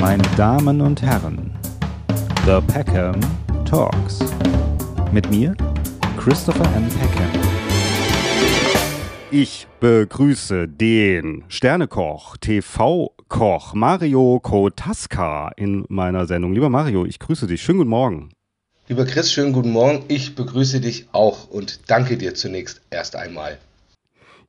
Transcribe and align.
meine 0.00 0.22
Damen 0.36 0.80
und 0.80 1.02
Herren, 1.02 1.50
The 2.46 2.60
Peckham 2.72 3.18
Talks. 3.64 4.20
Mit 5.12 5.28
mir, 5.30 5.56
Christopher 6.16 6.64
M. 6.76 6.88
Peckham. 6.88 7.30
Ich 9.30 9.66
begrüße 9.80 10.68
den 10.68 11.44
Sternekoch, 11.48 12.36
TV-Koch 12.36 13.74
Mario 13.74 14.38
Kotaska 14.40 15.50
in 15.56 15.84
meiner 15.88 16.26
Sendung. 16.26 16.52
Lieber 16.52 16.70
Mario, 16.70 17.04
ich 17.04 17.18
grüße 17.18 17.46
dich. 17.46 17.60
Schönen 17.62 17.78
guten 17.78 17.90
Morgen. 17.90 18.30
Lieber 18.88 19.04
Chris, 19.04 19.32
schönen 19.32 19.52
guten 19.52 19.72
Morgen. 19.72 20.04
Ich 20.08 20.34
begrüße 20.34 20.80
dich 20.80 21.08
auch 21.12 21.48
und 21.50 21.80
danke 21.88 22.16
dir 22.16 22.34
zunächst 22.34 22.82
erst 22.90 23.16
einmal. 23.16 23.58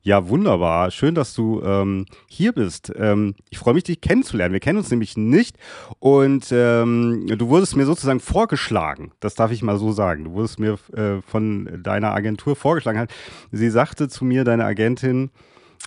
Ja, 0.02 0.28
wunderbar. 0.28 0.90
Schön, 0.90 1.14
dass 1.14 1.34
du 1.34 1.60
ähm, 1.62 2.06
hier 2.26 2.52
bist. 2.52 2.90
Ähm, 2.96 3.34
ich 3.50 3.58
freue 3.58 3.74
mich, 3.74 3.84
dich 3.84 4.00
kennenzulernen. 4.00 4.54
Wir 4.54 4.60
kennen 4.60 4.78
uns 4.78 4.90
nämlich 4.90 5.18
nicht 5.18 5.58
und 5.98 6.48
ähm, 6.52 7.26
du 7.26 7.48
wurdest 7.48 7.76
mir 7.76 7.84
sozusagen 7.84 8.20
vorgeschlagen. 8.20 9.12
Das 9.20 9.34
darf 9.34 9.50
ich 9.50 9.62
mal 9.62 9.76
so 9.76 9.92
sagen. 9.92 10.24
Du 10.24 10.32
wurdest 10.32 10.58
mir 10.58 10.78
äh, 10.94 11.20
von 11.20 11.82
deiner 11.82 12.14
Agentur 12.14 12.56
vorgeschlagen. 12.56 13.08
Sie 13.52 13.68
sagte 13.68 14.08
zu 14.08 14.24
mir, 14.24 14.44
deine 14.44 14.64
Agentin, 14.64 15.30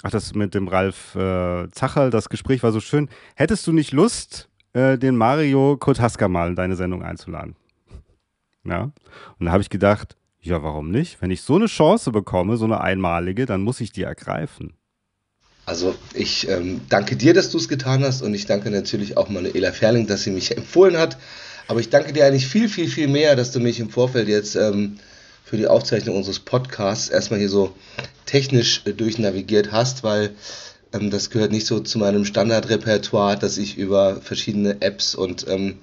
ach, 0.04 0.12
das 0.12 0.36
mit 0.36 0.54
dem 0.54 0.68
Ralf 0.68 1.16
äh, 1.16 1.72
Zacherl, 1.72 2.12
das 2.12 2.30
Gespräch 2.30 2.62
war 2.62 2.72
so 2.72 2.82
schön. 2.82 3.09
Hättest 3.34 3.66
du 3.66 3.72
nicht 3.72 3.94
Lust, 3.94 4.48
äh, 4.73 5.00
den 5.00 5.18
Mario 5.18 5.76
Kotaska 5.78 6.28
mal 6.28 6.50
in 6.50 6.56
deine 6.56 6.76
Sendung 6.76 7.02
einzuladen? 7.02 7.56
Ja. 8.64 8.92
Und 9.40 9.48
da 9.48 9.52
habe 9.52 9.64
ich 9.64 9.72
gedacht, 9.72 10.16
ja, 10.44 10.62
warum 10.62 10.92
nicht? 10.92 11.22
Wenn 11.22 11.32
ich 11.32 11.42
so 11.42 11.56
eine 11.56 11.68
Chance 11.68 12.12
bekomme, 12.12 12.58
so 12.58 12.66
eine 12.66 12.82
einmalige, 12.82 13.46
dann 13.46 13.62
muss 13.62 13.80
ich 13.80 13.92
die 13.92 14.04
ergreifen. 14.04 14.74
Also 15.66 15.96
ich 16.14 16.50
ähm, 16.50 16.82
danke 16.90 17.16
dir, 17.16 17.34
dass 17.34 17.50
du 17.50 17.58
es 17.58 17.70
getan 17.70 18.04
hast 18.04 18.22
und 18.22 18.34
ich 18.34 18.46
danke 18.46 18.70
natürlich 18.70 19.16
auch 19.16 19.30
Manuela 19.30 19.72
Ferling, 19.72 20.08
dass 20.08 20.24
sie 20.24 20.32
mich 20.32 20.56
empfohlen 20.56 20.98
hat. 20.98 21.18
Aber 21.67 21.80
ich 21.80 21.90
danke 21.90 22.12
dir 22.12 22.26
eigentlich 22.26 22.48
viel, 22.48 22.67
viel, 22.67 22.90
viel 22.90 23.08
mehr, 23.08 23.38
dass 23.38 23.52
du 23.52 23.62
mich 23.62 23.80
im 23.80 23.90
Vorfeld 23.90 24.28
jetzt 24.28 24.56
ähm, 24.56 24.98
für 25.45 25.56
die 25.56 25.67
Aufzeichnung 25.67 26.17
unseres 26.17 26.40
Podcasts 26.40 27.08
erstmal 27.08 27.39
hier 27.39 27.50
so 27.50 27.73
technisch 28.26 28.82
äh, 28.86 28.92
durchnavigiert 28.92 29.72
hast, 29.72 30.04
weil 30.04 30.32
ähm, 30.92 31.10
das 31.10 31.30
gehört 31.30 31.54
nicht 31.54 31.67
so 31.67 31.80
zu 31.80 31.98
meinem 32.00 32.26
Standardrepertoire, 32.26 33.38
dass 33.38 33.58
ich 33.58 33.78
über 33.78 34.20
verschiedene 34.20 34.82
Apps 34.82 35.16
und 35.16 35.48
ähm, 35.48 35.78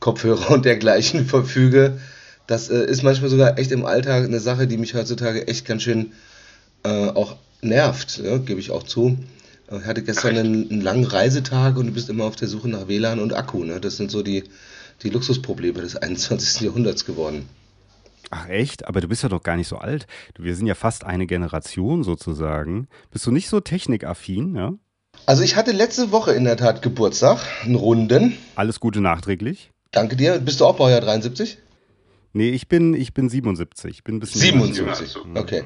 Kopfhörer 0.00 0.50
und 0.54 0.64
dergleichen 0.64 1.26
verfüge. 1.26 1.98
Das 2.46 2.68
äh, 2.68 2.84
ist 2.84 3.02
manchmal 3.02 3.30
sogar 3.30 3.58
echt 3.58 3.72
im 3.72 3.84
Alltag 3.84 4.24
eine 4.24 4.40
Sache, 4.40 4.66
die 4.66 4.78
mich 4.78 4.94
heutzutage 4.94 5.46
echt 5.46 5.64
ganz 5.64 5.82
schön 5.82 6.12
äh, 6.84 7.08
auch 7.08 7.36
nervt, 7.60 8.18
ja, 8.18 8.38
gebe 8.38 8.60
ich 8.60 8.70
auch 8.70 8.82
zu. 8.82 9.16
Äh, 9.70 9.78
ich 9.78 9.84
hatte 9.84 10.02
gestern 10.02 10.36
einen, 10.36 10.70
einen, 10.70 10.80
langen 10.80 11.04
Reisetag 11.04 11.76
und 11.76 11.86
du 11.86 11.92
bist 11.92 12.08
immer 12.08 12.24
auf 12.24 12.36
der 12.36 12.48
Suche 12.48 12.68
nach 12.68 12.88
WLAN 12.88 13.20
und 13.20 13.34
Akku. 13.34 13.64
Ne? 13.64 13.80
Das 13.80 13.96
sind 13.96 14.10
so 14.10 14.22
die, 14.22 14.44
die 15.02 15.10
Luxusprobleme 15.10 15.80
des 15.80 15.96
21. 16.02 16.62
Jahrhunderts 16.62 17.04
geworden. 17.04 17.48
Ach 18.30 18.48
echt? 18.48 18.86
Aber 18.86 19.00
du 19.00 19.08
bist 19.08 19.22
ja 19.22 19.28
doch 19.28 19.42
gar 19.42 19.56
nicht 19.56 19.68
so 19.68 19.76
alt. 19.76 20.06
Wir 20.38 20.56
sind 20.56 20.66
ja 20.66 20.74
fast 20.74 21.04
eine 21.04 21.26
Generation 21.26 22.02
sozusagen. 22.02 22.88
Bist 23.10 23.26
du 23.26 23.30
nicht 23.30 23.48
so 23.48 23.60
technikaffin, 23.60 24.56
ja? 24.56 24.72
Also 25.26 25.42
ich 25.42 25.56
hatte 25.56 25.72
letzte 25.72 26.10
Woche 26.10 26.32
in 26.32 26.44
der 26.44 26.56
Tat 26.56 26.80
Geburtstag, 26.80 27.40
einen 27.62 27.74
Runden. 27.74 28.38
Alles 28.56 28.80
Gute 28.80 29.02
nachträglich. 29.02 29.70
Danke 29.90 30.16
dir. 30.16 30.38
Bist 30.38 30.60
du 30.60 30.64
auch 30.64 30.76
Baujahr 30.76 31.02
73? 31.02 31.58
Nee, 32.32 32.50
ich 32.50 32.68
bin, 32.68 32.94
ich 32.94 33.12
bin 33.12 33.28
77. 33.28 33.90
Ich 33.90 34.04
bin 34.04 34.16
ein 34.16 34.20
bisschen 34.20 34.40
77, 34.40 35.16
okay. 35.34 35.64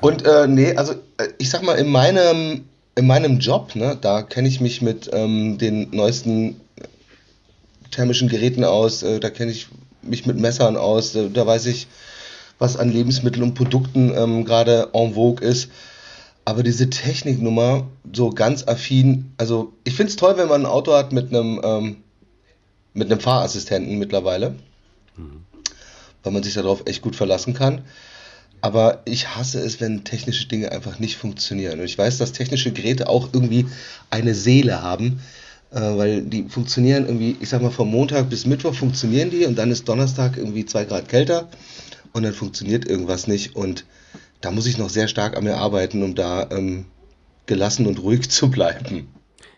Und 0.00 0.26
äh, 0.26 0.46
nee, 0.46 0.76
also 0.76 0.92
äh, 1.16 1.28
ich 1.38 1.48
sag 1.48 1.62
mal, 1.62 1.74
in 1.74 1.88
meinem, 1.88 2.66
in 2.96 3.06
meinem 3.06 3.38
Job, 3.38 3.74
ne, 3.74 3.96
da 3.98 4.22
kenne 4.22 4.48
ich 4.48 4.60
mich 4.60 4.82
mit 4.82 5.08
ähm, 5.12 5.56
den 5.56 5.90
neuesten 5.90 6.60
thermischen 7.90 8.28
Geräten 8.28 8.64
aus, 8.64 9.02
äh, 9.02 9.20
da 9.20 9.30
kenne 9.30 9.52
ich 9.52 9.68
mich 10.02 10.26
mit 10.26 10.38
Messern 10.38 10.76
aus, 10.76 11.14
äh, 11.14 11.30
da 11.30 11.46
weiß 11.46 11.66
ich, 11.66 11.88
was 12.58 12.76
an 12.76 12.92
Lebensmitteln 12.92 13.42
und 13.42 13.54
Produkten 13.54 14.12
ähm, 14.14 14.44
gerade 14.44 14.90
en 14.92 15.14
vogue 15.14 15.46
ist. 15.46 15.70
Aber 16.44 16.62
diese 16.62 16.90
Techniknummer, 16.90 17.86
so 18.12 18.30
ganz 18.30 18.68
affin, 18.68 19.32
also 19.36 19.72
ich 19.84 19.94
finde 19.94 20.10
es 20.10 20.16
toll, 20.16 20.34
wenn 20.36 20.48
man 20.48 20.62
ein 20.62 20.70
Auto 20.70 20.92
hat 20.92 21.12
mit 21.12 21.30
einem, 21.30 21.60
ähm, 21.64 21.96
mit 22.92 23.10
einem 23.10 23.20
Fahrassistenten 23.20 23.98
mittlerweile 23.98 24.54
weil 26.22 26.32
man 26.32 26.42
sich 26.42 26.54
darauf 26.54 26.82
echt 26.86 27.02
gut 27.02 27.16
verlassen 27.16 27.54
kann. 27.54 27.82
Aber 28.60 29.02
ich 29.04 29.36
hasse 29.36 29.60
es, 29.60 29.80
wenn 29.80 30.04
technische 30.04 30.48
Dinge 30.48 30.72
einfach 30.72 30.98
nicht 30.98 31.16
funktionieren. 31.16 31.78
Und 31.78 31.84
ich 31.84 31.96
weiß, 31.96 32.18
dass 32.18 32.32
technische 32.32 32.72
Geräte 32.72 33.08
auch 33.08 33.28
irgendwie 33.32 33.66
eine 34.10 34.34
Seele 34.34 34.82
haben, 34.82 35.20
äh, 35.70 35.80
weil 35.80 36.22
die 36.22 36.44
funktionieren 36.48 37.06
irgendwie, 37.06 37.36
ich 37.40 37.48
sag 37.48 37.62
mal, 37.62 37.70
vom 37.70 37.90
Montag 37.90 38.28
bis 38.30 38.46
Mittwoch 38.46 38.74
funktionieren 38.74 39.30
die 39.30 39.44
und 39.44 39.56
dann 39.56 39.70
ist 39.70 39.88
Donnerstag 39.88 40.36
irgendwie 40.36 40.64
zwei 40.64 40.84
Grad 40.84 41.08
kälter 41.08 41.48
und 42.12 42.22
dann 42.22 42.32
funktioniert 42.32 42.86
irgendwas 42.86 43.26
nicht. 43.26 43.54
Und 43.54 43.84
da 44.40 44.50
muss 44.50 44.66
ich 44.66 44.78
noch 44.78 44.90
sehr 44.90 45.08
stark 45.08 45.36
an 45.36 45.44
mir 45.44 45.56
arbeiten, 45.56 46.02
um 46.02 46.14
da 46.14 46.48
ähm, 46.50 46.86
gelassen 47.46 47.86
und 47.86 48.00
ruhig 48.00 48.30
zu 48.30 48.50
bleiben. 48.50 49.08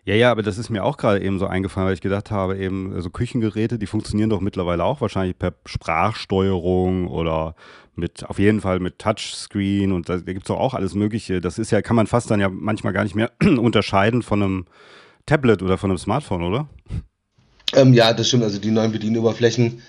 Ja, 0.09 0.15
ja, 0.15 0.31
aber 0.31 0.43
das 0.43 0.57
ist 0.57 0.71
mir 0.71 0.85
auch 0.85 0.97
gerade 0.97 1.23
eben 1.23 1.39
so 1.39 1.47
eingefallen, 1.47 1.87
weil 1.87 1.93
ich 1.93 2.01
gedacht 2.01 2.31
habe, 2.31 2.57
eben 2.57 2.89
so 2.93 2.97
also 2.97 3.11
Küchengeräte, 3.11 3.79
die 3.79 3.85
funktionieren 3.85 4.31
doch 4.31 4.41
mittlerweile 4.41 4.83
auch 4.83 5.03
wahrscheinlich 5.03 5.39
per 5.39 5.53
Sprachsteuerung 5.67 7.09
oder 7.09 7.55
mit, 7.95 8.25
auf 8.25 8.39
jeden 8.39 8.63
Fall 8.63 8.81
mit 8.81 8.99
Touchscreen 8.99 9.93
und 9.93 10.09
da, 10.09 10.17
da 10.17 10.33
gibt 10.33 10.45
es 10.45 10.49
doch 10.49 10.59
auch 10.59 10.73
alles 10.73 10.95
Mögliche. 10.95 11.43
Das 11.43 11.59
ist 11.59 11.73
ja, 11.73 11.83
kann 11.83 11.95
man 11.95 12.07
fast 12.07 12.31
dann 12.31 12.41
ja 12.41 12.49
manchmal 12.49 12.95
gar 12.95 13.05
nicht 13.05 13.17
mehr 13.17 13.33
unterscheiden 13.43 14.23
von 14.23 14.43
einem 14.43 14.67
Tablet 15.27 15.63
oder 15.63 15.77
von 15.77 15.91
einem 15.91 15.99
Smartphone, 15.99 16.43
oder? 16.43 16.71
Ähm, 17.75 17.93
ja, 17.93 18.15
das 18.15 18.29
stimmt. 18.29 18.45
Also 18.45 18.59
die 18.59 18.71
neuen 18.71 18.93
Bedienoberflächen 18.93 19.83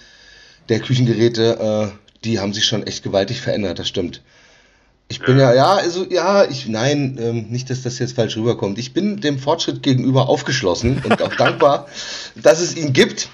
der 0.68 0.82
Küchengeräte, 0.82 1.94
äh, 1.94 2.26
die 2.26 2.42
haben 2.42 2.52
sich 2.52 2.66
schon 2.66 2.84
echt 2.84 3.06
gewaltig 3.06 3.40
verändert, 3.40 3.80
das 3.80 3.88
stimmt. 3.88 4.22
Ich 5.12 5.20
bin 5.22 5.40
ja, 5.40 5.54
ja, 5.56 5.74
also 5.74 6.06
ja, 6.08 6.46
ich, 6.46 6.68
nein, 6.68 7.18
ähm, 7.20 7.48
nicht, 7.50 7.72
dass 7.72 7.82
das 7.82 7.98
jetzt 7.98 8.14
falsch 8.14 8.38
rüberkommt. 8.38 8.78
Ich 8.78 8.94
bin 8.94 9.20
dem 9.20 9.40
Fortschritt 9.40 9.82
gegenüber 9.82 10.30
aufgeschlossen 10.30 11.02
und 11.04 11.22
auch 11.24 11.36
dankbar, 11.38 11.88
dass 12.36 12.62
es 12.62 12.78
ihn 12.78 12.94
gibt. 12.94 13.28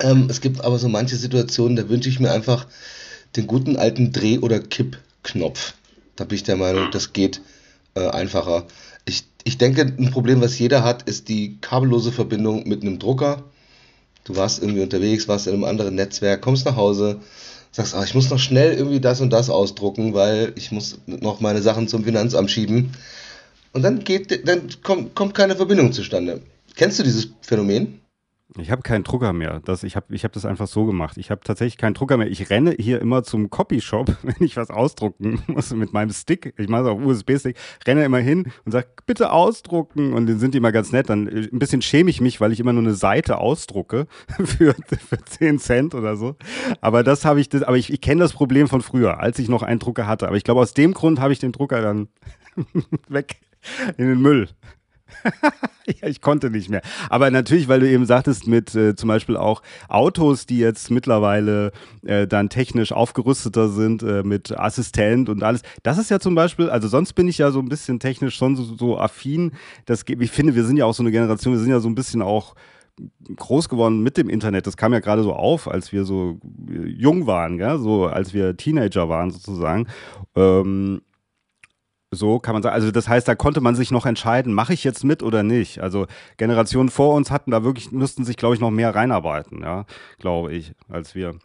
Ähm, 0.00 0.26
es 0.28 0.40
gibt 0.40 0.64
aber 0.64 0.78
so 0.78 0.88
manche 0.88 1.14
Situationen, 1.14 1.76
da 1.76 1.88
wünsche 1.88 2.08
ich 2.08 2.18
mir 2.18 2.32
einfach 2.32 2.66
den 3.36 3.46
guten 3.46 3.76
alten 3.76 4.10
Dreh- 4.12 4.40
oder 4.40 4.58
Kippknopf. 4.58 5.74
Da 6.16 6.24
bin 6.24 6.34
ich 6.34 6.42
der 6.42 6.56
Meinung, 6.56 6.90
das 6.90 7.12
geht 7.12 7.40
äh, 7.94 8.08
einfacher. 8.08 8.66
Ich, 9.04 9.24
ich 9.44 9.58
denke, 9.58 9.82
ein 9.82 10.10
Problem, 10.10 10.40
was 10.40 10.58
jeder 10.58 10.82
hat, 10.82 11.02
ist 11.02 11.28
die 11.28 11.58
kabellose 11.60 12.10
Verbindung 12.10 12.68
mit 12.68 12.82
einem 12.82 12.98
Drucker. 12.98 13.44
Du 14.24 14.34
warst 14.34 14.60
irgendwie 14.60 14.82
unterwegs, 14.82 15.28
warst 15.28 15.46
in 15.46 15.54
einem 15.54 15.64
anderen 15.64 15.94
Netzwerk, 15.94 16.42
kommst 16.42 16.66
nach 16.66 16.76
Hause, 16.76 17.20
sagst, 17.70 17.94
ah, 17.94 18.02
ich 18.04 18.14
muss 18.14 18.30
noch 18.30 18.38
schnell 18.38 18.74
irgendwie 18.74 19.00
das 19.00 19.20
und 19.20 19.30
das 19.30 19.50
ausdrucken, 19.50 20.14
weil 20.14 20.52
ich 20.56 20.72
muss 20.72 20.98
noch 21.06 21.40
meine 21.40 21.62
Sachen 21.62 21.88
zum 21.88 22.04
Finanzamt 22.04 22.50
schieben. 22.50 22.92
Und 23.72 23.82
dann 23.82 24.02
geht, 24.02 24.48
dann 24.48 24.68
kommt, 24.82 25.14
kommt 25.14 25.34
keine 25.34 25.54
Verbindung 25.56 25.92
zustande. 25.92 26.40
Kennst 26.74 26.98
du 26.98 27.02
dieses 27.02 27.28
Phänomen? 27.42 27.99
Ich 28.58 28.70
habe 28.70 28.82
keinen 28.82 29.04
Drucker 29.04 29.32
mehr. 29.32 29.60
Das, 29.64 29.84
ich 29.84 29.94
habe 29.94 30.12
ich 30.14 30.24
hab 30.24 30.32
das 30.32 30.44
einfach 30.44 30.66
so 30.66 30.84
gemacht. 30.84 31.16
Ich 31.18 31.30
habe 31.30 31.40
tatsächlich 31.44 31.76
keinen 31.76 31.94
Drucker 31.94 32.16
mehr. 32.16 32.28
Ich 32.28 32.50
renne 32.50 32.74
hier 32.76 33.00
immer 33.00 33.22
zum 33.22 33.48
Copyshop, 33.48 34.16
wenn 34.22 34.34
ich 34.40 34.56
was 34.56 34.70
ausdrucken 34.70 35.42
muss 35.46 35.72
mit 35.72 35.92
meinem 35.92 36.10
Stick. 36.10 36.54
Ich 36.58 36.68
mache 36.68 36.82
es 36.82 36.88
auf 36.88 37.00
USB-Stick, 37.00 37.56
renne 37.86 38.04
immer 38.04 38.18
hin 38.18 38.50
und 38.64 38.72
sage, 38.72 38.88
bitte 39.06 39.30
ausdrucken. 39.30 40.12
Und 40.12 40.26
dann 40.26 40.38
sind 40.38 40.54
die 40.54 40.58
immer 40.58 40.72
ganz 40.72 40.90
nett. 40.90 41.10
Dann 41.10 41.28
äh, 41.28 41.48
ein 41.52 41.58
bisschen 41.58 41.82
schäme 41.82 42.10
ich 42.10 42.20
mich, 42.20 42.40
weil 42.40 42.50
ich 42.50 42.58
immer 42.58 42.72
nur 42.72 42.82
eine 42.82 42.94
Seite 42.94 43.38
ausdrucke 43.38 44.06
für, 44.44 44.74
für 44.74 45.24
10 45.24 45.58
Cent 45.60 45.94
oder 45.94 46.16
so. 46.16 46.34
Aber 46.80 47.04
das 47.04 47.24
habe 47.24 47.40
ich, 47.40 47.54
aber 47.54 47.76
ich, 47.76 47.92
ich 47.92 48.00
kenne 48.00 48.20
das 48.20 48.32
Problem 48.32 48.66
von 48.66 48.82
früher, 48.82 49.20
als 49.20 49.38
ich 49.38 49.48
noch 49.48 49.62
einen 49.62 49.78
Drucker 49.78 50.06
hatte. 50.06 50.26
Aber 50.26 50.36
ich 50.36 50.44
glaube, 50.44 50.60
aus 50.60 50.74
dem 50.74 50.92
Grund 50.92 51.20
habe 51.20 51.32
ich 51.32 51.38
den 51.38 51.52
Drucker 51.52 51.82
dann 51.82 52.08
weg 53.08 53.36
in 53.96 54.08
den 54.08 54.20
Müll. 54.20 54.48
ja, 56.00 56.08
ich 56.08 56.20
konnte 56.20 56.50
nicht 56.50 56.68
mehr. 56.68 56.82
Aber 57.08 57.30
natürlich, 57.30 57.68
weil 57.68 57.80
du 57.80 57.88
eben 57.88 58.06
sagtest, 58.06 58.46
mit 58.46 58.74
äh, 58.74 58.94
zum 58.94 59.08
Beispiel 59.08 59.36
auch 59.36 59.62
Autos, 59.88 60.46
die 60.46 60.58
jetzt 60.58 60.90
mittlerweile 60.90 61.72
äh, 62.04 62.26
dann 62.26 62.48
technisch 62.48 62.92
aufgerüsteter 62.92 63.68
sind, 63.68 64.02
äh, 64.02 64.22
mit 64.22 64.56
Assistent 64.58 65.28
und 65.28 65.42
alles. 65.42 65.62
Das 65.82 65.98
ist 65.98 66.10
ja 66.10 66.20
zum 66.20 66.34
Beispiel, 66.34 66.70
also 66.70 66.88
sonst 66.88 67.14
bin 67.14 67.28
ich 67.28 67.38
ja 67.38 67.50
so 67.50 67.60
ein 67.60 67.68
bisschen 67.68 68.00
technisch 68.00 68.36
schon 68.36 68.56
so, 68.56 68.62
so 68.62 68.98
affin. 68.98 69.52
Das, 69.86 70.04
ich 70.06 70.30
finde, 70.30 70.54
wir 70.54 70.64
sind 70.64 70.76
ja 70.76 70.84
auch 70.84 70.94
so 70.94 71.02
eine 71.02 71.10
Generation, 71.10 71.54
wir 71.54 71.60
sind 71.60 71.70
ja 71.70 71.80
so 71.80 71.88
ein 71.88 71.94
bisschen 71.94 72.22
auch 72.22 72.54
groß 73.36 73.68
geworden 73.68 74.02
mit 74.02 74.16
dem 74.16 74.28
Internet. 74.28 74.66
Das 74.66 74.76
kam 74.76 74.92
ja 74.92 75.00
gerade 75.00 75.22
so 75.22 75.32
auf, 75.32 75.68
als 75.68 75.92
wir 75.92 76.04
so 76.04 76.38
äh, 76.68 76.86
jung 76.86 77.26
waren, 77.26 77.58
gell? 77.58 77.78
so 77.78 78.06
als 78.06 78.34
wir 78.34 78.56
Teenager 78.56 79.08
waren 79.08 79.30
sozusagen. 79.30 79.86
Ähm, 80.36 81.02
so 82.10 82.38
kann 82.40 82.54
man 82.54 82.62
sagen. 82.62 82.74
Also 82.74 82.90
das 82.90 83.08
heißt, 83.08 83.28
da 83.28 83.34
konnte 83.34 83.60
man 83.60 83.76
sich 83.76 83.90
noch 83.90 84.06
entscheiden, 84.06 84.52
mache 84.52 84.74
ich 84.74 84.84
jetzt 84.84 85.04
mit 85.04 85.22
oder 85.22 85.42
nicht. 85.42 85.80
Also 85.80 86.06
Generationen 86.36 86.88
vor 86.88 87.14
uns 87.14 87.30
hatten 87.30 87.50
da 87.50 87.62
wirklich, 87.62 87.92
müssten 87.92 88.24
sich, 88.24 88.36
glaube 88.36 88.54
ich, 88.54 88.60
noch 88.60 88.70
mehr 88.70 88.94
reinarbeiten, 88.94 89.62
ja, 89.62 89.84
glaube 90.18 90.52
ich, 90.52 90.72
als 90.88 91.14
wir. 91.14 91.36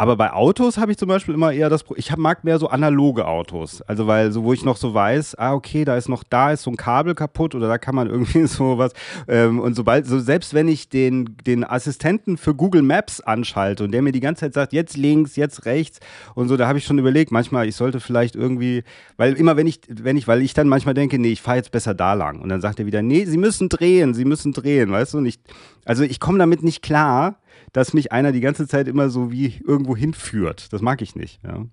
Aber 0.00 0.16
bei 0.16 0.32
Autos 0.32 0.78
habe 0.78 0.92
ich 0.92 0.96
zum 0.96 1.08
Beispiel 1.08 1.34
immer 1.34 1.52
eher 1.52 1.68
das, 1.68 1.84
ich 1.96 2.12
hab, 2.12 2.20
mag 2.20 2.44
mehr 2.44 2.60
so 2.60 2.68
analoge 2.68 3.26
Autos. 3.26 3.82
Also 3.82 4.06
weil 4.06 4.30
so, 4.30 4.44
wo 4.44 4.52
ich 4.52 4.64
noch 4.64 4.76
so 4.76 4.94
weiß, 4.94 5.34
ah 5.34 5.54
okay, 5.54 5.84
da 5.84 5.96
ist 5.96 6.08
noch, 6.08 6.22
da 6.22 6.52
ist 6.52 6.62
so 6.62 6.70
ein 6.70 6.76
Kabel 6.76 7.16
kaputt 7.16 7.56
oder 7.56 7.66
da 7.66 7.78
kann 7.78 7.96
man 7.96 8.06
irgendwie 8.10 8.46
sowas. 8.46 8.92
Ähm, 9.26 9.58
und 9.58 9.74
sobald, 9.74 10.06
so 10.06 10.20
selbst 10.20 10.54
wenn 10.54 10.68
ich 10.68 10.88
den, 10.88 11.36
den 11.44 11.64
Assistenten 11.64 12.36
für 12.36 12.54
Google 12.54 12.82
Maps 12.82 13.20
anschalte 13.20 13.82
und 13.82 13.90
der 13.90 14.02
mir 14.02 14.12
die 14.12 14.20
ganze 14.20 14.42
Zeit 14.42 14.54
sagt, 14.54 14.72
jetzt 14.72 14.96
links, 14.96 15.34
jetzt 15.34 15.64
rechts 15.64 15.98
und 16.36 16.46
so, 16.46 16.56
da 16.56 16.68
habe 16.68 16.78
ich 16.78 16.84
schon 16.84 16.98
überlegt, 16.98 17.32
manchmal, 17.32 17.66
ich 17.66 17.74
sollte 17.74 17.98
vielleicht 17.98 18.36
irgendwie, 18.36 18.84
weil 19.16 19.34
immer 19.34 19.56
wenn 19.56 19.66
ich, 19.66 19.80
wenn 19.88 20.16
ich, 20.16 20.28
weil 20.28 20.42
ich 20.42 20.54
dann 20.54 20.68
manchmal 20.68 20.94
denke, 20.94 21.18
nee, 21.18 21.32
ich 21.32 21.42
fahre 21.42 21.56
jetzt 21.56 21.72
besser 21.72 21.94
da 21.94 22.14
lang. 22.14 22.40
Und 22.40 22.50
dann 22.50 22.60
sagt 22.60 22.78
er 22.78 22.86
wieder, 22.86 23.02
nee, 23.02 23.24
Sie 23.24 23.36
müssen 23.36 23.68
drehen, 23.68 24.14
Sie 24.14 24.24
müssen 24.24 24.52
drehen, 24.52 24.92
weißt 24.92 25.14
du? 25.14 25.18
Und 25.18 25.26
ich, 25.26 25.40
also 25.84 26.04
ich 26.04 26.20
komme 26.20 26.38
damit 26.38 26.62
nicht 26.62 26.82
klar 26.82 27.40
dass 27.72 27.92
mich 27.92 28.12
einer 28.12 28.32
die 28.32 28.40
ganze 28.40 28.66
Zeit 28.66 28.88
immer 28.88 29.10
so 29.10 29.30
wie 29.30 29.60
irgendwo 29.66 29.96
hinführt. 29.96 30.72
Das 30.72 30.80
mag 30.80 31.02
ich 31.02 31.14
nicht. 31.16 31.40
Ja, 31.44 31.64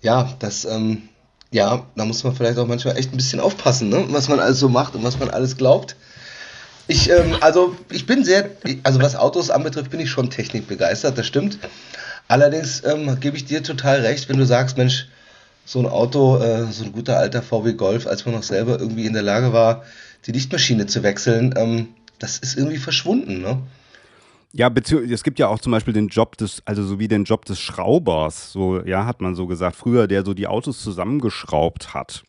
ja 0.00 0.34
das, 0.38 0.64
ähm, 0.64 1.02
ja, 1.50 1.86
da 1.96 2.04
muss 2.04 2.24
man 2.24 2.34
vielleicht 2.34 2.58
auch 2.58 2.66
manchmal 2.66 2.96
echt 2.96 3.12
ein 3.12 3.16
bisschen 3.16 3.40
aufpassen, 3.40 3.88
ne? 3.88 4.04
was 4.10 4.28
man 4.28 4.40
alles 4.40 4.58
so 4.58 4.68
macht 4.68 4.94
und 4.94 5.04
was 5.04 5.18
man 5.18 5.30
alles 5.30 5.56
glaubt. 5.56 5.96
Ich, 6.86 7.10
ähm, 7.10 7.36
also 7.40 7.76
ich 7.90 8.06
bin 8.06 8.24
sehr, 8.24 8.50
also 8.82 9.00
was 9.00 9.16
Autos 9.16 9.50
anbetrifft, 9.50 9.90
bin 9.90 10.00
ich 10.00 10.10
schon 10.10 10.30
technikbegeistert, 10.30 11.16
das 11.18 11.26
stimmt. 11.26 11.58
Allerdings 12.28 12.82
ähm, 12.84 13.18
gebe 13.20 13.36
ich 13.36 13.44
dir 13.44 13.62
total 13.62 14.00
recht, 14.00 14.28
wenn 14.28 14.38
du 14.38 14.44
sagst, 14.44 14.76
Mensch, 14.76 15.08
so 15.64 15.78
ein 15.80 15.86
Auto, 15.86 16.38
äh, 16.38 16.64
so 16.72 16.84
ein 16.84 16.92
guter 16.92 17.18
alter 17.18 17.42
VW 17.42 17.74
Golf, 17.74 18.06
als 18.06 18.24
man 18.24 18.34
noch 18.34 18.42
selber 18.42 18.78
irgendwie 18.78 19.06
in 19.06 19.12
der 19.12 19.22
Lage 19.22 19.52
war, 19.52 19.84
die 20.26 20.32
Lichtmaschine 20.32 20.86
zu 20.86 21.02
wechseln, 21.02 21.54
ähm, 21.56 21.88
das 22.18 22.38
ist 22.38 22.56
irgendwie 22.56 22.78
verschwunden, 22.78 23.40
ne? 23.40 23.58
Ja, 24.52 24.72
es 25.10 25.22
gibt 25.22 25.38
ja 25.38 25.48
auch 25.48 25.58
zum 25.58 25.72
Beispiel 25.72 25.92
den 25.92 26.08
Job 26.08 26.36
des, 26.38 26.62
also 26.64 26.82
so 26.82 26.98
wie 26.98 27.08
den 27.08 27.24
Job 27.24 27.44
des 27.44 27.60
Schraubers, 27.60 28.50
so, 28.50 28.82
ja, 28.84 29.04
hat 29.04 29.20
man 29.20 29.34
so 29.34 29.46
gesagt, 29.46 29.76
früher, 29.76 30.06
der 30.06 30.24
so 30.24 30.32
die 30.32 30.46
Autos 30.46 30.82
zusammengeschraubt 30.82 31.92
hat. 31.92 32.24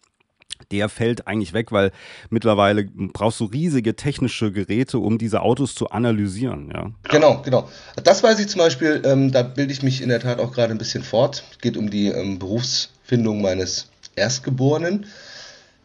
Der 0.71 0.89
fällt 0.89 1.25
eigentlich 1.25 1.54
weg, 1.54 1.71
weil 1.71 1.92
mittlerweile 2.30 2.83
brauchst 2.83 3.39
du 3.39 3.45
riesige 3.45 3.95
technische 3.95 4.51
Geräte, 4.51 5.00
um 5.00 5.18
diese 5.18 5.42
Autos 5.42 5.74
zu 5.74 5.89
analysieren, 5.89 6.69
ja. 6.74 6.92
Genau, 7.04 7.42
genau. 7.42 7.69
Das 8.04 8.21
weiß 8.21 8.38
ich 8.39 8.50
zum 8.50 8.60
Beispiel, 8.60 9.01
ähm, 9.06 9.31
da 9.31 9.42
bilde 9.42 9.71
ich 9.71 9.81
mich 9.81 10.01
in 10.01 10.10
der 10.10 10.19
Tat 10.19 10.39
auch 10.39 10.51
gerade 10.51 10.74
ein 10.74 10.77
bisschen 10.77 11.04
fort. 11.04 11.45
Es 11.51 11.60
geht 11.60 11.77
um 11.77 11.89
die 11.89 12.07
ähm, 12.10 12.38
Berufsfindung 12.38 13.42
meines 13.42 13.89
Erstgeborenen. 14.16 15.06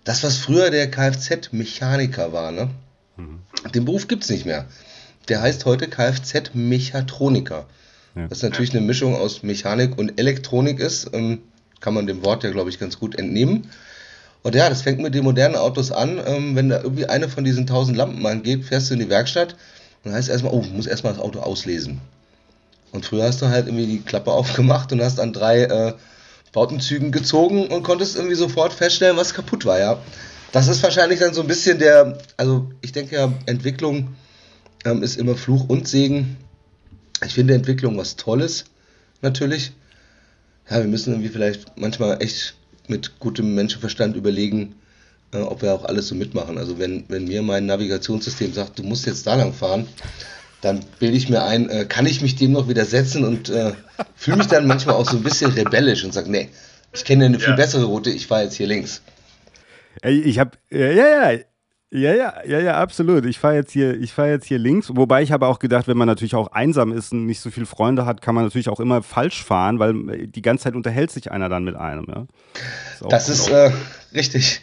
Das, 0.03 0.25
was 0.25 0.37
früher 0.37 0.71
der 0.71 0.91
Kfz-Mechaniker 0.91 2.33
war, 2.33 2.51
ne? 2.51 2.71
Mhm. 3.17 3.39
Den 3.73 3.85
Beruf 3.85 4.09
gibt 4.09 4.25
es 4.25 4.31
nicht 4.31 4.45
mehr. 4.45 4.67
Der 5.29 5.41
heißt 5.41 5.65
heute 5.65 5.89
Kfz-Mechatroniker. 5.89 7.67
Ja. 8.15 8.31
Was 8.31 8.43
natürlich 8.43 8.71
eine 8.71 8.81
Mischung 8.81 9.17
aus 9.17 9.43
Mechanik 9.43 9.99
und 9.99 10.19
Elektronik 10.21 10.81
ist. 10.81 11.11
Ähm, 11.13 11.41
kann 11.81 11.95
man 11.95 12.07
dem 12.07 12.25
Wort 12.25 12.45
ja, 12.45 12.51
glaube 12.51 12.71
ich, 12.71 12.79
ganz 12.79 12.99
gut 12.99 13.15
entnehmen. 13.19 13.71
Und 14.43 14.55
ja, 14.55 14.69
das 14.69 14.83
fängt 14.83 15.01
mit 15.01 15.15
den 15.15 15.25
modernen 15.25 15.57
Autos 15.57 15.91
an. 15.91 16.21
Ähm, 16.25 16.57
wenn 16.57 16.69
da 16.69 16.81
irgendwie 16.81 17.07
eine 17.07 17.29
von 17.29 17.45
diesen 17.45 17.67
tausend 17.67 17.97
Lampen 17.97 18.25
angeht, 18.27 18.65
fährst 18.65 18.91
du 18.91 18.95
in 18.95 19.01
die 19.01 19.09
Werkstatt 19.09 19.57
und 20.05 20.13
heißt 20.13 20.29
erstmal, 20.29 20.53
oh, 20.53 20.63
muss 20.63 20.87
erstmal 20.87 21.15
das 21.15 21.23
Auto 21.23 21.41
auslesen. 21.41 22.01
Und 22.93 23.05
früher 23.05 23.25
hast 23.25 23.43
du 23.43 23.49
halt 23.49 23.67
irgendwie 23.67 23.87
die 23.87 24.01
Klappe 24.01 24.33
aufgemacht 24.33 24.93
und 24.93 25.03
hast 25.03 25.19
an 25.19 25.33
drei 25.33 25.63
äh, 25.65 25.95
Bautenzügen 26.53 27.11
gezogen 27.11 27.67
und 27.67 27.83
konntest 27.83 28.17
irgendwie 28.17 28.37
sofort 28.37 28.73
feststellen, 28.73 29.17
was 29.17 29.35
kaputt 29.35 29.65
war, 29.65 29.79
ja. 29.79 29.99
Das 30.53 30.69
ist 30.69 30.83
wahrscheinlich 30.85 31.19
dann 31.19 31.35
so 31.35 31.41
ein 31.41 31.49
bisschen 31.49 31.81
der, 31.81 32.19
also 32.37 32.71
ich 32.81 32.93
denke 32.93 33.17
ja, 33.17 33.33
Entwicklung 33.47 34.15
ähm, 34.85 35.03
ist 35.03 35.17
immer 35.17 35.37
Fluch 35.37 35.69
und 35.69 35.89
Segen. 35.89 36.37
Ich 37.25 37.35
finde 37.35 37.55
Entwicklung 37.55 37.97
was 37.97 38.17
Tolles, 38.17 38.65
natürlich. 39.23 39.73
Ja, 40.69 40.79
wir 40.79 40.89
müssen 40.89 41.13
irgendwie 41.13 41.29
vielleicht 41.29 41.77
manchmal 41.77 42.23
echt 42.23 42.55
mit 42.89 43.19
gutem 43.19 43.55
Menschenverstand 43.55 44.17
überlegen, 44.17 44.75
äh, 45.33 45.39
ob 45.39 45.63
wir 45.63 45.73
auch 45.75 45.85
alles 45.85 46.09
so 46.09 46.15
mitmachen. 46.15 46.59
Also 46.59 46.79
wenn, 46.79 47.05
wenn 47.09 47.25
mir 47.25 47.43
mein 47.43 47.67
Navigationssystem 47.67 48.53
sagt, 48.53 48.79
du 48.79 48.83
musst 48.83 49.07
jetzt 49.07 49.27
da 49.27 49.35
lang 49.35 49.53
fahren, 49.53 49.87
dann 50.61 50.81
bilde 50.99 51.17
ich 51.17 51.29
mir 51.29 51.45
ein, 51.45 51.69
äh, 51.69 51.85
kann 51.85 52.07
ich 52.07 52.23
mich 52.23 52.37
dem 52.37 52.53
noch 52.53 52.69
widersetzen 52.69 53.25
und 53.25 53.51
äh, 53.51 53.73
fühle 54.15 54.39
mich 54.39 54.47
dann 54.47 54.67
manchmal 54.67 54.95
auch 54.97 55.09
so 55.09 55.19
ein 55.19 55.23
bisschen 55.23 55.51
rebellisch 55.53 56.05
und 56.05 56.15
sage, 56.15 56.31
nee, 56.31 56.49
ich 56.93 57.05
kenne 57.05 57.27
eine 57.27 57.39
viel 57.39 57.51
ja. 57.51 57.57
bessere 57.57 57.85
Route, 57.85 58.11
ich 58.11 58.27
fahre 58.27 58.45
jetzt 58.45 58.55
hier 58.55 58.67
links. 58.67 59.03
Ich 60.03 60.39
habe, 60.39 60.53
ja, 60.71 60.91
ja, 60.91 61.39
ja, 61.97 62.13
ja, 62.13 62.35
ja, 62.45 62.59
ja, 62.59 62.75
absolut. 62.81 63.25
Ich 63.25 63.39
fahre 63.39 63.55
jetzt 63.55 63.71
hier, 63.71 63.95
ich 64.01 64.13
fahre 64.13 64.31
jetzt 64.31 64.47
hier 64.47 64.59
links. 64.59 64.89
Wobei 64.91 65.23
ich 65.23 65.31
habe 65.31 65.47
auch 65.47 65.61
gedacht, 65.61 65.87
wenn 65.87 65.97
man 65.97 66.09
natürlich 66.09 66.35
auch 66.35 66.49
einsam 66.49 66.91
ist 66.91 67.13
und 67.13 67.25
nicht 67.25 67.39
so 67.39 67.53
viele 67.53 67.67
Freunde 67.67 68.05
hat, 68.05 68.21
kann 68.21 68.35
man 68.35 68.43
natürlich 68.43 68.69
auch 68.69 68.81
immer 68.81 69.01
falsch 69.01 69.45
fahren, 69.45 69.79
weil 69.79 70.27
die 70.27 70.43
ganze 70.43 70.65
Zeit 70.65 70.75
unterhält 70.75 71.13
sich 71.13 71.31
einer 71.31 71.49
dann 71.49 71.63
mit 71.63 71.77
einem. 71.77 72.07
Ja? 72.09 72.27
Ist 72.95 73.05
das 73.09 73.29
ist 73.29 73.49
äh, 73.49 73.71
richtig. 74.13 74.61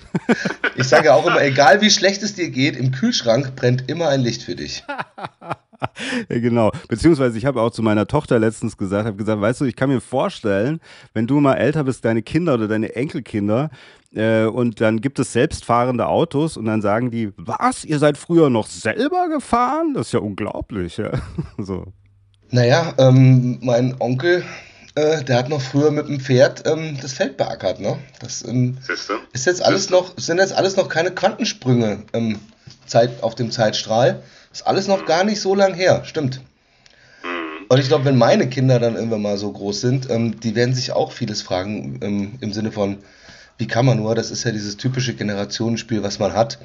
Ich 0.76 0.90
sage 0.90 1.14
auch 1.14 1.26
immer, 1.26 1.42
egal 1.42 1.80
wie 1.80 1.90
schlecht 1.90 2.22
es 2.22 2.34
dir 2.34 2.50
geht, 2.50 2.76
im 2.76 2.92
Kühlschrank 2.92 3.56
brennt 3.56 3.90
immer 3.90 4.10
ein 4.10 4.20
Licht 4.20 4.44
für 4.44 4.58
dich. 4.58 4.84
ja, 6.30 6.40
genau. 6.40 6.72
Beziehungsweise 6.90 7.38
ich 7.38 7.46
habe 7.46 7.62
auch 7.62 7.72
zu 7.72 7.82
meiner 7.82 8.08
Tochter 8.08 8.40
letztens 8.40 8.76
gesagt, 8.76 9.06
habe 9.06 9.16
gesagt, 9.16 9.40
weißt 9.40 9.62
du, 9.62 9.66
ich 9.66 9.78
kann 9.78 9.90
mir 9.90 10.02
vorstellen, 10.02 10.82
wenn 11.14 11.28
du 11.28 11.40
mal 11.40 11.56
älter 11.56 11.86
bist, 11.86 12.04
deine 12.04 12.24
Kinder 12.24 12.56
oder 12.56 12.68
deine 12.68 12.94
Enkelkinder, 12.94 13.70
äh, 14.14 14.46
und 14.46 14.82
dann 14.82 15.00
gibt 15.00 15.20
es 15.20 15.34
selbstfahrende 15.34 16.08
Autos 16.08 16.58
und 16.58 16.66
dann 16.66 16.82
sagen 16.82 17.12
die, 17.12 17.32
was, 17.38 17.86
ihr 17.86 18.00
seid 18.00 18.18
früher 18.18 18.50
noch 18.50 18.68
selber 18.68 19.30
gefahren? 19.30 19.94
Das 19.94 20.08
ist 20.08 20.14
ja 20.14 20.20
unglaublich. 20.20 20.98
Ja. 20.98 21.12
so. 21.58 21.86
Naja, 22.50 22.94
ähm, 22.98 23.60
mein 23.62 23.96
Onkel, 24.00 24.44
äh, 24.96 25.24
der 25.24 25.38
hat 25.38 25.48
noch 25.48 25.62
früher 25.62 25.92
mit 25.92 26.08
dem 26.10 26.20
Pferd 26.20 26.64
ähm, 26.68 26.98
das 27.02 27.14
Feld 27.14 27.38
beackert. 27.38 27.80
Ne? 27.80 27.98
Das 28.20 28.44
ähm, 28.46 28.78
ist 29.32 29.46
jetzt 29.46 29.64
alles 29.64 29.90
noch, 29.90 30.14
sind 30.18 30.40
jetzt 30.40 30.54
alles 30.54 30.76
noch 30.76 30.90
keine 30.90 31.12
Quantensprünge 31.12 32.04
ähm, 32.12 32.40
Zeit, 32.88 33.24
auf 33.24 33.36
dem 33.36 33.52
Zeitstrahl. 33.52 34.22
Ist 34.52 34.68
alles 34.68 34.88
noch 34.88 35.06
gar 35.06 35.24
nicht 35.24 35.40
so 35.40 35.56
lang 35.56 35.74
her, 35.74 36.04
stimmt. 36.04 36.42
Mhm. 37.24 37.68
Und 37.70 37.80
ich 37.80 37.88
glaube, 37.88 38.04
wenn 38.04 38.18
meine 38.18 38.50
Kinder 38.50 38.80
dann 38.80 38.96
irgendwann 38.96 39.22
mal 39.22 39.38
so 39.38 39.50
groß 39.54 39.80
sind, 39.80 40.10
ähm, 40.10 40.38
die 40.42 40.56
werden 40.56 40.76
sich 40.76 40.92
auch 40.92 41.14
vieles 41.14 41.42
fragen 41.42 42.02
ähm, 42.04 42.34
im 42.42 42.52
Sinne 42.52 42.74
von, 42.74 42.98
wie 43.58 43.68
kann 43.68 43.86
man 43.86 43.98
nur? 43.98 44.16
Das 44.16 44.32
ist 44.32 44.44
ja 44.44 44.52
dieses 44.52 44.78
typische 44.78 45.14
Generationenspiel, 45.14 46.04
was 46.04 46.20
man 46.20 46.34
hat. 46.34 46.60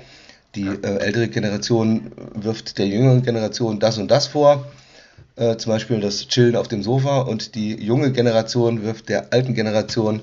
Die 0.54 0.66
äh, 0.66 0.98
ältere 0.98 1.28
Generation 1.28 2.12
wirft 2.34 2.78
der 2.78 2.86
jüngeren 2.86 3.22
Generation 3.22 3.78
das 3.78 3.98
und 3.98 4.10
das 4.10 4.26
vor. 4.26 4.66
Äh, 5.36 5.56
zum 5.56 5.72
Beispiel 5.72 6.00
das 6.00 6.28
Chillen 6.28 6.56
auf 6.56 6.68
dem 6.68 6.82
Sofa 6.82 7.20
und 7.20 7.54
die 7.54 7.74
junge 7.74 8.10
Generation 8.12 8.82
wirft 8.82 9.10
der 9.10 9.32
alten 9.32 9.54
Generation 9.54 10.20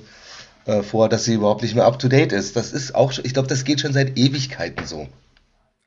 äh, 0.66 0.82
vor, 0.82 1.10
dass 1.10 1.26
sie 1.26 1.36
überhaupt 1.36 1.62
nicht 1.62 1.76
mehr 1.76 1.86
up 1.86 2.00
to 2.00 2.08
date 2.08 2.32
ist. 2.32 2.56
Das 2.56 2.72
ist 2.74 2.96
auch, 2.96 3.14
ich 3.22 3.34
glaube, 3.34 3.48
das 3.48 3.64
geht 3.64 3.82
schon 3.82 3.94
seit 3.94 4.18
Ewigkeiten 4.18 4.88
so. 4.88 5.08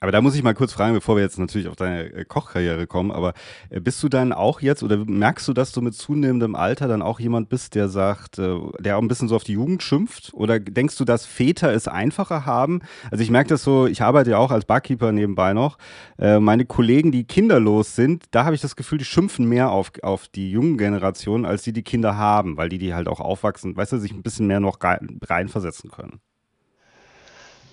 Aber 0.01 0.13
da 0.13 0.21
muss 0.21 0.35
ich 0.35 0.43
mal 0.43 0.53
kurz 0.53 0.75
fragen, 0.75 0.93
bevor 0.93 1.17
wir 1.17 1.23
jetzt 1.23 1.39
natürlich 1.39 1.69
auf 1.69 1.77
deine 1.77 2.13
äh, 2.13 2.25
Kochkarriere 2.27 2.87
kommen, 2.87 3.11
aber 3.11 3.33
äh, 3.71 3.81
bist 3.81 4.03
du 4.03 4.11
dann 4.11 4.35
auch 4.35 4.61
jetzt 4.61 4.83
oder 4.83 4.99
merkst 5.07 5.49
du, 5.49 5.55
dass 5.55 5.73
du 5.73 5.81
mit 5.81 5.95
zunehmendem 5.95 6.55
Alter 6.55 6.87
dann 6.87 7.01
auch 7.01 7.19
jemand 7.19 7.49
bist, 7.49 7.75
der 7.75 7.89
sagt, 7.89 8.39
äh, 8.39 8.59
der 8.79 8.99
auch 8.99 9.03
ein 9.03 9.09
bisschen 9.09 9.29
so 9.29 9.37
auf 9.37 9.45
die 9.45 9.55
Jugend 9.55 9.83
schimpft? 9.83 10.35
Oder 10.35 10.61
denkst 10.61 10.97
du, 10.99 11.07
dass 11.07 11.25
Väter 11.25 11.73
es 11.73 11.89
einfacher 11.89 12.45
haben? 12.45 12.83
Also 13.11 13.23
ich 13.23 13.31
merke 13.31 13.49
das 13.49 13.63
so, 13.65 13.87
ich 13.87 14.03
arbeite 14.03 14.33
ja 14.33 14.39
auch 14.39 14.51
als 14.51 14.67
Barkeeper 14.67 15.13
nebenbei 15.13 15.55
noch. 15.55 15.79
Meine 16.19 16.65
Kollegen, 16.65 17.13
die 17.13 17.25
kinderlos 17.25 17.95
sind, 17.95 18.25
da 18.31 18.45
habe 18.45 18.55
ich 18.55 18.61
das 18.61 18.77
Gefühl, 18.77 18.99
die 18.99 19.05
schimpfen 19.05 19.49
mehr 19.49 19.71
auf, 19.71 19.93
auf 20.03 20.29
die 20.29 20.51
jungen 20.51 20.79
Generationen, 20.79 21.45
als 21.45 21.63
die, 21.63 21.73
die 21.73 21.83
Kinder 21.83 22.17
haben, 22.17 22.57
weil 22.57 22.69
die, 22.69 22.79
die 22.79 22.95
halt 22.95 23.09
auch 23.09 23.21
aufwachsen, 23.21 23.77
weißt 23.77 23.93
du, 23.93 23.99
sich 23.99 24.13
ein 24.13 24.23
bisschen 24.23 24.47
mehr 24.47 24.61
noch 24.61 24.79
reinversetzen 24.81 25.91
können. 25.91 26.21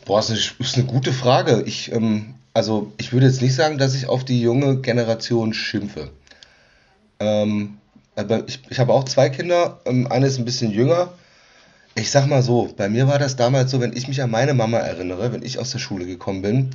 Boah, 0.05 0.19
das 0.19 0.29
ist 0.29 0.75
eine 0.75 0.85
gute 0.85 1.13
Frage. 1.13 1.63
Ich, 1.65 1.91
ähm, 1.91 2.35
also 2.53 2.91
ich 2.97 3.13
würde 3.13 3.27
jetzt 3.27 3.41
nicht 3.41 3.55
sagen, 3.55 3.77
dass 3.77 3.95
ich 3.95 4.07
auf 4.07 4.25
die 4.25 4.41
junge 4.41 4.77
Generation 4.77 5.53
schimpfe. 5.53 6.09
Ähm, 7.19 7.77
aber 8.15 8.47
ich, 8.47 8.59
ich 8.69 8.79
habe 8.79 8.93
auch 8.93 9.05
zwei 9.05 9.29
Kinder, 9.29 9.79
ähm, 9.85 10.07
eine 10.07 10.27
ist 10.27 10.37
ein 10.37 10.45
bisschen 10.45 10.71
jünger. 10.71 11.13
Ich 11.95 12.11
sag 12.11 12.27
mal 12.27 12.43
so, 12.43 12.73
bei 12.75 12.89
mir 12.89 13.07
war 13.07 13.17
das 13.17 13.35
damals 13.35 13.71
so, 13.71 13.79
wenn 13.79 13.95
ich 13.95 14.07
mich 14.07 14.21
an 14.21 14.31
meine 14.31 14.53
Mama 14.53 14.79
erinnere, 14.79 15.31
wenn 15.31 15.43
ich 15.43 15.57
aus 15.59 15.71
der 15.71 15.79
Schule 15.79 16.05
gekommen 16.05 16.41
bin, 16.41 16.71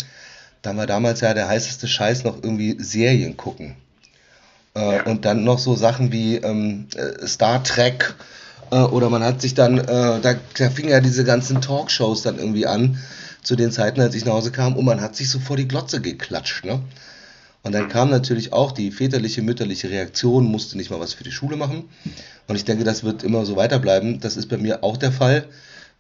dann 0.63 0.77
war 0.77 0.87
damals 0.87 1.21
ja 1.21 1.35
der 1.35 1.49
heißeste 1.49 1.87
Scheiß 1.87 2.25
noch 2.25 2.37
irgendwie 2.43 2.77
Serien 2.79 3.37
gucken. 3.37 3.77
Äh, 4.75 5.03
und 5.03 5.25
dann 5.25 5.45
noch 5.45 5.59
so 5.59 5.75
Sachen 5.75 6.13
wie 6.13 6.37
ähm, 6.37 6.87
äh, 6.97 7.27
Star 7.27 7.63
Trek 7.63 8.15
äh, 8.71 8.77
oder 8.77 9.11
man 9.11 9.23
hat 9.23 9.41
sich 9.41 9.55
dann, 9.55 9.79
äh, 9.79 9.85
da, 10.21 10.35
da 10.57 10.71
fingen 10.71 10.91
ja 10.91 11.01
diese 11.01 11.25
ganzen 11.25 11.61
Talkshows 11.61 12.23
dann 12.23 12.39
irgendwie 12.39 12.67
an 12.67 12.99
zu 13.43 13.57
den 13.57 13.71
Zeiten, 13.71 14.01
als 14.01 14.15
ich 14.15 14.25
nach 14.25 14.35
Hause 14.35 14.51
kam, 14.51 14.77
und 14.77 14.85
man 14.85 15.01
hat 15.01 15.17
sich 15.17 15.31
so 15.31 15.39
vor 15.39 15.57
die 15.57 15.69
Glotze 15.69 16.01
geklatscht, 16.01 16.65
ne? 16.65 16.81
Und 17.63 17.73
dann 17.73 17.89
kam 17.89 18.09
natürlich 18.09 18.53
auch 18.53 18.73
die 18.73 18.91
väterliche, 18.91 19.43
mütterliche 19.43 19.91
Reaktion, 19.91 20.45
musste 20.45 20.77
nicht 20.77 20.91
mal 20.91 21.01
was 21.01 21.15
für 21.15 21.25
die 21.25 21.33
Schule 21.33 21.57
machen. 21.57 21.85
Und 22.47 22.57
ich 22.57 22.65
denke, 22.65 22.85
das 22.85 23.05
wird 23.05 23.25
immer 23.25 23.45
so 23.45 23.57
weiterbleiben. 23.57 24.21
Das 24.21 24.37
ist 24.37 24.49
bei 24.49 24.57
mir 24.57 24.85
auch 24.85 24.97
der 24.97 25.13
Fall. 25.13 25.45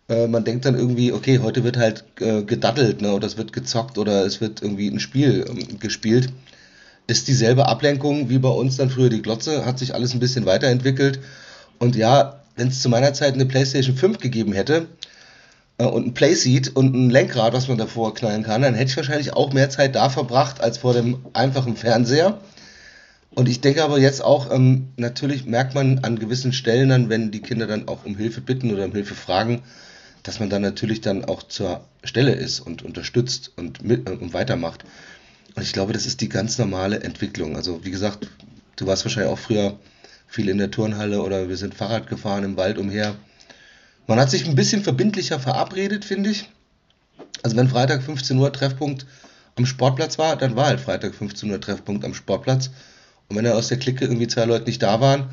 Äh, 0.09 0.29
man 0.29 0.45
denkt 0.45 0.65
dann 0.65 0.77
irgendwie, 0.77 1.13
okay, 1.13 1.41
heute 1.41 1.65
wird 1.65 1.77
halt 1.77 2.05
äh, 2.21 2.43
gedaddelt, 2.43 3.03
ne? 3.03 3.13
oder 3.13 3.27
es 3.27 3.37
wird 3.37 3.53
gezockt 3.53 3.99
oder 3.99 4.25
es 4.25 4.41
wird 4.41 4.63
irgendwie 4.63 4.89
ein 4.89 5.01
Spiel 5.01 5.45
ähm, 5.49 5.79
gespielt. 5.79 6.31
ist 7.07 7.29
dieselbe 7.29 7.67
Ablenkung 7.67 8.29
wie 8.31 8.39
bei 8.39 8.49
uns 8.49 8.77
dann 8.77 8.91
früher 8.91 9.11
die 9.11 9.23
Glotze, 9.23 9.67
hat 9.67 9.79
sich 9.79 9.95
alles 9.95 10.15
ein 10.15 10.21
bisschen 10.21 10.47
weiterentwickelt. 10.47 11.21
Und 11.79 11.97
ja, 11.97 12.41
wenn 12.59 12.69
es 12.69 12.83
zu 12.83 12.89
meiner 12.89 13.15
Zeit 13.15 13.35
eine 13.35 13.47
PlayStation 13.47 13.97
5 13.97 14.19
gegeben 14.19 14.53
hätte 14.53 14.89
äh, 15.79 15.85
und 15.85 16.07
ein 16.07 16.15
Playseat 16.15 16.69
und 16.69 16.95
ein 16.95 17.09
Lenkrad, 17.09 17.53
was 17.53 17.69
man 17.69 17.79
davor 17.79 18.15
knallen 18.15 18.43
kann, 18.43 18.63
dann 18.63 18.75
hätte 18.75 18.91
ich 18.91 18.97
wahrscheinlich 18.97 19.33
auch 19.33 19.53
mehr 19.53 19.71
Zeit 19.71 19.95
da 19.95 20.11
verbracht 20.11 20.61
als 20.61 20.79
vor 20.79 20.93
dem 20.93 21.25
einfachen 21.33 21.77
Fernseher. 21.77 22.41
Und 23.31 23.49
ich 23.49 23.61
denke 23.61 23.85
aber 23.85 23.99
jetzt 24.01 24.23
auch, 24.25 24.53
ähm, 24.53 24.89
natürlich 24.97 25.47
merkt 25.47 25.75
man 25.75 26.01
an 26.01 26.19
gewissen 26.19 26.53
Stellen 26.53 26.89
dann, 26.89 27.09
wenn 27.09 27.31
die 27.31 27.41
Kinder 27.41 27.69
dann 27.69 27.87
auch 27.87 28.05
um 28.05 28.17
Hilfe 28.17 28.41
bitten 28.41 28.73
oder 28.73 28.85
um 28.85 28.93
Hilfe 28.93 29.15
fragen, 29.15 29.63
dass 30.25 30.41
man 30.41 30.51
dann 30.51 30.63
natürlich 30.63 31.01
dann 31.01 31.25
auch 31.25 31.45
zur 31.45 31.85
Stelle 32.03 32.33
ist 32.33 32.59
und 32.59 32.83
unterstützt 32.83 33.53
und, 33.57 33.85
mit, 33.85 34.09
äh, 34.09 34.13
und 34.13 34.33
weitermacht. 34.33 34.85
Und 35.55 35.63
ich 35.63 35.73
glaube, 35.73 35.93
das 35.93 36.07
ist 36.07 36.21
die 36.21 36.29
ganz 36.29 36.59
normale 36.59 37.01
Entwicklung. 37.01 37.55
Also 37.55 37.85
wie 37.85 37.93
gesagt, 37.93 38.29
du 38.77 38.87
warst 38.87 39.05
wahrscheinlich 39.05 39.33
auch 39.33 39.39
früher 39.39 39.79
viel 40.29 40.49
in 40.49 40.59
der 40.59 40.71
Turnhalle 40.71 41.23
oder 41.23 41.49
wir 41.49 41.57
sind 41.57 41.75
Fahrrad 41.75 42.07
gefahren 42.07 42.45
im 42.45 42.57
Wald 42.57 42.79
umher. 42.79 43.17
Man 44.07 44.21
hat 44.21 44.31
sich 44.31 44.47
ein 44.47 44.55
bisschen 44.55 44.83
verbindlicher 44.83 45.41
verabredet, 45.41 46.05
finde 46.05 46.31
ich. 46.31 46.49
Also 47.43 47.57
wenn 47.57 47.69
Freitag 47.69 48.03
15 48.03 48.39
Uhr 48.39 48.53
Treffpunkt 48.53 49.07
am 49.57 49.67
Sportplatz 49.67 50.19
war, 50.19 50.37
dann 50.37 50.55
war 50.55 50.67
halt 50.67 50.81
Freitag 50.81 51.15
15 51.15 51.51
Uhr 51.51 51.61
Treffpunkt 51.61 52.05
am 52.05 52.15
Sportplatz. 52.15 52.71
Und 53.29 53.37
wenn 53.37 53.45
dann 53.45 53.55
aus 53.55 53.69
der 53.69 53.79
Clique 53.79 54.05
irgendwie 54.05 54.29
zwei 54.29 54.45
Leute 54.45 54.67
nicht 54.67 54.83
da 54.83 55.01
waren, 55.01 55.29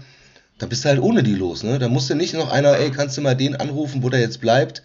dann 0.58 0.70
bist 0.70 0.86
du 0.86 0.90
halt 0.90 1.00
ohne 1.00 1.24
die 1.24 1.36
los. 1.36 1.64
Ne? 1.64 1.80
Da 1.80 1.90
musste 1.90 2.16
nicht 2.16 2.34
noch 2.34 2.52
einer, 2.52 2.78
ey, 2.78 2.92
kannst 2.92 3.18
du 3.18 3.22
mal 3.22 3.36
den 3.36 3.56
anrufen, 3.56 4.04
wo 4.04 4.10
der 4.10 4.22
jetzt 4.22 4.42
bleibt. 4.42 4.82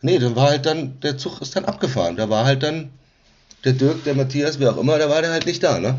Nee, 0.00 0.18
dann 0.18 0.34
war 0.34 0.50
halt 0.50 0.66
dann, 0.66 0.98
der 1.00 1.18
Zug 1.18 1.40
ist 1.40 1.54
dann 1.54 1.64
abgefahren. 1.64 2.16
Da 2.16 2.28
war 2.28 2.44
halt 2.44 2.62
dann 2.62 2.90
der 3.64 3.74
Dirk, 3.74 4.04
der 4.04 4.14
Matthias, 4.14 4.58
wer 4.58 4.72
auch 4.72 4.78
immer, 4.78 4.98
da 4.98 5.08
war 5.08 5.22
der 5.22 5.30
halt 5.30 5.46
nicht 5.46 5.62
da, 5.62 5.78
ne? 5.78 5.96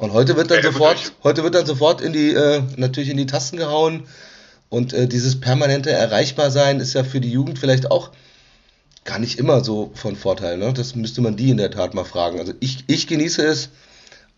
Und 0.00 0.14
heute 0.14 0.34
wird 0.34 0.50
dann 0.50 0.62
sofort, 0.62 1.12
heute 1.22 1.44
wird 1.44 1.54
dann 1.54 1.66
sofort 1.66 2.00
in 2.00 2.14
die, 2.14 2.32
äh, 2.32 2.62
natürlich 2.76 3.10
in 3.10 3.18
die 3.18 3.26
Tasten 3.26 3.58
gehauen. 3.58 4.04
Und 4.70 4.94
äh, 4.94 5.06
dieses 5.06 5.38
permanente 5.38 5.90
Erreichbarsein 5.90 6.80
ist 6.80 6.94
ja 6.94 7.04
für 7.04 7.20
die 7.20 7.30
Jugend 7.30 7.58
vielleicht 7.58 7.90
auch 7.90 8.10
gar 9.04 9.18
nicht 9.18 9.38
immer 9.38 9.62
so 9.62 9.90
von 9.94 10.16
Vorteil. 10.16 10.56
Ne? 10.56 10.72
Das 10.72 10.94
müsste 10.94 11.20
man 11.20 11.36
die 11.36 11.50
in 11.50 11.58
der 11.58 11.70
Tat 11.70 11.92
mal 11.92 12.04
fragen. 12.04 12.38
Also 12.38 12.54
ich, 12.60 12.84
ich 12.86 13.08
genieße 13.08 13.44
es, 13.44 13.68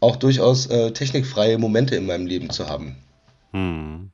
auch 0.00 0.16
durchaus 0.16 0.66
äh, 0.66 0.90
technikfreie 0.90 1.58
Momente 1.58 1.94
in 1.94 2.06
meinem 2.06 2.26
Leben 2.26 2.50
zu 2.50 2.68
haben. 2.68 2.96
Hm. 3.52 4.10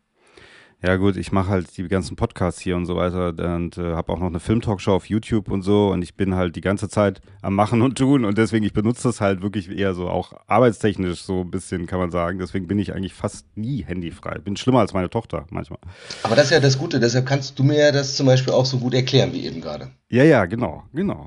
Ja 0.81 0.95
gut, 0.95 1.17
ich 1.17 1.33
mache 1.33 1.49
halt 1.49 1.77
die 1.77 1.89
ganzen 1.89 2.15
Podcasts 2.15 2.61
hier 2.61 2.77
und 2.77 2.87
so 2.87 2.95
weiter 2.95 3.35
und 3.57 3.77
äh, 3.79 3.95
habe 3.95 4.13
auch 4.13 4.21
noch 4.21 4.29
eine 4.29 4.39
Filmtalkshow 4.39 4.93
auf 4.93 5.07
YouTube 5.07 5.51
und 5.51 5.63
so 5.63 5.89
und 5.89 6.03
ich 6.03 6.15
bin 6.15 6.37
halt 6.37 6.55
die 6.55 6.61
ganze 6.61 6.89
Zeit 6.89 7.21
am 7.43 7.57
Machen 7.57 7.83
und 7.83 7.99
Tun 7.99 8.25
und 8.25 8.39
deswegen, 8.39 8.65
ich 8.65 8.73
benutze 8.73 9.09
das 9.09 9.21
halt 9.21 9.43
wirklich 9.43 9.69
eher 9.69 9.95
so 9.95 10.09
auch 10.09 10.35
arbeitstechnisch 10.47 11.23
so 11.23 11.41
ein 11.41 11.51
bisschen, 11.51 11.87
kann 11.87 11.99
man 11.99 12.13
sagen. 12.13 12.39
Deswegen 12.39 12.69
bin 12.69 12.79
ich 12.79 12.95
eigentlich 12.95 13.13
fast 13.13 13.45
nie 13.57 13.83
handyfrei. 13.85 14.39
Bin 14.39 14.57
schlimmer 14.57 14.79
als 14.79 14.93
meine 14.93 15.11
Tochter 15.11 15.47
manchmal. 15.51 15.81
Aber 16.23 16.37
das 16.37 16.45
ist 16.45 16.51
ja 16.53 16.61
das 16.61 16.79
Gute, 16.79 17.01
deshalb 17.01 17.27
kannst 17.27 17.59
du 17.59 17.65
mir 17.65 17.79
ja 17.79 17.91
das 17.91 18.15
zum 18.15 18.27
Beispiel 18.27 18.53
auch 18.53 18.67
so 18.67 18.79
gut 18.79 18.95
erklären 18.95 19.33
wie 19.33 19.47
eben 19.47 19.61
gerade. 19.61 19.91
Ja, 20.11 20.23
ja, 20.23 20.47
genau, 20.47 20.85
genau. 20.93 21.25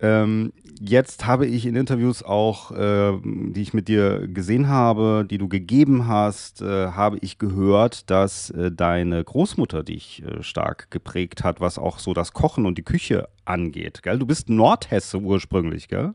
Ähm, 0.00 0.52
jetzt 0.84 1.26
habe 1.26 1.46
ich 1.46 1.64
in 1.66 1.76
Interviews 1.76 2.22
auch, 2.22 2.72
äh, 2.72 3.18
die 3.22 3.62
ich 3.62 3.72
mit 3.72 3.88
dir 3.88 4.26
gesehen 4.26 4.68
habe, 4.68 5.24
die 5.28 5.38
du 5.38 5.48
gegeben 5.48 6.08
hast, 6.08 6.60
äh, 6.60 6.88
habe 6.88 7.18
ich 7.20 7.38
gehört, 7.38 8.10
dass 8.10 8.50
äh, 8.50 8.70
deine 8.72 9.22
Großmutter 9.22 9.82
dich 9.82 10.22
äh, 10.22 10.42
stark 10.42 10.90
geprägt 10.90 11.44
hat, 11.44 11.60
was 11.60 11.78
auch 11.78 11.98
so 11.98 12.14
das 12.14 12.32
Kochen 12.32 12.66
und 12.66 12.78
die 12.78 12.82
Küche 12.82 13.28
angeht. 13.44 14.02
Gell? 14.02 14.18
Du 14.18 14.26
bist 14.26 14.48
Nordhesse 14.48 15.18
ursprünglich, 15.18 15.88
gell? 15.88 16.14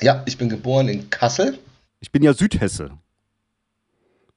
Ja, 0.00 0.22
ich 0.26 0.38
bin 0.38 0.48
geboren 0.48 0.88
in 0.88 1.10
Kassel. 1.10 1.58
Ich 2.00 2.10
bin 2.10 2.22
ja 2.22 2.32
Südhesse. 2.32 2.90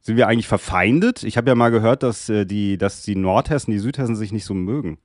Sind 0.02 0.18
wir 0.18 0.28
eigentlich 0.28 0.48
verfeindet? 0.48 1.24
Ich 1.24 1.38
habe 1.38 1.50
ja 1.50 1.56
mal 1.56 1.70
gehört, 1.70 2.04
dass, 2.04 2.30
äh, 2.30 2.46
die, 2.46 2.78
dass 2.78 3.04
die 3.04 3.16
Nordhessen, 3.16 3.72
die 3.72 3.80
Südhessen 3.80 4.16
sich 4.16 4.32
nicht 4.32 4.46
so 4.46 4.54
mögen. 4.54 4.98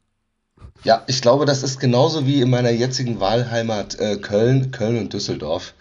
Ja, 0.84 1.02
ich 1.06 1.20
glaube, 1.22 1.44
das 1.44 1.62
ist 1.62 1.80
genauso 1.80 2.26
wie 2.26 2.40
in 2.40 2.50
meiner 2.50 2.70
jetzigen 2.70 3.20
Wahlheimat 3.20 3.98
äh, 3.98 4.16
Köln, 4.16 4.70
Köln 4.70 4.98
und 4.98 5.12
Düsseldorf. 5.12 5.74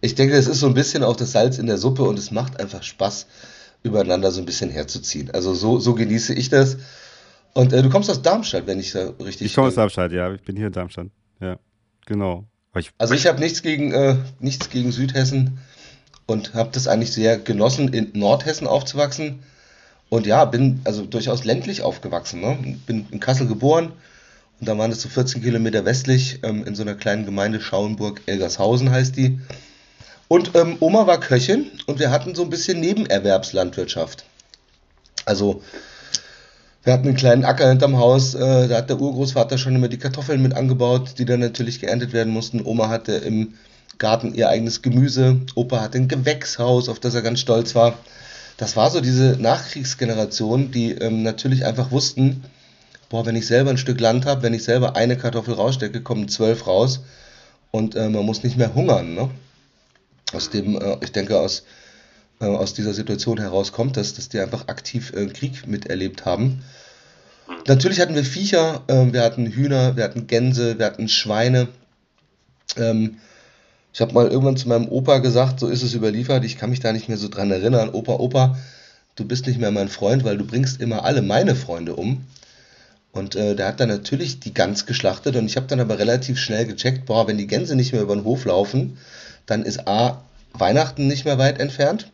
Ich 0.00 0.14
denke, 0.14 0.36
es 0.36 0.46
ist 0.46 0.60
so 0.60 0.66
ein 0.66 0.74
bisschen 0.74 1.02
auch 1.02 1.16
das 1.16 1.32
Salz 1.32 1.58
in 1.58 1.66
der 1.66 1.78
Suppe 1.78 2.02
und 2.02 2.18
es 2.18 2.30
macht 2.30 2.60
einfach 2.60 2.82
Spaß, 2.82 3.26
übereinander 3.82 4.30
so 4.30 4.40
ein 4.40 4.46
bisschen 4.46 4.70
herzuziehen. 4.70 5.30
Also 5.32 5.54
so, 5.54 5.78
so 5.78 5.94
genieße 5.94 6.34
ich 6.34 6.48
das. 6.48 6.76
Und 7.54 7.72
äh, 7.72 7.82
du 7.82 7.90
kommst 7.90 8.10
aus 8.10 8.22
Darmstadt, 8.22 8.66
wenn 8.66 8.78
ich 8.78 8.92
da 8.92 9.10
richtig. 9.18 9.46
Ich 9.46 9.54
komme 9.54 9.68
aus 9.68 9.74
Darmstadt, 9.74 10.12
ja. 10.12 10.32
Ich 10.32 10.42
bin 10.42 10.56
hier 10.56 10.66
in 10.66 10.72
Darmstadt. 10.72 11.08
Ja, 11.40 11.58
genau. 12.04 12.44
Ich 12.76 12.90
also 12.98 13.14
ich 13.14 13.26
habe 13.26 13.40
nichts 13.40 13.62
gegen 13.62 13.92
äh, 13.92 14.16
nichts 14.38 14.68
gegen 14.68 14.92
Südhessen 14.92 15.58
und 16.26 16.54
habe 16.54 16.70
das 16.72 16.86
eigentlich 16.86 17.12
sehr 17.12 17.38
genossen, 17.38 17.92
in 17.92 18.10
Nordhessen 18.14 18.66
aufzuwachsen. 18.66 19.40
Und 20.08 20.26
ja, 20.26 20.44
bin 20.44 20.80
also 20.84 21.04
durchaus 21.04 21.44
ländlich 21.44 21.82
aufgewachsen. 21.82 22.40
Ne? 22.40 22.76
Bin 22.86 23.06
in 23.10 23.20
Kassel 23.20 23.46
geboren, 23.46 23.92
und 24.60 24.68
da 24.68 24.78
waren 24.78 24.90
es 24.90 25.02
so 25.02 25.08
14 25.08 25.42
Kilometer 25.42 25.84
westlich 25.84 26.40
ähm, 26.42 26.64
in 26.64 26.74
so 26.74 26.82
einer 26.82 26.94
kleinen 26.94 27.26
Gemeinde 27.26 27.60
Schauenburg-Elgershausen 27.60 28.90
heißt 28.90 29.16
die. 29.16 29.38
Und 30.28 30.52
ähm, 30.54 30.76
Oma 30.80 31.06
war 31.06 31.20
Köchin 31.20 31.70
und 31.86 31.98
wir 31.98 32.10
hatten 32.10 32.34
so 32.34 32.42
ein 32.42 32.50
bisschen 32.50 32.80
Nebenerwerbslandwirtschaft. 32.80 34.24
Also 35.24 35.62
wir 36.84 36.92
hatten 36.92 37.06
einen 37.08 37.16
kleinen 37.16 37.44
Acker 37.44 37.68
hinterm 37.68 37.98
Haus, 37.98 38.34
äh, 38.34 38.68
da 38.68 38.78
hat 38.78 38.88
der 38.88 39.00
Urgroßvater 39.00 39.58
schon 39.58 39.74
immer 39.74 39.88
die 39.88 39.98
Kartoffeln 39.98 40.40
mit 40.40 40.54
angebaut, 40.54 41.14
die 41.18 41.24
dann 41.24 41.40
natürlich 41.40 41.80
geerntet 41.80 42.12
werden 42.12 42.32
mussten. 42.32 42.64
Oma 42.64 42.88
hatte 42.88 43.12
im 43.12 43.54
Garten 43.98 44.34
ihr 44.34 44.48
eigenes 44.48 44.82
Gemüse, 44.82 45.40
Opa 45.54 45.80
hatte 45.80 45.98
ein 45.98 46.08
Gewächshaus, 46.08 46.88
auf 46.88 47.00
das 47.00 47.14
er 47.14 47.22
ganz 47.22 47.40
stolz 47.40 47.74
war. 47.74 47.98
Das 48.56 48.76
war 48.76 48.90
so 48.90 49.00
diese 49.00 49.36
Nachkriegsgeneration, 49.38 50.70
die 50.70 50.92
ähm, 50.92 51.22
natürlich 51.22 51.64
einfach 51.64 51.90
wussten, 51.90 52.44
boah, 53.08 53.24
wenn 53.26 53.36
ich 53.36 53.46
selber 53.46 53.70
ein 53.70 53.78
Stück 53.78 54.00
Land 54.00 54.26
habe, 54.26 54.42
wenn 54.42 54.54
ich 54.54 54.64
selber 54.64 54.96
eine 54.96 55.16
Kartoffel 55.16 55.54
rausstecke, 55.54 56.02
kommen 56.02 56.28
zwölf 56.28 56.66
raus 56.66 57.00
und 57.70 57.94
äh, 57.94 58.08
man 58.08 58.24
muss 58.24 58.42
nicht 58.42 58.56
mehr 58.56 58.74
hungern. 58.74 59.14
Ne? 59.14 59.30
Aus 60.32 60.50
dem, 60.50 60.80
äh, 60.80 60.96
ich 61.02 61.12
denke, 61.12 61.38
aus, 61.38 61.64
äh, 62.40 62.46
aus 62.46 62.74
dieser 62.74 62.94
Situation 62.94 63.38
heraus 63.38 63.72
kommt 63.72 63.96
das, 63.96 64.14
dass 64.14 64.28
die 64.28 64.40
einfach 64.40 64.68
aktiv 64.68 65.12
äh, 65.14 65.26
Krieg 65.26 65.66
miterlebt 65.66 66.24
haben. 66.24 66.62
Natürlich 67.66 68.00
hatten 68.00 68.14
wir 68.14 68.24
Viecher, 68.24 68.82
ähm, 68.88 69.12
wir 69.12 69.22
hatten 69.22 69.46
Hühner, 69.46 69.96
wir 69.96 70.04
hatten 70.04 70.26
Gänse, 70.26 70.78
wir 70.78 70.86
hatten 70.86 71.08
Schweine. 71.08 71.68
Ähm, 72.76 73.18
ich 73.92 74.00
habe 74.00 74.12
mal 74.12 74.26
irgendwann 74.28 74.56
zu 74.56 74.68
meinem 74.68 74.88
Opa 74.88 75.18
gesagt, 75.18 75.60
so 75.60 75.68
ist 75.68 75.82
es 75.82 75.94
überliefert, 75.94 76.44
ich 76.44 76.58
kann 76.58 76.70
mich 76.70 76.80
da 76.80 76.92
nicht 76.92 77.08
mehr 77.08 77.16
so 77.16 77.28
dran 77.28 77.50
erinnern. 77.50 77.90
Opa, 77.90 78.14
Opa, 78.14 78.58
du 79.14 79.24
bist 79.24 79.46
nicht 79.46 79.58
mehr 79.58 79.70
mein 79.70 79.88
Freund, 79.88 80.24
weil 80.24 80.36
du 80.36 80.44
bringst 80.44 80.80
immer 80.80 81.04
alle 81.04 81.22
meine 81.22 81.54
Freunde 81.54 81.94
um. 81.94 82.24
Und 83.16 83.34
äh, 83.34 83.54
der 83.54 83.68
hat 83.68 83.80
dann 83.80 83.88
natürlich 83.88 84.40
die 84.40 84.52
Gans 84.52 84.84
geschlachtet 84.84 85.36
und 85.36 85.46
ich 85.46 85.56
habe 85.56 85.66
dann 85.66 85.80
aber 85.80 85.98
relativ 85.98 86.38
schnell 86.38 86.66
gecheckt, 86.66 87.06
boah, 87.06 87.26
wenn 87.26 87.38
die 87.38 87.46
Gänse 87.46 87.74
nicht 87.74 87.92
mehr 87.92 88.02
über 88.02 88.14
den 88.14 88.24
Hof 88.24 88.44
laufen, 88.44 88.98
dann 89.46 89.62
ist 89.62 89.88
A, 89.88 90.22
Weihnachten 90.52 91.06
nicht 91.06 91.24
mehr 91.24 91.38
weit 91.38 91.58
entfernt, 91.58 92.10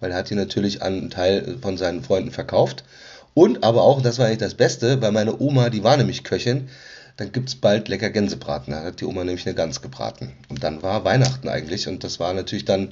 weil 0.00 0.10
er 0.10 0.18
hat 0.18 0.30
die 0.30 0.34
natürlich 0.34 0.82
an 0.82 0.94
einen 0.94 1.10
Teil 1.10 1.58
von 1.60 1.76
seinen 1.76 2.02
Freunden 2.02 2.30
verkauft. 2.30 2.84
Und 3.34 3.64
aber 3.64 3.82
auch, 3.82 4.00
das 4.00 4.18
war 4.18 4.26
eigentlich 4.26 4.38
das 4.38 4.54
Beste, 4.54 5.02
weil 5.02 5.12
meine 5.12 5.38
Oma, 5.38 5.68
die 5.68 5.84
war 5.84 5.96
nämlich 5.96 6.24
Köchin, 6.24 6.68
dann 7.18 7.32
gibt 7.32 7.50
es 7.50 7.54
bald 7.56 7.88
lecker 7.88 8.10
Gänsebraten. 8.10 8.72
Da 8.72 8.82
hat 8.82 9.00
die 9.00 9.04
Oma 9.04 9.24
nämlich 9.24 9.46
eine 9.46 9.54
Gans 9.54 9.82
gebraten. 9.82 10.32
Und 10.48 10.64
dann 10.64 10.82
war 10.82 11.04
Weihnachten 11.04 11.48
eigentlich 11.48 11.86
und 11.88 12.02
das 12.02 12.18
war 12.18 12.32
natürlich 12.32 12.64
dann 12.64 12.88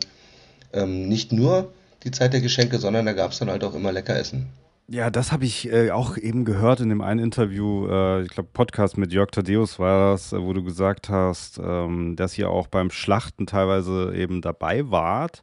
ähm, 0.72 1.08
nicht 1.08 1.32
nur 1.32 1.72
die 2.04 2.10
Zeit 2.10 2.34
der 2.34 2.40
Geschenke, 2.42 2.78
sondern 2.78 3.06
da 3.06 3.14
gab 3.14 3.32
es 3.32 3.38
dann 3.38 3.50
halt 3.50 3.64
auch 3.64 3.74
immer 3.74 3.92
lecker 3.92 4.16
Essen. 4.16 4.48
Ja, 4.86 5.08
das 5.08 5.32
habe 5.32 5.46
ich 5.46 5.72
äh, 5.72 5.92
auch 5.92 6.18
eben 6.18 6.44
gehört 6.44 6.80
in 6.80 6.90
dem 6.90 7.00
einen 7.00 7.20
Interview, 7.20 7.88
äh, 7.88 8.22
ich 8.22 8.28
glaube 8.28 8.50
Podcast 8.52 8.98
mit 8.98 9.14
Jörg 9.14 9.30
Tadeus 9.30 9.78
war 9.78 10.12
das, 10.12 10.34
äh, 10.34 10.42
wo 10.42 10.52
du 10.52 10.62
gesagt 10.62 11.08
hast, 11.08 11.58
ähm, 11.58 12.16
dass 12.16 12.36
ihr 12.36 12.50
auch 12.50 12.66
beim 12.66 12.90
Schlachten 12.90 13.46
teilweise 13.46 14.14
eben 14.14 14.42
dabei 14.42 14.90
wart. 14.90 15.42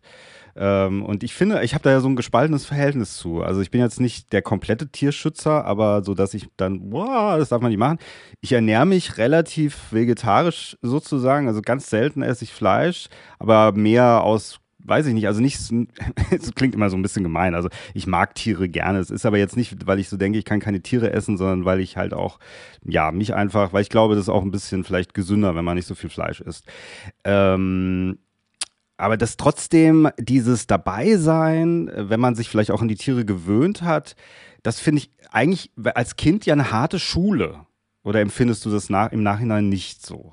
Ähm, 0.55 1.03
und 1.03 1.23
ich 1.23 1.33
finde, 1.33 1.63
ich 1.63 1.73
habe 1.73 1.83
da 1.83 1.89
ja 1.89 2.01
so 2.01 2.09
ein 2.09 2.15
gespaltenes 2.15 2.65
Verhältnis 2.65 3.17
zu. 3.17 3.41
Also 3.41 3.61
ich 3.61 3.71
bin 3.71 3.81
jetzt 3.81 3.99
nicht 3.99 4.31
der 4.31 4.43
komplette 4.43 4.89
Tierschützer, 4.89 5.65
aber 5.65 6.03
so, 6.03 6.13
dass 6.13 6.35
ich 6.35 6.47
dann, 6.57 6.91
boah, 6.91 7.37
das 7.39 7.49
darf 7.49 7.61
man 7.61 7.71
nicht 7.71 7.79
machen. 7.79 7.97
Ich 8.41 8.51
ernähre 8.51 8.85
mich 8.85 9.17
relativ 9.17 9.91
vegetarisch 9.91 10.77
sozusagen, 10.83 11.47
also 11.47 11.61
ganz 11.61 11.89
selten 11.89 12.21
esse 12.21 12.43
ich 12.43 12.53
Fleisch, 12.53 13.07
aber 13.39 13.71
mehr 13.71 14.23
aus 14.23 14.59
weiß 14.83 15.05
ich 15.07 15.13
nicht, 15.13 15.27
also 15.27 15.41
nicht, 15.41 15.59
es 16.31 16.55
klingt 16.55 16.75
immer 16.75 16.89
so 16.89 16.97
ein 16.97 17.01
bisschen 17.01 17.23
gemein. 17.23 17.55
Also 17.55 17.69
ich 17.93 18.07
mag 18.07 18.35
Tiere 18.35 18.69
gerne. 18.69 18.99
Es 18.99 19.09
ist 19.09 19.25
aber 19.25 19.37
jetzt 19.37 19.57
nicht, 19.57 19.87
weil 19.87 19.99
ich 19.99 20.09
so 20.09 20.17
denke, 20.17 20.39
ich 20.39 20.45
kann 20.45 20.59
keine 20.59 20.81
Tiere 20.81 21.11
essen, 21.13 21.37
sondern 21.37 21.65
weil 21.65 21.79
ich 21.79 21.97
halt 21.97 22.13
auch, 22.13 22.39
ja, 22.83 23.11
mich 23.11 23.33
einfach, 23.33 23.73
weil 23.73 23.81
ich 23.81 23.89
glaube, 23.89 24.15
das 24.15 24.25
ist 24.25 24.29
auch 24.29 24.43
ein 24.43 24.51
bisschen 24.51 24.83
vielleicht 24.83 25.13
gesünder, 25.13 25.55
wenn 25.55 25.65
man 25.65 25.75
nicht 25.75 25.87
so 25.87 25.95
viel 25.95 26.09
Fleisch 26.09 26.41
isst. 26.41 26.65
Ähm, 27.23 28.17
aber 28.97 29.17
dass 29.17 29.35
trotzdem 29.35 30.09
dieses 30.19 30.67
Dabeisein, 30.67 31.91
wenn 31.95 32.19
man 32.19 32.35
sich 32.35 32.49
vielleicht 32.49 32.69
auch 32.69 32.81
an 32.81 32.87
die 32.87 32.95
Tiere 32.95 33.25
gewöhnt 33.25 33.81
hat, 33.81 34.15
das 34.63 34.79
finde 34.79 34.99
ich 34.99 35.11
eigentlich 35.31 35.71
als 35.95 36.17
Kind 36.17 36.45
ja 36.45 36.53
eine 36.53 36.71
harte 36.71 36.99
Schule. 36.99 37.65
Oder 38.03 38.21
empfindest 38.21 38.65
du 38.65 38.71
das 38.71 38.89
nach, 38.89 39.11
im 39.11 39.23
Nachhinein 39.23 39.69
nicht 39.69 40.05
so? 40.05 40.31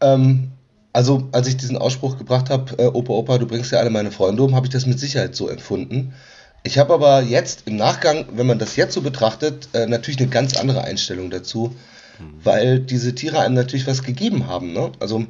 Ähm, 0.00 0.52
Also, 0.96 1.28
als 1.30 1.46
ich 1.46 1.58
diesen 1.58 1.76
Ausspruch 1.76 2.16
gebracht 2.16 2.48
habe, 2.48 2.82
äh, 2.82 2.86
Opa, 2.86 3.12
Opa, 3.12 3.36
du 3.36 3.46
bringst 3.46 3.70
ja 3.70 3.80
alle 3.80 3.90
meine 3.90 4.10
Freunde 4.10 4.42
um, 4.42 4.54
habe 4.54 4.64
ich 4.64 4.72
das 4.72 4.86
mit 4.86 4.98
Sicherheit 4.98 5.36
so 5.36 5.46
empfunden. 5.50 6.14
Ich 6.62 6.78
habe 6.78 6.94
aber 6.94 7.20
jetzt 7.20 7.64
im 7.66 7.76
Nachgang, 7.76 8.24
wenn 8.32 8.46
man 8.46 8.58
das 8.58 8.76
jetzt 8.76 8.94
so 8.94 9.02
betrachtet, 9.02 9.68
äh, 9.74 9.84
natürlich 9.84 10.18
eine 10.18 10.30
ganz 10.30 10.56
andere 10.56 10.84
Einstellung 10.84 11.28
dazu, 11.28 11.76
mhm. 12.18 12.24
weil 12.42 12.80
diese 12.80 13.14
Tiere 13.14 13.40
einem 13.40 13.54
natürlich 13.54 13.86
was 13.86 14.04
gegeben 14.04 14.46
haben. 14.46 14.72
Ne? 14.72 14.90
Also 14.98 15.26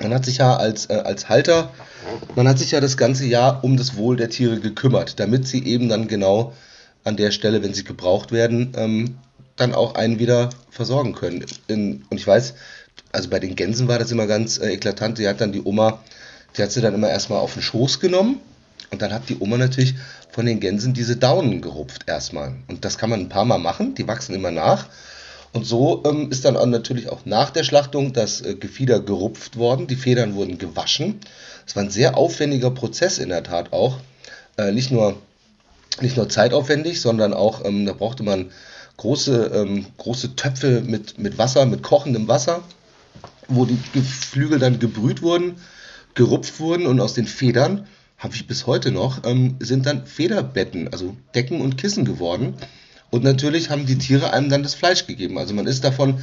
man 0.00 0.14
hat 0.14 0.24
sich 0.24 0.38
ja 0.38 0.56
als, 0.56 0.86
äh, 0.86 0.94
als 0.94 1.28
Halter, 1.28 1.70
man 2.34 2.48
hat 2.48 2.58
sich 2.58 2.70
ja 2.70 2.80
das 2.80 2.96
ganze 2.96 3.26
Jahr 3.26 3.62
um 3.64 3.76
das 3.76 3.94
Wohl 3.98 4.16
der 4.16 4.30
Tiere 4.30 4.58
gekümmert, 4.58 5.20
damit 5.20 5.46
sie 5.46 5.66
eben 5.66 5.90
dann 5.90 6.08
genau 6.08 6.54
an 7.04 7.18
der 7.18 7.30
Stelle, 7.30 7.62
wenn 7.62 7.74
sie 7.74 7.84
gebraucht 7.84 8.32
werden, 8.32 8.72
ähm, 8.74 9.18
dann 9.56 9.74
auch 9.74 9.96
einen 9.96 10.18
wieder 10.18 10.48
versorgen 10.70 11.14
können. 11.14 11.44
In, 11.66 12.06
und 12.08 12.16
ich 12.16 12.26
weiß, 12.26 12.54
also 13.18 13.30
bei 13.30 13.40
den 13.40 13.56
Gänsen 13.56 13.88
war 13.88 13.98
das 13.98 14.12
immer 14.12 14.28
ganz 14.28 14.58
äh, 14.58 14.74
eklatant, 14.74 15.18
die 15.18 15.26
hat 15.26 15.40
dann 15.40 15.50
die 15.50 15.62
Oma, 15.62 16.00
die 16.56 16.62
hat 16.62 16.70
sie 16.70 16.80
dann 16.80 16.94
immer 16.94 17.10
erstmal 17.10 17.40
auf 17.40 17.54
den 17.54 17.62
Schoß 17.62 17.98
genommen 17.98 18.40
und 18.92 19.02
dann 19.02 19.12
hat 19.12 19.28
die 19.28 19.38
Oma 19.40 19.58
natürlich 19.58 19.96
von 20.30 20.46
den 20.46 20.60
Gänsen 20.60 20.94
diese 20.94 21.16
Daunen 21.16 21.60
gerupft 21.60 22.04
erstmal. 22.06 22.54
Und 22.68 22.84
das 22.84 22.96
kann 22.96 23.10
man 23.10 23.20
ein 23.20 23.28
paar 23.28 23.44
Mal 23.44 23.58
machen, 23.58 23.96
die 23.96 24.06
wachsen 24.06 24.36
immer 24.36 24.52
nach. 24.52 24.86
Und 25.52 25.66
so 25.66 26.04
ähm, 26.06 26.30
ist 26.30 26.44
dann 26.44 26.56
auch 26.56 26.66
natürlich 26.66 27.08
auch 27.08 27.24
nach 27.24 27.50
der 27.50 27.64
Schlachtung 27.64 28.12
das 28.12 28.40
äh, 28.40 28.54
Gefieder 28.54 29.00
gerupft 29.00 29.56
worden, 29.56 29.88
die 29.88 29.96
Federn 29.96 30.36
wurden 30.36 30.58
gewaschen. 30.58 31.18
Es 31.66 31.74
war 31.74 31.82
ein 31.82 31.90
sehr 31.90 32.16
aufwendiger 32.16 32.70
Prozess 32.70 33.18
in 33.18 33.30
der 33.30 33.42
Tat 33.42 33.72
auch. 33.72 33.98
Äh, 34.56 34.70
nicht, 34.70 34.92
nur, 34.92 35.16
nicht 36.00 36.16
nur 36.16 36.28
zeitaufwendig, 36.28 37.00
sondern 37.00 37.34
auch, 37.34 37.64
ähm, 37.64 37.84
da 37.84 37.94
brauchte 37.94 38.22
man 38.22 38.52
große, 38.96 39.50
ähm, 39.54 39.86
große 39.96 40.36
Töpfe 40.36 40.82
mit, 40.82 41.18
mit 41.18 41.36
Wasser, 41.38 41.66
mit 41.66 41.82
kochendem 41.82 42.28
Wasser, 42.28 42.62
wo 43.48 43.64
die 43.64 43.78
Geflügel 43.92 44.58
dann 44.58 44.78
gebrüht 44.78 45.22
wurden, 45.22 45.56
gerupft 46.14 46.60
wurden 46.60 46.86
und 46.86 47.00
aus 47.00 47.14
den 47.14 47.26
Federn 47.26 47.86
habe 48.18 48.34
ich 48.34 48.46
bis 48.46 48.66
heute 48.66 48.90
noch, 48.90 49.24
ähm, 49.24 49.56
sind 49.60 49.86
dann 49.86 50.06
Federbetten, 50.06 50.88
also 50.88 51.16
Decken 51.34 51.60
und 51.60 51.78
Kissen 51.78 52.04
geworden. 52.04 52.54
Und 53.10 53.24
natürlich 53.24 53.70
haben 53.70 53.86
die 53.86 53.96
Tiere 53.96 54.32
einem 54.32 54.50
dann 54.50 54.62
das 54.62 54.74
Fleisch 54.74 55.06
gegeben. 55.06 55.38
Also 55.38 55.54
man 55.54 55.66
ist 55.66 55.84
davon, 55.84 56.20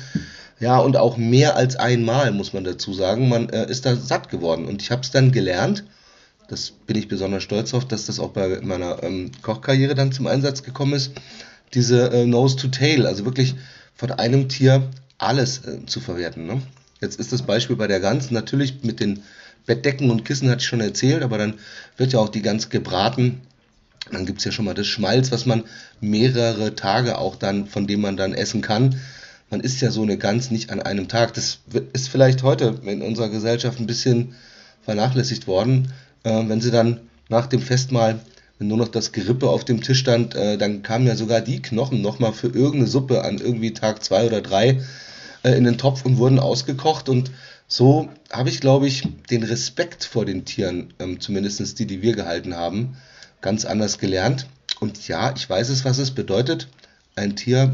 ja, 0.59 0.77
und 0.77 0.97
auch 0.97 1.17
mehr 1.17 1.55
als 1.55 1.77
einmal, 1.77 2.31
muss 2.31 2.53
man 2.53 2.63
dazu 2.63 2.93
sagen, 2.93 3.29
man 3.29 3.49
äh, 3.49 3.69
ist 3.69 3.85
da 3.85 3.95
satt 3.95 4.29
geworden. 4.29 4.65
Und 4.65 4.81
ich 4.81 4.91
habe 4.91 5.01
es 5.01 5.11
dann 5.11 5.31
gelernt, 5.31 5.83
das 6.47 6.71
bin 6.71 6.97
ich 6.97 7.07
besonders 7.07 7.43
stolz 7.43 7.73
auf, 7.73 7.87
dass 7.87 8.05
das 8.05 8.19
auch 8.19 8.31
bei 8.31 8.59
meiner 8.61 9.01
ähm, 9.01 9.31
Kochkarriere 9.41 9.95
dann 9.95 10.11
zum 10.11 10.27
Einsatz 10.27 10.61
gekommen 10.61 10.93
ist, 10.93 11.13
diese 11.73 12.11
äh, 12.11 12.25
Nose 12.25 12.57
to 12.57 12.67
Tail, 12.67 13.07
also 13.07 13.25
wirklich 13.25 13.55
von 13.95 14.11
einem 14.11 14.47
Tier 14.47 14.89
alles 15.17 15.65
äh, 15.65 15.85
zu 15.87 15.99
verwerten. 15.99 16.45
Ne? 16.45 16.61
Jetzt 17.01 17.19
ist 17.19 17.33
das 17.33 17.41
Beispiel 17.41 17.75
bei 17.75 17.87
der 17.87 17.99
Gans 17.99 18.31
natürlich 18.31 18.83
mit 18.83 18.99
den 18.99 19.23
Bettdecken 19.65 20.09
und 20.09 20.25
Kissen 20.25 20.49
hatte 20.49 20.61
ich 20.61 20.67
schon 20.67 20.81
erzählt, 20.81 21.23
aber 21.23 21.37
dann 21.37 21.55
wird 21.97 22.13
ja 22.13 22.19
auch 22.19 22.29
die 22.29 22.41
Gans 22.41 22.69
gebraten. 22.69 23.41
Dann 24.11 24.25
gibt 24.25 24.39
es 24.39 24.45
ja 24.45 24.51
schon 24.51 24.65
mal 24.65 24.75
das 24.75 24.87
Schmalz, 24.87 25.31
was 25.31 25.45
man 25.45 25.63
mehrere 25.99 26.75
Tage 26.75 27.17
auch 27.17 27.35
dann, 27.35 27.65
von 27.65 27.87
dem 27.87 28.01
man 28.01 28.17
dann 28.17 28.33
essen 28.33 28.61
kann. 28.61 28.99
Man 29.49 29.61
isst 29.61 29.81
ja 29.81 29.91
so 29.91 30.03
eine 30.03 30.17
Gans 30.17 30.51
nicht 30.51 30.69
an 30.69 30.81
einem 30.81 31.07
Tag. 31.07 31.33
Das 31.33 31.59
ist 31.93 32.09
vielleicht 32.09 32.43
heute 32.43 32.79
in 32.85 33.01
unserer 33.01 33.29
Gesellschaft 33.29 33.79
ein 33.79 33.87
bisschen 33.87 34.35
vernachlässigt 34.83 35.47
worden. 35.47 35.91
Äh, 36.23 36.43
wenn 36.47 36.61
sie 36.61 36.71
dann 36.71 36.99
nach 37.29 37.47
dem 37.47 37.61
Festmahl, 37.61 38.19
wenn 38.59 38.67
nur 38.67 38.77
noch 38.77 38.87
das 38.87 39.11
Gerippe 39.11 39.49
auf 39.49 39.65
dem 39.65 39.81
Tisch 39.81 39.99
stand, 39.99 40.35
äh, 40.35 40.57
dann 40.57 40.83
kamen 40.83 41.07
ja 41.07 41.15
sogar 41.15 41.41
die 41.41 41.61
Knochen 41.61 42.01
nochmal 42.01 42.33
für 42.33 42.47
irgendeine 42.47 42.87
Suppe 42.87 43.23
an 43.23 43.39
irgendwie 43.39 43.73
Tag 43.73 44.03
zwei 44.03 44.25
oder 44.25 44.41
drei 44.41 44.81
in 45.53 45.63
den 45.63 45.77
Topf 45.77 46.05
und 46.05 46.17
wurden 46.17 46.39
ausgekocht 46.39 47.09
und 47.09 47.31
so 47.67 48.09
habe 48.31 48.49
ich, 48.49 48.61
glaube 48.61 48.87
ich, 48.87 49.07
den 49.29 49.43
Respekt 49.43 50.03
vor 50.03 50.25
den 50.25 50.45
Tieren, 50.45 50.93
ähm, 50.99 51.19
zumindest 51.19 51.79
die, 51.79 51.87
die 51.87 52.01
wir 52.01 52.15
gehalten 52.15 52.55
haben, 52.55 52.97
ganz 53.41 53.65
anders 53.65 53.97
gelernt. 53.97 54.47
Und 54.79 55.07
ja, 55.07 55.33
ich 55.35 55.49
weiß 55.49 55.69
es, 55.69 55.83
was 55.83 55.97
es 55.97 56.11
bedeutet, 56.11 56.67
ein 57.15 57.35
Tier 57.35 57.73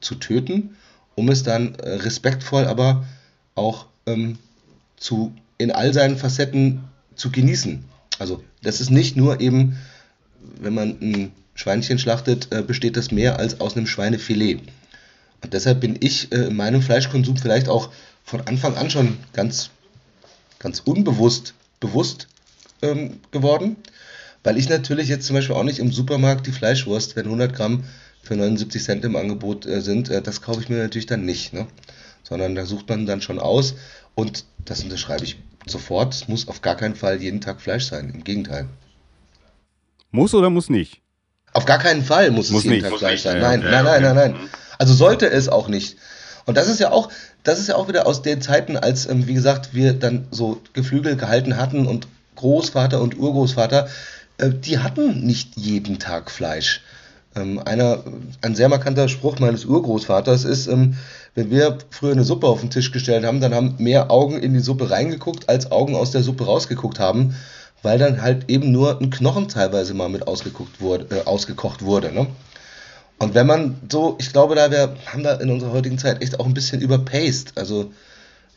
zu 0.00 0.16
töten, 0.16 0.76
um 1.14 1.28
es 1.28 1.42
dann 1.42 1.76
äh, 1.76 1.88
respektvoll, 1.94 2.66
aber 2.66 3.06
auch 3.54 3.86
ähm, 4.06 4.38
zu, 4.96 5.32
in 5.58 5.70
all 5.70 5.94
seinen 5.94 6.16
Facetten 6.18 6.84
zu 7.14 7.30
genießen. 7.30 7.84
Also 8.18 8.42
das 8.62 8.80
ist 8.80 8.90
nicht 8.90 9.16
nur 9.16 9.40
eben, 9.40 9.78
wenn 10.60 10.74
man 10.74 10.98
ein 11.00 11.32
Schweinchen 11.54 11.98
schlachtet, 11.98 12.48
äh, 12.50 12.62
besteht 12.62 12.96
das 12.96 13.10
mehr 13.10 13.38
als 13.38 13.60
aus 13.60 13.76
einem 13.76 13.86
Schweinefilet. 13.86 14.60
Und 15.42 15.52
deshalb 15.52 15.80
bin 15.80 15.96
ich 16.00 16.32
äh, 16.32 16.46
in 16.46 16.56
meinem 16.56 16.82
Fleischkonsum 16.82 17.36
vielleicht 17.36 17.68
auch 17.68 17.90
von 18.24 18.40
Anfang 18.46 18.76
an 18.76 18.90
schon 18.90 19.18
ganz, 19.32 19.70
ganz 20.58 20.80
unbewusst 20.80 21.54
bewusst 21.80 22.28
ähm, 22.80 23.20
geworden, 23.30 23.76
weil 24.44 24.56
ich 24.56 24.68
natürlich 24.68 25.08
jetzt 25.08 25.26
zum 25.26 25.34
Beispiel 25.34 25.56
auch 25.56 25.64
nicht 25.64 25.80
im 25.80 25.92
Supermarkt 25.92 26.46
die 26.46 26.52
Fleischwurst, 26.52 27.16
wenn 27.16 27.26
100 27.26 27.54
Gramm 27.54 27.84
für 28.22 28.36
79 28.36 28.82
Cent 28.82 29.04
im 29.04 29.16
Angebot 29.16 29.66
äh, 29.66 29.80
sind, 29.80 30.08
äh, 30.08 30.22
das 30.22 30.42
kaufe 30.42 30.60
ich 30.60 30.68
mir 30.68 30.78
natürlich 30.78 31.06
dann 31.06 31.24
nicht, 31.24 31.52
ne? 31.52 31.66
sondern 32.22 32.54
da 32.54 32.64
sucht 32.64 32.88
man 32.88 33.04
dann 33.04 33.20
schon 33.20 33.40
aus 33.40 33.74
und 34.14 34.44
das 34.64 34.82
unterschreibe 34.82 35.24
ich 35.24 35.38
sofort. 35.66 36.14
Es 36.14 36.28
muss 36.28 36.48
auf 36.48 36.62
gar 36.62 36.76
keinen 36.76 36.94
Fall 36.94 37.20
jeden 37.20 37.40
Tag 37.40 37.60
Fleisch 37.60 37.84
sein, 37.84 38.10
im 38.14 38.24
Gegenteil. 38.24 38.68
Muss 40.12 40.34
oder 40.34 40.50
muss 40.50 40.70
nicht? 40.70 41.00
Auf 41.52 41.64
gar 41.64 41.78
keinen 41.78 42.02
Fall 42.02 42.30
muss, 42.30 42.50
muss 42.50 42.60
es 42.60 42.64
jeden 42.64 42.76
nicht. 42.76 42.88
Tag 42.88 42.98
Fleisch 42.98 43.22
sein. 43.22 43.40
Nein, 43.40 43.62
ja, 43.62 43.70
nein, 43.70 43.84
nein, 43.84 44.02
nein, 44.02 44.14
nein. 44.14 44.50
Also 44.82 44.94
sollte 44.94 45.30
es 45.30 45.48
auch 45.48 45.68
nicht. 45.68 45.96
Und 46.44 46.56
das 46.56 46.66
ist 46.66 46.80
ja 46.80 46.90
auch, 46.90 47.08
das 47.44 47.60
ist 47.60 47.68
ja 47.68 47.76
auch 47.76 47.86
wieder 47.86 48.04
aus 48.04 48.22
den 48.22 48.42
Zeiten, 48.42 48.76
als, 48.76 49.06
ähm, 49.06 49.28
wie 49.28 49.34
gesagt, 49.34 49.74
wir 49.74 49.92
dann 49.92 50.26
so 50.32 50.60
Geflügel 50.72 51.14
gehalten 51.14 51.56
hatten 51.56 51.86
und 51.86 52.08
Großvater 52.34 53.00
und 53.00 53.16
Urgroßvater, 53.16 53.86
äh, 54.38 54.50
die 54.50 54.80
hatten 54.80 55.24
nicht 55.24 55.56
jeden 55.56 56.00
Tag 56.00 56.32
Fleisch. 56.32 56.80
Ähm, 57.36 57.60
einer, 57.64 58.02
ein 58.40 58.56
sehr 58.56 58.68
markanter 58.68 59.08
Spruch 59.08 59.38
meines 59.38 59.66
Urgroßvaters 59.66 60.44
ist, 60.44 60.66
ähm, 60.66 60.96
wenn 61.36 61.52
wir 61.52 61.78
früher 61.90 62.10
eine 62.10 62.24
Suppe 62.24 62.48
auf 62.48 62.58
den 62.58 62.70
Tisch 62.70 62.90
gestellt 62.90 63.24
haben, 63.24 63.40
dann 63.40 63.54
haben 63.54 63.76
mehr 63.78 64.10
Augen 64.10 64.36
in 64.36 64.52
die 64.52 64.58
Suppe 64.58 64.90
reingeguckt, 64.90 65.48
als 65.48 65.70
Augen 65.70 65.94
aus 65.94 66.10
der 66.10 66.24
Suppe 66.24 66.46
rausgeguckt 66.46 66.98
haben, 66.98 67.36
weil 67.84 68.00
dann 68.00 68.20
halt 68.20 68.50
eben 68.50 68.72
nur 68.72 69.00
ein 69.00 69.10
Knochen 69.10 69.46
teilweise 69.46 69.94
mal 69.94 70.08
mit 70.08 70.26
ausgeguckt 70.26 70.80
wurde, 70.80 71.06
äh, 71.14 71.24
ausgekocht 71.24 71.82
wurde. 71.82 72.10
Ne? 72.10 72.26
Und 73.22 73.36
wenn 73.36 73.46
man 73.46 73.76
so, 73.88 74.16
ich 74.18 74.32
glaube, 74.32 74.56
da 74.56 74.72
wir 74.72 74.96
haben 75.06 75.22
da 75.22 75.34
in 75.34 75.48
unserer 75.48 75.70
heutigen 75.70 75.96
Zeit 75.96 76.20
echt 76.22 76.40
auch 76.40 76.44
ein 76.44 76.54
bisschen 76.54 76.80
überpaced. 76.80 77.52
Also 77.54 77.92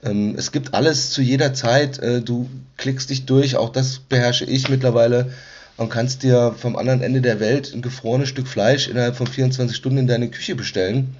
ähm, 0.03 0.33
es 0.39 0.51
gibt 0.51 0.73
alles 0.73 1.11
zu 1.11 1.21
jeder 1.21 1.53
Zeit. 1.53 1.99
Äh, 1.99 2.21
du 2.21 2.49
klickst 2.75 3.11
dich 3.11 3.27
durch, 3.27 3.57
auch 3.57 3.69
das 3.69 3.99
beherrsche 3.99 4.45
ich 4.45 4.67
mittlerweile 4.67 5.31
und 5.77 5.89
kannst 5.89 6.23
dir 6.23 6.55
vom 6.57 6.77
anderen 6.77 7.03
Ende 7.03 7.21
der 7.21 7.39
Welt 7.39 7.75
ein 7.75 7.83
gefrorenes 7.83 8.29
Stück 8.29 8.47
Fleisch 8.47 8.87
innerhalb 8.87 9.15
von 9.15 9.27
24 9.27 9.77
Stunden 9.77 9.99
in 9.99 10.07
deine 10.07 10.31
Küche 10.31 10.55
bestellen. 10.55 11.15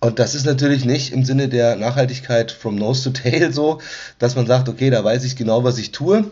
Und 0.00 0.18
das 0.18 0.34
ist 0.34 0.44
natürlich 0.44 0.84
nicht 0.84 1.12
im 1.12 1.24
Sinne 1.24 1.48
der 1.48 1.76
Nachhaltigkeit 1.76 2.50
from 2.50 2.74
nose 2.74 3.04
to 3.04 3.10
tail 3.10 3.52
so, 3.52 3.80
dass 4.18 4.34
man 4.34 4.48
sagt, 4.48 4.68
okay, 4.68 4.90
da 4.90 5.04
weiß 5.04 5.22
ich 5.22 5.36
genau, 5.36 5.62
was 5.62 5.78
ich 5.78 5.92
tue. 5.92 6.28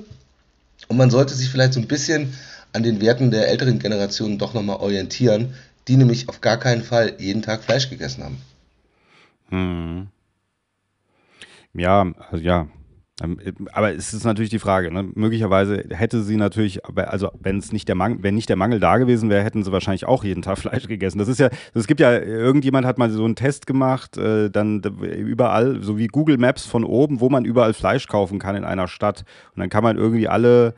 Und 0.88 0.96
man 0.96 1.10
sollte 1.12 1.34
sich 1.34 1.48
vielleicht 1.50 1.74
so 1.74 1.78
ein 1.78 1.86
bisschen 1.86 2.34
an 2.72 2.82
den 2.82 3.00
Werten 3.00 3.30
der 3.30 3.46
älteren 3.46 3.78
Generationen 3.78 4.38
doch 4.38 4.54
nochmal 4.54 4.78
orientieren, 4.78 5.54
die 5.88 5.96
nämlich 5.96 6.28
auf 6.28 6.40
gar 6.40 6.58
keinen 6.58 6.82
Fall 6.82 7.16
jeden 7.18 7.42
Tag 7.42 7.62
Fleisch 7.62 7.90
gegessen 7.90 8.24
haben. 8.24 8.38
Hm. 9.50 10.08
Ja, 11.74 12.12
also 12.30 12.44
ja. 12.44 12.68
Ähm, 13.22 13.38
aber 13.72 13.94
es 13.94 14.14
ist 14.14 14.24
natürlich 14.24 14.50
die 14.50 14.58
Frage, 14.58 14.90
ne? 14.90 15.02
möglicherweise 15.14 15.84
hätte 15.90 16.22
sie 16.22 16.36
natürlich, 16.36 16.80
also 16.86 17.30
wenn 17.38 17.58
es 17.58 17.70
nicht 17.70 17.86
der 17.86 17.94
Mangel, 17.94 18.22
wenn 18.22 18.34
nicht 18.34 18.48
der 18.48 18.56
Mangel 18.56 18.80
da 18.80 18.96
gewesen 18.96 19.28
wäre, 19.28 19.44
hätten 19.44 19.62
sie 19.62 19.70
wahrscheinlich 19.70 20.06
auch 20.06 20.24
jeden 20.24 20.42
Tag 20.42 20.58
Fleisch 20.60 20.88
gegessen. 20.88 21.18
Das 21.18 21.28
ist 21.28 21.38
ja, 21.38 21.50
es 21.74 21.86
gibt 21.86 22.00
ja, 22.00 22.18
irgendjemand 22.18 22.86
hat 22.86 22.98
mal 22.98 23.10
so 23.10 23.24
einen 23.24 23.36
Test 23.36 23.66
gemacht, 23.66 24.16
äh, 24.16 24.50
dann 24.50 24.80
überall, 24.80 25.82
so 25.82 25.98
wie 25.98 26.06
Google 26.06 26.38
Maps 26.38 26.66
von 26.66 26.84
oben, 26.84 27.20
wo 27.20 27.28
man 27.28 27.44
überall 27.44 27.74
Fleisch 27.74 28.06
kaufen 28.08 28.38
kann 28.38 28.56
in 28.56 28.64
einer 28.64 28.88
Stadt. 28.88 29.24
Und 29.54 29.60
dann 29.60 29.68
kann 29.68 29.84
man 29.84 29.98
irgendwie 29.98 30.28
alle 30.28 30.74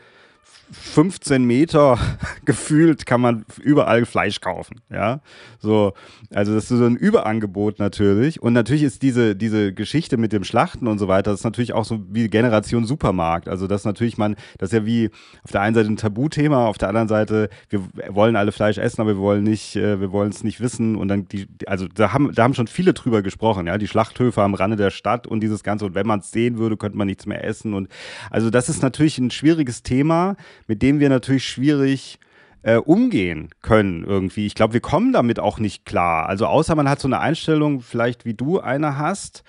15 0.73 1.45
Meter 1.45 1.99
gefühlt 2.45 3.07
kann 3.07 3.21
man 3.21 3.45
überall 3.63 4.07
Fleisch 4.07 4.41
kaufen. 4.41 4.81
Ja, 4.91 5.21
so, 5.59 5.93
also 6.33 6.55
das 6.55 6.71
ist 6.71 6.79
so 6.79 6.85
ein 6.85 6.97
Überangebot 6.97 7.79
natürlich. 7.79 8.43
Und 8.43 8.53
natürlich 8.53 8.83
ist 8.83 9.03
diese, 9.03 9.37
diese 9.37 9.73
Geschichte 9.73 10.17
mit 10.17 10.33
dem 10.33 10.45
Schlachten 10.45 10.87
und 10.87 10.99
so 10.99 11.09
weiter, 11.09 11.31
das 11.31 11.41
ist 11.41 11.45
natürlich 11.45 11.73
auch 11.73 11.85
so 11.85 12.03
wie 12.11 12.29
Generation 12.29 12.87
Supermarkt. 12.87 13.49
Also, 13.49 13.67
das 13.67 13.85
natürlich 13.85 14.19
man, 14.19 14.37
das 14.59 14.71
ist 14.71 14.79
ja 14.79 14.87
wie 14.87 15.11
auf 15.45 15.53
der 15.53 15.61
einen 15.61 15.75
Seite 15.75 15.89
ein 15.89 15.97
Tabuthema, 15.97 16.67
auf 16.67 16.79
der 16.79 16.89
anderen 16.89 17.09
Seite, 17.09 17.49
wir 17.69 17.83
wollen 18.09 18.37
alle 18.37 18.53
Fleisch 18.53 18.79
essen, 18.79 19.01
aber 19.01 19.17
wir 19.17 19.23
wollen 19.23 19.45
nicht, 19.45 19.77
äh, 19.77 20.01
wir 20.01 20.13
wollen 20.13 20.31
es 20.31 20.45
nicht 20.45 20.61
wissen. 20.61 20.97
Und 20.97 21.09
dann 21.09 21.29
die, 21.29 21.47
also 21.67 21.87
da 21.89 22.13
haben, 22.13 22.33
da 22.35 22.43
haben 22.43 22.55
schon 22.55 22.67
viele 22.67 22.95
drüber 22.95 23.23
gesprochen, 23.23 23.67
ja, 23.67 23.79
die 23.79 23.89
Schlachthöfe 23.89 24.43
am 24.43 24.55
Rande 24.55 24.77
der 24.77 24.91
Stadt 24.91 25.27
und 25.27 25.41
dieses 25.41 25.63
Ganze. 25.63 25.85
Und 25.87 25.95
wenn 25.95 26.07
man 26.07 26.21
es 26.21 26.31
sehen 26.31 26.59
würde, 26.59 26.77
könnte 26.77 26.99
man 26.99 27.07
nichts 27.07 27.27
mehr 27.27 27.45
essen. 27.45 27.75
Und 27.75 27.89
also 28.31 28.51
das 28.51 28.69
ist 28.69 28.83
natürlich 28.83 29.19
ein 29.19 29.31
schwieriges 29.31 29.83
Thema 29.83 30.34
mit 30.67 30.83
dem 30.83 31.01
wir 31.01 31.09
natürlich 31.09 31.45
schwierig 31.45 32.19
äh, 32.63 32.77
umgehen 32.77 33.51
können 33.63 34.05
irgendwie. 34.05 34.47
Ich 34.47 34.55
glaube, 34.55 34.73
wir 34.73 34.81
kommen 34.81 35.13
damit 35.13 35.39
auch 35.39 35.59
nicht 35.59 35.85
klar. 35.85 36.29
Also 36.29 36.47
außer 36.47 36.75
man 36.75 36.89
hat 36.89 37.01
so 37.01 37.09
eine 37.09 37.21
Einstellung, 37.21 37.81
vielleicht 37.81 38.25
wie 38.25 38.35
du 38.35 38.61
eine 38.61 38.99
hast, 38.99 39.45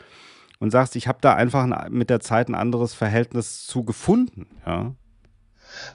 und 0.59 0.71
sagst, 0.71 0.95
ich 0.95 1.07
habe 1.07 1.19
da 1.21 1.35
einfach 1.35 1.63
ein, 1.63 1.91
mit 1.91 2.09
der 2.09 2.19
Zeit 2.19 2.49
ein 2.49 2.55
anderes 2.55 2.93
Verhältnis 2.93 3.65
zu 3.67 3.83
gefunden, 3.83 4.47
ja? 4.65 4.93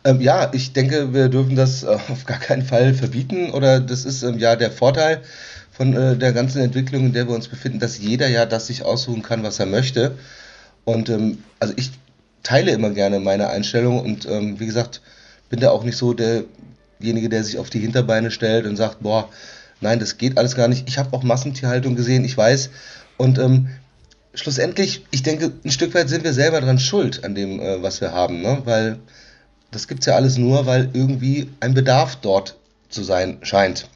Ähm, 0.05 0.21
ja, 0.21 0.53
ich 0.53 0.75
denke, 0.75 1.15
wir 1.15 1.31
dürfen 1.31 1.57
das 1.57 1.85
äh, 1.85 1.99
auf 2.09 2.27
gar 2.27 2.39
keinen 2.39 2.63
Fall 2.63 2.93
verbieten 2.93 3.51
oder 3.51 3.81
das 3.81 4.05
ist 4.05 4.23
ähm, 4.23 4.39
ja 4.39 4.55
der 4.55 4.71
Vorteil 4.71 5.23
von 5.73 5.95
äh, 5.95 6.17
der 6.17 6.35
ganzen 6.35 6.61
Entwicklung, 6.61 7.07
in 7.07 7.13
der 7.15 7.27
wir 7.27 7.35
uns 7.35 7.49
befinden, 7.49 7.79
dass 7.79 7.99
jeder 7.99 8.29
ja 8.29 8.45
das 8.45 8.67
sich 8.67 8.85
aussuchen 8.85 9.23
kann, 9.23 9.43
was 9.43 9.59
er 9.59 9.65
möchte. 9.65 10.19
Und 10.85 11.09
ähm, 11.09 11.39
also 11.61 11.73
ich 11.77 11.93
teile 12.43 12.73
immer 12.73 12.91
gerne 12.91 13.21
meine 13.21 13.49
Einstellung 13.49 14.01
und 14.01 14.27
ähm, 14.27 14.59
wie 14.61 14.67
gesagt, 14.67 15.01
bin 15.49 15.61
da 15.61 15.71
auch 15.71 15.85
nicht 15.85 15.97
so 15.97 16.15
derjenige, 16.15 17.29
der 17.29 17.45
sich 17.45 17.59
auf 17.59 17.71
die 17.71 17.81
Hinterbeine 17.81 18.31
stellt 18.31 18.67
und 18.67 18.77
sagt, 18.77 19.01
boah, 19.01 19.29
nein, 19.81 19.99
das 19.99 20.17
geht 20.17 20.39
alles 20.39 20.55
gar 20.55 20.69
nicht. 20.69 20.89
Ich 20.89 20.99
habe 20.99 21.15
auch 21.17 21.23
Massentierhaltung 21.23 21.97
gesehen, 21.97 22.25
ich 22.25 22.37
weiß. 22.37 22.71
Und 23.17 23.39
ähm, 23.39 23.69
schlussendlich, 24.35 25.05
ich 25.11 25.23
denke, 25.23 25.53
ein 25.65 25.71
Stück 25.71 25.95
weit 25.95 26.09
sind 26.09 26.25
wir 26.25 26.33
selber 26.33 26.61
dran 26.61 26.79
schuld 26.79 27.25
an 27.25 27.35
dem, 27.35 27.61
äh, 27.61 27.83
was 27.83 28.01
wir 28.01 28.13
haben, 28.13 28.43
ne? 28.43 28.63
weil 28.65 28.99
das 29.71 29.89
gibt 29.89 30.01
es 30.01 30.07
ja 30.07 30.15
alles 30.15 30.37
nur, 30.37 30.67
weil 30.67 30.91
irgendwie 30.93 31.51
ein 31.61 31.75
Bedarf 31.75 32.17
dort 32.17 32.57
zu 32.89 33.03
sein 33.03 33.39
scheint. 33.43 33.89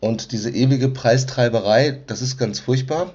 Und 0.00 0.32
diese 0.32 0.50
ewige 0.50 0.88
Preistreiberei, 0.88 1.98
das 2.06 2.20
ist 2.20 2.38
ganz 2.38 2.60
furchtbar. 2.60 3.14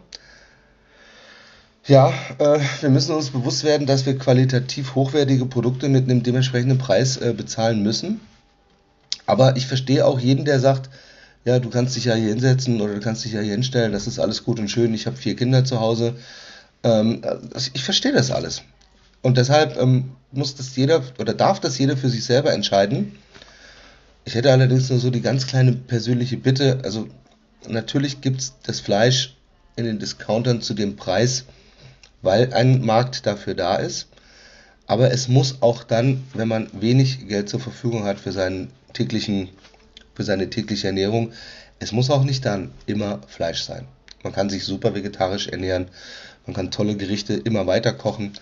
Ja, 1.87 2.13
äh, 2.37 2.59
wir 2.81 2.89
müssen 2.89 3.15
uns 3.15 3.31
bewusst 3.31 3.63
werden, 3.63 3.87
dass 3.87 4.05
wir 4.05 4.15
qualitativ 4.17 4.93
hochwertige 4.93 5.47
Produkte 5.47 5.89
mit 5.89 6.03
einem 6.03 6.21
dementsprechenden 6.21 6.77
Preis 6.77 7.17
äh, 7.17 7.33
bezahlen 7.35 7.81
müssen. 7.81 8.21
Aber 9.25 9.57
ich 9.57 9.65
verstehe 9.65 10.05
auch 10.05 10.19
jeden, 10.19 10.45
der 10.45 10.59
sagt, 10.59 10.91
ja, 11.43 11.57
du 11.57 11.69
kannst 11.71 11.95
dich 11.95 12.05
ja 12.05 12.13
hier 12.13 12.29
hinsetzen 12.29 12.81
oder 12.81 12.93
du 12.93 12.99
kannst 12.99 13.25
dich 13.25 13.31
ja 13.31 13.41
hier 13.41 13.53
hinstellen, 13.53 13.93
das 13.93 14.05
ist 14.05 14.19
alles 14.19 14.43
gut 14.43 14.59
und 14.59 14.69
schön, 14.69 14.93
ich 14.93 15.07
habe 15.07 15.17
vier 15.17 15.35
Kinder 15.35 15.65
zu 15.65 15.79
Hause. 15.79 16.13
Ähm, 16.83 17.21
also 17.53 17.71
ich 17.73 17.83
verstehe 17.83 18.13
das 18.13 18.29
alles. 18.29 18.61
Und 19.23 19.37
deshalb 19.37 19.75
ähm, 19.77 20.11
muss 20.31 20.55
das 20.55 20.75
jeder 20.75 21.01
oder 21.17 21.33
darf 21.33 21.59
das 21.59 21.79
jeder 21.79 21.97
für 21.97 22.09
sich 22.09 22.23
selber 22.23 22.53
entscheiden. 22.53 23.17
Ich 24.23 24.35
hätte 24.35 24.51
allerdings 24.51 24.87
nur 24.91 24.99
so 24.99 25.09
die 25.09 25.21
ganz 25.21 25.47
kleine 25.47 25.73
persönliche 25.73 26.37
Bitte, 26.37 26.79
also 26.83 27.07
natürlich 27.67 28.21
gibt 28.21 28.41
es 28.41 28.53
das 28.61 28.79
Fleisch 28.79 29.35
in 29.75 29.85
den 29.85 29.97
Discountern 29.97 30.61
zu 30.61 30.75
dem 30.75 30.95
Preis, 30.95 31.45
weil 32.21 32.53
ein 32.53 32.85
Markt 32.85 33.25
dafür 33.25 33.55
da 33.55 33.75
ist. 33.75 34.07
Aber 34.87 35.11
es 35.11 35.27
muss 35.27 35.61
auch 35.61 35.83
dann, 35.83 36.23
wenn 36.33 36.47
man 36.47 36.69
wenig 36.73 37.27
Geld 37.27 37.49
zur 37.49 37.59
Verfügung 37.59 38.03
hat 38.03 38.19
für, 38.19 38.31
seinen 38.31 38.71
täglichen, 38.93 39.49
für 40.13 40.23
seine 40.23 40.49
tägliche 40.49 40.87
Ernährung, 40.87 41.31
es 41.79 41.91
muss 41.91 42.09
auch 42.09 42.23
nicht 42.23 42.45
dann 42.45 42.71
immer 42.85 43.21
Fleisch 43.27 43.61
sein. 43.61 43.87
Man 44.23 44.33
kann 44.33 44.49
sich 44.49 44.65
super 44.65 44.93
vegetarisch 44.93 45.47
ernähren, 45.47 45.87
man 46.45 46.55
kann 46.55 46.71
tolle 46.71 46.95
Gerichte 46.95 47.33
immer 47.33 47.67
weiter 47.67 47.93
kochen. 47.93 48.33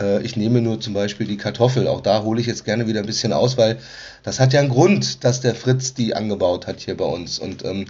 Äh, 0.00 0.22
ich 0.22 0.36
nehme 0.36 0.60
nur 0.60 0.80
zum 0.80 0.94
Beispiel 0.94 1.26
die 1.26 1.36
Kartoffel. 1.36 1.86
Auch 1.86 2.00
da 2.00 2.22
hole 2.22 2.40
ich 2.40 2.46
jetzt 2.46 2.64
gerne 2.64 2.86
wieder 2.86 3.00
ein 3.00 3.06
bisschen 3.06 3.32
aus, 3.32 3.56
weil 3.56 3.78
das 4.22 4.40
hat 4.40 4.52
ja 4.52 4.60
einen 4.60 4.68
Grund, 4.68 5.24
dass 5.24 5.40
der 5.40 5.54
Fritz 5.54 5.94
die 5.94 6.14
angebaut 6.14 6.66
hat 6.66 6.80
hier 6.80 6.96
bei 6.96 7.04
uns. 7.04 7.38
Und 7.38 7.64
ähm, 7.64 7.86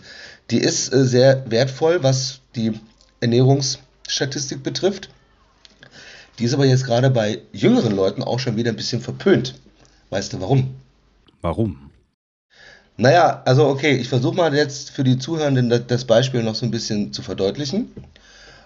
die 0.50 0.58
ist 0.58 0.92
äh, 0.92 1.04
sehr 1.04 1.50
wertvoll, 1.50 2.02
was 2.02 2.40
die 2.54 2.72
Ernährungsstatistik 3.20 4.62
betrifft. 4.62 5.08
Die 6.38 6.44
ist 6.44 6.54
aber 6.54 6.66
jetzt 6.66 6.84
gerade 6.84 7.10
bei 7.10 7.40
jüngeren 7.52 7.94
Leuten 7.94 8.22
auch 8.22 8.38
schon 8.38 8.56
wieder 8.56 8.70
ein 8.70 8.76
bisschen 8.76 9.00
verpönt. 9.00 9.54
Weißt 10.10 10.32
du 10.32 10.40
warum? 10.40 10.74
Warum? 11.40 11.90
Naja, 12.96 13.42
also 13.44 13.66
okay, 13.68 13.96
ich 13.96 14.08
versuche 14.08 14.36
mal 14.36 14.54
jetzt 14.54 14.90
für 14.90 15.04
die 15.04 15.18
Zuhörenden 15.18 15.72
das 15.86 16.04
Beispiel 16.04 16.42
noch 16.42 16.54
so 16.54 16.66
ein 16.66 16.70
bisschen 16.70 17.12
zu 17.12 17.22
verdeutlichen. 17.22 17.90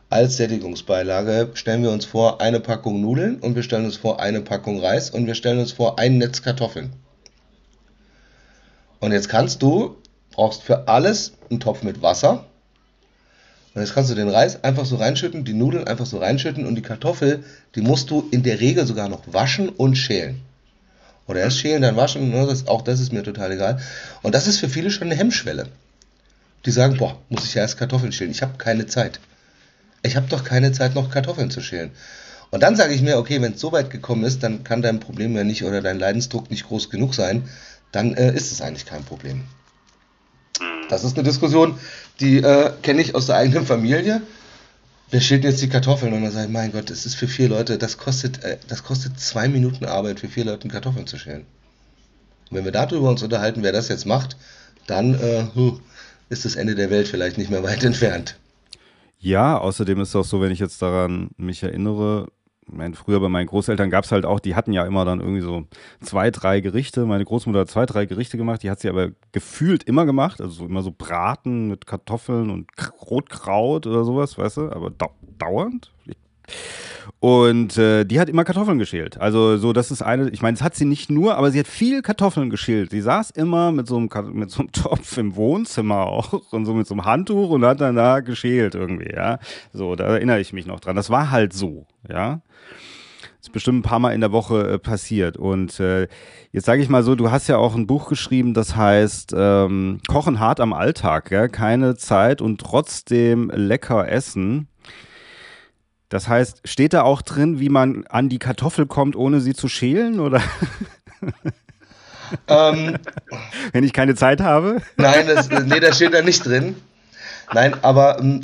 Als 0.08 0.36
Sättigungsbeilage 0.36 1.50
stellen 1.54 1.82
wir 1.82 1.90
uns 1.90 2.04
vor 2.04 2.40
eine 2.40 2.60
Packung 2.60 3.00
Nudeln 3.00 3.40
und 3.40 3.56
wir 3.56 3.62
stellen 3.62 3.86
uns 3.86 3.96
vor 3.96 4.20
eine 4.20 4.40
Packung 4.40 4.80
Reis 4.80 5.10
und 5.10 5.26
wir 5.26 5.34
stellen 5.34 5.58
uns 5.58 5.72
vor 5.72 5.98
ein 5.98 6.18
Netz 6.18 6.42
Kartoffeln. 6.42 6.92
Und 9.00 9.12
jetzt 9.12 9.28
kannst 9.28 9.62
du, 9.62 9.96
brauchst 10.30 10.62
für 10.62 10.86
alles 10.88 11.32
einen 11.50 11.60
Topf 11.60 11.82
mit 11.82 12.02
Wasser. 12.02 12.44
Und 13.76 13.82
jetzt 13.82 13.94
kannst 13.94 14.10
du 14.10 14.16
den 14.16 14.28
Reis 14.28 14.64
einfach 14.64 14.84
so 14.84 14.96
reinschütten, 14.96 15.44
die 15.44 15.54
Nudeln 15.54 15.86
einfach 15.86 16.06
so 16.06 16.18
reinschütten 16.18 16.66
und 16.66 16.74
die 16.74 16.82
Kartoffel, 16.82 17.44
die 17.76 17.82
musst 17.82 18.10
du 18.10 18.26
in 18.32 18.42
der 18.42 18.58
Regel 18.58 18.86
sogar 18.86 19.08
noch 19.08 19.22
waschen 19.32 19.68
und 19.68 19.94
schälen. 19.94 20.40
Oder 21.28 21.40
erst 21.40 21.58
schälen, 21.58 21.82
dann 21.82 21.96
waschen, 21.96 22.30
ne, 22.30 22.46
das, 22.46 22.66
auch 22.66 22.82
das 22.82 22.98
ist 22.98 23.12
mir 23.12 23.22
total 23.22 23.52
egal. 23.52 23.78
Und 24.22 24.34
das 24.34 24.48
ist 24.48 24.58
für 24.58 24.68
viele 24.68 24.90
schon 24.90 25.06
eine 25.06 25.14
Hemmschwelle. 25.14 25.68
Die 26.64 26.70
sagen, 26.72 26.96
boah, 26.96 27.16
muss 27.28 27.44
ich 27.44 27.54
ja 27.54 27.62
erst 27.62 27.78
Kartoffeln 27.78 28.10
schälen, 28.10 28.32
ich 28.32 28.42
habe 28.42 28.58
keine 28.58 28.86
Zeit 28.86 29.20
ich 30.06 30.16
habe 30.16 30.26
doch 30.28 30.44
keine 30.44 30.72
Zeit, 30.72 30.94
noch 30.94 31.10
Kartoffeln 31.10 31.50
zu 31.50 31.60
schälen. 31.60 31.90
Und 32.50 32.62
dann 32.62 32.76
sage 32.76 32.94
ich 32.94 33.02
mir, 33.02 33.18
okay, 33.18 33.42
wenn 33.42 33.54
es 33.54 33.60
so 33.60 33.72
weit 33.72 33.90
gekommen 33.90 34.24
ist, 34.24 34.42
dann 34.42 34.64
kann 34.64 34.82
dein 34.82 35.00
Problem 35.00 35.36
ja 35.36 35.44
nicht 35.44 35.64
oder 35.64 35.82
dein 35.82 35.98
Leidensdruck 35.98 36.50
nicht 36.50 36.66
groß 36.68 36.90
genug 36.90 37.14
sein, 37.14 37.48
dann 37.92 38.14
äh, 38.14 38.32
ist 38.32 38.52
es 38.52 38.60
eigentlich 38.60 38.86
kein 38.86 39.04
Problem. 39.04 39.38
Mhm. 40.60 40.88
Das 40.88 41.04
ist 41.04 41.16
eine 41.16 41.24
Diskussion, 41.24 41.78
die 42.20 42.38
äh, 42.38 42.72
kenne 42.82 43.02
ich 43.02 43.14
aus 43.14 43.26
der 43.26 43.36
eigenen 43.36 43.66
Familie. 43.66 44.22
Wer 45.10 45.20
schält 45.20 45.44
jetzt 45.44 45.62
die 45.62 45.68
Kartoffeln? 45.68 46.12
Und 46.12 46.22
dann 46.22 46.32
sage 46.32 46.46
ich, 46.46 46.52
mein 46.52 46.72
Gott, 46.72 46.90
das 46.90 47.06
ist 47.06 47.14
für 47.14 47.28
vier 47.28 47.48
Leute, 47.48 47.78
das 47.78 47.98
kostet, 47.98 48.42
äh, 48.42 48.58
das 48.68 48.82
kostet 48.82 49.18
zwei 49.20 49.48
Minuten 49.48 49.84
Arbeit, 49.84 50.20
für 50.20 50.28
vier 50.28 50.44
Leute 50.44 50.68
Kartoffeln 50.68 51.06
zu 51.06 51.18
schälen. 51.18 51.46
Und 52.50 52.58
wenn 52.58 52.64
wir 52.64 52.72
darüber 52.72 53.10
uns 53.10 53.22
unterhalten, 53.22 53.62
wer 53.62 53.72
das 53.72 53.88
jetzt 53.88 54.06
macht, 54.06 54.36
dann 54.86 55.14
äh, 55.14 55.46
ist 56.28 56.44
das 56.44 56.56
Ende 56.56 56.74
der 56.74 56.90
Welt 56.90 57.08
vielleicht 57.08 57.38
nicht 57.38 57.50
mehr 57.50 57.62
weit 57.62 57.84
entfernt. 57.84 58.36
Ja, 59.18 59.58
außerdem 59.58 60.00
ist 60.00 60.10
es 60.10 60.16
auch 60.16 60.24
so, 60.24 60.40
wenn 60.40 60.52
ich 60.52 60.58
jetzt 60.58 60.80
daran 60.82 61.30
mich 61.36 61.62
erinnere, 61.62 62.28
mein, 62.68 62.94
früher 62.94 63.20
bei 63.20 63.28
meinen 63.28 63.46
Großeltern 63.46 63.90
gab 63.90 64.04
es 64.04 64.12
halt 64.12 64.24
auch, 64.24 64.40
die 64.40 64.54
hatten 64.54 64.72
ja 64.72 64.84
immer 64.84 65.04
dann 65.04 65.20
irgendwie 65.20 65.40
so 65.40 65.66
zwei, 66.00 66.30
drei 66.30 66.60
Gerichte. 66.60 67.06
Meine 67.06 67.24
Großmutter 67.24 67.60
hat 67.60 67.70
zwei, 67.70 67.86
drei 67.86 68.06
Gerichte 68.06 68.36
gemacht, 68.36 68.62
die 68.62 68.70
hat 68.70 68.80
sie 68.80 68.88
aber 68.88 69.10
gefühlt 69.32 69.84
immer 69.84 70.04
gemacht. 70.04 70.40
Also 70.40 70.52
so 70.52 70.66
immer 70.66 70.82
so 70.82 70.92
Braten 70.96 71.68
mit 71.68 71.86
Kartoffeln 71.86 72.50
und 72.50 72.68
Rotkraut 73.08 73.86
oder 73.86 74.04
sowas, 74.04 74.36
weißt 74.36 74.56
du, 74.56 74.72
aber 74.72 74.92
dauernd. 75.38 75.92
Und 77.20 77.76
äh, 77.78 78.04
die 78.04 78.20
hat 78.20 78.28
immer 78.28 78.44
Kartoffeln 78.44 78.78
geschält. 78.78 79.20
Also 79.20 79.56
so, 79.56 79.72
das 79.72 79.90
ist 79.90 80.02
eine, 80.02 80.28
ich 80.30 80.42
meine, 80.42 80.56
das 80.56 80.62
hat 80.62 80.74
sie 80.74 80.84
nicht 80.84 81.10
nur, 81.10 81.36
aber 81.36 81.50
sie 81.50 81.58
hat 81.58 81.66
viel 81.66 82.02
Kartoffeln 82.02 82.50
geschält. 82.50 82.90
Sie 82.90 83.00
saß 83.00 83.30
immer 83.30 83.72
mit 83.72 83.86
so 83.86 83.96
einem, 83.96 84.08
mit 84.32 84.50
so 84.50 84.60
einem 84.60 84.72
Topf 84.72 85.16
im 85.16 85.36
Wohnzimmer 85.36 86.06
auch 86.06 86.32
und 86.52 86.64
so 86.66 86.74
mit 86.74 86.86
so 86.86 86.94
einem 86.94 87.04
Handtuch 87.04 87.50
und 87.50 87.64
hat 87.64 87.80
dann 87.80 87.96
da 87.96 88.20
geschält 88.20 88.74
irgendwie, 88.74 89.12
ja. 89.12 89.38
So, 89.72 89.96
da 89.96 90.04
erinnere 90.04 90.40
ich 90.40 90.52
mich 90.52 90.66
noch 90.66 90.80
dran. 90.80 90.96
Das 90.96 91.10
war 91.10 91.30
halt 91.30 91.52
so, 91.52 91.86
ja. 92.08 92.40
Ist 93.40 93.52
bestimmt 93.52 93.78
ein 93.78 93.88
paar 93.88 94.00
Mal 94.00 94.10
in 94.10 94.20
der 94.20 94.32
Woche 94.32 94.72
äh, 94.72 94.78
passiert. 94.78 95.36
Und 95.36 95.78
äh, 95.78 96.08
jetzt 96.50 96.66
sage 96.66 96.82
ich 96.82 96.88
mal 96.88 97.04
so, 97.04 97.14
du 97.14 97.30
hast 97.30 97.46
ja 97.46 97.58
auch 97.58 97.76
ein 97.76 97.86
Buch 97.86 98.08
geschrieben, 98.08 98.54
das 98.54 98.74
heißt 98.74 99.34
ähm, 99.36 100.00
Kochen 100.08 100.40
hart 100.40 100.58
am 100.58 100.72
Alltag, 100.72 101.30
ja? 101.30 101.46
keine 101.46 101.94
Zeit 101.94 102.42
und 102.42 102.60
trotzdem 102.60 103.52
lecker 103.54 104.08
essen. 104.10 104.66
Das 106.08 106.28
heißt, 106.28 106.62
steht 106.64 106.92
da 106.92 107.02
auch 107.02 107.22
drin, 107.22 107.58
wie 107.58 107.68
man 107.68 108.06
an 108.06 108.28
die 108.28 108.38
Kartoffel 108.38 108.86
kommt, 108.86 109.16
ohne 109.16 109.40
sie 109.40 109.54
zu 109.54 109.68
schälen, 109.68 110.20
oder? 110.20 110.42
Ähm, 112.48 112.98
Wenn 113.72 113.84
ich 113.84 113.92
keine 113.92 114.14
Zeit 114.14 114.40
habe? 114.40 114.82
Nein, 114.96 115.26
das, 115.26 115.48
nee, 115.48 115.80
das 115.80 115.96
steht 115.96 116.12
da 116.12 116.22
nicht 116.22 116.44
drin. 116.44 116.76
Nein, 117.52 117.74
aber 117.82 118.18
ähm, 118.20 118.40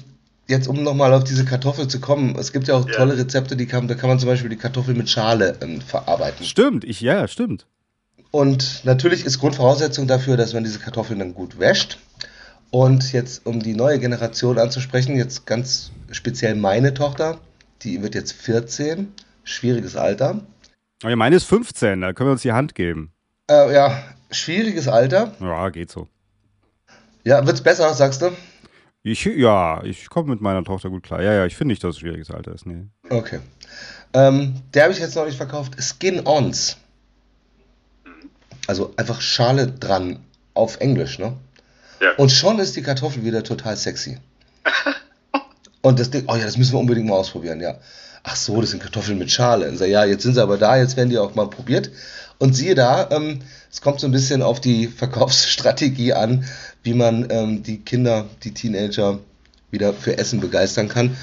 jetzt 0.46 0.68
um 0.68 0.83
nochmal 0.83 1.12
auf 1.12 1.25
diese 1.25 1.44
Kartoffel 1.44 1.88
zu 1.88 2.01
kommen, 2.01 2.37
es 2.38 2.53
gibt 2.53 2.68
ja 2.68 2.75
auch 2.75 2.87
ja. 2.87 2.94
tolle 2.94 3.16
Rezepte, 3.18 3.57
die 3.57 3.66
kann, 3.66 3.88
da 3.88 3.94
kann 3.94 4.09
man 4.09 4.18
zum 4.18 4.29
Beispiel 4.29 4.51
die 4.51 4.57
Kartoffel 4.57 4.94
mit 4.94 5.11
Schale 5.11 5.57
ähm, 5.61 5.81
verarbeiten. 5.81 6.44
Stimmt, 6.44 6.85
ich, 6.85 7.01
ja, 7.01 7.27
stimmt. 7.27 7.66
Und 8.31 8.83
natürlich 8.85 9.25
ist 9.25 9.38
Grundvoraussetzung 9.40 10.07
dafür, 10.07 10.37
dass 10.37 10.55
man 10.55 10.64
diese 10.64 10.79
Kartoffeln 10.79 11.18
dann 11.18 11.35
gut 11.35 11.59
wäscht. 11.59 11.98
Und 12.70 13.12
jetzt, 13.12 13.44
um 13.44 13.61
die 13.61 13.75
neue 13.75 13.98
Generation 13.98 14.59
anzusprechen, 14.59 15.16
jetzt 15.16 15.44
ganz 15.44 15.90
speziell 16.11 16.55
meine 16.55 16.94
Tochter, 16.94 17.38
die 17.85 18.03
wird 18.03 18.14
jetzt 18.14 18.33
14, 18.33 19.12
schwieriges 19.45 19.97
Alter. 19.97 20.40
Oh 21.05 21.09
ja, 21.09 21.16
meine 21.16 21.37
ist 21.37 21.45
15, 21.45 22.01
da 22.01 22.12
können 22.12 22.29
wir 22.29 22.33
uns 22.33 22.42
die 22.42 22.53
Hand 22.53 22.75
geben. 22.75 23.12
Äh, 23.51 23.75
ja, 23.75 24.03
schwieriges 24.31 24.88
Alter. 24.88 25.35
Ja, 25.40 25.68
geht 25.71 25.90
so. 25.90 26.09
Ja, 27.25 27.47
wird's 27.47 27.61
besser, 27.61 27.92
sagst 27.95 28.23
du? 28.23 28.31
Ich, 29.05 29.25
ja, 29.25 29.83
ich 29.83 30.09
komme 30.09 30.31
mit 30.31 30.40
meiner 30.40 30.62
Tochter 30.62 30.90
gut 30.90 31.03
klar. 31.03 31.23
Ja, 31.23 31.33
ja, 31.33 31.47
ich 31.47 31.57
finde 31.57 31.73
nicht, 31.73 31.83
dass 31.83 31.97
es 31.97 32.01
schwieriges 32.01 32.31
Alter 32.31 32.53
ist. 32.53 32.66
Nee. 32.66 32.87
Okay. 33.11 33.40
Ähm, 34.12 34.55
der 34.75 34.85
habe 34.85 34.92
ich 34.92 35.01
jetzt 35.01 35.16
noch 35.16 35.27
nicht 35.27 35.37
verkauft. 35.37 35.75
Skin-Ons. 35.81 36.77
Also 38.68 38.95
einfach 38.97 39.21
Schale 39.21 39.66
dran 39.66 40.21
auf 40.55 40.79
Englisch, 40.79 41.18
ne? 41.18 41.37
Ja. 42.01 42.12
Und 42.16 42.31
schon 42.31 42.59
ist 42.61 42.77
die 42.77 42.83
Kartoffel 42.83 43.25
wieder 43.25 43.42
total 43.42 43.77
sexy. 43.77 44.18
Und 45.83 45.99
das 45.99 46.11
Ding, 46.11 46.25
oh 46.29 46.37
ja, 46.37 46.45
das 46.45 46.57
müssen 46.57 46.73
wir 46.73 46.81
unbedingt 46.81 47.09
mal 47.09 47.16
ausprobieren, 47.16 47.61
ja. 47.61 47.77
Ach 48.23 48.37
so, 48.37 48.61
das 48.61 48.71
sind 48.71 48.81
Kartoffeln 48.81 49.18
mit 49.18 49.33
Schale. 49.33 49.68
Und 49.68 49.79
so, 49.79 49.85
ja, 49.85 50.05
jetzt 50.05 50.23
sind 50.23 50.35
sie 50.35 50.42
aber 50.42 50.57
da, 50.57 50.77
jetzt 50.77 50.97
werden 50.97 51.11
die 51.11 51.18
auch 51.18 51.35
mal 51.35 51.51
probiert. 51.51 51.90
Und 52.38 52.55
siehe 52.55 52.77
da, 52.77 53.11
ähm, 53.11 53.40
es 53.71 53.81
kommt 53.81 54.01
so 54.01 54.07
ein 54.07 54.12
bisschen 54.12 54.42
auf 54.42 54.61
die 54.61 54.87
Verkaufsstrategie 54.97 56.12
an, 56.12 56.45
wie 56.85 56.95
man 56.95 57.27
ähm, 57.31 57.62
die 57.62 57.79
Kinder, 57.79 58.27
die 58.45 58.55
Teenager 58.55 59.18
wieder 59.73 59.92
für 59.92 60.18
Essen 60.18 60.40
begeistern 60.40 60.88
kann. 60.88 61.16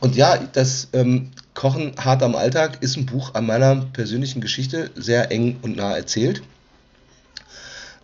Und 0.00 0.16
ja, 0.16 0.38
das 0.52 0.88
ähm, 0.92 1.30
Kochen 1.54 1.94
hart 1.98 2.22
am 2.22 2.36
Alltag 2.36 2.82
ist 2.82 2.96
ein 2.96 3.06
Buch 3.06 3.34
an 3.34 3.46
meiner 3.46 3.76
persönlichen 3.92 4.40
Geschichte 4.40 4.90
sehr 4.94 5.30
eng 5.30 5.58
und 5.62 5.76
nah 5.76 5.96
erzählt, 5.96 6.42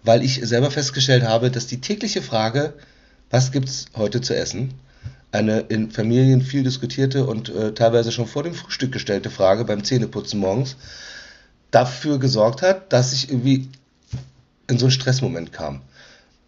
weil 0.03 0.23
ich 0.23 0.41
selber 0.43 0.71
festgestellt 0.71 1.23
habe, 1.25 1.51
dass 1.51 1.67
die 1.67 1.81
tägliche 1.81 2.23
Frage, 2.23 2.75
was 3.31 3.53
gibt's 3.53 3.87
heute 3.95 4.21
zu 4.21 4.35
essen, 4.35 4.75
eine 5.33 5.61
in 5.61 5.91
Familien 5.91 6.43
viel 6.43 6.63
diskutierte 6.63 7.25
und 7.25 7.49
äh, 7.49 7.73
teilweise 7.73 8.13
schon 8.13 8.27
vor 8.27 8.43
dem 8.43 8.55
Frühstück 8.55 8.93
gestellte 8.93 9.31
Frage 9.31 9.65
beim 9.65 9.83
Zähneputzen 9.83 10.39
morgens 10.39 10.77
dafür 11.71 12.19
gesorgt 12.19 12.63
hat, 12.63 12.93
dass 12.93 13.13
ich 13.13 13.31
irgendwie 13.31 13.69
in 14.69 14.79
so 14.79 14.87
einen 14.87 14.93
Stressmoment 14.93 15.53
kam. 15.53 15.81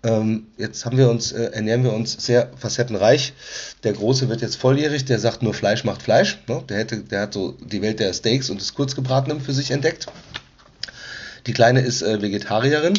Ähm, 0.03 0.49
jetzt 0.59 0.85
haben 0.85 0.99
wir 0.99 1.09
uns, 1.09 1.33
äh, 1.33 1.44
ernähren 1.53 1.83
wir 1.83 1.94
uns 1.94 2.12
sehr 2.25 2.51
facettenreich. 2.59 3.33
Der 3.85 3.94
Große 3.94 4.29
wird 4.29 4.42
jetzt 4.42 4.57
volljährig, 4.57 5.07
der 5.07 5.18
sagt 5.18 5.42
nur 5.42 5.55
Fleisch 5.55 5.85
macht 5.85 6.03
Fleisch. 6.03 6.38
Ne? 6.47 6.62
Der, 6.68 6.79
hätte, 6.79 6.99
der 6.99 7.23
hat 7.23 7.33
so 7.33 7.53
die 7.53 7.81
Welt 7.81 8.01
der 8.01 8.12
Steaks 8.12 8.51
und 8.51 8.61
des 8.61 8.75
Kurzgebratenen 8.75 9.40
für 9.40 9.55
sich 9.55 9.70
entdeckt. 9.70 10.07
Die 11.47 11.55
Kleine 11.55 11.81
ist 11.81 12.03
äh, 12.03 12.20
Vegetarierin. 12.20 12.99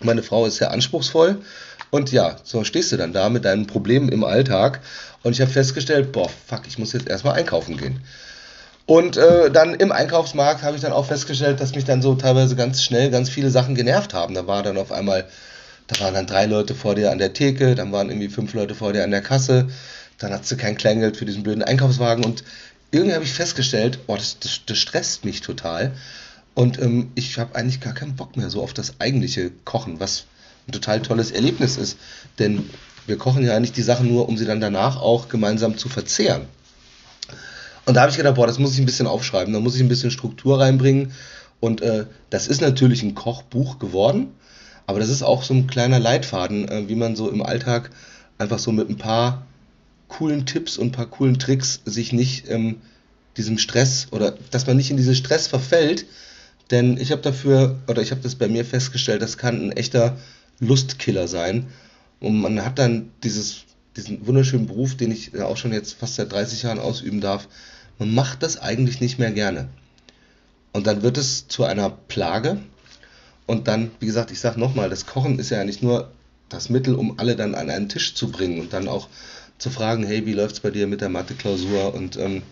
Meine 0.00 0.22
Frau 0.22 0.46
ist 0.46 0.56
sehr 0.56 0.70
anspruchsvoll. 0.70 1.42
Und 1.90 2.12
ja, 2.12 2.36
so 2.42 2.64
stehst 2.64 2.92
du 2.92 2.96
dann 2.96 3.12
da 3.12 3.28
mit 3.28 3.44
deinen 3.44 3.66
Problemen 3.66 4.08
im 4.08 4.24
Alltag. 4.24 4.80
Und 5.22 5.32
ich 5.32 5.40
habe 5.40 5.50
festgestellt, 5.50 6.12
boah, 6.12 6.28
fuck, 6.46 6.62
ich 6.66 6.78
muss 6.78 6.92
jetzt 6.92 7.08
erstmal 7.08 7.34
einkaufen 7.34 7.76
gehen. 7.76 8.00
Und 8.86 9.16
äh, 9.16 9.50
dann 9.50 9.74
im 9.74 9.90
Einkaufsmarkt 9.90 10.62
habe 10.62 10.76
ich 10.76 10.82
dann 10.82 10.92
auch 10.92 11.06
festgestellt, 11.06 11.60
dass 11.60 11.74
mich 11.74 11.84
dann 11.84 12.02
so 12.02 12.14
teilweise 12.14 12.54
ganz 12.54 12.82
schnell 12.82 13.10
ganz 13.10 13.28
viele 13.28 13.50
Sachen 13.50 13.74
genervt 13.74 14.14
haben. 14.14 14.34
Da 14.34 14.46
war 14.46 14.62
dann 14.62 14.78
auf 14.78 14.92
einmal 14.92 15.26
da 15.86 16.00
waren 16.00 16.14
dann 16.14 16.26
drei 16.26 16.46
Leute 16.46 16.74
vor 16.74 16.94
dir 16.94 17.12
an 17.12 17.18
der 17.18 17.32
Theke, 17.32 17.74
dann 17.74 17.92
waren 17.92 18.08
irgendwie 18.08 18.28
fünf 18.28 18.54
Leute 18.54 18.74
vor 18.74 18.92
dir 18.92 19.04
an 19.04 19.10
der 19.10 19.22
Kasse, 19.22 19.68
dann 20.18 20.32
hast 20.32 20.50
du 20.50 20.56
kein 20.56 20.76
Kleingeld 20.76 21.16
für 21.16 21.24
diesen 21.24 21.42
blöden 21.42 21.62
Einkaufswagen 21.62 22.24
und 22.24 22.42
irgendwie 22.90 23.14
habe 23.14 23.24
ich 23.24 23.32
festgestellt, 23.32 23.98
oh, 24.06 24.16
das, 24.16 24.38
das, 24.38 24.60
das 24.66 24.78
stresst 24.78 25.24
mich 25.24 25.40
total. 25.40 25.92
Und 26.54 26.80
ähm, 26.80 27.10
ich 27.14 27.38
habe 27.38 27.54
eigentlich 27.54 27.80
gar 27.80 27.92
keinen 27.92 28.16
Bock 28.16 28.36
mehr 28.36 28.48
so 28.48 28.62
auf 28.62 28.72
das 28.72 29.00
eigentliche 29.00 29.50
Kochen, 29.64 30.00
was 30.00 30.24
ein 30.66 30.72
total 30.72 31.02
tolles 31.02 31.30
Erlebnis 31.30 31.76
ist. 31.76 31.98
Denn 32.38 32.68
wir 33.06 33.18
kochen 33.18 33.44
ja 33.44 33.56
eigentlich 33.56 33.72
die 33.72 33.82
Sachen 33.82 34.08
nur, 34.08 34.28
um 34.28 34.36
sie 34.36 34.46
dann 34.46 34.60
danach 34.60 35.00
auch 35.00 35.28
gemeinsam 35.28 35.76
zu 35.78 35.88
verzehren. 35.88 36.42
Und 37.84 37.94
da 37.94 38.00
habe 38.00 38.10
ich 38.10 38.16
gedacht, 38.16 38.34
boah, 38.34 38.46
das 38.46 38.58
muss 38.58 38.74
ich 38.74 38.80
ein 38.80 38.86
bisschen 38.86 39.06
aufschreiben, 39.06 39.54
da 39.54 39.60
muss 39.60 39.76
ich 39.76 39.80
ein 39.80 39.88
bisschen 39.88 40.10
Struktur 40.10 40.60
reinbringen. 40.60 41.12
Und 41.60 41.80
äh, 41.82 42.06
das 42.30 42.48
ist 42.48 42.60
natürlich 42.60 43.02
ein 43.02 43.14
Kochbuch 43.14 43.78
geworden. 43.78 44.28
Aber 44.86 45.00
das 45.00 45.08
ist 45.08 45.22
auch 45.22 45.42
so 45.42 45.54
ein 45.54 45.66
kleiner 45.66 45.98
Leitfaden, 45.98 46.68
äh, 46.68 46.88
wie 46.88 46.94
man 46.94 47.16
so 47.16 47.30
im 47.30 47.42
Alltag 47.42 47.90
einfach 48.38 48.58
so 48.58 48.72
mit 48.72 48.88
ein 48.88 48.98
paar 48.98 49.46
coolen 50.08 50.46
Tipps 50.46 50.78
und 50.78 50.88
ein 50.88 50.92
paar 50.92 51.06
coolen 51.06 51.38
Tricks 51.38 51.80
sich 51.84 52.12
nicht 52.12 52.48
ähm, 52.48 52.76
diesem 53.36 53.58
Stress 53.58 54.08
oder 54.10 54.34
dass 54.50 54.66
man 54.66 54.76
nicht 54.76 54.90
in 54.90 54.96
diesen 54.96 55.14
Stress 55.14 55.46
verfällt. 55.46 56.06
Denn 56.70 56.96
ich 56.98 57.12
habe 57.12 57.22
dafür, 57.22 57.78
oder 57.86 58.02
ich 58.02 58.10
habe 58.10 58.20
das 58.20 58.34
bei 58.34 58.48
mir 58.48 58.64
festgestellt, 58.64 59.22
das 59.22 59.38
kann 59.38 59.68
ein 59.68 59.72
echter 59.72 60.16
Lustkiller 60.60 61.28
sein. 61.28 61.68
Und 62.20 62.40
man 62.40 62.64
hat 62.64 62.78
dann 62.78 63.10
dieses, 63.22 63.64
diesen 63.96 64.26
wunderschönen 64.26 64.66
Beruf, 64.66 64.96
den 64.96 65.10
ich 65.10 65.38
auch 65.40 65.56
schon 65.56 65.72
jetzt 65.72 65.94
fast 65.94 66.16
seit 66.16 66.32
30 66.32 66.62
Jahren 66.62 66.78
ausüben 66.78 67.20
darf. 67.20 67.48
Man 67.98 68.14
macht 68.14 68.42
das 68.42 68.58
eigentlich 68.58 69.00
nicht 69.00 69.18
mehr 69.18 69.32
gerne. 69.32 69.68
Und 70.72 70.86
dann 70.86 71.02
wird 71.02 71.16
es 71.18 71.48
zu 71.48 71.64
einer 71.64 71.90
Plage 71.90 72.58
und 73.46 73.68
dann, 73.68 73.90
wie 74.00 74.06
gesagt, 74.06 74.30
ich 74.30 74.40
sage 74.40 74.60
nochmal, 74.60 74.90
das 74.90 75.06
Kochen 75.06 75.38
ist 75.38 75.50
ja 75.50 75.64
nicht 75.64 75.82
nur 75.82 76.10
das 76.48 76.68
Mittel, 76.68 76.94
um 76.94 77.18
alle 77.18 77.36
dann 77.36 77.54
an 77.54 77.70
einen 77.70 77.88
Tisch 77.88 78.14
zu 78.14 78.30
bringen 78.30 78.60
und 78.60 78.72
dann 78.72 78.88
auch 78.88 79.08
zu 79.58 79.70
fragen, 79.70 80.04
hey, 80.04 80.26
wie 80.26 80.32
läuft 80.34 80.56
es 80.56 80.60
bei 80.60 80.70
dir 80.70 80.86
mit 80.86 81.00
der 81.00 81.08
Mathe-Klausur 81.08 81.94
und 81.94 82.16
ähm, 82.16 82.42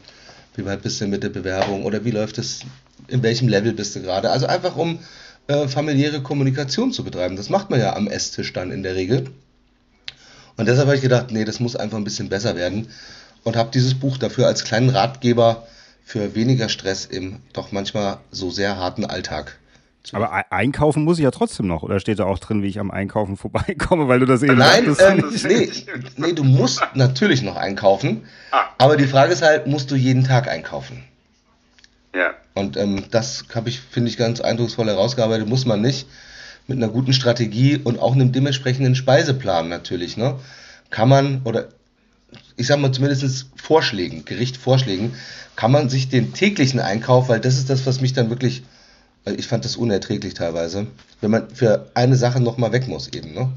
wie 0.56 0.64
weit 0.64 0.82
bist 0.82 1.00
du 1.00 1.06
mit 1.06 1.22
der 1.22 1.28
Bewerbung 1.28 1.84
oder 1.84 2.04
wie 2.04 2.12
läuft 2.12 2.38
es, 2.38 2.60
in 3.08 3.22
welchem 3.22 3.48
Level 3.48 3.72
bist 3.72 3.94
du 3.96 4.02
gerade? 4.02 4.30
Also 4.30 4.46
einfach 4.46 4.76
um 4.76 5.00
äh, 5.46 5.68
familiäre 5.68 6.22
Kommunikation 6.22 6.92
zu 6.92 7.04
betreiben. 7.04 7.36
Das 7.36 7.50
macht 7.50 7.70
man 7.70 7.80
ja 7.80 7.96
am 7.96 8.06
Esstisch 8.06 8.52
dann 8.52 8.70
in 8.70 8.82
der 8.82 8.94
Regel. 8.94 9.30
Und 10.56 10.66
deshalb 10.66 10.86
habe 10.86 10.96
ich 10.96 11.02
gedacht, 11.02 11.30
nee, 11.30 11.44
das 11.44 11.60
muss 11.60 11.76
einfach 11.76 11.98
ein 11.98 12.04
bisschen 12.04 12.28
besser 12.28 12.56
werden 12.56 12.88
und 13.42 13.56
habe 13.56 13.70
dieses 13.72 13.94
Buch 13.94 14.18
dafür 14.18 14.46
als 14.46 14.64
kleinen 14.64 14.90
Ratgeber 14.90 15.66
für 16.04 16.34
weniger 16.34 16.68
Stress 16.68 17.06
im 17.06 17.40
doch 17.52 17.72
manchmal 17.72 18.18
so 18.30 18.50
sehr 18.50 18.76
harten 18.76 19.04
Alltag 19.04 19.58
aber 20.12 20.52
einkaufen 20.52 21.04
muss 21.04 21.18
ich 21.18 21.24
ja 21.24 21.30
trotzdem 21.30 21.66
noch. 21.66 21.82
Oder 21.82 21.98
steht 21.98 22.18
da 22.18 22.24
auch 22.24 22.38
drin, 22.38 22.62
wie 22.62 22.68
ich 22.68 22.78
am 22.78 22.90
Einkaufen 22.90 23.36
vorbeikomme, 23.38 24.08
weil 24.08 24.20
du 24.20 24.26
das 24.26 24.42
eben 24.42 24.58
Nein, 24.58 24.94
ähm, 24.98 25.32
nee, 25.44 25.70
nee, 26.16 26.32
du 26.32 26.44
musst 26.44 26.82
natürlich 26.94 27.42
noch 27.42 27.56
einkaufen. 27.56 28.26
Ah. 28.50 28.64
Aber 28.78 28.96
die 28.96 29.06
Frage 29.06 29.32
ist 29.32 29.42
halt, 29.42 29.66
musst 29.66 29.90
du 29.90 29.96
jeden 29.96 30.24
Tag 30.24 30.48
einkaufen? 30.48 31.04
Ja. 32.14 32.32
Und 32.54 32.76
ähm, 32.76 33.04
das 33.10 33.44
habe 33.54 33.68
ich, 33.68 33.80
finde 33.80 34.10
ich, 34.10 34.16
ganz 34.16 34.40
eindrucksvoll 34.40 34.86
herausgearbeitet. 34.86 35.48
Muss 35.48 35.66
man 35.66 35.80
nicht. 35.80 36.06
Mit 36.66 36.78
einer 36.78 36.88
guten 36.88 37.12
Strategie 37.12 37.76
und 37.76 37.98
auch 37.98 38.14
einem 38.14 38.32
dementsprechenden 38.32 38.94
Speiseplan 38.94 39.68
natürlich. 39.68 40.16
Ne? 40.16 40.36
Kann 40.88 41.10
man, 41.10 41.42
oder 41.44 41.68
ich 42.56 42.66
sag 42.66 42.78
mal 42.78 42.90
zumindest 42.90 43.48
Vorschlägen, 43.56 44.24
Gerichtvorschlägen, 44.24 45.14
kann 45.56 45.72
man 45.72 45.90
sich 45.90 46.08
den 46.08 46.32
täglichen 46.32 46.80
Einkauf, 46.80 47.28
weil 47.28 47.40
das 47.40 47.56
ist 47.56 47.68
das, 47.68 47.84
was 47.84 48.00
mich 48.00 48.14
dann 48.14 48.30
wirklich 48.30 48.62
ich 49.24 49.46
fand 49.46 49.64
das 49.64 49.76
unerträglich 49.76 50.34
teilweise, 50.34 50.86
wenn 51.20 51.30
man 51.30 51.48
für 51.50 51.90
eine 51.94 52.16
Sache 52.16 52.40
nochmal 52.40 52.72
weg 52.72 52.88
muss 52.88 53.08
eben, 53.08 53.32
ne? 53.32 53.50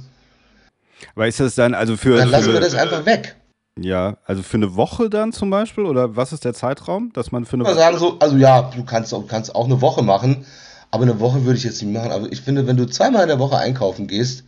Aber 1.15 1.27
ist 1.27 1.39
das 1.39 1.55
dann 1.55 1.73
also 1.73 1.97
für. 1.97 2.17
Dann 2.17 2.29
lassen 2.29 2.53
wir 2.53 2.60
das 2.60 2.73
einfach 2.73 3.05
weg. 3.05 3.36
Ja, 3.79 4.17
also 4.25 4.43
für 4.43 4.57
eine 4.57 4.75
Woche 4.75 5.09
dann 5.09 5.31
zum 5.31 5.49
Beispiel? 5.49 5.85
Oder 5.85 6.15
was 6.15 6.33
ist 6.33 6.45
der 6.45 6.53
Zeitraum, 6.53 7.11
dass 7.13 7.31
man 7.31 7.45
für 7.45 7.53
eine 7.53 7.65
Woche. 7.65 7.75
sagen 7.75 7.97
so, 7.97 8.17
also 8.19 8.37
ja, 8.37 8.63
du 8.63 8.83
kannst, 8.83 9.11
du 9.11 9.21
kannst 9.21 9.53
auch 9.55 9.65
eine 9.65 9.81
Woche 9.81 10.03
machen, 10.03 10.45
aber 10.91 11.03
eine 11.03 11.19
Woche 11.19 11.45
würde 11.45 11.57
ich 11.57 11.63
jetzt 11.63 11.81
nicht 11.81 11.93
machen. 11.93 12.11
Aber 12.11 12.31
ich 12.31 12.41
finde, 12.41 12.67
wenn 12.67 12.77
du 12.77 12.85
zweimal 12.85 13.23
in 13.23 13.29
der 13.29 13.39
Woche 13.39 13.57
einkaufen 13.57 14.07
gehst, 14.07 14.43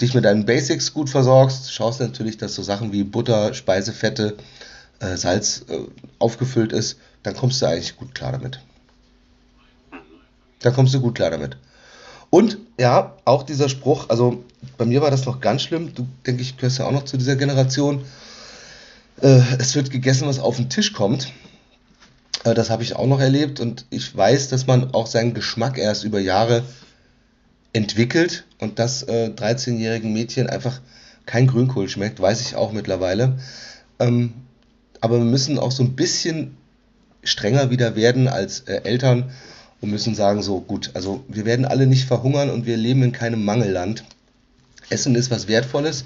dich 0.00 0.14
mit 0.14 0.24
deinen 0.24 0.46
Basics 0.46 0.92
gut 0.92 1.10
versorgst, 1.10 1.72
schaust 1.72 2.00
natürlich, 2.00 2.38
dass 2.38 2.54
so 2.54 2.62
Sachen 2.62 2.92
wie 2.92 3.04
Butter, 3.04 3.54
Speisefette, 3.54 4.36
äh, 5.00 5.16
Salz 5.16 5.64
äh, 5.68 5.78
aufgefüllt 6.18 6.72
ist, 6.72 6.98
dann 7.22 7.34
kommst 7.34 7.60
du 7.62 7.66
eigentlich 7.66 7.96
gut 7.96 8.14
klar 8.14 8.32
damit. 8.32 8.60
Da 10.60 10.70
kommst 10.70 10.94
du 10.94 11.00
gut 11.00 11.14
klar 11.14 11.30
damit. 11.30 11.56
Und 12.30 12.58
ja, 12.80 13.14
auch 13.24 13.42
dieser 13.42 13.68
Spruch, 13.68 14.08
also 14.08 14.42
bei 14.76 14.84
mir 14.84 15.02
war 15.02 15.10
das 15.10 15.26
noch 15.26 15.40
ganz 15.40 15.62
schlimm. 15.62 15.94
Du, 15.94 16.06
denke 16.26 16.42
ich, 16.42 16.56
gehörst 16.56 16.78
ja 16.78 16.86
auch 16.86 16.92
noch 16.92 17.04
zu 17.04 17.16
dieser 17.16 17.36
Generation. 17.36 18.04
Äh, 19.20 19.40
es 19.58 19.74
wird 19.74 19.90
gegessen, 19.90 20.26
was 20.26 20.38
auf 20.38 20.56
den 20.56 20.70
Tisch 20.70 20.92
kommt. 20.92 21.32
Äh, 22.44 22.54
das 22.54 22.70
habe 22.70 22.82
ich 22.82 22.96
auch 22.96 23.06
noch 23.06 23.20
erlebt 23.20 23.60
und 23.60 23.86
ich 23.90 24.14
weiß, 24.16 24.48
dass 24.48 24.66
man 24.66 24.94
auch 24.94 25.06
seinen 25.06 25.34
Geschmack 25.34 25.78
erst 25.78 26.04
über 26.04 26.20
Jahre 26.20 26.64
entwickelt 27.72 28.44
und 28.58 28.78
dass 28.78 29.02
äh, 29.02 29.30
13-jährigen 29.34 30.12
Mädchen 30.12 30.48
einfach 30.48 30.80
kein 31.26 31.46
Grünkohl 31.46 31.88
schmeckt, 31.88 32.20
weiß 32.20 32.40
ich 32.40 32.56
auch 32.56 32.72
mittlerweile. 32.72 33.38
Ähm, 33.98 34.34
aber 35.00 35.18
wir 35.18 35.24
müssen 35.24 35.58
auch 35.58 35.72
so 35.72 35.82
ein 35.82 35.96
bisschen 35.96 36.56
strenger 37.22 37.70
wieder 37.70 37.96
werden 37.96 38.28
als 38.28 38.60
äh, 38.60 38.82
Eltern 38.84 39.30
und 39.80 39.90
müssen 39.90 40.14
sagen, 40.14 40.42
so 40.42 40.60
gut, 40.60 40.90
also 40.94 41.24
wir 41.28 41.44
werden 41.44 41.64
alle 41.64 41.86
nicht 41.86 42.06
verhungern 42.06 42.50
und 42.50 42.66
wir 42.66 42.76
leben 42.76 43.02
in 43.02 43.12
keinem 43.12 43.44
Mangelland. 43.44 44.04
Essen 44.90 45.14
ist 45.14 45.30
was 45.30 45.48
Wertvolles. 45.48 46.04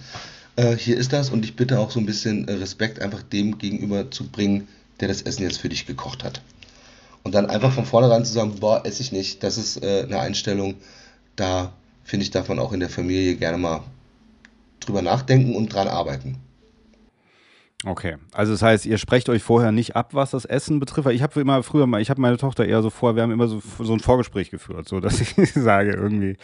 Äh, 0.59 0.77
hier 0.77 0.97
ist 0.97 1.13
das 1.13 1.31
und 1.31 1.45
ich 1.45 1.55
bitte 1.55 1.79
auch 1.79 1.93
so 1.93 2.01
ein 2.01 2.07
bisschen 2.07 2.49
äh, 2.49 2.55
Respekt 2.55 3.01
einfach 3.01 3.23
dem 3.23 3.59
gegenüber 3.59 4.11
zu 4.11 4.29
bringen, 4.29 4.67
der 4.99 5.07
das 5.07 5.23
Essen 5.23 5.45
jetzt 5.45 5.59
für 5.59 5.69
dich 5.69 5.87
gekocht 5.87 6.25
hat. 6.25 6.43
Und 7.23 7.37
dann 7.37 7.47
einfach 7.47 7.73
von 7.73 7.87
vornherein 7.87 8.25
zu 8.25 8.33
sagen, 8.33 8.57
boah, 8.59 8.85
esse 8.85 9.01
ich 9.03 9.13
nicht, 9.13 9.45
das 9.45 9.57
ist 9.57 9.81
äh, 9.85 10.03
eine 10.03 10.19
Einstellung, 10.19 10.75
da 11.37 11.73
finde 12.03 12.25
ich, 12.25 12.33
darf 12.33 12.49
man 12.49 12.59
auch 12.59 12.73
in 12.73 12.81
der 12.81 12.89
Familie 12.89 13.37
gerne 13.37 13.57
mal 13.57 13.85
drüber 14.81 15.01
nachdenken 15.01 15.55
und 15.55 15.73
dran 15.73 15.87
arbeiten. 15.87 16.39
Okay, 17.87 18.17
also 18.33 18.51
das 18.51 18.63
heißt, 18.63 18.87
ihr 18.87 18.99
sprecht 18.99 19.29
euch 19.29 19.45
vorher 19.45 19.71
nicht 19.71 19.95
ab, 19.95 20.13
was 20.13 20.33
das 20.33 20.45
Essen 20.45 20.81
betrifft. 20.81 21.09
Ich 21.11 21.23
habe 21.23 21.41
immer 21.41 21.63
früher 21.63 21.87
ich 22.01 22.11
habe 22.11 22.21
meine 22.21 22.37
Tochter 22.37 22.67
eher 22.67 22.83
so 22.83 22.91
vor, 22.91 23.15
wir 23.15 23.23
haben 23.23 23.31
immer 23.31 23.47
so, 23.47 23.63
so 23.79 23.93
ein 23.93 24.01
Vorgespräch 24.01 24.51
geführt, 24.51 24.89
so 24.89 24.99
dass 24.99 25.21
ich 25.21 25.37
sage 25.55 25.93
irgendwie, 25.93 26.37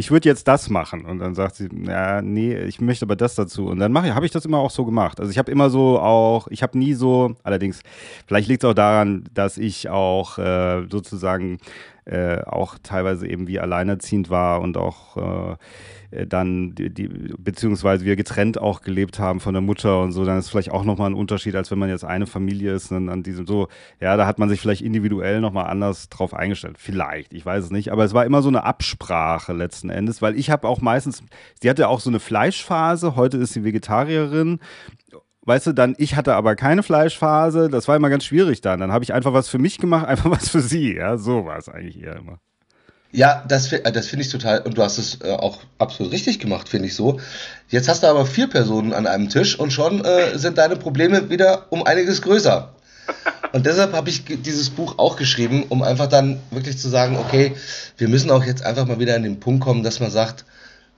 ich 0.00 0.10
würde 0.10 0.30
jetzt 0.30 0.48
das 0.48 0.70
machen 0.70 1.04
und 1.04 1.18
dann 1.18 1.34
sagt 1.34 1.56
sie, 1.56 1.68
ja, 1.86 2.22
nee, 2.22 2.56
ich 2.56 2.80
möchte 2.80 3.04
aber 3.04 3.16
das 3.16 3.34
dazu 3.34 3.66
und 3.66 3.78
dann 3.80 3.92
mache 3.92 4.14
habe 4.14 4.24
ich 4.24 4.32
das 4.32 4.46
immer 4.46 4.56
auch 4.56 4.70
so 4.70 4.86
gemacht. 4.86 5.20
Also 5.20 5.30
ich 5.30 5.36
habe 5.36 5.52
immer 5.52 5.68
so 5.68 5.98
auch, 6.00 6.48
ich 6.48 6.62
habe 6.62 6.78
nie 6.78 6.94
so, 6.94 7.34
allerdings, 7.42 7.82
vielleicht 8.26 8.48
liegt 8.48 8.64
es 8.64 8.70
auch 8.70 8.74
daran, 8.74 9.24
dass 9.34 9.58
ich 9.58 9.90
auch 9.90 10.38
äh, 10.38 10.86
sozusagen 10.90 11.58
äh, 12.10 12.42
auch 12.44 12.76
teilweise 12.82 13.28
eben 13.28 13.46
wie 13.46 13.60
alleinerziehend 13.60 14.30
war 14.30 14.60
und 14.60 14.76
auch 14.76 15.16
äh, 15.16 16.26
dann 16.26 16.74
die, 16.74 16.92
die, 16.92 17.08
beziehungsweise 17.38 18.04
wir 18.04 18.16
getrennt 18.16 18.58
auch 18.58 18.82
gelebt 18.82 19.20
haben 19.20 19.38
von 19.38 19.54
der 19.54 19.60
Mutter 19.60 20.02
und 20.02 20.10
so, 20.10 20.24
dann 20.24 20.38
ist 20.38 20.48
vielleicht 20.48 20.72
auch 20.72 20.82
nochmal 20.82 21.10
ein 21.10 21.14
Unterschied, 21.14 21.54
als 21.54 21.70
wenn 21.70 21.78
man 21.78 21.88
jetzt 21.88 22.04
eine 22.04 22.26
Familie 22.26 22.74
ist 22.74 22.90
und 22.90 23.08
an 23.08 23.22
diesem 23.22 23.46
so, 23.46 23.68
ja, 24.00 24.16
da 24.16 24.26
hat 24.26 24.40
man 24.40 24.48
sich 24.48 24.60
vielleicht 24.60 24.82
individuell 24.82 25.40
nochmal 25.40 25.66
anders 25.66 26.08
drauf 26.08 26.34
eingestellt. 26.34 26.78
Vielleicht, 26.78 27.32
ich 27.32 27.46
weiß 27.46 27.66
es 27.66 27.70
nicht, 27.70 27.92
aber 27.92 28.04
es 28.04 28.12
war 28.12 28.26
immer 28.26 28.42
so 28.42 28.48
eine 28.48 28.64
Absprache 28.64 29.52
letzten 29.52 29.88
Endes, 29.88 30.20
weil 30.20 30.36
ich 30.36 30.50
habe 30.50 30.66
auch 30.66 30.80
meistens, 30.80 31.22
sie 31.62 31.70
hatte 31.70 31.86
auch 31.88 32.00
so 32.00 32.10
eine 32.10 32.18
Fleischphase, 32.18 33.14
heute 33.14 33.36
ist 33.36 33.52
sie 33.52 33.62
Vegetarierin 33.62 34.58
weißt 35.46 35.68
du, 35.68 35.72
dann, 35.72 35.94
ich 35.98 36.16
hatte 36.16 36.34
aber 36.34 36.56
keine 36.56 36.82
Fleischphase, 36.82 37.68
das 37.68 37.88
war 37.88 37.96
immer 37.96 38.10
ganz 38.10 38.24
schwierig 38.24 38.60
dann. 38.60 38.80
Dann 38.80 38.92
habe 38.92 39.04
ich 39.04 39.12
einfach 39.12 39.32
was 39.32 39.48
für 39.48 39.58
mich 39.58 39.78
gemacht, 39.78 40.06
einfach 40.08 40.30
was 40.30 40.48
für 40.48 40.60
sie. 40.60 40.96
Ja, 40.96 41.16
so 41.16 41.44
war 41.44 41.58
es 41.58 41.68
eigentlich 41.68 42.02
eher 42.02 42.16
immer. 42.16 42.38
Ja, 43.12 43.44
das, 43.48 43.72
äh, 43.72 43.90
das 43.90 44.06
finde 44.06 44.24
ich 44.24 44.30
total, 44.30 44.60
und 44.60 44.78
du 44.78 44.82
hast 44.82 44.98
es 44.98 45.20
äh, 45.22 45.32
auch 45.32 45.58
absolut 45.78 46.12
richtig 46.12 46.38
gemacht, 46.38 46.68
finde 46.68 46.86
ich 46.86 46.94
so. 46.94 47.18
Jetzt 47.68 47.88
hast 47.88 48.02
du 48.02 48.06
aber 48.06 48.24
vier 48.24 48.48
Personen 48.48 48.92
an 48.92 49.06
einem 49.06 49.28
Tisch 49.28 49.58
und 49.58 49.72
schon 49.72 50.04
äh, 50.04 50.38
sind 50.38 50.58
deine 50.58 50.76
Probleme 50.76 51.28
wieder 51.28 51.66
um 51.70 51.84
einiges 51.84 52.22
größer. 52.22 52.74
Und 53.52 53.66
deshalb 53.66 53.92
habe 53.94 54.08
ich 54.08 54.24
dieses 54.26 54.70
Buch 54.70 54.94
auch 54.98 55.16
geschrieben, 55.16 55.64
um 55.68 55.82
einfach 55.82 56.06
dann 56.06 56.38
wirklich 56.52 56.78
zu 56.78 56.88
sagen, 56.88 57.16
okay, 57.16 57.56
wir 57.98 58.08
müssen 58.08 58.30
auch 58.30 58.44
jetzt 58.44 58.64
einfach 58.64 58.86
mal 58.86 59.00
wieder 59.00 59.16
an 59.16 59.24
den 59.24 59.40
Punkt 59.40 59.64
kommen, 59.64 59.82
dass 59.82 59.98
man 59.98 60.12
sagt, 60.12 60.44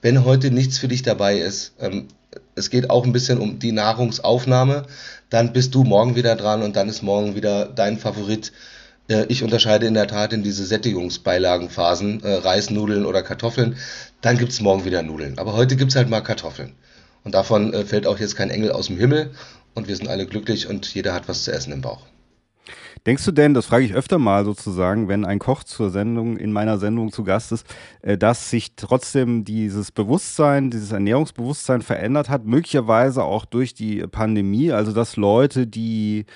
wenn 0.02 0.24
heute 0.24 0.50
nichts 0.50 0.78
für 0.78 0.88
dich 0.88 1.02
dabei 1.02 1.38
ist, 1.38 1.72
ähm, 1.80 2.08
es 2.54 2.70
geht 2.70 2.90
auch 2.90 3.04
ein 3.04 3.12
bisschen 3.12 3.38
um 3.38 3.58
die 3.58 3.72
Nahrungsaufnahme, 3.72 4.84
dann 5.30 5.52
bist 5.52 5.74
du 5.74 5.84
morgen 5.84 6.16
wieder 6.16 6.36
dran 6.36 6.62
und 6.62 6.76
dann 6.76 6.88
ist 6.88 7.02
morgen 7.02 7.34
wieder 7.34 7.66
dein 7.66 7.98
Favorit. 7.98 8.52
Äh, 9.08 9.24
ich 9.28 9.42
unterscheide 9.42 9.86
in 9.86 9.94
der 9.94 10.08
Tat 10.08 10.32
in 10.32 10.42
diese 10.42 10.66
Sättigungsbeilagenphasen, 10.66 12.22
äh, 12.22 12.34
Reis, 12.34 12.70
Nudeln 12.70 13.06
oder 13.06 13.22
Kartoffeln. 13.22 13.76
Dann 14.20 14.38
gibt 14.38 14.52
es 14.52 14.60
morgen 14.60 14.84
wieder 14.84 15.02
Nudeln. 15.02 15.38
Aber 15.38 15.54
heute 15.54 15.76
gibt 15.76 15.92
es 15.92 15.96
halt 15.96 16.10
mal 16.10 16.20
Kartoffeln. 16.20 16.74
Und 17.24 17.34
davon 17.34 17.72
äh, 17.72 17.84
fällt 17.84 18.06
auch 18.06 18.18
jetzt 18.18 18.36
kein 18.36 18.50
Engel 18.50 18.72
aus 18.72 18.88
dem 18.88 18.98
Himmel 18.98 19.30
und 19.74 19.88
wir 19.88 19.96
sind 19.96 20.08
alle 20.08 20.26
glücklich 20.26 20.68
und 20.68 20.92
jeder 20.94 21.14
hat 21.14 21.28
was 21.28 21.44
zu 21.44 21.52
essen 21.52 21.72
im 21.72 21.80
Bauch. 21.80 22.06
Denkst 23.06 23.24
du 23.24 23.32
denn, 23.32 23.52
das 23.52 23.66
frage 23.66 23.84
ich 23.84 23.94
öfter 23.94 24.18
mal 24.18 24.44
sozusagen, 24.44 25.08
wenn 25.08 25.24
ein 25.24 25.40
Koch 25.40 25.64
zur 25.64 25.90
Sendung, 25.90 26.36
in 26.36 26.52
meiner 26.52 26.78
Sendung 26.78 27.10
zu 27.10 27.24
Gast 27.24 27.50
ist, 27.50 27.66
äh, 28.02 28.16
dass 28.16 28.48
sich 28.48 28.76
trotzdem 28.76 29.44
dieses 29.44 29.90
Bewusstsein, 29.90 30.70
dieses 30.70 30.92
Ernährungsbewusstsein 30.92 31.82
verändert 31.82 32.28
hat, 32.28 32.44
möglicherweise 32.44 33.24
auch 33.24 33.44
durch 33.44 33.74
die 33.74 34.06
Pandemie, 34.06 34.70
also 34.70 34.92
dass 34.92 35.16
Leute, 35.16 35.66
die 35.66 36.26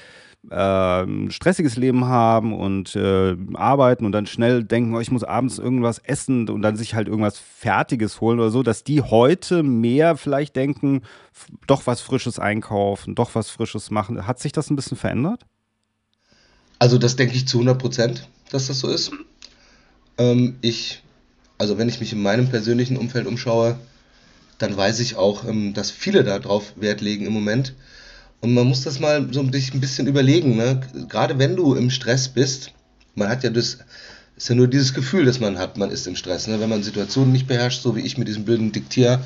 äh, 0.50 1.30
stressiges 1.30 1.76
Leben 1.76 2.06
haben 2.06 2.52
und 2.52 2.96
äh, 2.96 3.36
arbeiten 3.54 4.04
und 4.04 4.12
dann 4.12 4.26
schnell 4.26 4.64
denken, 4.64 4.94
oh, 4.94 5.00
ich 5.00 5.12
muss 5.12 5.24
abends 5.24 5.58
irgendwas 5.58 5.98
essen 6.00 6.48
und 6.48 6.62
dann 6.62 6.76
sich 6.76 6.94
halt 6.94 7.06
irgendwas 7.06 7.38
Fertiges 7.38 8.20
holen 8.20 8.40
oder 8.40 8.50
so, 8.50 8.64
dass 8.64 8.82
die 8.82 9.02
heute 9.02 9.62
mehr 9.62 10.16
vielleicht 10.16 10.56
denken, 10.56 11.02
doch 11.68 11.86
was 11.86 12.00
Frisches 12.00 12.40
einkaufen, 12.40 13.14
doch 13.14 13.36
was 13.36 13.50
Frisches 13.50 13.92
machen. 13.92 14.26
Hat 14.26 14.40
sich 14.40 14.50
das 14.52 14.68
ein 14.70 14.76
bisschen 14.76 14.96
verändert? 14.96 15.46
Also 16.78 16.98
das 16.98 17.16
denke 17.16 17.34
ich 17.34 17.48
zu 17.48 17.58
100 17.58 17.78
Prozent, 17.78 18.28
dass 18.50 18.66
das 18.66 18.80
so 18.80 18.88
ist. 18.88 19.12
Ähm, 20.18 20.56
ich, 20.60 21.02
also 21.58 21.78
wenn 21.78 21.88
ich 21.88 22.00
mich 22.00 22.12
in 22.12 22.22
meinem 22.22 22.48
persönlichen 22.48 22.96
Umfeld 22.96 23.26
umschaue, 23.26 23.78
dann 24.58 24.76
weiß 24.76 25.00
ich 25.00 25.16
auch, 25.16 25.46
ähm, 25.46 25.74
dass 25.74 25.90
viele 25.90 26.24
darauf 26.24 26.72
Wert 26.76 27.00
legen 27.00 27.26
im 27.26 27.32
Moment. 27.32 27.74
Und 28.40 28.54
man 28.54 28.66
muss 28.66 28.82
das 28.82 29.00
mal 29.00 29.32
so 29.32 29.40
ein 29.40 29.50
bisschen 29.50 30.06
überlegen. 30.06 30.56
Ne? 30.56 30.80
Gerade 31.08 31.38
wenn 31.38 31.56
du 31.56 31.74
im 31.74 31.90
Stress 31.90 32.28
bist, 32.28 32.72
man 33.14 33.28
hat 33.28 33.44
ja 33.44 33.50
das, 33.50 33.78
ist 34.36 34.48
ja 34.48 34.54
nur 34.54 34.68
dieses 34.68 34.92
Gefühl, 34.92 35.24
das 35.24 35.40
man 35.40 35.58
hat, 35.58 35.78
man 35.78 35.90
ist 35.90 36.06
im 36.06 36.16
Stress. 36.16 36.46
Ne? 36.46 36.60
Wenn 36.60 36.68
man 36.68 36.82
Situationen 36.82 37.32
nicht 37.32 37.46
beherrscht, 37.46 37.82
so 37.82 37.96
wie 37.96 38.02
ich 38.02 38.18
mit 38.18 38.28
diesem 38.28 38.44
blöden 38.44 38.72
Diktier, 38.72 39.20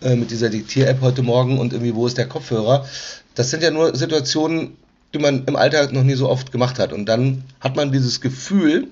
äh, 0.00 0.14
mit 0.14 0.30
dieser 0.30 0.50
Diktier-App 0.50 1.00
heute 1.00 1.22
Morgen 1.22 1.58
und 1.58 1.72
irgendwie, 1.72 1.94
wo 1.94 2.06
ist 2.06 2.18
der 2.18 2.28
Kopfhörer? 2.28 2.86
Das 3.34 3.50
sind 3.50 3.62
ja 3.62 3.70
nur 3.70 3.96
Situationen, 3.96 4.76
die 5.14 5.18
man 5.18 5.44
im 5.44 5.56
Alltag 5.56 5.92
noch 5.92 6.02
nie 6.02 6.14
so 6.14 6.28
oft 6.28 6.52
gemacht 6.52 6.78
hat. 6.78 6.92
Und 6.92 7.06
dann 7.06 7.44
hat 7.60 7.76
man 7.76 7.92
dieses 7.92 8.20
Gefühl, 8.20 8.88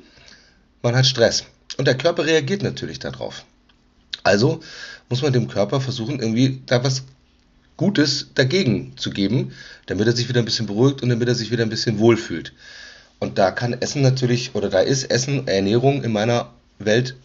man 0.82 0.94
hat 0.94 1.06
Stress. 1.06 1.44
Und 1.76 1.86
der 1.86 1.96
Körper 1.96 2.26
reagiert 2.26 2.62
natürlich 2.62 2.98
darauf. 2.98 3.44
Also 4.22 4.60
muss 5.08 5.22
man 5.22 5.32
dem 5.32 5.48
Körper 5.48 5.80
versuchen, 5.80 6.20
irgendwie 6.20 6.62
da 6.66 6.84
was 6.84 7.04
Gutes 7.76 8.28
dagegen 8.34 8.92
zu 8.96 9.10
geben, 9.10 9.52
damit 9.86 10.06
er 10.06 10.14
sich 10.14 10.28
wieder 10.28 10.40
ein 10.40 10.44
bisschen 10.44 10.66
beruhigt 10.66 11.02
und 11.02 11.08
damit 11.08 11.28
er 11.28 11.34
sich 11.34 11.50
wieder 11.50 11.62
ein 11.62 11.70
bisschen 11.70 11.98
wohlfühlt. 11.98 12.52
Und 13.18 13.38
da 13.38 13.50
kann 13.50 13.72
Essen 13.72 14.02
natürlich, 14.02 14.54
oder 14.54 14.68
da 14.68 14.80
ist 14.80 15.04
Essen, 15.04 15.46
Ernährung 15.48 16.02
in 16.02 16.12
meiner 16.12 16.52
Welt 16.78 17.16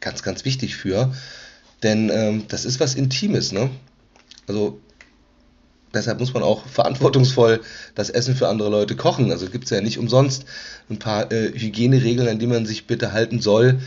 ganz, 0.00 0.22
ganz 0.22 0.44
wichtig 0.44 0.76
für. 0.76 1.14
Denn 1.82 2.10
ähm, 2.10 2.44
das 2.48 2.64
ist 2.64 2.80
was 2.80 2.94
Intimes, 2.94 3.52
ne? 3.52 3.70
Also 4.46 4.80
deshalb 5.94 6.20
muss 6.20 6.34
man 6.34 6.42
auch 6.42 6.66
verantwortungsvoll 6.66 7.60
das 7.94 8.10
Essen 8.10 8.34
für 8.34 8.48
andere 8.48 8.68
Leute 8.70 8.96
kochen. 8.96 9.30
Also 9.30 9.46
gibt 9.46 9.64
es 9.64 9.70
ja 9.70 9.80
nicht 9.80 9.98
umsonst 9.98 10.44
ein 10.90 10.98
paar 10.98 11.32
äh, 11.32 11.52
Hygieneregeln, 11.52 12.28
an 12.28 12.38
die 12.38 12.46
man 12.46 12.66
sich 12.66 12.86
bitte 12.86 13.12
halten 13.12 13.40
soll. 13.40 13.80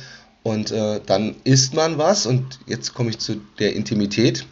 Und 0.44 0.72
äh, 0.72 1.02
dann 1.06 1.36
isst 1.44 1.74
man 1.74 1.98
was 1.98 2.26
und 2.26 2.60
jetzt 2.68 2.94
komme 2.94 3.10
ich 3.10 3.20
zu 3.20 3.42
der 3.60 3.76
Intimität. 3.76 4.46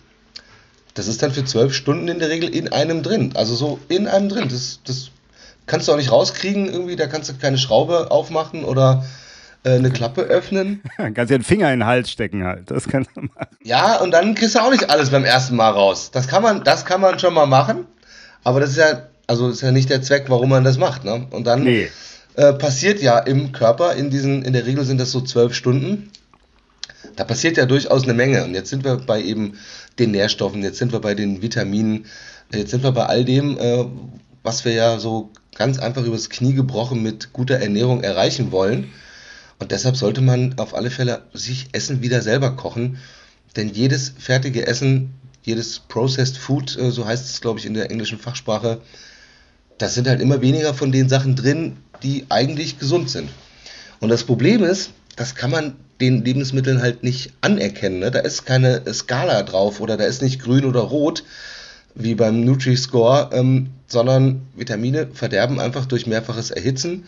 Das 0.93 1.07
ist 1.07 1.21
dann 1.23 1.31
für 1.31 1.45
zwölf 1.45 1.73
Stunden 1.73 2.07
in 2.07 2.19
der 2.19 2.29
Regel 2.29 2.49
in 2.49 2.69
einem 2.71 3.03
drin. 3.03 3.31
Also 3.35 3.55
so 3.55 3.79
in 3.87 4.07
einem 4.07 4.29
drin. 4.29 4.47
Das, 4.49 4.79
das 4.83 5.11
kannst 5.65 5.87
du 5.87 5.93
auch 5.93 5.97
nicht 5.97 6.11
rauskriegen 6.11 6.67
irgendwie. 6.67 6.95
Da 6.95 7.07
kannst 7.07 7.29
du 7.29 7.33
keine 7.35 7.57
Schraube 7.57 8.11
aufmachen 8.11 8.63
oder 8.63 9.05
eine 9.71 9.91
Klappe 9.91 10.21
öffnen. 10.21 10.81
kannst 10.97 11.31
ja 11.31 11.37
den 11.37 11.43
Finger 11.43 11.71
in 11.71 11.79
den 11.79 11.87
Hals 11.87 12.11
stecken 12.11 12.43
halt. 12.43 12.71
Das 12.71 12.87
kannst 12.87 13.11
du 13.15 13.21
machen. 13.21 13.57
Ja, 13.63 13.99
und 13.99 14.11
dann 14.11 14.35
kriegst 14.35 14.55
du 14.55 14.59
auch 14.59 14.71
nicht 14.71 14.89
alles 14.89 15.09
beim 15.09 15.25
ersten 15.25 15.55
Mal 15.55 15.69
raus. 15.69 16.11
Das 16.11 16.27
kann 16.27 16.43
man, 16.43 16.63
das 16.63 16.85
kann 16.85 17.01
man 17.01 17.19
schon 17.19 17.33
mal 17.33 17.45
machen. 17.45 17.85
Aber 18.43 18.59
das 18.59 18.71
ist 18.71 18.77
ja, 18.77 19.07
also 19.27 19.49
ist 19.49 19.61
ja 19.61 19.71
nicht 19.71 19.89
der 19.89 20.01
Zweck, 20.01 20.25
warum 20.27 20.49
man 20.49 20.63
das 20.63 20.77
macht. 20.77 21.03
Ne? 21.03 21.27
Und 21.31 21.45
dann 21.47 21.63
nee. 21.63 21.89
äh, 22.35 22.53
passiert 22.53 23.01
ja 23.01 23.19
im 23.19 23.51
Körper, 23.51 23.95
in 23.95 24.09
diesen, 24.09 24.43
in 24.43 24.53
der 24.53 24.65
Regel 24.65 24.85
sind 24.85 24.99
das 24.99 25.11
so 25.11 25.21
zwölf 25.21 25.53
Stunden. 25.53 26.11
Da 27.15 27.23
passiert 27.23 27.57
ja 27.57 27.65
durchaus 27.65 28.03
eine 28.03 28.13
Menge. 28.13 28.43
Und 28.43 28.53
jetzt 28.53 28.69
sind 28.69 28.83
wir 28.83 28.97
bei 28.97 29.21
eben 29.21 29.57
den 29.97 30.11
Nährstoffen, 30.11 30.61
jetzt 30.61 30.77
sind 30.77 30.91
wir 30.91 30.99
bei 30.99 31.15
den 31.15 31.41
Vitaminen, 31.41 32.05
jetzt 32.53 32.71
sind 32.71 32.83
wir 32.83 32.91
bei 32.91 33.05
all 33.05 33.25
dem, 33.25 33.57
äh, 33.57 33.85
was 34.43 34.65
wir 34.65 34.73
ja 34.73 34.99
so 34.99 35.31
ganz 35.55 35.79
einfach 35.79 36.03
übers 36.03 36.29
Knie 36.29 36.53
gebrochen 36.53 37.01
mit 37.01 37.33
guter 37.33 37.55
Ernährung 37.55 38.03
erreichen 38.03 38.51
wollen. 38.51 38.91
Und 39.59 39.71
deshalb 39.71 39.95
sollte 39.95 40.21
man 40.21 40.57
auf 40.57 40.75
alle 40.75 40.91
Fälle 40.91 41.23
sich 41.33 41.67
Essen 41.71 42.01
wieder 42.01 42.21
selber 42.21 42.55
kochen. 42.55 42.97
Denn 43.55 43.69
jedes 43.69 44.13
fertige 44.17 44.67
Essen, 44.67 45.13
jedes 45.43 45.79
Processed 45.79 46.37
Food, 46.37 46.77
äh, 46.77 46.91
so 46.91 47.05
heißt 47.05 47.25
es, 47.29 47.41
glaube 47.41 47.59
ich, 47.59 47.65
in 47.65 47.73
der 47.73 47.89
englischen 47.89 48.19
Fachsprache, 48.19 48.81
da 49.77 49.89
sind 49.89 50.07
halt 50.07 50.21
immer 50.21 50.41
weniger 50.41 50.73
von 50.73 50.91
den 50.91 51.09
Sachen 51.09 51.35
drin, 51.35 51.77
die 52.03 52.25
eigentlich 52.29 52.79
gesund 52.79 53.09
sind. 53.09 53.29
Und 53.99 54.09
das 54.09 54.23
Problem 54.23 54.63
ist, 54.63 54.91
das 55.15 55.35
kann 55.35 55.51
man 55.51 55.75
den 56.01 56.25
Lebensmitteln 56.25 56.81
halt 56.81 57.03
nicht 57.03 57.31
anerkennen. 57.41 57.99
Ne? 57.99 58.11
Da 58.11 58.19
ist 58.19 58.45
keine 58.45 58.81
Skala 58.93 59.43
drauf 59.43 59.79
oder 59.79 59.95
da 59.95 60.03
ist 60.03 60.21
nicht 60.21 60.41
grün 60.41 60.65
oder 60.65 60.81
rot 60.81 61.23
wie 61.93 62.15
beim 62.15 62.43
Nutri-Score, 62.43 63.29
ähm, 63.31 63.69
sondern 63.87 64.41
Vitamine 64.55 65.07
verderben 65.13 65.59
einfach 65.59 65.85
durch 65.85 66.07
mehrfaches 66.07 66.51
Erhitzen 66.51 67.05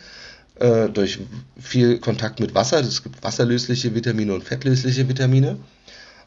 äh, 0.60 0.90
durch 0.90 1.20
viel 1.60 2.00
Kontakt 2.00 2.40
mit 2.40 2.56
Wasser. 2.56 2.80
Es 2.80 3.04
gibt 3.04 3.24
wasserlösliche 3.24 3.94
Vitamine 3.94 4.34
und 4.34 4.44
fettlösliche 4.44 5.08
Vitamine. 5.08 5.58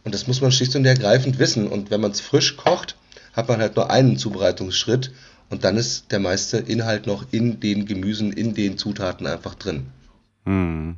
Und 0.04 0.14
das 0.14 0.26
muss 0.26 0.40
man 0.40 0.52
schlicht 0.52 0.74
und 0.76 0.84
ergreifend 0.84 1.38
wissen. 1.38 1.68
Und 1.68 1.90
wenn 1.90 2.00
man 2.00 2.10
es 2.10 2.20
frisch 2.20 2.56
kocht, 2.56 2.96
hat 3.32 3.48
man 3.48 3.60
halt 3.60 3.76
nur 3.76 3.90
einen 3.90 4.16
Zubereitungsschritt 4.16 5.12
und 5.50 5.64
dann 5.64 5.76
ist 5.76 6.10
der 6.12 6.20
meiste 6.20 6.58
Inhalt 6.58 7.06
noch 7.06 7.26
in 7.32 7.60
den 7.60 7.86
Gemüsen, 7.86 8.32
in 8.32 8.54
den 8.54 8.78
Zutaten 8.78 9.26
einfach 9.26 9.54
drin. 9.54 9.86
Hm. 10.46 10.96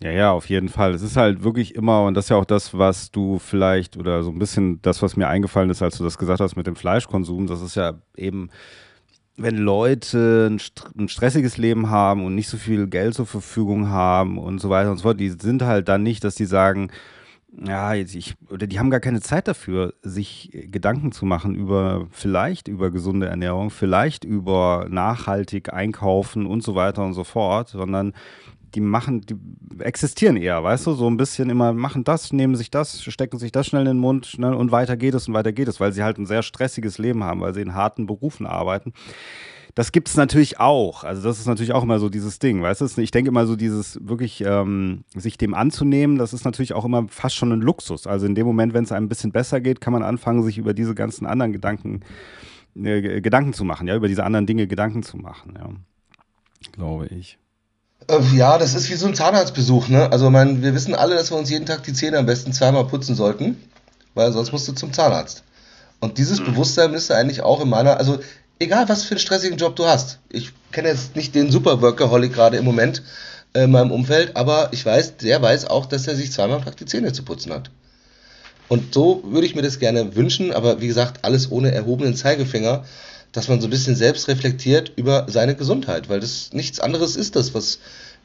Ja, 0.00 0.12
ja, 0.12 0.30
auf 0.30 0.48
jeden 0.48 0.68
Fall. 0.68 0.94
Es 0.94 1.02
ist 1.02 1.16
halt 1.16 1.42
wirklich 1.42 1.74
immer, 1.74 2.04
und 2.04 2.14
das 2.14 2.26
ist 2.26 2.28
ja 2.28 2.36
auch 2.36 2.44
das, 2.44 2.72
was 2.78 3.10
du 3.10 3.40
vielleicht, 3.40 3.96
oder 3.96 4.22
so 4.22 4.30
ein 4.30 4.38
bisschen 4.38 4.80
das, 4.82 5.02
was 5.02 5.16
mir 5.16 5.26
eingefallen 5.26 5.70
ist, 5.70 5.82
als 5.82 5.98
du 5.98 6.04
das 6.04 6.18
gesagt 6.18 6.40
hast 6.40 6.54
mit 6.54 6.68
dem 6.68 6.76
Fleischkonsum, 6.76 7.48
das 7.48 7.60
ist 7.62 7.74
ja 7.74 7.94
eben 8.16 8.50
wenn 9.38 9.56
Leute 9.56 10.48
ein, 10.50 10.60
ein, 10.98 11.08
stressiges 11.08 11.56
Leben 11.56 11.90
haben 11.90 12.24
und 12.24 12.34
nicht 12.34 12.48
so 12.48 12.56
viel 12.56 12.88
Geld 12.88 13.14
zur 13.14 13.26
Verfügung 13.26 13.88
haben 13.88 14.36
und 14.36 14.60
so 14.60 14.68
weiter 14.68 14.90
und 14.90 14.98
so 14.98 15.04
fort, 15.04 15.20
die 15.20 15.30
sind 15.30 15.62
halt 15.62 15.88
dann 15.88 16.02
nicht, 16.02 16.24
dass 16.24 16.34
die 16.34 16.44
sagen, 16.44 16.90
ja, 17.64 17.94
ich, 17.94 18.34
oder 18.50 18.66
die 18.66 18.78
haben 18.78 18.90
gar 18.90 19.00
keine 19.00 19.20
Zeit 19.20 19.48
dafür, 19.48 19.94
sich 20.02 20.50
Gedanken 20.52 21.12
zu 21.12 21.24
machen 21.24 21.54
über 21.54 22.06
vielleicht 22.10 22.68
über 22.68 22.90
gesunde 22.90 23.26
Ernährung, 23.26 23.70
vielleicht 23.70 24.24
über 24.24 24.86
nachhaltig 24.90 25.72
einkaufen 25.72 26.44
und 26.44 26.62
so 26.62 26.74
weiter 26.74 27.04
und 27.04 27.14
so 27.14 27.24
fort, 27.24 27.68
sondern 27.68 28.12
die 28.74 28.80
machen, 28.80 29.22
die 29.22 29.36
existieren 29.80 30.36
eher, 30.36 30.62
weißt 30.62 30.86
du, 30.86 30.92
so 30.92 31.08
ein 31.08 31.16
bisschen 31.16 31.50
immer 31.50 31.72
machen 31.72 32.04
das, 32.04 32.32
nehmen 32.32 32.56
sich 32.56 32.70
das, 32.70 33.02
stecken 33.02 33.38
sich 33.38 33.52
das 33.52 33.66
schnell 33.66 33.82
in 33.82 33.88
den 33.88 33.98
Mund 33.98 34.26
schnell 34.26 34.54
und 34.54 34.72
weiter 34.72 34.96
geht 34.96 35.14
es 35.14 35.28
und 35.28 35.34
weiter 35.34 35.52
geht 35.52 35.68
es, 35.68 35.80
weil 35.80 35.92
sie 35.92 36.02
halt 36.02 36.18
ein 36.18 36.26
sehr 36.26 36.42
stressiges 36.42 36.98
Leben 36.98 37.24
haben, 37.24 37.40
weil 37.40 37.54
sie 37.54 37.62
in 37.62 37.74
harten 37.74 38.06
Berufen 38.06 38.46
arbeiten. 38.46 38.92
Das 39.74 39.92
gibt 39.92 40.08
es 40.08 40.16
natürlich 40.16 40.58
auch. 40.58 41.04
Also 41.04 41.22
das 41.22 41.38
ist 41.38 41.46
natürlich 41.46 41.72
auch 41.72 41.84
immer 41.84 42.00
so 42.00 42.08
dieses 42.08 42.40
Ding, 42.40 42.62
weißt 42.62 42.80
du? 42.80 43.00
Ich 43.00 43.12
denke 43.12 43.28
immer 43.28 43.46
so 43.46 43.54
dieses 43.54 43.98
wirklich 44.02 44.42
ähm, 44.44 45.04
sich 45.14 45.38
dem 45.38 45.54
anzunehmen, 45.54 46.18
das 46.18 46.32
ist 46.32 46.44
natürlich 46.44 46.74
auch 46.74 46.84
immer 46.84 47.06
fast 47.08 47.36
schon 47.36 47.52
ein 47.52 47.60
Luxus. 47.60 48.06
Also 48.06 48.26
in 48.26 48.34
dem 48.34 48.46
Moment, 48.46 48.74
wenn 48.74 48.84
es 48.84 48.92
einem 48.92 49.06
ein 49.06 49.08
bisschen 49.08 49.30
besser 49.30 49.60
geht, 49.60 49.80
kann 49.80 49.92
man 49.92 50.02
anfangen, 50.02 50.42
sich 50.42 50.58
über 50.58 50.74
diese 50.74 50.94
ganzen 50.94 51.26
anderen 51.26 51.52
Gedanken 51.52 52.00
äh, 52.74 53.20
Gedanken 53.20 53.52
zu 53.52 53.64
machen, 53.64 53.86
ja, 53.86 53.96
über 53.96 54.08
diese 54.08 54.24
anderen 54.24 54.46
Dinge 54.46 54.66
Gedanken 54.66 55.02
zu 55.02 55.16
machen, 55.16 55.54
ja, 55.56 55.70
glaube 56.72 57.06
ich. 57.06 57.38
Äh, 58.08 58.20
ja, 58.34 58.58
das 58.58 58.74
ist 58.74 58.90
wie 58.90 58.94
so 58.94 59.06
ein 59.06 59.14
Zahnarztbesuch, 59.14 59.88
ne? 59.88 60.10
Also, 60.10 60.30
mein, 60.30 60.62
wir 60.62 60.74
wissen 60.74 60.94
alle, 60.94 61.14
dass 61.14 61.30
wir 61.30 61.36
uns 61.36 61.50
jeden 61.50 61.66
Tag 61.66 61.82
die 61.84 61.92
Zähne 61.92 62.18
am 62.18 62.26
besten 62.26 62.52
zweimal 62.52 62.86
putzen 62.86 63.14
sollten, 63.14 63.62
weil 64.14 64.32
sonst 64.32 64.52
musst 64.52 64.66
du 64.68 64.72
zum 64.72 64.92
Zahnarzt. 64.92 65.44
Und 66.00 66.18
dieses 66.18 66.40
mhm. 66.40 66.46
Bewusstsein 66.46 66.90
müsste 66.90 67.16
eigentlich 67.16 67.42
auch 67.42 67.60
in 67.60 67.68
meiner, 67.68 67.98
also 67.98 68.18
egal 68.58 68.88
was 68.88 69.04
für 69.04 69.12
einen 69.12 69.20
stressigen 69.20 69.58
Job 69.58 69.76
du 69.76 69.86
hast. 69.86 70.18
Ich 70.30 70.52
kenne 70.72 70.88
jetzt 70.88 71.16
nicht 71.16 71.34
den 71.34 71.50
Super 71.50 71.82
Workaholic 71.82 72.32
gerade 72.32 72.56
im 72.56 72.64
Moment 72.64 73.02
äh, 73.52 73.64
in 73.64 73.70
meinem 73.70 73.90
Umfeld, 73.90 74.36
aber 74.36 74.68
ich 74.72 74.84
weiß, 74.84 75.18
der 75.18 75.42
weiß 75.42 75.66
auch, 75.66 75.86
dass 75.86 76.06
er 76.06 76.16
sich 76.16 76.32
zweimal 76.32 76.58
am 76.58 76.64
Tag 76.64 76.76
die 76.76 76.86
Zähne 76.86 77.12
zu 77.12 77.24
putzen 77.24 77.52
hat. 77.52 77.70
Und 78.68 78.92
so 78.94 79.22
würde 79.24 79.46
ich 79.46 79.54
mir 79.54 79.62
das 79.62 79.78
gerne 79.78 80.14
wünschen, 80.14 80.52
aber 80.52 80.80
wie 80.80 80.88
gesagt, 80.88 81.24
alles 81.24 81.50
ohne 81.50 81.72
erhobenen 81.72 82.14
Zeigefinger, 82.14 82.84
dass 83.32 83.48
man 83.48 83.60
so 83.60 83.66
ein 83.66 83.70
bisschen 83.70 83.94
selbst 83.94 84.28
reflektiert 84.28 84.92
über 84.96 85.26
seine 85.28 85.54
Gesundheit, 85.54 86.08
weil 86.08 86.20
das 86.20 86.52
nichts 86.52 86.80
anderes 86.80 87.16
ist 87.16 87.36
das, 87.36 87.54
was 87.54 87.78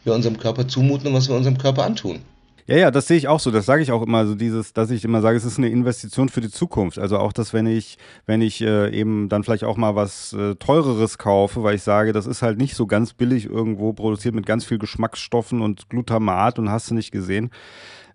wir 0.04 0.14
unserem 0.14 0.38
Körper 0.38 0.68
zumuten 0.68 1.08
und 1.08 1.14
was 1.14 1.30
wir 1.30 1.36
unserem 1.36 1.58
Körper 1.58 1.84
antun. 1.84 2.22
Ja, 2.66 2.78
ja, 2.78 2.92
das 2.92 3.08
sehe 3.08 3.18
ich 3.18 3.28
auch 3.28 3.42
so. 3.42 3.52
Das 3.52 3.66
sage 3.66 3.84
ich 3.84 3.92
auch 3.92 4.02
immer, 4.02 4.26
so 4.26 4.36
dieses, 4.36 4.72
dass 4.72 4.90
ich 4.90 5.04
immer 5.04 5.22
sage, 5.22 5.36
es 5.36 5.44
ist 5.44 5.58
eine 5.58 5.68
Investition 5.68 6.30
für 6.30 6.40
die 6.40 6.50
Zukunft. 6.50 6.98
Also 6.98 7.18
auch, 7.18 7.34
dass 7.34 7.52
wenn 7.52 7.66
ich, 7.66 7.98
wenn 8.26 8.42
ich 8.42 8.62
äh, 8.62 8.90
eben 8.98 9.28
dann 9.28 9.44
vielleicht 9.44 9.66
auch 9.66 9.76
mal 9.76 9.96
was 9.96 10.32
äh, 10.32 10.56
teureres 10.56 11.18
kaufe, 11.18 11.64
weil 11.64 11.76
ich 11.76 11.84
sage, 11.84 12.14
das 12.14 12.26
ist 12.26 12.42
halt 12.42 12.58
nicht 12.58 12.76
so 12.76 12.88
ganz 12.88 13.14
billig 13.14 13.46
irgendwo 13.46 13.92
produziert 13.92 14.34
mit 14.34 14.46
ganz 14.46 14.64
viel 14.64 14.78
Geschmacksstoffen 14.78 15.62
und 15.62 15.90
Glutamat 15.90 16.58
und 16.58 16.70
hast 16.70 16.90
du 16.90 16.94
nicht 16.94 17.12
gesehen. 17.12 17.52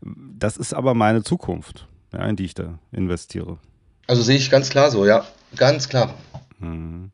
Das 0.00 0.56
ist 0.56 0.72
aber 0.72 0.94
meine 0.94 1.22
Zukunft, 1.22 1.86
ja, 2.14 2.24
in 2.26 2.36
die 2.36 2.46
ich 2.46 2.54
da 2.54 2.78
investiere. 2.90 3.58
Also 4.06 4.22
sehe 4.22 4.36
ich 4.36 4.50
ganz 4.50 4.70
klar 4.70 4.90
so, 4.90 5.04
ja, 5.04 5.26
ganz 5.56 5.90
klar. 5.90 6.14
Mhm. 6.60 7.10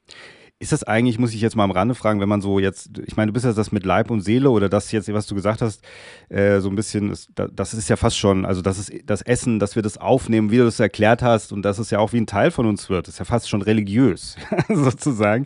Ist 0.64 0.72
das 0.72 0.82
eigentlich, 0.82 1.18
muss 1.18 1.34
ich 1.34 1.42
jetzt 1.42 1.56
mal 1.56 1.64
am 1.64 1.72
Rande 1.72 1.94
fragen, 1.94 2.20
wenn 2.20 2.28
man 2.30 2.40
so 2.40 2.58
jetzt, 2.58 2.88
ich 3.06 3.18
meine, 3.18 3.26
du 3.26 3.34
bist 3.34 3.44
ja 3.44 3.52
das 3.52 3.70
mit 3.70 3.84
Leib 3.84 4.10
und 4.10 4.22
Seele 4.22 4.48
oder 4.48 4.70
das 4.70 4.90
jetzt, 4.92 5.12
was 5.12 5.26
du 5.26 5.34
gesagt 5.34 5.60
hast, 5.60 5.84
äh, 6.30 6.60
so 6.60 6.70
ein 6.70 6.74
bisschen, 6.74 7.10
ist, 7.10 7.28
das 7.34 7.74
ist 7.74 7.90
ja 7.90 7.96
fast 7.96 8.16
schon, 8.16 8.46
also 8.46 8.62
das 8.62 8.78
ist 8.78 8.90
das 9.04 9.20
Essen, 9.20 9.58
dass 9.58 9.76
wir 9.76 9.82
das 9.82 9.98
aufnehmen, 9.98 10.50
wie 10.50 10.56
du 10.56 10.64
das 10.64 10.80
erklärt 10.80 11.22
hast 11.22 11.52
und 11.52 11.60
dass 11.60 11.78
es 11.78 11.90
ja 11.90 11.98
auch 11.98 12.14
wie 12.14 12.16
ein 12.22 12.26
Teil 12.26 12.50
von 12.50 12.64
uns 12.64 12.88
wird, 12.88 13.08
ist 13.08 13.18
ja 13.18 13.26
fast 13.26 13.50
schon 13.50 13.60
religiös, 13.60 14.36
sozusagen. 14.70 15.44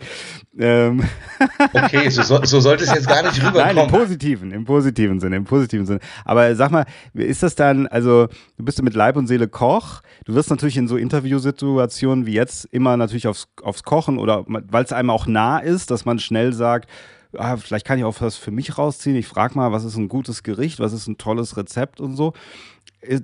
Ähm. 0.57 1.03
Okay, 1.73 2.09
so, 2.11 2.23
so, 2.45 2.61
sollte 2.61 2.85
es 2.85 2.95
jetzt 2.95 3.09
gar 3.09 3.25
nicht 3.25 3.39
rüberkommen. 3.39 3.75
Nein, 3.75 3.85
im 3.87 3.91
positiven, 3.91 4.53
im 4.53 4.65
positiven 4.65 5.19
Sinne, 5.19 5.35
im 5.35 5.45
positiven 5.45 5.85
Sinne. 5.85 5.99
Aber 6.25 6.55
sag 6.55 6.71
mal, 6.71 6.87
ist 7.15 7.43
das 7.43 7.57
dann, 7.57 7.89
also 7.89 8.29
du 8.57 8.65
bist 8.65 8.81
mit 8.83 8.95
Leib 8.95 9.17
und 9.17 9.27
Seele 9.27 9.49
Koch, 9.49 10.01
du 10.27 10.35
wirst 10.35 10.51
natürlich 10.51 10.77
in 10.77 10.87
so 10.87 10.97
Interviewsituationen 10.97 12.25
wie 12.25 12.35
jetzt 12.35 12.67
immer 12.67 12.97
natürlich 12.97 13.27
aufs, 13.27 13.49
aufs 13.63 13.83
Kochen 13.83 14.19
oder 14.19 14.45
weil 14.47 14.85
es 14.85 14.93
einem 14.93 15.08
auch 15.11 15.27
nah 15.27 15.59
ist, 15.59 15.91
dass 15.91 16.05
man 16.05 16.19
schnell 16.19 16.53
sagt, 16.53 16.89
ah, 17.37 17.57
vielleicht 17.57 17.87
kann 17.87 17.99
ich 17.99 18.05
auch 18.05 18.21
was 18.21 18.37
für 18.37 18.51
mich 18.51 18.79
rausziehen. 18.79 19.17
Ich 19.17 19.27
frage 19.27 19.55
mal, 19.55 19.73
was 19.73 19.85
ist 19.85 19.97
ein 19.97 20.09
gutes 20.09 20.43
Gericht, 20.43 20.81
was 20.81 20.93
ist 20.93 21.07
ein 21.09 21.19
tolles 21.19 21.57
Rezept 21.57 22.01
und 22.01 22.17
so. 22.17 22.33
Äh, 23.01 23.21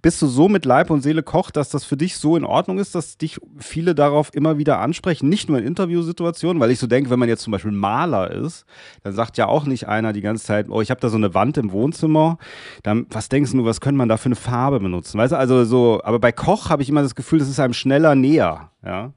bist 0.00 0.22
du 0.22 0.26
so 0.26 0.48
mit 0.48 0.64
Leib 0.64 0.90
und 0.90 1.02
Seele 1.02 1.22
kocht, 1.22 1.56
dass 1.56 1.70
das 1.70 1.84
für 1.84 1.96
dich 1.96 2.16
so 2.16 2.36
in 2.36 2.44
Ordnung 2.44 2.78
ist, 2.78 2.94
dass 2.94 3.18
dich 3.18 3.38
viele 3.58 3.94
darauf 3.94 4.32
immer 4.32 4.58
wieder 4.58 4.78
ansprechen, 4.78 5.28
nicht 5.28 5.48
nur 5.48 5.58
in 5.58 5.66
Interviewsituationen, 5.66 6.60
weil 6.60 6.70
ich 6.70 6.78
so 6.78 6.86
denke, 6.86 7.10
wenn 7.10 7.18
man 7.18 7.28
jetzt 7.28 7.42
zum 7.42 7.50
Beispiel 7.50 7.72
Maler 7.72 8.30
ist, 8.30 8.64
dann 9.02 9.12
sagt 9.12 9.36
ja 9.38 9.46
auch 9.46 9.64
nicht 9.64 9.88
einer 9.88 10.12
die 10.12 10.20
ganze 10.20 10.44
Zeit, 10.44 10.68
oh, 10.68 10.80
ich 10.80 10.90
habe 10.90 11.00
da 11.00 11.08
so 11.08 11.16
eine 11.16 11.34
Wand 11.34 11.58
im 11.58 11.72
Wohnzimmer, 11.72 12.38
dann, 12.82 13.06
was 13.10 13.28
denkst 13.28 13.52
du, 13.52 13.64
was 13.64 13.80
könnte 13.80 13.98
man 13.98 14.08
da 14.08 14.16
für 14.16 14.26
eine 14.26 14.36
Farbe 14.36 14.80
benutzen? 14.80 15.18
Weißt 15.18 15.32
du, 15.32 15.36
also 15.36 15.64
so, 15.64 16.00
aber 16.04 16.18
bei 16.20 16.32
Koch 16.32 16.70
habe 16.70 16.82
ich 16.82 16.88
immer 16.88 17.02
das 17.02 17.14
Gefühl, 17.14 17.40
das 17.40 17.48
ist 17.48 17.60
einem 17.60 17.74
schneller 17.74 18.14
näher, 18.14 18.70
ja. 18.84 19.12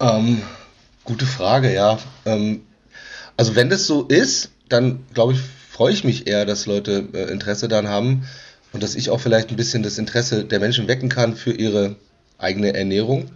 Ähm, 0.00 0.42
gute 1.04 1.26
Frage, 1.26 1.72
ja. 1.72 1.98
Ähm, 2.24 2.62
also 3.36 3.54
wenn 3.56 3.70
das 3.70 3.86
so 3.86 4.02
ist, 4.04 4.50
dann 4.68 5.04
glaube 5.14 5.34
ich, 5.34 5.40
freue 5.70 5.92
ich 5.92 6.04
mich 6.04 6.26
eher, 6.26 6.44
dass 6.44 6.66
Leute 6.66 7.08
äh, 7.12 7.30
Interesse 7.30 7.68
daran 7.68 7.88
haben 7.88 8.26
und 8.72 8.82
dass 8.82 8.94
ich 8.94 9.10
auch 9.10 9.20
vielleicht 9.20 9.50
ein 9.50 9.56
bisschen 9.56 9.82
das 9.82 9.98
Interesse 9.98 10.44
der 10.44 10.60
Menschen 10.60 10.88
wecken 10.88 11.08
kann 11.08 11.36
für 11.36 11.52
ihre 11.52 11.96
eigene 12.38 12.74
Ernährung. 12.74 13.30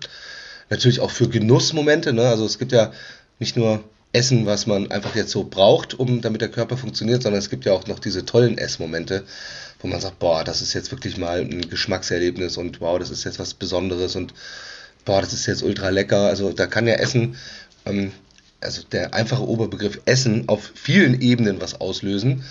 Natürlich 0.68 1.00
auch 1.00 1.10
für 1.10 1.28
Genussmomente. 1.28 2.12
Ne? 2.12 2.28
Also 2.28 2.44
es 2.44 2.58
gibt 2.58 2.72
ja 2.72 2.92
nicht 3.38 3.56
nur 3.56 3.82
Essen, 4.12 4.44
was 4.44 4.66
man 4.66 4.90
einfach 4.90 5.14
jetzt 5.14 5.30
so 5.30 5.44
braucht, 5.44 5.98
um 5.98 6.20
damit 6.20 6.40
der 6.40 6.50
Körper 6.50 6.76
funktioniert, 6.76 7.22
sondern 7.22 7.38
es 7.38 7.48
gibt 7.48 7.64
ja 7.64 7.72
auch 7.72 7.86
noch 7.86 8.00
diese 8.00 8.24
tollen 8.24 8.58
Essmomente, 8.58 9.24
wo 9.80 9.88
man 9.88 10.00
sagt, 10.00 10.18
boah, 10.18 10.44
das 10.44 10.62
ist 10.62 10.74
jetzt 10.74 10.90
wirklich 10.90 11.16
mal 11.16 11.40
ein 11.40 11.70
Geschmackserlebnis 11.70 12.56
und 12.56 12.80
wow, 12.80 12.98
das 12.98 13.10
ist 13.10 13.24
jetzt 13.24 13.38
was 13.38 13.54
Besonderes 13.54 14.16
und 14.16 14.34
boah, 15.04 15.20
das 15.20 15.32
ist 15.32 15.46
jetzt 15.46 15.62
ultra 15.62 15.88
lecker. 15.90 16.26
Also 16.26 16.52
da 16.52 16.66
kann 16.66 16.86
ja 16.86 16.94
Essen, 16.94 17.36
ähm, 17.86 18.12
also 18.60 18.82
der 18.82 19.14
einfache 19.14 19.46
Oberbegriff 19.46 20.00
Essen 20.04 20.48
auf 20.48 20.72
vielen 20.74 21.20
Ebenen 21.20 21.60
was 21.60 21.80
auslösen. 21.80 22.44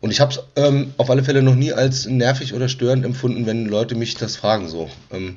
Und 0.00 0.10
ich 0.10 0.20
habe 0.20 0.32
es 0.32 0.40
ähm, 0.56 0.92
auf 0.98 1.10
alle 1.10 1.24
Fälle 1.24 1.42
noch 1.42 1.54
nie 1.54 1.72
als 1.72 2.06
nervig 2.06 2.54
oder 2.54 2.68
störend 2.68 3.04
empfunden, 3.04 3.46
wenn 3.46 3.66
Leute 3.66 3.94
mich 3.94 4.14
das 4.14 4.36
fragen 4.36 4.68
so. 4.68 4.90
Ähm, 5.10 5.36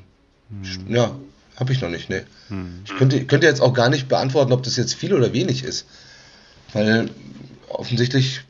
hm. 0.50 0.94
Ja, 0.94 1.16
habe 1.56 1.72
ich 1.72 1.80
noch 1.80 1.88
nicht, 1.90 2.10
ne. 2.10 2.24
Hm. 2.48 2.82
Ich 2.84 2.96
könnte, 2.96 3.24
könnte 3.24 3.46
jetzt 3.46 3.60
auch 3.60 3.74
gar 3.74 3.88
nicht 3.88 4.08
beantworten, 4.08 4.52
ob 4.52 4.62
das 4.62 4.76
jetzt 4.76 4.94
viel 4.94 5.14
oder 5.14 5.32
wenig 5.32 5.64
ist. 5.64 5.86
Weil 6.72 7.10
offensichtlich 7.68 8.42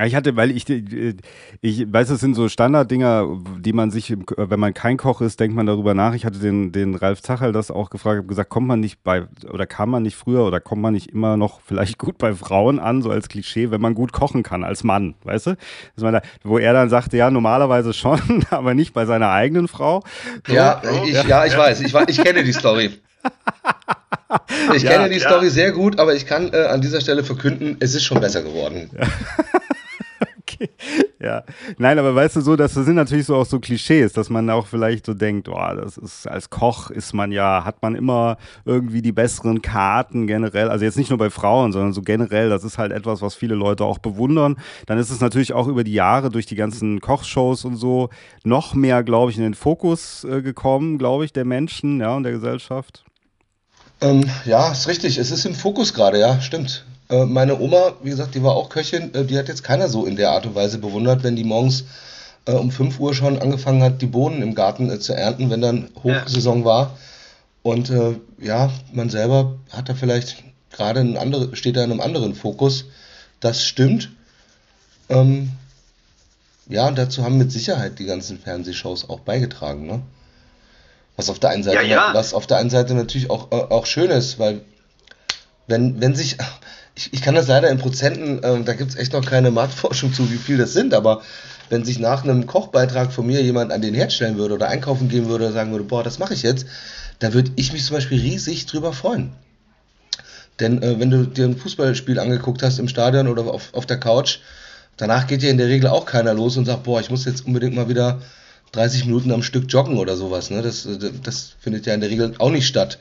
ich 0.00 0.14
hatte, 0.14 0.36
weil 0.36 0.50
ich, 0.50 0.68
äh, 0.70 1.14
ich 1.60 1.92
weiß, 1.92 2.08
das 2.08 2.20
sind 2.20 2.34
so 2.34 2.48
Standarddinger, 2.48 3.26
die 3.58 3.74
man 3.74 3.90
sich, 3.90 4.14
wenn 4.36 4.58
man 4.58 4.72
kein 4.72 4.96
Koch 4.96 5.20
ist, 5.20 5.38
denkt 5.38 5.54
man 5.54 5.66
darüber 5.66 5.92
nach. 5.92 6.14
Ich 6.14 6.24
hatte 6.24 6.38
den, 6.38 6.72
den 6.72 6.94
Ralf 6.94 7.20
Zachel 7.20 7.52
das 7.52 7.70
auch 7.70 7.90
gefragt, 7.90 8.16
habe 8.16 8.26
gesagt, 8.26 8.48
kommt 8.48 8.66
man 8.66 8.80
nicht 8.80 9.02
bei, 9.02 9.24
oder 9.50 9.66
kann 9.66 9.90
man 9.90 10.02
nicht 10.02 10.16
früher 10.16 10.46
oder 10.46 10.60
kommt 10.60 10.80
man 10.80 10.94
nicht 10.94 11.10
immer 11.10 11.36
noch 11.36 11.60
vielleicht 11.60 11.98
gut 11.98 12.16
bei 12.16 12.32
Frauen 12.34 12.78
an, 12.78 13.02
so 13.02 13.10
als 13.10 13.28
Klischee, 13.28 13.70
wenn 13.70 13.82
man 13.82 13.94
gut 13.94 14.12
kochen 14.12 14.42
kann, 14.42 14.64
als 14.64 14.82
Mann, 14.82 15.14
weißt 15.24 15.48
du? 15.48 15.56
Da, 15.96 16.22
wo 16.42 16.56
er 16.56 16.72
dann 16.72 16.88
sagte, 16.88 17.18
ja, 17.18 17.30
normalerweise 17.30 17.92
schon, 17.92 18.46
aber 18.50 18.72
nicht 18.72 18.94
bei 18.94 19.04
seiner 19.04 19.30
eigenen 19.30 19.68
Frau. 19.68 20.02
So, 20.46 20.54
ja, 20.54 20.80
so, 20.82 21.04
ich, 21.04 21.12
ja, 21.12 21.26
ja, 21.26 21.44
ich 21.44 21.56
weiß, 21.56 21.80
ich, 21.82 21.94
ich 21.94 22.24
kenne 22.24 22.44
die 22.44 22.52
Story. 22.54 22.92
Ich 24.74 24.82
ja, 24.82 24.92
kenne 24.92 25.10
die 25.10 25.18
ja. 25.18 25.28
Story 25.28 25.50
sehr 25.50 25.72
gut, 25.72 26.00
aber 26.00 26.14
ich 26.14 26.24
kann 26.24 26.50
äh, 26.54 26.64
an 26.64 26.80
dieser 26.80 27.02
Stelle 27.02 27.22
verkünden, 27.22 27.76
es 27.80 27.94
ist 27.94 28.04
schon 28.04 28.20
besser 28.20 28.42
geworden. 28.42 28.90
Okay. 30.52 30.70
Ja. 31.20 31.44
Nein, 31.78 31.98
aber 31.98 32.14
weißt 32.14 32.36
du 32.36 32.40
so, 32.40 32.56
das 32.56 32.74
sind 32.74 32.94
natürlich 32.94 33.26
so 33.26 33.36
auch 33.36 33.46
so 33.46 33.60
Klischees, 33.60 34.12
dass 34.12 34.28
man 34.28 34.50
auch 34.50 34.66
vielleicht 34.66 35.06
so 35.06 35.14
denkt, 35.14 35.48
oh, 35.48 35.74
das 35.76 35.96
ist 35.96 36.26
als 36.26 36.50
Koch 36.50 36.90
ist 36.90 37.12
man 37.12 37.30
ja, 37.30 37.64
hat 37.64 37.80
man 37.82 37.94
immer 37.94 38.38
irgendwie 38.64 39.02
die 39.02 39.12
besseren 39.12 39.62
Karten 39.62 40.26
generell. 40.26 40.68
Also 40.68 40.84
jetzt 40.84 40.96
nicht 40.96 41.10
nur 41.10 41.18
bei 41.18 41.30
Frauen, 41.30 41.72
sondern 41.72 41.92
so 41.92 42.02
generell, 42.02 42.48
das 42.48 42.64
ist 42.64 42.78
halt 42.78 42.92
etwas, 42.92 43.22
was 43.22 43.34
viele 43.34 43.54
Leute 43.54 43.84
auch 43.84 43.98
bewundern. 43.98 44.56
Dann 44.86 44.98
ist 44.98 45.10
es 45.10 45.20
natürlich 45.20 45.52
auch 45.52 45.68
über 45.68 45.84
die 45.84 45.92
Jahre 45.92 46.30
durch 46.30 46.46
die 46.46 46.56
ganzen 46.56 47.00
Kochshows 47.00 47.64
und 47.64 47.76
so 47.76 48.10
noch 48.44 48.74
mehr, 48.74 49.02
glaube 49.04 49.30
ich, 49.30 49.36
in 49.36 49.44
den 49.44 49.54
Fokus 49.54 50.24
äh, 50.24 50.42
gekommen, 50.42 50.98
glaube 50.98 51.24
ich, 51.24 51.32
der 51.32 51.44
Menschen, 51.44 52.00
ja, 52.00 52.16
und 52.16 52.24
der 52.24 52.32
Gesellschaft. 52.32 53.04
Ähm, 54.00 54.28
ja, 54.44 54.72
ist 54.72 54.88
richtig. 54.88 55.18
Es 55.18 55.30
ist 55.30 55.46
im 55.46 55.54
Fokus 55.54 55.94
gerade, 55.94 56.18
ja, 56.18 56.40
stimmt. 56.40 56.84
Äh, 57.12 57.26
meine 57.26 57.60
Oma, 57.60 57.92
wie 58.02 58.10
gesagt, 58.10 58.34
die 58.34 58.42
war 58.42 58.56
auch 58.56 58.70
Köchin, 58.70 59.14
äh, 59.14 59.24
die 59.24 59.38
hat 59.38 59.48
jetzt 59.48 59.62
keiner 59.62 59.88
so 59.88 60.06
in 60.06 60.16
der 60.16 60.30
Art 60.30 60.46
und 60.46 60.54
Weise 60.54 60.78
bewundert, 60.78 61.22
wenn 61.22 61.36
die 61.36 61.44
morgens 61.44 61.84
äh, 62.46 62.52
um 62.52 62.70
5 62.70 62.98
Uhr 62.98 63.14
schon 63.14 63.38
angefangen 63.38 63.82
hat, 63.82 64.00
die 64.00 64.06
Bohnen 64.06 64.40
im 64.40 64.54
Garten 64.54 64.90
äh, 64.90 64.98
zu 64.98 65.12
ernten, 65.12 65.50
wenn 65.50 65.60
dann 65.60 65.90
Hochsaison 66.02 66.60
ja. 66.60 66.64
war. 66.64 66.98
Und 67.62 67.92
ja, 68.38 68.72
man 68.92 69.08
selber 69.08 69.54
hat 69.70 69.88
da 69.88 69.94
vielleicht 69.94 70.42
gerade 70.72 70.98
ein 70.98 71.16
andere, 71.16 71.54
steht 71.54 71.76
da 71.76 71.84
in 71.84 71.92
einem 71.92 72.00
anderen 72.00 72.34
Fokus. 72.34 72.86
Das 73.38 73.64
stimmt. 73.64 74.10
Ähm, 75.08 75.52
ja, 76.68 76.88
und 76.88 76.98
dazu 76.98 77.22
haben 77.22 77.38
mit 77.38 77.52
Sicherheit 77.52 78.00
die 78.00 78.04
ganzen 78.04 78.40
Fernsehshows 78.40 79.08
auch 79.08 79.20
beigetragen, 79.20 79.86
ne? 79.86 80.02
Was 81.16 81.30
auf 81.30 81.38
der 81.38 81.50
einen 81.50 81.62
Seite, 81.62 81.76
ja, 81.76 82.08
ja. 82.08 82.10
was 82.14 82.34
auf 82.34 82.48
der 82.48 82.56
einen 82.56 82.70
Seite 82.70 82.94
natürlich 82.94 83.30
auch, 83.30 83.52
auch 83.52 83.86
schön 83.86 84.10
ist, 84.10 84.40
weil 84.40 84.62
wenn, 85.68 86.00
wenn 86.00 86.16
sich, 86.16 86.38
ich, 86.94 87.12
ich 87.12 87.22
kann 87.22 87.34
das 87.34 87.48
leider 87.48 87.70
in 87.70 87.78
Prozenten, 87.78 88.42
äh, 88.42 88.62
da 88.64 88.74
gibt 88.74 88.90
es 88.90 88.96
echt 88.96 89.12
noch 89.12 89.24
keine 89.24 89.50
Marktforschung 89.50 90.12
zu, 90.12 90.30
wie 90.30 90.36
viel 90.36 90.58
das 90.58 90.72
sind, 90.72 90.94
aber 90.94 91.22
wenn 91.70 91.84
sich 91.84 91.98
nach 91.98 92.24
einem 92.24 92.46
Kochbeitrag 92.46 93.12
von 93.12 93.26
mir 93.26 93.42
jemand 93.42 93.72
an 93.72 93.80
den 93.80 93.94
Herd 93.94 94.12
stellen 94.12 94.36
würde 94.36 94.54
oder 94.54 94.68
einkaufen 94.68 95.08
gehen 95.08 95.28
würde 95.28 95.46
und 95.46 95.52
sagen 95.52 95.72
würde, 95.72 95.84
boah, 95.84 96.02
das 96.02 96.18
mache 96.18 96.34
ich 96.34 96.42
jetzt, 96.42 96.66
da 97.18 97.32
würde 97.32 97.50
ich 97.56 97.72
mich 97.72 97.84
zum 97.84 97.96
Beispiel 97.96 98.20
riesig 98.20 98.66
drüber 98.66 98.92
freuen. 98.92 99.32
Denn 100.60 100.82
äh, 100.82 101.00
wenn 101.00 101.10
du 101.10 101.24
dir 101.24 101.46
ein 101.46 101.56
Fußballspiel 101.56 102.18
angeguckt 102.18 102.62
hast 102.62 102.78
im 102.78 102.88
Stadion 102.88 103.26
oder 103.26 103.44
auf, 103.44 103.72
auf 103.72 103.86
der 103.86 103.98
Couch, 103.98 104.40
danach 104.96 105.26
geht 105.26 105.42
ja 105.42 105.50
in 105.50 105.58
der 105.58 105.68
Regel 105.68 105.88
auch 105.88 106.04
keiner 106.04 106.34
los 106.34 106.56
und 106.56 106.66
sagt, 106.66 106.82
boah, 106.82 107.00
ich 107.00 107.10
muss 107.10 107.24
jetzt 107.24 107.46
unbedingt 107.46 107.74
mal 107.74 107.88
wieder 107.88 108.20
30 108.72 109.06
Minuten 109.06 109.32
am 109.32 109.42
Stück 109.42 109.64
joggen 109.68 109.96
oder 109.96 110.16
sowas. 110.16 110.50
Ne? 110.50 110.62
Das, 110.62 110.86
das 111.22 111.54
findet 111.58 111.86
ja 111.86 111.94
in 111.94 112.00
der 112.00 112.10
Regel 112.10 112.34
auch 112.38 112.50
nicht 112.50 112.66
statt. 112.66 112.98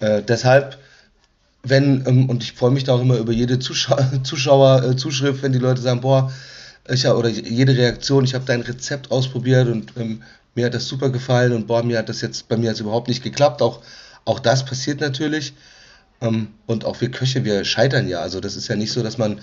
Äh, 0.00 0.22
deshalb 0.22 0.78
wenn, 1.68 2.04
ähm, 2.06 2.28
und 2.28 2.42
ich 2.42 2.52
freue 2.52 2.70
mich 2.70 2.84
da 2.84 2.94
auch 2.94 3.00
immer 3.00 3.16
über 3.16 3.32
jede 3.32 3.58
Zuschauer, 3.60 4.22
Zuschauerzuschrift, 4.22 5.42
wenn 5.42 5.52
die 5.52 5.58
Leute 5.58 5.80
sagen, 5.82 6.00
boah, 6.00 6.32
ich, 6.88 7.06
oder 7.06 7.28
jede 7.28 7.76
Reaktion, 7.76 8.24
ich 8.24 8.34
habe 8.34 8.44
dein 8.44 8.60
Rezept 8.60 9.10
ausprobiert 9.10 9.68
und 9.68 9.92
ähm, 9.96 10.22
mir 10.54 10.66
hat 10.66 10.74
das 10.74 10.86
super 10.86 11.10
gefallen 11.10 11.52
und 11.52 11.66
boah, 11.66 11.82
mir 11.82 11.98
hat 11.98 12.08
das 12.08 12.20
jetzt, 12.20 12.48
bei 12.48 12.56
mir 12.56 12.70
hat 12.70 12.80
überhaupt 12.80 13.08
nicht 13.08 13.22
geklappt. 13.22 13.60
Auch, 13.60 13.82
auch 14.24 14.38
das 14.38 14.64
passiert 14.64 15.00
natürlich. 15.00 15.54
Ähm, 16.20 16.48
und 16.66 16.84
auch 16.84 17.00
wir 17.00 17.10
Köche, 17.10 17.44
wir 17.44 17.64
scheitern 17.64 18.08
ja. 18.08 18.20
Also 18.20 18.40
das 18.40 18.56
ist 18.56 18.68
ja 18.68 18.76
nicht 18.76 18.92
so, 18.92 19.02
dass 19.02 19.18
man 19.18 19.40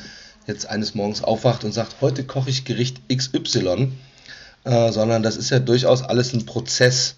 jetzt 0.47 0.65
eines 0.67 0.95
Morgens 0.95 1.23
aufwacht 1.23 1.63
und 1.63 1.71
sagt, 1.71 1.97
heute 2.01 2.23
koche 2.23 2.49
ich 2.49 2.65
Gericht 2.65 3.01
XY, 3.09 3.91
äh, 4.63 4.91
sondern 4.91 5.23
das 5.23 5.37
ist 5.37 5.49
ja 5.49 5.59
durchaus 5.59 6.01
alles 6.01 6.33
ein 6.33 6.45
Prozess. 6.45 7.15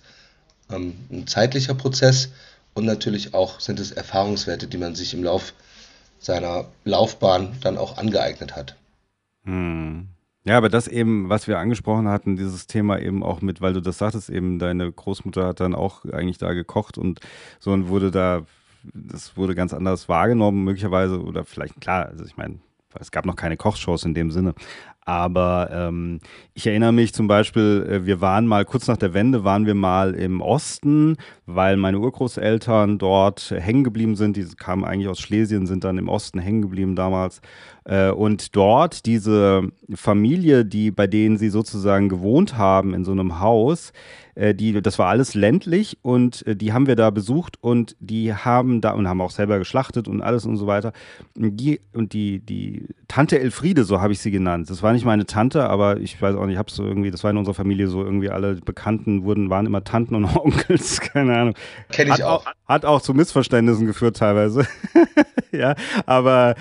ähm, 0.71 0.95
ein 1.11 1.27
zeitlicher 1.27 1.75
Prozess 1.75 2.29
und 2.75 2.85
natürlich 2.85 3.33
auch 3.33 3.59
sind 3.59 3.79
es 3.79 3.91
Erfahrungswerte, 3.91 4.67
die 4.67 4.77
man 4.77 4.93
sich 4.93 5.13
im 5.13 5.23
Lauf 5.23 5.53
seiner 6.19 6.65
Laufbahn 6.83 7.55
dann 7.61 7.77
auch 7.77 7.97
angeeignet 7.97 8.55
hat. 8.55 8.75
Hm. 9.45 10.07
Ja, 10.43 10.57
aber 10.57 10.69
das 10.69 10.87
eben, 10.87 11.29
was 11.29 11.47
wir 11.47 11.57
angesprochen 11.57 12.07
hatten, 12.07 12.35
dieses 12.35 12.67
Thema 12.67 12.99
eben 12.99 13.23
auch 13.23 13.41
mit, 13.41 13.61
weil 13.61 13.73
du 13.73 13.81
das 13.81 13.97
sagtest, 13.97 14.29
eben 14.29 14.59
deine 14.59 14.91
Großmutter 14.91 15.47
hat 15.47 15.59
dann 15.59 15.73
auch 15.73 16.05
eigentlich 16.05 16.37
da 16.37 16.53
gekocht 16.53 16.99
und 16.99 17.19
so 17.59 17.71
und 17.71 17.87
wurde 17.87 18.11
da, 18.11 18.45
das 18.93 19.35
wurde 19.37 19.55
ganz 19.55 19.73
anders 19.73 20.07
wahrgenommen, 20.07 20.63
möglicherweise, 20.63 21.19
oder 21.19 21.45
vielleicht, 21.45 21.81
klar, 21.81 22.05
also 22.07 22.25
ich 22.25 22.37
meine, 22.37 22.59
es 22.99 23.11
gab 23.11 23.25
noch 23.25 23.35
keine 23.35 23.57
Kochshows 23.57 24.05
in 24.05 24.13
dem 24.13 24.31
Sinne, 24.31 24.53
aber 25.05 25.69
ähm, 25.71 26.19
ich 26.55 26.65
erinnere 26.65 26.91
mich 26.91 27.13
zum 27.13 27.27
Beispiel, 27.27 27.87
äh, 27.87 28.05
wir 28.07 28.21
waren 28.21 28.47
mal 28.47 28.65
kurz 28.65 28.87
nach 28.87 28.97
der 28.97 29.13
Wende, 29.13 29.43
waren 29.43 29.67
wir 29.67 29.75
mal 29.75 30.15
im 30.15 30.41
Osten, 30.41 31.17
weil 31.45 31.77
meine 31.77 31.99
Urgroßeltern 31.99 32.97
dort 32.97 33.51
hängen 33.51 33.83
geblieben 33.83 34.15
sind. 34.15 34.35
Die 34.35 34.45
kamen 34.45 34.83
eigentlich 34.83 35.07
aus 35.07 35.19
Schlesien, 35.19 35.67
sind 35.67 35.83
dann 35.83 35.99
im 35.99 36.09
Osten 36.09 36.39
hängen 36.39 36.63
geblieben 36.63 36.95
damals. 36.95 37.41
Äh, 37.83 38.09
und 38.09 38.55
dort 38.55 39.05
diese 39.05 39.69
Familie, 39.93 40.65
die 40.65 40.89
bei 40.89 41.05
denen 41.05 41.37
sie 41.37 41.49
sozusagen 41.49 42.09
gewohnt 42.09 42.57
haben 42.57 42.95
in 42.95 43.05
so 43.05 43.11
einem 43.11 43.39
Haus, 43.39 43.93
die, 44.53 44.81
das 44.81 44.99
war 44.99 45.07
alles 45.07 45.33
ländlich 45.33 45.97
und 46.01 46.45
äh, 46.45 46.55
die 46.55 46.73
haben 46.73 46.87
wir 46.87 46.95
da 46.95 47.09
besucht 47.09 47.57
und 47.61 47.95
die 47.99 48.33
haben 48.33 48.81
da 48.81 48.91
und 48.91 49.07
haben 49.07 49.21
auch 49.21 49.31
selber 49.31 49.59
geschlachtet 49.59 50.07
und 50.07 50.21
alles 50.21 50.45
und 50.45 50.57
so 50.57 50.67
weiter. 50.67 50.91
Und 51.37 51.57
die, 51.57 51.79
und 51.93 52.13
die, 52.13 52.39
die 52.39 52.87
Tante 53.07 53.39
Elfriede, 53.39 53.85
so 53.85 54.01
habe 54.01 54.13
ich 54.13 54.19
sie 54.19 54.31
genannt. 54.31 54.69
Das 54.69 54.83
war 54.83 54.91
nicht 54.91 55.05
meine 55.05 55.25
Tante, 55.25 55.69
aber 55.69 55.99
ich 56.01 56.21
weiß 56.21 56.35
auch 56.35 56.45
nicht, 56.45 56.55
ich 56.55 56.59
habe 56.59 56.71
so 56.71 56.83
irgendwie, 56.83 57.11
das 57.11 57.23
war 57.23 57.31
in 57.31 57.37
unserer 57.37 57.55
Familie 57.55 57.87
so 57.87 58.03
irgendwie 58.03 58.29
alle 58.29 58.55
Bekannten 58.55 59.23
wurden, 59.23 59.49
waren 59.49 59.65
immer 59.65 59.83
Tanten 59.83 60.15
und 60.15 60.25
Onkels, 60.35 60.99
keine 60.99 61.37
Ahnung. 61.37 61.53
Kenne 61.89 62.09
ich 62.09 62.21
hat 62.21 62.21
auch. 62.23 62.45
Hat 62.67 62.83
auch 62.83 63.01
zu 63.01 63.13
Missverständnissen 63.13 63.85
geführt 63.85 64.17
teilweise. 64.17 64.67
ja, 65.51 65.75
aber 66.05 66.55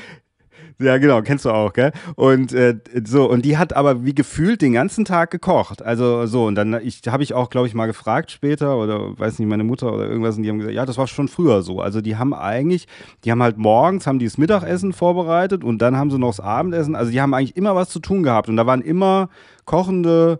ja, 0.81 0.99
genau, 0.99 1.23
kennst 1.23 1.45
du 1.45 1.51
auch, 1.51 1.73
gell? 1.73 1.93
Und 2.17 2.53
äh, 2.53 2.77
so, 3.05 3.31
und 3.31 3.45
die 3.45 3.57
hat 3.57 3.75
aber 3.75 4.05
wie 4.05 4.15
gefühlt 4.15 4.61
den 4.61 4.73
ganzen 4.73 5.05
Tag 5.05 5.31
gekocht. 5.31 5.83
Also 5.83 6.27
so, 6.27 6.47
und 6.47 6.57
dann 6.57 6.75
ich 6.83 7.03
habe 7.07 7.23
ich 7.23 7.33
auch, 7.33 7.49
glaube 7.51 7.67
ich, 7.69 7.75
mal 7.75 7.87
gefragt 7.87 8.31
später 8.31 8.77
oder 8.77 9.19
weiß 9.19 9.39
nicht, 9.39 9.49
meine 9.49 9.65
Mutter 9.65 9.93
oder 9.93 10.09
irgendwas, 10.09 10.37
und 10.37 10.43
die 10.43 10.49
haben 10.49 10.59
gesagt, 10.59 10.75
ja, 10.75 10.85
das 10.85 10.99
war 10.99 11.07
schon 11.07 11.29
früher 11.29 11.63
so. 11.63 11.81
Also 11.81 12.01
die 12.01 12.17
haben 12.17 12.35
eigentlich, 12.35 12.89
die 13.25 13.31
haben 13.31 13.43
halt 13.43 13.57
morgens, 13.57 14.07
haben 14.07 14.19
die 14.19 14.27
das 14.27 14.39
Mittagessen 14.39 14.93
vorbereitet 14.93 15.63
und 15.63 15.79
dann 15.79 15.97
haben 15.97 16.11
sie 16.11 16.19
noch 16.19 16.31
das 16.31 16.41
Abendessen. 16.41 16.97
Also 16.97 17.13
die 17.13 17.21
haben 17.21 17.35
eigentlich 17.35 17.57
immer 17.57 17.75
was 17.75 17.89
zu 17.91 18.01
tun 18.01 18.23
gehabt. 18.23 18.49
Und 18.49 18.57
da 18.57 18.67
waren 18.67 18.83
immer 18.83 19.29
kochende 19.65 20.39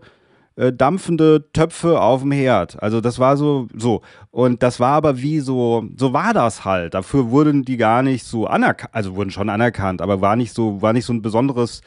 äh, 0.55 0.71
dampfende 0.71 1.51
Töpfe 1.51 1.99
auf 1.99 2.21
dem 2.21 2.31
Herd. 2.31 2.81
Also 2.81 3.01
das 3.01 3.19
war 3.19 3.37
so, 3.37 3.67
so. 3.75 4.01
Und 4.31 4.63
das 4.63 4.79
war 4.79 4.93
aber 4.93 5.21
wie 5.21 5.39
so, 5.39 5.85
so 5.97 6.13
war 6.13 6.33
das 6.33 6.65
halt. 6.65 6.93
Dafür 6.93 7.29
wurden 7.29 7.63
die 7.63 7.77
gar 7.77 8.03
nicht 8.03 8.23
so 8.23 8.47
anerkannt, 8.47 8.93
also 8.93 9.15
wurden 9.15 9.31
schon 9.31 9.49
anerkannt, 9.49 10.01
aber 10.01 10.21
war 10.21 10.35
nicht 10.35 10.53
so, 10.53 10.81
war 10.81 10.93
nicht 10.93 11.05
so 11.05 11.13
ein 11.13 11.21
besonderes 11.21 11.81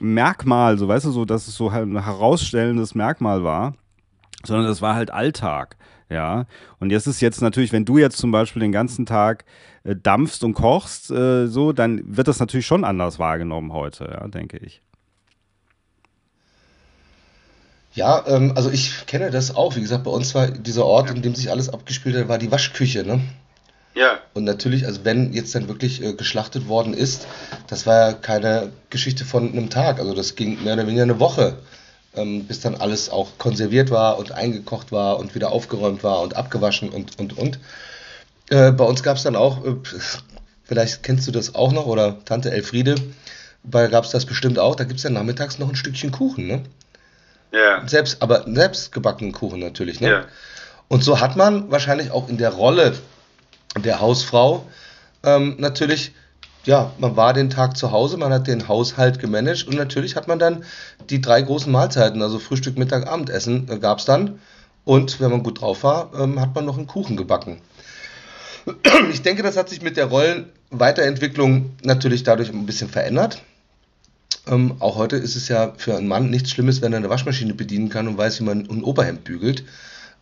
Merkmal, 0.00 0.76
so 0.76 0.88
weißt 0.88 1.06
du, 1.06 1.10
so, 1.12 1.24
dass 1.24 1.46
es 1.48 1.54
so 1.54 1.68
ein 1.70 2.02
herausstellendes 2.02 2.94
Merkmal 2.94 3.44
war, 3.44 3.74
sondern 4.44 4.66
das 4.66 4.82
war 4.82 4.94
halt 4.94 5.10
Alltag. 5.10 5.76
Ja, 6.10 6.44
und 6.80 6.90
jetzt 6.90 7.06
ist 7.06 7.22
jetzt 7.22 7.40
natürlich, 7.40 7.72
wenn 7.72 7.86
du 7.86 7.96
jetzt 7.96 8.18
zum 8.18 8.30
Beispiel 8.30 8.60
den 8.60 8.72
ganzen 8.72 9.06
Tag 9.06 9.46
äh, 9.84 9.96
dampfst 9.96 10.44
und 10.44 10.52
kochst, 10.52 11.10
äh, 11.10 11.46
so, 11.46 11.72
dann 11.72 12.02
wird 12.04 12.28
das 12.28 12.40
natürlich 12.40 12.66
schon 12.66 12.84
anders 12.84 13.18
wahrgenommen 13.18 13.72
heute, 13.72 14.04
ja, 14.04 14.28
denke 14.28 14.58
ich. 14.58 14.82
Ja, 17.94 18.24
ähm, 18.26 18.52
also 18.56 18.70
ich 18.70 19.06
kenne 19.06 19.30
das 19.30 19.54
auch. 19.54 19.76
Wie 19.76 19.80
gesagt, 19.80 20.04
bei 20.04 20.10
uns 20.10 20.34
war 20.34 20.48
dieser 20.48 20.84
Ort, 20.84 21.10
in 21.10 21.22
dem 21.22 21.34
sich 21.34 21.50
alles 21.50 21.68
abgespielt 21.68 22.16
hat, 22.16 22.28
war 22.28 22.38
die 22.38 22.50
Waschküche, 22.50 23.04
ne? 23.04 23.20
Ja. 23.94 24.18
Und 24.34 24.42
natürlich, 24.42 24.86
also 24.86 25.04
wenn 25.04 25.32
jetzt 25.32 25.54
dann 25.54 25.68
wirklich 25.68 26.02
äh, 26.02 26.14
geschlachtet 26.14 26.66
worden 26.66 26.94
ist, 26.94 27.28
das 27.68 27.86
war 27.86 28.10
ja 28.10 28.12
keine 28.12 28.72
Geschichte 28.90 29.24
von 29.24 29.52
einem 29.52 29.70
Tag. 29.70 30.00
Also 30.00 30.14
das 30.14 30.34
ging 30.34 30.64
mehr 30.64 30.74
oder 30.74 30.86
weniger 30.88 31.04
eine 31.04 31.20
Woche, 31.20 31.56
ähm, 32.16 32.44
bis 32.44 32.58
dann 32.58 32.74
alles 32.74 33.08
auch 33.10 33.38
konserviert 33.38 33.92
war 33.92 34.18
und 34.18 34.32
eingekocht 34.32 34.90
war 34.90 35.18
und 35.20 35.36
wieder 35.36 35.52
aufgeräumt 35.52 36.02
war 36.02 36.22
und 36.22 36.34
abgewaschen 36.34 36.88
und, 36.88 37.20
und, 37.20 37.38
und. 37.38 37.60
Äh, 38.50 38.72
bei 38.72 38.84
uns 38.84 39.04
gab 39.04 39.16
es 39.16 39.22
dann 39.22 39.36
auch, 39.36 39.64
äh, 39.64 39.76
vielleicht 40.64 41.04
kennst 41.04 41.28
du 41.28 41.30
das 41.30 41.54
auch 41.54 41.70
noch, 41.70 41.86
oder 41.86 42.24
Tante 42.24 42.50
Elfriede, 42.50 42.96
gab 43.70 44.04
es 44.04 44.10
das 44.10 44.26
bestimmt 44.26 44.58
auch, 44.58 44.74
da 44.74 44.82
gibt 44.82 44.98
es 44.98 45.04
ja 45.04 45.10
nachmittags 45.10 45.60
noch 45.60 45.68
ein 45.68 45.76
Stückchen 45.76 46.10
Kuchen, 46.10 46.48
ne? 46.48 46.62
Ja. 47.54 47.86
Selbst, 47.86 48.20
aber 48.20 48.44
selbst 48.46 48.92
gebackenen 48.92 49.32
Kuchen 49.32 49.60
natürlich, 49.60 50.00
ne? 50.00 50.10
Ja. 50.10 50.24
Und 50.88 51.04
so 51.04 51.20
hat 51.20 51.36
man 51.36 51.70
wahrscheinlich 51.70 52.10
auch 52.10 52.28
in 52.28 52.36
der 52.36 52.50
Rolle 52.50 52.94
der 53.76 54.00
Hausfrau 54.00 54.66
ähm, 55.24 55.56
natürlich, 55.58 56.12
ja, 56.64 56.92
man 56.98 57.16
war 57.16 57.32
den 57.32 57.50
Tag 57.50 57.76
zu 57.76 57.90
Hause, 57.90 58.16
man 58.16 58.32
hat 58.32 58.46
den 58.46 58.68
Haushalt 58.68 59.18
gemanagt 59.18 59.66
und 59.66 59.76
natürlich 59.76 60.16
hat 60.16 60.28
man 60.28 60.38
dann 60.38 60.64
die 61.10 61.20
drei 61.20 61.42
großen 61.42 61.72
Mahlzeiten, 61.72 62.22
also 62.22 62.38
Frühstück, 62.38 62.78
Mittag, 62.78 63.06
Abendessen 63.06 63.68
äh, 63.70 63.78
gab 63.78 63.98
es 63.98 64.04
dann. 64.04 64.38
Und 64.84 65.18
wenn 65.20 65.30
man 65.30 65.42
gut 65.42 65.62
drauf 65.62 65.82
war, 65.82 66.10
ähm, 66.18 66.40
hat 66.40 66.54
man 66.54 66.66
noch 66.66 66.76
einen 66.76 66.86
Kuchen 66.86 67.16
gebacken. 67.16 67.60
Ich 69.10 69.22
denke, 69.22 69.42
das 69.42 69.56
hat 69.56 69.68
sich 69.68 69.82
mit 69.82 69.96
der 69.96 70.06
Rollenweiterentwicklung 70.06 71.72
natürlich 71.82 72.22
dadurch 72.22 72.50
ein 72.50 72.66
bisschen 72.66 72.88
verändert. 72.88 73.42
Ähm, 74.46 74.76
auch 74.80 74.96
heute 74.96 75.16
ist 75.16 75.36
es 75.36 75.48
ja 75.48 75.72
für 75.76 75.96
einen 75.96 76.06
Mann 76.06 76.30
nichts 76.30 76.50
Schlimmes, 76.50 76.82
wenn 76.82 76.92
er 76.92 76.98
eine 76.98 77.10
Waschmaschine 77.10 77.54
bedienen 77.54 77.88
kann 77.88 78.08
und 78.08 78.18
weiß, 78.18 78.40
wie 78.40 78.44
man 78.44 78.68
ein 78.68 78.82
Oberhemd 78.82 79.24
bügelt. 79.24 79.64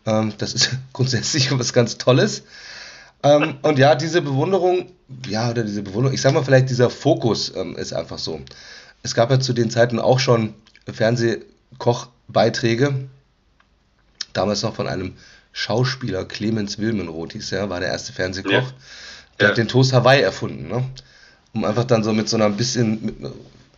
Ähm, 0.06 0.32
das 0.38 0.54
ist 0.54 0.70
grundsätzlich 0.92 1.56
was 1.58 1.72
ganz 1.72 1.98
Tolles. 1.98 2.44
Ähm, 3.22 3.56
und 3.62 3.78
ja, 3.78 3.94
diese 3.94 4.22
Bewunderung, 4.22 4.90
ja, 5.26 5.50
oder 5.50 5.62
diese 5.62 5.82
Bewunderung, 5.82 6.14
ich 6.14 6.20
sag 6.20 6.34
mal 6.34 6.44
vielleicht 6.44 6.70
dieser 6.70 6.90
Fokus 6.90 7.52
ähm, 7.54 7.76
ist 7.76 7.92
einfach 7.92 8.18
so. 8.18 8.40
Es 9.02 9.14
gab 9.14 9.30
ja 9.30 9.40
zu 9.40 9.52
den 9.52 9.70
Zeiten 9.70 9.98
auch 9.98 10.18
schon 10.18 10.54
Fernsehkochbeiträge, 10.92 13.08
damals 14.32 14.62
noch 14.62 14.74
von 14.74 14.88
einem 14.88 15.14
Schauspieler, 15.52 16.24
Clemens 16.24 16.78
Wilmenroth 16.78 17.32
hieß 17.32 17.52
er, 17.52 17.70
war 17.70 17.80
der 17.80 17.90
erste 17.90 18.12
Fernsehkoch. 18.12 18.50
Ja. 18.50 18.66
Der 19.38 19.46
ja. 19.46 19.50
hat 19.50 19.58
den 19.58 19.68
Toast 19.68 19.92
Hawaii 19.92 20.22
erfunden, 20.22 20.68
ne? 20.68 20.84
Um 21.54 21.64
einfach 21.64 21.84
dann 21.84 22.02
so 22.02 22.14
mit 22.14 22.30
so 22.30 22.36
einer 22.36 22.48
bisschen, 22.48 23.14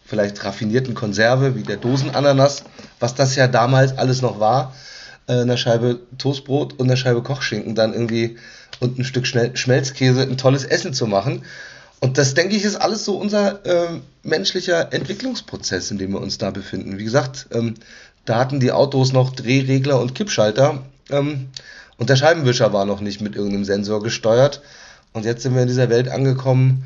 vielleicht 0.05 0.45
raffinierten 0.45 0.95
Konserve 0.95 1.55
wie 1.57 1.63
der 1.63 1.77
Dosenananas, 1.77 2.65
was 3.01 3.15
das 3.15 3.37
ja 3.37 3.49
damals 3.49 3.97
alles 3.97 4.23
noch 4.23 4.39
war, 4.41 4.75
äh, 5.27 5.41
eine 5.41 5.57
Scheibe 5.57 6.01
Toastbrot 6.19 6.75
und 6.75 6.87
eine 6.87 6.97
Scheibe 6.97 7.23
Kochschinken 7.23 7.75
dann 7.75 7.95
irgendwie 7.95 8.37
und 8.81 8.99
ein 8.99 9.05
Stück 9.05 9.27
Schmelzkäse 9.27 10.23
ein 10.23 10.37
tolles 10.37 10.65
Essen 10.65 10.93
zu 10.93 11.07
machen. 11.07 11.43
Und 12.01 12.19
das, 12.19 12.35
denke 12.35 12.55
ich, 12.55 12.65
ist 12.65 12.77
alles 12.77 13.05
so 13.05 13.17
unser 13.17 13.65
äh, 13.65 14.01
menschlicher 14.23 14.93
Entwicklungsprozess, 14.93 15.91
in 15.91 15.99
dem 15.99 16.13
wir 16.13 16.21
uns 16.21 16.37
da 16.37 16.51
befinden. 16.51 16.99
Wie 16.99 17.05
gesagt, 17.05 17.47
ähm, 17.53 17.75
da 18.27 18.39
hatten 18.39 18.61
die 18.61 18.73
Autos 18.73 19.13
noch 19.13 19.35
Drehregler 19.35 20.01
und 20.01 20.15
Kippschalter 20.15 20.83
ähm, 21.11 21.49
und 21.97 22.11
der 22.11 22.17
Scheibenwischer 22.17 22.73
war 22.73 22.85
noch 22.85 23.01
nicht 23.01 23.21
mit 23.21 23.37
irgendeinem 23.37 23.65
Sensor 23.65 24.03
gesteuert. 24.03 24.61
Und 25.13 25.25
jetzt 25.25 25.43
sind 25.43 25.55
wir 25.55 25.63
in 25.63 25.69
dieser 25.69 25.91
Welt 25.91 26.09
angekommen, 26.09 26.85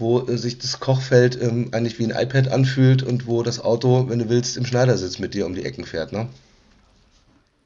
wo 0.00 0.20
äh, 0.20 0.36
sich 0.36 0.58
das 0.58 0.80
Kochfeld 0.80 1.40
ähm, 1.40 1.68
eigentlich 1.72 1.98
wie 1.98 2.10
ein 2.10 2.22
iPad 2.22 2.48
anfühlt 2.48 3.02
und 3.02 3.26
wo 3.26 3.42
das 3.42 3.60
Auto, 3.60 4.08
wenn 4.08 4.18
du 4.18 4.28
willst, 4.28 4.56
im 4.56 4.64
Schneidersitz 4.64 5.18
mit 5.18 5.34
dir 5.34 5.46
um 5.46 5.54
die 5.54 5.64
Ecken 5.64 5.84
fährt, 5.84 6.12
ne? 6.12 6.28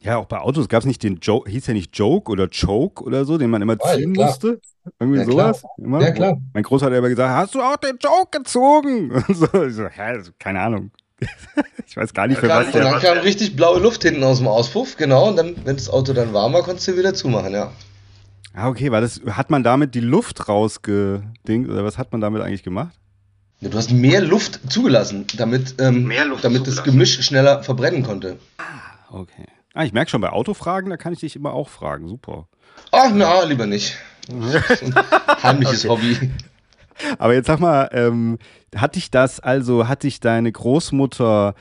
Ja, 0.01 0.19
auch 0.19 0.27
bei 0.27 0.39
Autos 0.39 0.69
gab 0.69 0.81
es 0.81 0.87
nicht 0.87 1.03
den 1.03 1.17
Joke, 1.21 1.51
hieß 1.51 1.67
ja 1.67 1.73
nicht 1.73 1.97
Joke 1.97 2.31
oder 2.31 2.47
Choke 2.49 3.03
oder 3.03 3.25
so, 3.25 3.39
den 3.39 3.49
man 3.49 3.63
immer 3.63 3.79
ziehen 3.79 4.15
ja, 4.15 4.27
musste. 4.27 4.61
Irgendwie 5.01 5.21
ja, 5.21 5.25
sowas. 5.25 5.63
Immer. 5.79 6.03
Ja, 6.03 6.11
klar. 6.11 6.37
Mein 6.53 6.63
Großvater 6.63 6.93
hat 6.93 6.99
immer 6.99 7.09
gesagt, 7.09 7.35
hast 7.35 7.55
du 7.55 7.63
auch 7.63 7.77
den 7.77 7.97
Joke 7.99 8.39
gezogen? 8.39 9.11
Und 9.29 9.35
so, 9.35 9.47
ich 9.65 9.75
so 9.75 9.85
ja, 9.85 10.19
keine 10.39 10.61
Ahnung. 10.61 10.91
ich 11.87 11.97
weiß 11.97 12.13
gar 12.13 12.27
nicht, 12.27 12.39
für 12.39 12.49
was. 12.51 12.67
Und 12.67 12.75
dann 12.75 13.01
kam 13.01 13.19
richtig 13.19 13.57
blaue 13.57 13.81
Luft 13.81 14.03
hinten 14.03 14.23
aus 14.25 14.39
dem 14.39 14.49
Auspuff, 14.49 14.99
genau. 14.99 15.29
Und 15.29 15.37
dann, 15.37 15.57
wenn 15.65 15.77
das 15.77 15.89
Auto 15.89 16.13
dann 16.13 16.35
warm 16.35 16.53
war, 16.53 16.63
konntest 16.63 16.87
du 16.89 16.99
wieder 16.99 17.15
zumachen, 17.15 17.55
ja. 17.55 17.73
Ah, 18.55 18.69
okay, 18.69 18.93
war 18.93 19.01
das, 19.01 19.21
hat 19.29 19.51
man 19.51 19.65
damit 19.65 19.97
die 19.97 20.01
Luft 20.01 20.49
rausgedingt 20.49 21.69
oder 21.69 21.85
was 21.85 21.99
hat 21.99 22.13
man 22.13 22.21
damit 22.21 22.41
eigentlich 22.41 22.63
gemacht? 22.63 22.97
Ja, 23.61 23.69
du 23.69 23.77
hast 23.77 23.91
mehr 23.91 24.21
Luft 24.21 24.61
zugelassen, 24.73 25.27
damit, 25.37 25.75
ähm, 25.81 26.11
Luft 26.29 26.45
damit 26.45 26.67
das 26.67 26.85
Gemisch 26.85 27.21
schneller 27.23 27.65
verbrennen 27.65 28.05
konnte. 28.05 28.39
Ah, 28.59 28.63
okay. 29.11 29.47
Ah, 29.75 29.85
ich 29.85 29.93
merke 29.93 30.11
schon, 30.11 30.21
bei 30.21 30.31
Autofragen, 30.31 30.89
da 30.89 30.97
kann 30.97 31.13
ich 31.13 31.21
dich 31.21 31.35
immer 31.35 31.53
auch 31.53 31.69
fragen. 31.69 32.09
Super. 32.09 32.47
Ach, 32.93 33.11
na, 33.13 33.43
lieber 33.43 33.67
nicht. 33.67 33.97
heimliches 35.43 35.85
okay. 35.85 36.17
Hobby. 36.17 36.31
Aber 37.19 37.35
jetzt 37.35 37.49
sag 37.49 37.59
mal, 37.59 37.89
ähm, 37.93 38.39
hat 38.77 38.95
dich 38.95 39.11
das, 39.11 39.41
also 39.41 39.89
hat 39.89 40.05
dich 40.05 40.21
deine 40.21 40.53
Großmutter 40.53 41.55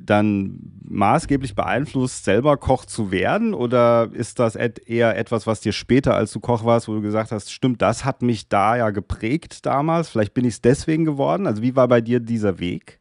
dann 0.00 0.60
maßgeblich 0.84 1.54
beeinflusst, 1.54 2.24
selber 2.24 2.56
Koch 2.56 2.84
zu 2.84 3.10
werden? 3.10 3.54
Oder 3.54 4.10
ist 4.12 4.38
das 4.38 4.56
eher 4.56 5.16
etwas, 5.16 5.46
was 5.46 5.60
dir 5.60 5.72
später, 5.72 6.14
als 6.14 6.32
du 6.32 6.40
Koch 6.40 6.64
warst, 6.64 6.88
wo 6.88 6.94
du 6.94 7.02
gesagt 7.02 7.32
hast, 7.32 7.52
stimmt, 7.52 7.82
das 7.82 8.04
hat 8.04 8.22
mich 8.22 8.48
da 8.48 8.76
ja 8.76 8.90
geprägt 8.90 9.66
damals, 9.66 10.08
vielleicht 10.08 10.34
bin 10.34 10.44
ich 10.44 10.54
es 10.54 10.60
deswegen 10.60 11.04
geworden? 11.04 11.46
Also 11.46 11.62
wie 11.62 11.76
war 11.76 11.88
bei 11.88 12.00
dir 12.00 12.20
dieser 12.20 12.58
Weg? 12.58 13.00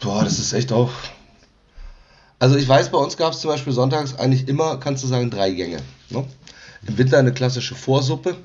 Boah, 0.00 0.24
das 0.24 0.38
ist 0.38 0.52
echt 0.52 0.72
auch. 0.72 0.90
Also 2.38 2.56
ich 2.56 2.68
weiß, 2.68 2.90
bei 2.90 2.98
uns 2.98 3.16
gab 3.16 3.32
es 3.32 3.40
zum 3.40 3.50
Beispiel 3.50 3.72
sonntags 3.72 4.16
eigentlich 4.16 4.48
immer, 4.48 4.78
kannst 4.78 5.02
du 5.02 5.08
sagen, 5.08 5.30
drei 5.30 5.50
Gänge. 5.50 5.78
Ne? 6.10 6.24
Im 6.86 6.98
Winter 6.98 7.18
eine 7.18 7.32
klassische 7.32 7.74
Vorsuppe. 7.74 8.36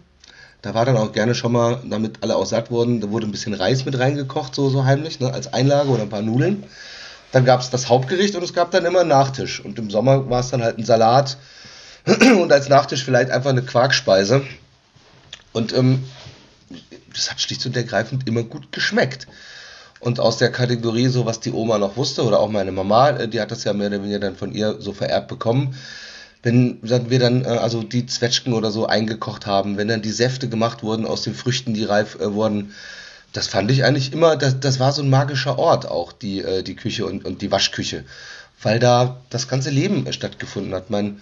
Da 0.61 0.73
war 0.73 0.85
dann 0.85 0.97
auch 0.97 1.13
gerne 1.13 1.35
schon 1.35 1.53
mal, 1.53 1.81
damit 1.85 2.21
alle 2.21 2.35
auch 2.35 2.45
satt 2.45 2.69
wurden, 2.69 2.99
da 2.99 3.09
wurde 3.11 3.27
ein 3.27 3.31
bisschen 3.31 3.53
Reis 3.53 3.85
mit 3.85 3.97
reingekocht, 3.97 4.53
so, 4.53 4.69
so 4.69 4.83
heimlich, 4.83 5.19
ne, 5.19 5.33
als 5.33 5.53
Einlage 5.53 5.89
oder 5.89 6.03
ein 6.03 6.09
paar 6.09 6.21
Nudeln. 6.21 6.65
Dann 7.31 7.45
gab 7.45 7.61
es 7.61 7.69
das 7.69 7.87
Hauptgericht 7.87 8.35
und 8.35 8.43
es 8.43 8.53
gab 8.53 8.71
dann 8.71 8.85
immer 8.85 9.01
einen 9.01 9.09
Nachtisch. 9.09 9.63
Und 9.63 9.79
im 9.79 9.89
Sommer 9.89 10.29
war 10.29 10.41
es 10.41 10.49
dann 10.49 10.63
halt 10.63 10.77
ein 10.77 10.83
Salat 10.83 11.37
und 12.05 12.51
als 12.51 12.67
Nachtisch 12.67 13.05
vielleicht 13.05 13.31
einfach 13.31 13.51
eine 13.51 13.61
Quarkspeise. 13.61 14.41
Und 15.53 15.73
ähm, 15.73 16.03
das 17.13 17.31
hat 17.31 17.39
schlicht 17.39 17.65
und 17.65 17.77
ergreifend 17.77 18.27
immer 18.27 18.43
gut 18.43 18.71
geschmeckt. 18.71 19.27
Und 19.99 20.19
aus 20.19 20.37
der 20.37 20.51
Kategorie, 20.51 21.07
so 21.07 21.25
was 21.25 21.39
die 21.39 21.51
Oma 21.51 21.77
noch 21.77 21.97
wusste, 21.97 22.23
oder 22.23 22.39
auch 22.39 22.49
meine 22.49 22.71
Mama, 22.71 23.09
äh, 23.11 23.27
die 23.27 23.39
hat 23.39 23.51
das 23.51 23.63
ja 23.63 23.73
mehr 23.73 23.87
oder 23.87 24.01
weniger 24.01 24.19
dann 24.19 24.35
von 24.35 24.51
ihr 24.51 24.77
so 24.79 24.93
vererbt 24.93 25.27
bekommen, 25.27 25.75
wenn 26.41 26.79
wir 26.81 27.19
dann 27.19 27.43
äh, 27.43 27.47
also 27.47 27.83
die 27.83 28.05
Zwetschgen 28.05 28.53
oder 28.53 28.71
so 28.71 28.85
eingekocht 28.85 29.45
haben, 29.45 29.77
wenn 29.77 29.87
dann 29.87 30.01
die 30.01 30.11
Säfte 30.11 30.49
gemacht 30.49 30.83
wurden 30.83 31.05
aus 31.05 31.23
den 31.23 31.33
Früchten, 31.35 31.73
die 31.73 31.83
reif 31.83 32.15
äh, 32.15 32.33
wurden, 32.33 32.73
das 33.33 33.47
fand 33.47 33.69
ich 33.71 33.83
eigentlich 33.83 34.13
immer, 34.13 34.35
das, 34.37 34.59
das 34.59 34.79
war 34.79 34.91
so 34.91 35.01
ein 35.01 35.09
magischer 35.09 35.59
Ort 35.59 35.85
auch, 35.87 36.11
die, 36.13 36.41
äh, 36.41 36.63
die 36.63 36.75
Küche 36.75 37.05
und, 37.05 37.25
und 37.25 37.41
die 37.41 37.51
Waschküche, 37.51 38.05
weil 38.61 38.79
da 38.79 39.17
das 39.29 39.47
ganze 39.47 39.69
Leben 39.69 40.11
stattgefunden 40.11 40.73
hat. 40.73 40.89
Mein 40.89 41.21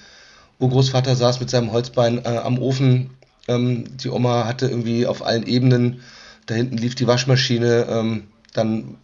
Urgroßvater 0.59 1.15
saß 1.15 1.39
mit 1.39 1.49
seinem 1.49 1.71
Holzbein 1.71 2.23
äh, 2.23 2.37
am 2.37 2.59
Ofen, 2.59 3.09
ähm, 3.47 3.97
die 3.97 4.09
Oma 4.09 4.45
hatte 4.45 4.67
irgendwie 4.67 5.07
auf 5.07 5.25
allen 5.25 5.47
Ebenen, 5.47 6.01
da 6.45 6.55
hinten 6.55 6.77
lief 6.77 6.95
die 6.95 7.07
Waschmaschine, 7.07 7.87
ähm, 7.89 8.27
dann 8.53 8.97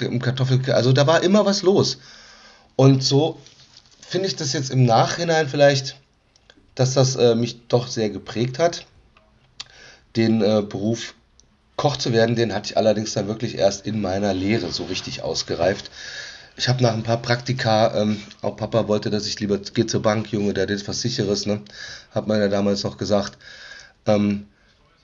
im 0.00 0.20
Kartoffel, 0.20 0.60
also 0.72 0.92
da 0.92 1.06
war 1.06 1.22
immer 1.22 1.46
was 1.46 1.62
los. 1.62 1.98
Und 2.74 3.02
so 3.02 3.38
finde 4.08 4.26
ich 4.26 4.36
das 4.36 4.54
jetzt 4.54 4.70
im 4.70 4.84
Nachhinein 4.84 5.48
vielleicht, 5.48 5.96
dass 6.74 6.94
das 6.94 7.16
äh, 7.16 7.34
mich 7.34 7.66
doch 7.68 7.88
sehr 7.88 8.08
geprägt 8.08 8.58
hat. 8.58 8.86
Den 10.16 10.40
äh, 10.40 10.62
Beruf 10.62 11.14
Koch 11.76 11.96
zu 11.96 12.12
werden, 12.12 12.34
den 12.34 12.54
hatte 12.54 12.70
ich 12.70 12.76
allerdings 12.76 13.12
dann 13.12 13.28
wirklich 13.28 13.56
erst 13.56 13.86
in 13.86 14.00
meiner 14.00 14.34
Lehre 14.34 14.72
so 14.72 14.84
richtig 14.84 15.22
ausgereift. 15.22 15.90
Ich 16.56 16.68
habe 16.68 16.82
nach 16.82 16.94
ein 16.94 17.04
paar 17.04 17.22
Praktika, 17.22 17.94
ähm, 18.00 18.20
auch 18.40 18.56
Papa 18.56 18.88
wollte, 18.88 19.10
dass 19.10 19.26
ich 19.26 19.38
lieber 19.38 19.58
gehe 19.58 19.86
zur 19.86 20.02
Bank, 20.02 20.32
Junge, 20.32 20.54
der 20.54 20.66
hat 20.66 20.88
was 20.88 21.02
Sicheres, 21.02 21.46
ne? 21.46 21.60
Hat 22.10 22.26
man 22.26 22.40
ja 22.40 22.48
damals 22.48 22.82
noch 22.82 22.96
gesagt. 22.96 23.38
Ähm, 24.06 24.46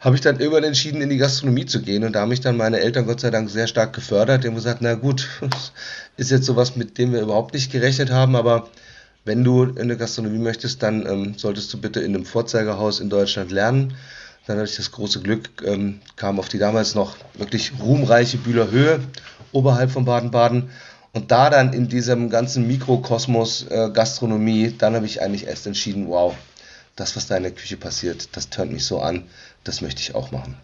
habe 0.00 0.16
ich 0.16 0.22
dann 0.22 0.40
irgendwann 0.40 0.64
entschieden, 0.64 1.00
in 1.00 1.10
die 1.10 1.16
Gastronomie 1.16 1.66
zu 1.66 1.80
gehen. 1.80 2.04
Und 2.04 2.14
da 2.14 2.22
haben 2.22 2.30
mich 2.30 2.40
dann 2.40 2.56
meine 2.56 2.80
Eltern 2.80 3.06
Gott 3.06 3.20
sei 3.20 3.30
Dank 3.30 3.50
sehr 3.50 3.68
stark 3.68 3.92
gefördert. 3.92 4.42
Die 4.42 4.48
haben 4.48 4.54
gesagt, 4.54 4.80
na 4.80 4.94
gut, 4.94 5.28
ist 6.16 6.30
jetzt 6.30 6.46
sowas, 6.46 6.74
mit 6.74 6.98
dem 6.98 7.12
wir 7.12 7.20
überhaupt 7.20 7.54
nicht 7.54 7.70
gerechnet 7.70 8.10
haben, 8.10 8.34
aber 8.34 8.68
wenn 9.24 9.42
du 9.42 9.64
in 9.64 9.88
der 9.88 9.96
Gastronomie 9.96 10.38
möchtest, 10.38 10.82
dann 10.82 11.06
ähm, 11.06 11.34
solltest 11.36 11.72
du 11.72 11.80
bitte 11.80 12.00
in 12.00 12.14
einem 12.14 12.26
Vorzeigerhaus 12.26 13.00
in 13.00 13.10
Deutschland 13.10 13.50
lernen. 13.50 13.94
Dann 14.46 14.58
hatte 14.58 14.68
ich 14.68 14.76
das 14.76 14.92
große 14.92 15.22
Glück, 15.22 15.62
ähm, 15.64 16.00
kam 16.16 16.38
auf 16.38 16.48
die 16.48 16.58
damals 16.58 16.94
noch 16.94 17.16
wirklich 17.34 17.72
ruhmreiche 17.80 18.36
Bühler 18.36 18.70
Höhe 18.70 19.00
oberhalb 19.52 19.90
von 19.90 20.04
Baden-Baden. 20.04 20.70
Und 21.12 21.30
da 21.30 21.48
dann 21.48 21.72
in 21.72 21.88
diesem 21.88 22.28
ganzen 22.28 22.66
Mikrokosmos 22.66 23.66
äh, 23.70 23.90
Gastronomie, 23.92 24.74
dann 24.76 24.94
habe 24.94 25.06
ich 25.06 25.22
eigentlich 25.22 25.46
erst 25.46 25.66
entschieden, 25.66 26.08
wow, 26.08 26.36
das, 26.96 27.16
was 27.16 27.26
da 27.26 27.36
in 27.36 27.44
der 27.44 27.52
Küche 27.52 27.76
passiert, 27.76 28.36
das 28.36 28.50
tönt 28.50 28.72
mich 28.72 28.84
so 28.84 29.00
an, 29.00 29.24
das 29.62 29.80
möchte 29.80 30.00
ich 30.00 30.14
auch 30.14 30.32
machen. 30.32 30.56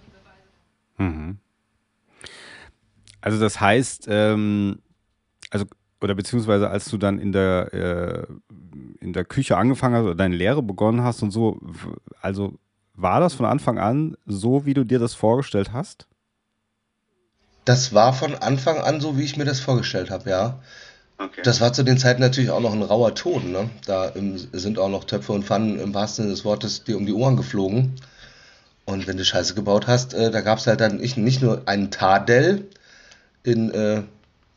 Mhm. 0.99 1.39
Also 3.21 3.39
das 3.39 3.61
heißt, 3.61 4.07
ähm, 4.09 4.81
also 5.51 5.67
oder 6.01 6.15
beziehungsweise 6.15 6.71
als 6.71 6.87
du 6.87 6.97
dann 6.97 7.19
in 7.19 7.33
der, 7.33 7.75
äh, 7.75 8.27
in 9.01 9.13
der 9.13 9.25
Küche 9.25 9.57
angefangen 9.57 9.97
hast 9.97 10.05
oder 10.05 10.15
deine 10.15 10.37
Lehre 10.37 10.63
begonnen 10.63 11.03
hast 11.03 11.23
und 11.23 11.31
so, 11.31 11.61
also 12.21 12.55
war 12.95 13.21
das 13.21 13.35
von 13.35 13.47
Anfang 13.47 13.79
an 13.79 14.17
so, 14.27 14.67
wie 14.67 14.75
du 14.75 14.85
dir 14.85 14.99
das 14.99 15.15
vorgestellt 15.15 15.73
hast? 15.73 16.07
Das 17.65 17.95
war 17.95 18.13
von 18.13 18.35
Anfang 18.35 18.79
an 18.79 19.01
so, 19.01 19.17
wie 19.17 19.23
ich 19.23 19.37
mir 19.37 19.45
das 19.45 19.61
vorgestellt 19.61 20.11
habe, 20.11 20.31
ja. 20.31 20.61
Okay. 21.19 21.43
Das 21.45 21.61
war 21.61 21.73
zu 21.75 21.83
den 21.83 21.99
Zeiten 21.99 22.23
natürlich 22.23 22.51
auch 22.51 22.61
noch 22.61 22.73
ein 22.73 22.83
rauer 22.83 23.15
Ton. 23.15 23.53
Ne? 23.53 23.69
Da 23.85 24.13
sind 24.53 24.79
auch 24.79 24.89
noch 24.89 25.05
Töpfe 25.05 25.33
und 25.33 25.45
Pfannen 25.45 25.79
im 25.79 25.93
wahrsten 25.93 26.25
Sinne 26.25 26.35
des 26.35 26.47
Wortes 26.47 26.85
dir 26.85 26.97
um 26.97 27.05
die 27.05 27.13
Ohren 27.13 27.37
geflogen. 27.37 27.97
Und 28.87 29.07
wenn 29.07 29.19
du 29.19 29.25
Scheiße 29.25 29.55
gebaut 29.55 29.87
hast, 29.87 30.15
äh, 30.15 30.31
da 30.31 30.41
gab 30.41 30.59
es 30.59 30.67
halt 30.67 30.81
dann 30.81 30.97
nicht, 30.97 31.19
nicht 31.19 31.43
nur 31.43 31.69
einen 31.69 31.91
Tadel 31.91 32.67
in 33.43 33.71
äh, 33.71 34.03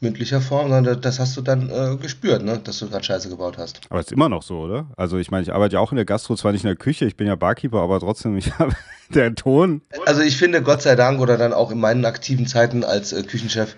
mündlicher 0.03 0.41
Form, 0.41 0.69
sondern 0.69 1.01
das 1.01 1.19
hast 1.19 1.35
du 1.35 1.41
dann 1.41 1.69
äh, 1.69 1.97
gespürt, 1.97 2.43
ne? 2.43 2.59
dass 2.63 2.79
du 2.79 2.89
gerade 2.89 3.03
Scheiße 3.03 3.29
gebaut 3.29 3.57
hast. 3.57 3.81
Aber 3.89 3.99
es 3.99 4.07
ist 4.07 4.11
immer 4.11 4.29
noch 4.29 4.43
so, 4.43 4.59
oder? 4.59 4.85
Also 4.95 5.17
ich 5.17 5.31
meine, 5.31 5.43
ich 5.43 5.53
arbeite 5.53 5.73
ja 5.75 5.79
auch 5.79 5.91
in 5.91 5.95
der 5.95 6.05
Gastro, 6.05 6.35
zwar 6.35 6.51
nicht 6.51 6.63
in 6.63 6.67
der 6.67 6.75
Küche, 6.75 7.05
ich 7.05 7.15
bin 7.15 7.25
ja 7.25 7.35
Barkeeper, 7.35 7.79
aber 7.79 7.99
trotzdem, 7.99 8.37
ich 8.37 8.51
habe 8.59 8.75
der 9.09 9.33
Ton. 9.33 9.81
Also 10.05 10.21
ich 10.21 10.37
finde, 10.37 10.61
Gott 10.61 10.83
sei 10.83 10.95
Dank, 10.95 11.19
oder 11.19 11.37
dann 11.37 11.53
auch 11.53 11.71
in 11.71 11.79
meinen 11.79 12.05
aktiven 12.05 12.45
Zeiten 12.45 12.83
als 12.83 13.13
äh, 13.13 13.23
Küchenchef, 13.23 13.75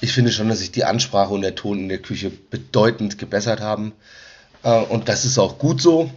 ich 0.00 0.12
finde 0.12 0.32
schon, 0.32 0.48
dass 0.48 0.60
sich 0.60 0.72
die 0.72 0.84
Ansprache 0.84 1.32
und 1.32 1.42
der 1.42 1.54
Ton 1.54 1.78
in 1.78 1.88
der 1.88 1.98
Küche 1.98 2.30
bedeutend 2.30 3.18
gebessert 3.18 3.60
haben. 3.60 3.92
Äh, 4.62 4.82
und 4.82 5.08
das 5.08 5.24
ist 5.24 5.38
auch 5.38 5.58
gut 5.58 5.80
so. 5.80 6.10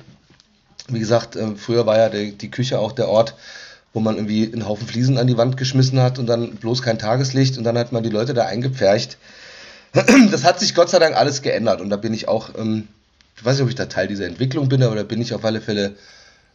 Wie 0.87 0.99
gesagt, 0.99 1.35
äh, 1.35 1.55
früher 1.55 1.85
war 1.85 1.97
ja 1.97 2.09
die, 2.09 2.31
die 2.31 2.51
Küche 2.51 2.79
auch 2.79 2.91
der 2.91 3.09
Ort, 3.09 3.35
wo 3.93 3.99
man 3.99 4.15
irgendwie 4.15 4.51
einen 4.51 4.67
Haufen 4.67 4.87
Fliesen 4.87 5.17
an 5.17 5.27
die 5.27 5.37
Wand 5.37 5.57
geschmissen 5.57 5.99
hat 5.99 6.17
und 6.17 6.27
dann 6.27 6.55
bloß 6.55 6.81
kein 6.81 6.97
Tageslicht 6.97 7.57
und 7.57 7.63
dann 7.63 7.77
hat 7.77 7.91
man 7.91 8.03
die 8.03 8.09
Leute 8.09 8.33
da 8.33 8.45
eingepfercht. 8.45 9.17
das 10.31 10.43
hat 10.43 10.59
sich 10.59 10.73
Gott 10.73 10.89
sei 10.89 10.99
Dank 10.99 11.15
alles 11.15 11.41
geändert 11.41 11.81
und 11.81 11.89
da 11.89 11.97
bin 11.97 12.13
ich 12.13 12.27
auch, 12.27 12.49
ähm, 12.57 12.87
ich 13.35 13.45
weiß 13.45 13.55
nicht, 13.55 13.63
ob 13.63 13.69
ich 13.69 13.75
da 13.75 13.85
Teil 13.85 14.07
dieser 14.07 14.25
Entwicklung 14.25 14.69
bin, 14.69 14.81
aber 14.83 14.95
da 14.95 15.03
bin 15.03 15.21
ich 15.21 15.33
auf 15.33 15.45
alle 15.45 15.61
Fälle 15.61 15.95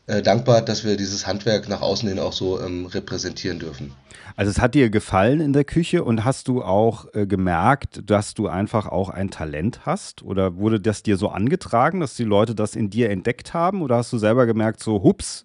äh, 0.09 0.23
dankbar, 0.23 0.63
dass 0.63 0.85
wir 0.85 0.97
dieses 0.97 1.27
Handwerk 1.27 1.69
nach 1.69 1.81
außen 1.81 2.09
hin 2.09 2.19
auch 2.19 2.33
so 2.33 2.61
ähm, 2.61 2.87
repräsentieren 2.87 3.59
dürfen. 3.59 3.93
Also 4.37 4.51
es 4.51 4.59
hat 4.59 4.75
dir 4.75 4.91
gefallen 4.91 5.41
in 5.41 5.53
der 5.53 5.65
Küche 5.65 6.05
und 6.05 6.25
hast 6.25 6.49
du 6.49 6.63
auch 6.63 7.07
äh, 7.15 7.27
gemerkt, 7.27 8.03
dass 8.07 8.35
du 8.35 8.49
einfach 8.49 8.87
auch 8.87 9.09
ein 9.09 9.31
Talent 9.31 9.81
hast? 9.85 10.23
Oder 10.23 10.57
wurde 10.57 10.81
das 10.81 11.03
dir 11.03 11.17
so 11.17 11.29
angetragen, 11.29 12.01
dass 12.01 12.15
die 12.15 12.25
Leute 12.25 12.55
das 12.55 12.75
in 12.75 12.89
dir 12.89 13.11
entdeckt 13.11 13.53
haben? 13.53 13.83
Oder 13.83 13.97
hast 13.97 14.13
du 14.13 14.19
selber 14.19 14.47
gemerkt, 14.47 14.81
so, 14.81 15.03
hups, 15.03 15.45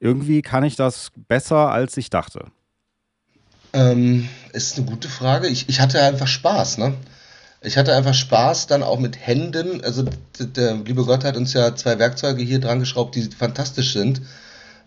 irgendwie 0.00 0.42
kann 0.42 0.64
ich 0.64 0.76
das 0.76 1.10
besser, 1.28 1.70
als 1.70 1.96
ich 1.96 2.10
dachte? 2.10 2.46
Ähm, 3.72 4.28
ist 4.52 4.78
eine 4.78 4.86
gute 4.86 5.08
Frage. 5.08 5.48
Ich, 5.48 5.68
ich 5.68 5.80
hatte 5.80 6.00
einfach 6.00 6.28
Spaß, 6.28 6.78
ne? 6.78 6.94
Ich 7.60 7.76
hatte 7.76 7.94
einfach 7.94 8.14
Spaß 8.14 8.68
dann 8.68 8.82
auch 8.82 8.98
mit 8.98 9.18
Händen. 9.26 9.82
Also 9.82 10.04
der 10.38 10.76
liebe 10.76 11.04
Gott 11.04 11.24
hat 11.24 11.36
uns 11.36 11.52
ja 11.54 11.74
zwei 11.74 11.98
Werkzeuge 11.98 12.42
hier 12.42 12.60
dran 12.60 12.80
geschraubt, 12.80 13.16
die 13.16 13.22
fantastisch 13.22 13.92
sind. 13.92 14.22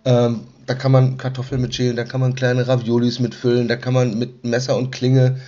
Ähm, 0.05 0.45
da 0.65 0.73
kann 0.73 0.91
man 0.91 1.17
Kartoffeln 1.17 1.61
mit 1.61 1.75
schälen, 1.75 1.97
da 1.97 2.05
kann 2.05 2.21
man 2.21 2.35
kleine 2.35 2.67
Raviolis 2.67 3.19
mitfüllen, 3.19 3.67
da 3.67 3.75
kann 3.75 3.93
man 3.93 4.17
mit 4.17 4.45
Messer 4.45 4.77
und 4.77 4.91
Klinge 4.91 5.39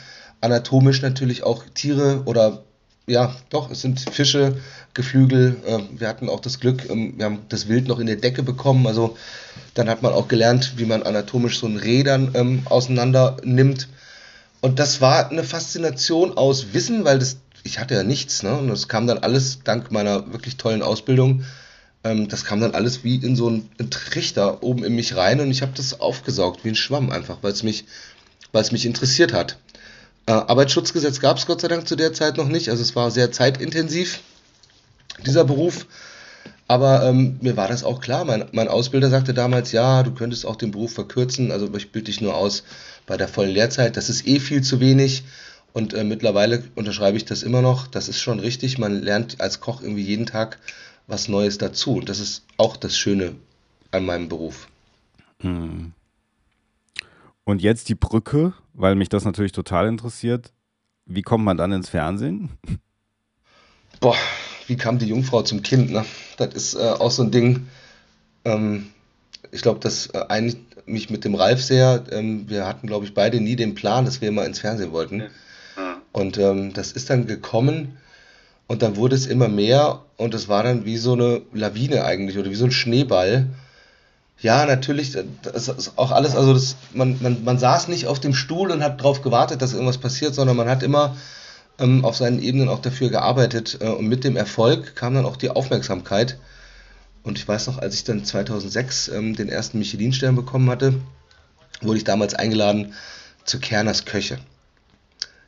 anatomisch 0.41 1.01
natürlich 1.01 1.43
auch 1.43 1.63
Tiere 1.73 2.23
oder 2.25 2.63
ja, 3.05 3.35
doch, 3.49 3.69
es 3.69 3.81
sind 3.81 3.99
Fische, 3.99 4.55
Geflügel. 4.93 5.57
Äh, 5.65 5.79
wir 5.99 6.07
hatten 6.07 6.29
auch 6.29 6.39
das 6.39 6.59
Glück, 6.59 6.89
ähm, 6.89 7.15
wir 7.17 7.25
haben 7.25 7.39
das 7.49 7.67
Wild 7.67 7.87
noch 7.87 7.99
in 7.99 8.07
der 8.07 8.15
Decke 8.15 8.43
bekommen. 8.43 8.87
Also 8.87 9.17
dann 9.73 9.89
hat 9.89 10.01
man 10.01 10.13
auch 10.13 10.27
gelernt, 10.27 10.73
wie 10.77 10.85
man 10.85 11.03
anatomisch 11.03 11.59
so 11.59 11.67
ein 11.67 11.77
Reh 11.77 12.03
dann 12.03 12.31
ähm, 12.33 12.61
auseinander 12.65 13.37
nimmt. 13.43 13.89
Und 14.63 14.79
das 14.79 15.01
war 15.01 15.29
eine 15.29 15.43
Faszination 15.43 16.37
aus 16.37 16.67
Wissen, 16.71 17.03
weil 17.03 17.19
das, 17.19 17.35
ich 17.63 17.79
hatte 17.79 17.95
ja 17.95 18.03
nichts, 18.03 18.43
ne? 18.43 18.57
Und 18.57 18.69
das 18.69 18.87
kam 18.87 19.07
dann 19.07 19.17
alles 19.17 19.59
dank 19.65 19.91
meiner 19.91 20.31
wirklich 20.31 20.55
tollen 20.55 20.81
Ausbildung. 20.81 21.43
Ähm, 22.05 22.29
das 22.29 22.45
kam 22.45 22.61
dann 22.61 22.73
alles 22.73 23.03
wie 23.03 23.17
in 23.17 23.35
so 23.35 23.49
einen 23.49 23.89
Trichter 23.89 24.63
oben 24.63 24.85
in 24.85 24.95
mich 24.95 25.17
rein 25.17 25.41
und 25.41 25.51
ich 25.51 25.63
habe 25.63 25.73
das 25.75 25.99
aufgesaugt 25.99 26.63
wie 26.63 26.69
ein 26.69 26.75
Schwamm 26.75 27.11
einfach, 27.11 27.39
weil 27.41 27.51
es 27.51 27.61
mich, 27.61 27.83
weil 28.53 28.61
es 28.61 28.71
mich 28.71 28.85
interessiert 28.85 29.33
hat. 29.33 29.57
Äh, 30.27 30.31
Arbeitsschutzgesetz 30.31 31.19
gab 31.19 31.35
es 31.35 31.45
Gott 31.45 31.59
sei 31.59 31.67
Dank 31.67 31.85
zu 31.85 31.97
der 31.97 32.13
Zeit 32.13 32.37
noch 32.37 32.47
nicht, 32.47 32.69
also 32.69 32.81
es 32.81 32.95
war 32.95 33.11
sehr 33.11 33.33
zeitintensiv, 33.33 34.21
dieser 35.25 35.43
Beruf. 35.43 35.87
Aber 36.67 37.03
ähm, 37.03 37.37
mir 37.41 37.57
war 37.57 37.67
das 37.67 37.83
auch 37.83 37.99
klar. 37.99 38.25
Mein, 38.25 38.45
mein 38.51 38.67
Ausbilder 38.67 39.09
sagte 39.09 39.33
damals, 39.33 39.71
ja, 39.71 40.03
du 40.03 40.11
könntest 40.13 40.45
auch 40.45 40.55
den 40.55 40.71
Beruf 40.71 40.93
verkürzen, 40.93 41.51
also 41.51 41.73
ich 41.75 41.91
bilde 41.91 42.05
dich 42.05 42.21
nur 42.21 42.35
aus 42.35 42.63
bei 43.05 43.17
der 43.17 43.27
vollen 43.27 43.51
Lehrzeit. 43.51 43.97
Das 43.97 44.09
ist 44.09 44.25
eh 44.27 44.39
viel 44.39 44.61
zu 44.61 44.79
wenig. 44.79 45.23
Und 45.73 45.93
äh, 45.93 46.03
mittlerweile 46.03 46.63
unterschreibe 46.75 47.17
ich 47.17 47.25
das 47.25 47.43
immer 47.43 47.61
noch. 47.61 47.87
Das 47.87 48.07
ist 48.07 48.21
schon 48.21 48.39
richtig. 48.39 48.77
Man 48.77 49.01
lernt 49.01 49.41
als 49.41 49.59
Koch 49.59 49.81
irgendwie 49.81 50.03
jeden 50.03 50.25
Tag 50.25 50.59
was 51.07 51.27
Neues 51.27 51.57
dazu. 51.57 51.95
Und 51.95 52.09
das 52.09 52.19
ist 52.19 52.45
auch 52.57 52.77
das 52.77 52.95
Schöne 52.97 53.35
an 53.91 54.05
meinem 54.05 54.29
Beruf. 54.29 54.67
Hm. 55.41 55.93
Und 57.43 57.61
jetzt 57.61 57.89
die 57.89 57.95
Brücke, 57.95 58.53
weil 58.73 58.95
mich 58.95 59.09
das 59.09 59.25
natürlich 59.25 59.51
total 59.51 59.87
interessiert. 59.87 60.53
Wie 61.05 61.23
kommt 61.23 61.43
man 61.43 61.57
dann 61.57 61.71
ins 61.73 61.89
Fernsehen? 61.89 62.49
Boah, 63.99 64.15
wie 64.67 64.77
kam 64.77 64.99
die 64.99 65.07
Jungfrau 65.07 65.41
zum 65.41 65.61
Kind? 65.61 65.91
Ne? 65.91 66.05
Das 66.37 66.53
ist 66.53 66.75
äh, 66.75 66.79
auch 66.79 67.11
so 67.11 67.23
ein 67.23 67.31
Ding. 67.31 67.67
Ähm, 68.45 68.87
ich 69.51 69.61
glaube, 69.61 69.79
das 69.79 70.07
äh, 70.07 70.25
einigt 70.29 70.87
mich 70.87 71.09
mit 71.09 71.25
dem 71.25 71.35
Ralf 71.35 71.63
sehr. 71.63 72.03
Ähm, 72.11 72.49
wir 72.49 72.65
hatten, 72.67 72.87
glaube 72.87 73.05
ich, 73.05 73.13
beide 73.13 73.39
nie 73.39 73.55
den 73.55 73.75
Plan, 73.75 74.05
dass 74.05 74.21
wir 74.21 74.31
mal 74.31 74.45
ins 74.45 74.59
Fernsehen 74.59 74.91
wollten. 74.91 75.19
Ja. 75.19 75.27
Und 76.11 76.37
ähm, 76.37 76.73
das 76.73 76.91
ist 76.91 77.09
dann 77.09 77.27
gekommen. 77.27 77.97
Und 78.67 78.81
dann 78.81 78.95
wurde 78.95 79.15
es 79.15 79.27
immer 79.27 79.49
mehr 79.49 80.01
und 80.17 80.33
es 80.33 80.47
war 80.47 80.63
dann 80.63 80.85
wie 80.85 80.97
so 80.97 81.13
eine 81.13 81.41
Lawine 81.53 82.05
eigentlich 82.05 82.37
oder 82.37 82.49
wie 82.49 82.55
so 82.55 82.65
ein 82.65 82.71
Schneeball. 82.71 83.47
Ja, 84.39 84.65
natürlich, 84.65 85.15
das 85.41 85.67
ist 85.67 85.97
auch 85.97 86.11
alles, 86.11 86.35
also 86.35 86.53
das, 86.53 86.75
man, 86.93 87.17
man, 87.21 87.43
man 87.43 87.59
saß 87.59 87.87
nicht 87.87 88.07
auf 88.07 88.19
dem 88.19 88.33
Stuhl 88.33 88.71
und 88.71 88.83
hat 88.83 88.99
darauf 88.99 89.21
gewartet, 89.21 89.61
dass 89.61 89.73
irgendwas 89.73 89.97
passiert, 89.97 90.33
sondern 90.33 90.55
man 90.57 90.69
hat 90.69 90.81
immer 90.81 91.15
ähm, 91.83 92.05
auf 92.05 92.15
seinen 92.15 92.41
Ebenen 92.41 92.69
auch 92.69 92.79
dafür 92.79 93.09
gearbeitet 93.09 93.77
äh, 93.81 93.89
und 93.89 94.07
mit 94.07 94.23
dem 94.23 94.37
Erfolg 94.37 94.95
kam 94.95 95.13
dann 95.13 95.25
auch 95.25 95.35
die 95.35 95.49
Aufmerksamkeit. 95.49 96.37
Und 97.23 97.37
ich 97.37 97.47
weiß 97.47 97.67
noch, 97.67 97.77
als 97.77 97.95
ich 97.95 98.03
dann 98.03 98.25
2006 98.25 99.09
ähm, 99.09 99.35
den 99.35 99.49
ersten 99.49 99.79
Michelin-Stern 99.79 100.35
bekommen 100.35 100.69
hatte, 100.69 100.95
wurde 101.81 101.97
ich 101.97 102.03
damals 102.03 102.33
eingeladen 102.33 102.93
zu 103.43 103.59
Kerners 103.59 104.05
Köche. 104.05 104.39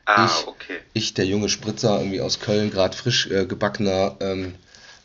Ah, 0.04 0.26
ich, 0.26 0.46
okay. 0.46 0.78
ich, 0.92 1.14
der 1.14 1.26
junge 1.26 1.48
Spritzer, 1.48 1.98
irgendwie 1.98 2.20
aus 2.20 2.38
Köln, 2.40 2.70
gerade 2.70 2.96
frisch 2.96 3.28
äh, 3.28 3.46
gebackener 3.46 4.16
ähm, 4.20 4.54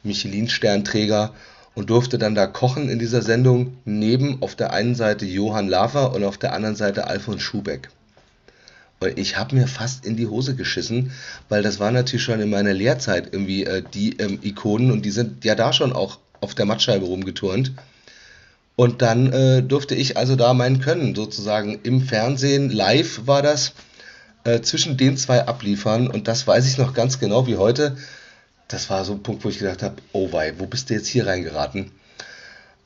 Michelin-Sternträger 0.03 1.33
und 1.73 1.89
durfte 1.89 2.17
dann 2.17 2.35
da 2.35 2.45
kochen 2.47 2.89
in 2.89 2.99
dieser 2.99 3.21
Sendung 3.21 3.77
neben 3.85 4.41
auf 4.41 4.55
der 4.55 4.73
einen 4.73 4.95
Seite 4.95 5.25
Johann 5.25 5.69
Lafer 5.69 6.13
und 6.13 6.23
auf 6.23 6.37
der 6.37 6.53
anderen 6.53 6.75
Seite 6.75 7.07
Alfons 7.07 7.41
Schubeck. 7.41 7.89
Ich 9.15 9.37
habe 9.37 9.55
mir 9.55 9.67
fast 9.67 10.05
in 10.05 10.15
die 10.15 10.27
Hose 10.27 10.55
geschissen, 10.55 11.11
weil 11.49 11.63
das 11.63 11.79
war 11.79 11.89
natürlich 11.89 12.23
schon 12.23 12.39
in 12.39 12.51
meiner 12.51 12.73
Lehrzeit 12.73 13.29
irgendwie 13.31 13.65
äh, 13.65 13.81
die 13.93 14.17
ähm, 14.19 14.39
Ikonen 14.43 14.91
und 14.91 15.03
die 15.03 15.11
sind 15.11 15.43
ja 15.43 15.55
da 15.55 15.73
schon 15.73 15.91
auch 15.91 16.19
auf 16.39 16.53
der 16.53 16.65
Mattscheibe 16.65 17.05
rumgeturnt. 17.05 17.73
Und 18.75 19.01
dann 19.01 19.31
äh, 19.33 19.63
durfte 19.63 19.95
ich 19.95 20.17
also 20.17 20.35
da 20.35 20.53
mein 20.53 20.79
Können 20.79 21.15
sozusagen 21.15 21.79
im 21.83 22.01
Fernsehen, 22.01 22.69
live 22.69 23.21
war 23.25 23.41
das, 23.41 23.73
äh, 24.43 24.61
zwischen 24.61 24.97
den 24.97 25.17
zwei 25.17 25.47
abliefern. 25.47 26.07
Und 26.07 26.27
das 26.27 26.45
weiß 26.45 26.67
ich 26.67 26.77
noch 26.77 26.93
ganz 26.93 27.19
genau 27.19 27.47
wie 27.47 27.57
heute. 27.57 27.97
Das 28.67 28.89
war 28.89 29.03
so 29.03 29.13
ein 29.13 29.23
Punkt, 29.23 29.43
wo 29.43 29.49
ich 29.49 29.59
gedacht 29.59 29.83
habe, 29.83 29.95
oh 30.13 30.31
wei, 30.31 30.53
wo 30.57 30.65
bist 30.65 30.89
du 30.89 30.93
jetzt 30.93 31.07
hier 31.07 31.27
reingeraten? 31.27 31.91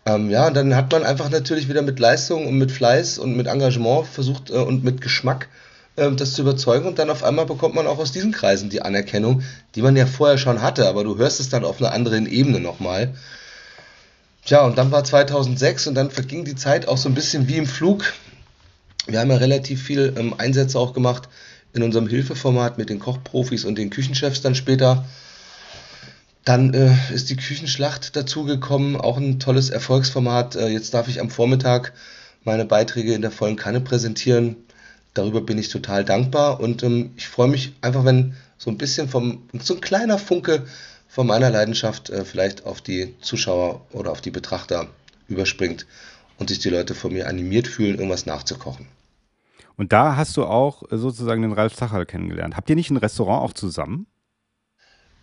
Ähm, 0.05 0.29
ja, 0.29 0.47
und 0.47 0.53
dann 0.53 0.75
hat 0.75 0.91
man 0.91 1.03
einfach 1.03 1.29
natürlich 1.29 1.67
wieder 1.67 1.81
mit 1.81 1.99
Leistung 1.99 2.47
und 2.47 2.57
mit 2.57 2.71
Fleiß 2.71 3.17
und 3.17 3.35
mit 3.35 3.47
Engagement 3.47 4.07
versucht 4.07 4.49
äh, 4.49 4.53
und 4.53 4.83
mit 4.83 5.01
Geschmack 5.01 5.49
das 5.95 6.33
zu 6.33 6.41
überzeugen. 6.41 6.87
Und 6.87 6.99
dann 6.99 7.09
auf 7.09 7.23
einmal 7.23 7.45
bekommt 7.45 7.75
man 7.75 7.87
auch 7.87 7.99
aus 7.99 8.11
diesen 8.11 8.31
Kreisen 8.31 8.69
die 8.69 8.81
Anerkennung, 8.81 9.43
die 9.75 9.81
man 9.81 9.95
ja 9.95 10.05
vorher 10.05 10.37
schon 10.37 10.61
hatte. 10.61 10.87
Aber 10.87 11.03
du 11.03 11.17
hörst 11.17 11.39
es 11.39 11.49
dann 11.49 11.63
auf 11.63 11.79
einer 11.81 11.91
anderen 11.91 12.25
Ebene 12.25 12.59
nochmal. 12.59 13.13
Tja, 14.45 14.63
und 14.63 14.77
dann 14.77 14.91
war 14.91 15.03
2006 15.03 15.87
und 15.87 15.95
dann 15.95 16.11
verging 16.11 16.45
die 16.45 16.55
Zeit 16.55 16.87
auch 16.87 16.97
so 16.97 17.09
ein 17.09 17.15
bisschen 17.15 17.47
wie 17.47 17.57
im 17.57 17.65
Flug. 17.65 18.13
Wir 19.07 19.19
haben 19.19 19.31
ja 19.31 19.37
relativ 19.37 19.81
viel 19.81 20.13
ähm, 20.17 20.35
Einsätze 20.37 20.77
auch 20.79 20.93
gemacht 20.93 21.29
in 21.73 21.83
unserem 21.83 22.07
Hilfeformat 22.07 22.77
mit 22.77 22.89
den 22.89 22.99
Kochprofis 22.99 23.65
und 23.65 23.77
den 23.77 23.89
Küchenchefs 23.89 24.41
dann 24.41 24.55
später. 24.55 25.05
Dann 26.43 26.73
äh, 26.75 26.95
ist 27.11 27.31
die 27.31 27.37
Küchenschlacht 27.37 28.15
dazugekommen, 28.15 28.95
auch 28.95 29.17
ein 29.17 29.39
tolles 29.39 29.71
Erfolgsformat. 29.71 30.55
Äh, 30.55 30.67
jetzt 30.67 30.93
darf 30.93 31.07
ich 31.07 31.19
am 31.19 31.31
Vormittag 31.31 31.93
meine 32.43 32.65
Beiträge 32.65 33.13
in 33.13 33.23
der 33.23 33.31
vollen 33.31 33.55
Kanne 33.55 33.81
präsentieren. 33.81 34.55
Darüber 35.15 35.41
bin 35.41 35.57
ich 35.57 35.69
total 35.69 36.03
dankbar 36.05 36.59
und 36.59 36.83
ähm, 36.83 37.11
ich 37.15 37.27
freue 37.27 37.47
mich 37.47 37.73
einfach, 37.81 38.05
wenn 38.05 38.35
so 38.57 38.69
ein 38.69 38.77
bisschen 38.77 39.09
vom, 39.09 39.43
so 39.59 39.75
ein 39.75 39.81
kleiner 39.81 40.19
Funke 40.19 40.65
von 41.07 41.25
meiner 41.25 41.49
Leidenschaft 41.49 42.09
äh, 42.09 42.25
vielleicht 42.25 42.65
auf 42.65 42.81
die 42.81 43.15
Zuschauer 43.21 43.81
oder 43.91 44.11
auf 44.11 44.19
die 44.21 44.31
Betrachter 44.31 44.87
überspringt 45.29 45.87
und 46.37 46.49
sich 46.49 46.59
die 46.59 46.69
Leute 46.69 46.93
von 46.93 47.13
mir 47.13 47.27
animiert 47.27 47.67
fühlen, 47.67 47.95
irgendwas 47.95 48.25
nachzukochen. 48.25 48.87
Und 49.77 49.93
da 49.93 50.17
hast 50.17 50.35
du 50.35 50.43
auch 50.43 50.83
äh, 50.91 50.97
sozusagen 50.97 51.41
den 51.41 51.53
Ralf 51.53 51.75
Zacherl 51.75 52.05
kennengelernt. 52.05 52.57
Habt 52.57 52.69
ihr 52.69 52.75
nicht 52.75 52.91
ein 52.91 52.97
Restaurant 52.97 53.41
auch 53.41 53.53
zusammen? 53.53 54.07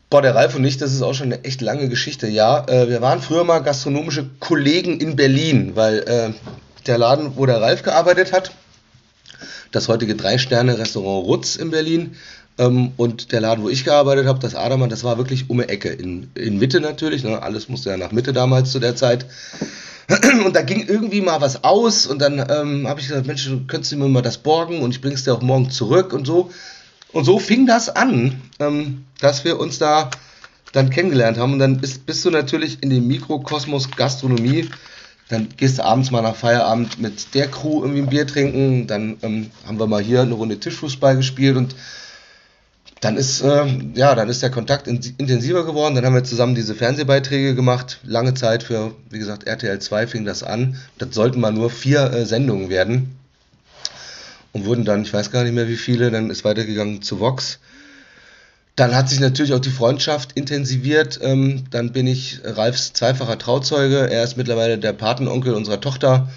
Boah, 0.08 0.22
der 0.22 0.34
Ralf 0.34 0.54
und 0.54 0.64
ich, 0.64 0.78
das 0.78 0.92
ist 0.94 1.02
auch 1.02 1.14
schon 1.14 1.32
eine 1.32 1.44
echt 1.44 1.60
lange 1.60 1.90
Geschichte. 1.90 2.28
Ja, 2.28 2.66
äh, 2.66 2.88
wir 2.88 3.02
waren 3.02 3.20
früher 3.20 3.44
mal 3.44 3.60
gastronomische 3.60 4.30
Kollegen 4.40 5.00
in 5.00 5.16
Berlin, 5.16 5.72
weil 5.74 5.98
äh, 6.00 6.32
der 6.86 6.96
Laden, 6.96 7.36
wo 7.36 7.44
der 7.44 7.60
Ralf 7.60 7.82
gearbeitet 7.82 8.32
hat, 8.32 8.52
das 9.72 9.88
heutige 9.88 10.14
Drei-Sterne-Restaurant 10.14 11.26
Rutz 11.26 11.56
in 11.56 11.70
Berlin, 11.70 12.16
ähm, 12.58 12.92
und 12.96 13.32
der 13.32 13.40
Laden, 13.40 13.64
wo 13.64 13.68
ich 13.68 13.84
gearbeitet 13.84 14.26
habe, 14.26 14.38
das 14.38 14.54
Adermann, 14.54 14.90
das 14.90 15.04
war 15.04 15.18
wirklich 15.18 15.48
um 15.48 15.58
die 15.58 15.68
Ecke. 15.68 15.88
In, 15.88 16.30
in 16.34 16.58
Mitte 16.58 16.80
natürlich, 16.80 17.24
ne? 17.24 17.42
alles 17.42 17.68
musste 17.68 17.90
ja 17.90 17.96
nach 17.96 18.12
Mitte 18.12 18.32
damals 18.32 18.70
zu 18.70 18.78
der 18.78 18.94
Zeit. 18.94 19.26
Und 20.44 20.54
da 20.54 20.62
ging 20.62 20.86
irgendwie 20.86 21.20
mal 21.20 21.40
was 21.40 21.64
aus 21.64 22.06
und 22.06 22.20
dann 22.20 22.38
ähm, 22.50 22.88
habe 22.88 23.00
ich 23.00 23.06
gesagt, 23.06 23.26
Mensch, 23.26 23.46
du 23.46 23.64
könntest 23.66 23.94
mir 23.94 24.08
mal 24.08 24.20
das 24.20 24.36
borgen 24.36 24.82
und 24.82 24.90
ich 24.90 25.00
bring's 25.00 25.22
dir 25.24 25.32
auch 25.32 25.40
morgen 25.40 25.70
zurück 25.70 26.12
und 26.12 26.26
so. 26.26 26.50
Und 27.12 27.24
so 27.24 27.38
fing 27.38 27.66
das 27.66 27.88
an, 27.88 28.42
ähm, 28.58 29.04
dass 29.20 29.44
wir 29.44 29.60
uns 29.60 29.78
da 29.78 30.10
dann 30.72 30.90
kennengelernt 30.90 31.38
haben. 31.38 31.54
Und 31.54 31.60
dann 31.60 31.78
bist, 31.78 32.04
bist 32.04 32.24
du 32.24 32.30
natürlich 32.30 32.82
in 32.82 32.90
dem 32.90 33.06
Mikrokosmos 33.06 33.92
Gastronomie. 33.92 34.68
Dann 35.32 35.48
gehst 35.56 35.78
du 35.78 35.84
abends 35.84 36.10
mal 36.10 36.20
nach 36.20 36.36
Feierabend 36.36 37.00
mit 37.00 37.34
der 37.34 37.48
Crew 37.48 37.80
irgendwie 37.80 38.02
ein 38.02 38.10
Bier 38.10 38.26
trinken. 38.26 38.86
Dann 38.86 39.16
ähm, 39.22 39.50
haben 39.66 39.78
wir 39.78 39.86
mal 39.86 40.02
hier 40.02 40.20
eine 40.20 40.34
Runde 40.34 40.60
Tischfußball 40.60 41.16
gespielt 41.16 41.56
und 41.56 41.74
dann 43.00 43.16
ist, 43.16 43.40
äh, 43.40 43.64
ja, 43.94 44.14
dann 44.14 44.28
ist 44.28 44.42
der 44.42 44.50
Kontakt 44.50 44.86
in, 44.86 45.00
intensiver 45.16 45.64
geworden. 45.64 45.94
Dann 45.94 46.04
haben 46.04 46.14
wir 46.14 46.22
zusammen 46.22 46.54
diese 46.54 46.74
Fernsehbeiträge 46.74 47.54
gemacht. 47.54 47.98
Lange 48.04 48.34
Zeit 48.34 48.62
für, 48.62 48.94
wie 49.08 49.18
gesagt, 49.18 49.46
RTL 49.46 49.78
2 49.78 50.06
fing 50.06 50.26
das 50.26 50.42
an. 50.42 50.76
Das 50.98 51.14
sollten 51.14 51.40
mal 51.40 51.50
nur 51.50 51.70
vier 51.70 52.12
äh, 52.12 52.26
Sendungen 52.26 52.68
werden. 52.68 53.16
Und 54.52 54.66
wurden 54.66 54.84
dann, 54.84 55.00
ich 55.00 55.14
weiß 55.14 55.30
gar 55.30 55.44
nicht 55.44 55.54
mehr 55.54 55.66
wie 55.66 55.76
viele, 55.78 56.10
dann 56.10 56.28
ist 56.28 56.44
weitergegangen 56.44 57.00
zu 57.00 57.20
Vox. 57.20 57.58
Dann 58.76 58.94
hat 58.94 59.08
sich 59.08 59.20
natürlich 59.20 59.52
auch 59.52 59.60
die 59.60 59.70
Freundschaft 59.70 60.32
intensiviert. 60.32 61.18
Ähm, 61.22 61.64
dann 61.70 61.92
bin 61.92 62.06
ich 62.06 62.40
Ralfs 62.44 62.92
zweifacher 62.94 63.38
Trauzeuge. 63.38 64.10
Er 64.10 64.24
ist 64.24 64.36
mittlerweile 64.36 64.78
der 64.78 64.94
Patenonkel 64.94 65.54
unserer 65.54 65.80
Tochter. 65.80 66.30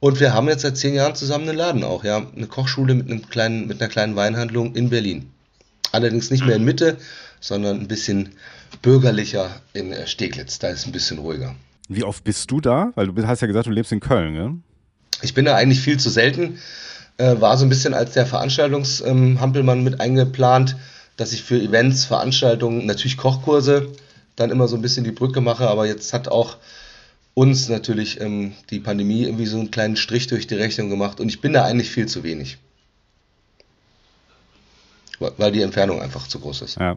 Und 0.00 0.20
wir 0.20 0.34
haben 0.34 0.48
jetzt 0.48 0.62
seit 0.62 0.76
zehn 0.76 0.94
Jahren 0.94 1.14
zusammen 1.14 1.48
einen 1.48 1.58
Laden 1.58 1.84
auch, 1.84 2.04
ja. 2.04 2.26
Eine 2.36 2.46
Kochschule 2.48 2.94
mit, 2.94 3.10
einem 3.10 3.28
kleinen, 3.28 3.66
mit 3.66 3.80
einer 3.80 3.88
kleinen 3.88 4.16
Weinhandlung 4.16 4.74
in 4.74 4.90
Berlin. 4.90 5.30
Allerdings 5.92 6.30
nicht 6.30 6.44
mehr 6.44 6.56
in 6.56 6.64
Mitte, 6.64 6.98
sondern 7.40 7.80
ein 7.80 7.88
bisschen 7.88 8.30
bürgerlicher 8.82 9.60
in 9.72 9.92
äh, 9.92 10.06
Steglitz. 10.06 10.58
Da 10.58 10.68
ist 10.68 10.80
es 10.80 10.86
ein 10.86 10.92
bisschen 10.92 11.18
ruhiger. 11.18 11.54
Wie 11.88 12.04
oft 12.04 12.24
bist 12.24 12.50
du 12.50 12.60
da? 12.60 12.92
Weil 12.96 13.08
du 13.08 13.26
hast 13.26 13.40
ja 13.40 13.46
gesagt, 13.46 13.66
du 13.66 13.70
lebst 13.70 13.92
in 13.92 14.00
Köln, 14.00 14.32
ne? 14.34 14.58
Ich 15.22 15.34
bin 15.34 15.44
da 15.44 15.54
eigentlich 15.54 15.80
viel 15.80 15.98
zu 15.98 16.10
selten. 16.10 16.58
Äh, 17.16 17.40
war 17.40 17.56
so 17.56 17.64
ein 17.64 17.68
bisschen 17.68 17.94
als 17.94 18.12
der 18.12 18.26
Veranstaltungshampelmann 18.26 19.78
ähm, 19.78 19.84
mit 19.84 20.00
eingeplant, 20.00 20.76
dass 21.16 21.32
ich 21.32 21.42
für 21.42 21.60
Events, 21.60 22.04
Veranstaltungen, 22.04 22.86
natürlich 22.86 23.16
Kochkurse 23.16 23.92
dann 24.36 24.50
immer 24.50 24.68
so 24.68 24.76
ein 24.76 24.82
bisschen 24.82 25.04
die 25.04 25.12
Brücke 25.12 25.40
mache. 25.40 25.68
Aber 25.68 25.86
jetzt 25.86 26.12
hat 26.12 26.28
auch 26.28 26.56
uns 27.34 27.68
natürlich 27.68 28.20
ähm, 28.20 28.52
die 28.70 28.80
Pandemie 28.80 29.24
irgendwie 29.24 29.46
so 29.46 29.58
einen 29.58 29.70
kleinen 29.70 29.96
Strich 29.96 30.26
durch 30.26 30.46
die 30.46 30.54
Rechnung 30.54 30.90
gemacht 30.90 31.20
und 31.20 31.28
ich 31.28 31.40
bin 31.40 31.52
da 31.52 31.64
eigentlich 31.64 31.90
viel 31.90 32.06
zu 32.06 32.22
wenig 32.22 32.58
weil 35.18 35.52
die 35.52 35.62
Entfernung 35.62 36.00
einfach 36.00 36.26
zu 36.28 36.40
groß 36.40 36.62
ist. 36.62 36.78
Ja. 36.78 36.95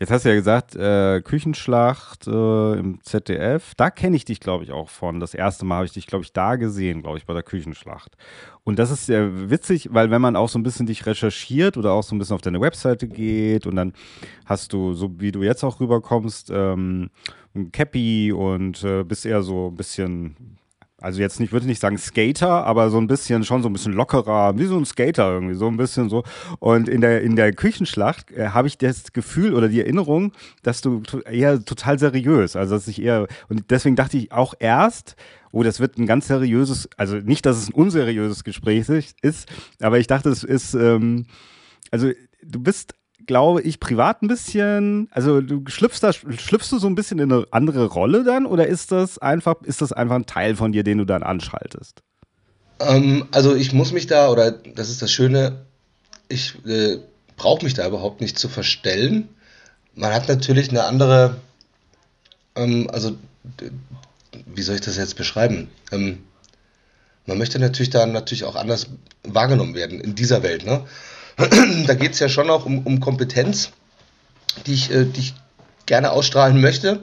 Jetzt 0.00 0.12
hast 0.12 0.24
du 0.24 0.28
ja 0.28 0.36
gesagt, 0.36 0.76
äh, 0.76 1.20
Küchenschlacht 1.22 2.28
äh, 2.28 2.78
im 2.78 3.02
ZDF. 3.02 3.74
Da 3.76 3.90
kenne 3.90 4.14
ich 4.14 4.24
dich, 4.24 4.38
glaube 4.38 4.62
ich, 4.62 4.70
auch 4.70 4.88
von. 4.88 5.18
Das 5.18 5.34
erste 5.34 5.64
Mal 5.64 5.76
habe 5.76 5.86
ich 5.86 5.92
dich, 5.92 6.06
glaube 6.06 6.24
ich, 6.24 6.32
da 6.32 6.54
gesehen, 6.54 7.02
glaube 7.02 7.18
ich, 7.18 7.26
bei 7.26 7.34
der 7.34 7.42
Küchenschlacht. 7.42 8.16
Und 8.62 8.78
das 8.78 8.92
ist 8.92 9.06
sehr 9.06 9.50
witzig, 9.50 9.88
weil 9.92 10.12
wenn 10.12 10.22
man 10.22 10.36
auch 10.36 10.48
so 10.48 10.58
ein 10.58 10.62
bisschen 10.62 10.86
dich 10.86 11.04
recherchiert 11.04 11.76
oder 11.76 11.92
auch 11.92 12.04
so 12.04 12.14
ein 12.14 12.18
bisschen 12.18 12.36
auf 12.36 12.42
deine 12.42 12.60
Webseite 12.60 13.08
geht 13.08 13.66
und 13.66 13.74
dann 13.74 13.92
hast 14.46 14.72
du, 14.72 14.94
so 14.94 15.18
wie 15.18 15.32
du 15.32 15.42
jetzt 15.42 15.64
auch 15.64 15.80
rüberkommst, 15.80 16.50
ähm, 16.54 17.10
ein 17.56 17.72
Cappy 17.72 18.30
und 18.30 18.84
äh, 18.84 19.02
bist 19.02 19.26
eher 19.26 19.42
so 19.42 19.68
ein 19.68 19.76
bisschen 19.76 20.57
also 21.00 21.20
jetzt 21.20 21.38
nicht, 21.38 21.52
würde 21.52 21.64
ich 21.64 21.68
nicht 21.68 21.80
sagen 21.80 21.96
Skater, 21.96 22.64
aber 22.66 22.90
so 22.90 22.98
ein 22.98 23.06
bisschen, 23.06 23.44
schon 23.44 23.62
so 23.62 23.68
ein 23.68 23.72
bisschen 23.72 23.92
lockerer, 23.92 24.58
wie 24.58 24.66
so 24.66 24.76
ein 24.76 24.84
Skater 24.84 25.32
irgendwie, 25.32 25.54
so 25.54 25.68
ein 25.68 25.76
bisschen 25.76 26.08
so. 26.08 26.24
Und 26.58 26.88
in 26.88 27.00
der, 27.00 27.22
in 27.22 27.36
der 27.36 27.52
Küchenschlacht 27.52 28.32
äh, 28.32 28.48
habe 28.48 28.66
ich 28.66 28.78
das 28.78 29.12
Gefühl 29.12 29.54
oder 29.54 29.68
die 29.68 29.80
Erinnerung, 29.80 30.32
dass 30.62 30.80
du 30.80 31.02
eher 31.30 31.64
total 31.64 31.98
seriös, 31.98 32.56
also 32.56 32.74
dass 32.74 32.88
ich 32.88 33.00
eher, 33.00 33.28
und 33.48 33.70
deswegen 33.70 33.94
dachte 33.94 34.16
ich 34.16 34.32
auch 34.32 34.54
erst, 34.58 35.14
oh, 35.52 35.62
das 35.62 35.78
wird 35.78 35.98
ein 35.98 36.06
ganz 36.06 36.26
seriöses, 36.26 36.88
also 36.96 37.16
nicht, 37.16 37.46
dass 37.46 37.58
es 37.58 37.68
ein 37.68 37.74
unseriöses 37.74 38.42
Gespräch 38.42 38.88
ist, 39.22 39.48
aber 39.80 39.98
ich 39.98 40.08
dachte, 40.08 40.30
es 40.30 40.42
ist, 40.42 40.74
ähm, 40.74 41.26
also 41.92 42.10
du 42.42 42.60
bist 42.60 42.94
glaube 43.28 43.60
ich, 43.62 43.78
privat 43.78 44.22
ein 44.22 44.28
bisschen, 44.28 45.06
also 45.12 45.40
du 45.40 45.62
schlüpfst 45.68 46.00
da, 46.00 46.12
schlüpfst 46.12 46.72
du 46.72 46.78
so 46.78 46.88
ein 46.88 46.96
bisschen 46.96 47.20
in 47.20 47.30
eine 47.30 47.46
andere 47.52 47.84
Rolle 47.84 48.24
dann 48.24 48.46
oder 48.46 48.66
ist 48.66 48.90
das 48.90 49.18
einfach, 49.18 49.62
ist 49.62 49.82
das 49.82 49.92
einfach 49.92 50.16
ein 50.16 50.26
Teil 50.26 50.56
von 50.56 50.72
dir, 50.72 50.82
den 50.82 50.98
du 50.98 51.04
dann 51.04 51.22
anschaltest? 51.22 52.00
Ähm, 52.80 53.28
also 53.30 53.54
ich 53.54 53.72
muss 53.72 53.92
mich 53.92 54.06
da, 54.06 54.30
oder 54.30 54.50
das 54.50 54.88
ist 54.88 55.02
das 55.02 55.12
Schöne, 55.12 55.66
ich 56.28 56.54
äh, 56.66 56.98
brauche 57.36 57.64
mich 57.64 57.74
da 57.74 57.86
überhaupt 57.86 58.22
nicht 58.22 58.38
zu 58.38 58.48
verstellen. 58.48 59.28
Man 59.94 60.12
hat 60.12 60.26
natürlich 60.26 60.70
eine 60.70 60.84
andere, 60.84 61.36
ähm, 62.56 62.88
also 62.90 63.12
wie 64.46 64.62
soll 64.62 64.76
ich 64.76 64.80
das 64.80 64.96
jetzt 64.96 65.16
beschreiben? 65.16 65.68
Ähm, 65.92 66.20
man 67.26 67.36
möchte 67.36 67.58
natürlich 67.58 67.90
da 67.90 68.06
natürlich 68.06 68.44
auch 68.44 68.56
anders 68.56 68.86
wahrgenommen 69.22 69.74
werden 69.74 70.00
in 70.00 70.14
dieser 70.14 70.42
Welt, 70.42 70.64
ne? 70.64 70.86
da 71.86 71.94
geht 71.94 72.12
es 72.12 72.18
ja 72.18 72.28
schon 72.28 72.50
auch 72.50 72.66
um, 72.66 72.84
um 72.86 73.00
Kompetenz. 73.00 73.70
die 74.66 74.74
ich, 74.74 74.90
äh, 74.90 75.04
die 75.04 75.20
ich 75.20 75.34
gerne 75.86 76.10
ausstrahlen 76.10 76.60
möchte, 76.60 77.00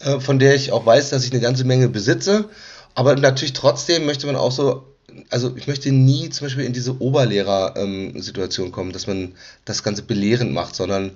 äh, 0.00 0.20
von 0.20 0.38
der 0.38 0.54
ich 0.54 0.72
auch 0.72 0.86
weiß, 0.86 1.10
dass 1.10 1.24
ich 1.24 1.32
eine 1.32 1.40
ganze 1.40 1.64
Menge 1.64 1.88
besitze. 1.88 2.48
Aber 2.94 3.14
natürlich 3.14 3.52
trotzdem 3.52 4.06
möchte 4.06 4.26
man 4.26 4.36
auch 4.36 4.52
so, 4.52 4.86
also 5.30 5.54
ich 5.56 5.66
möchte 5.66 5.92
nie 5.92 6.30
zum 6.30 6.46
Beispiel 6.46 6.64
in 6.64 6.72
diese 6.72 7.00
Oberlehrer-Situation 7.00 8.66
ähm, 8.66 8.72
kommen, 8.72 8.92
dass 8.92 9.06
man 9.06 9.34
das 9.64 9.82
Ganze 9.82 10.02
belehrend 10.02 10.52
macht, 10.52 10.74
sondern 10.74 11.12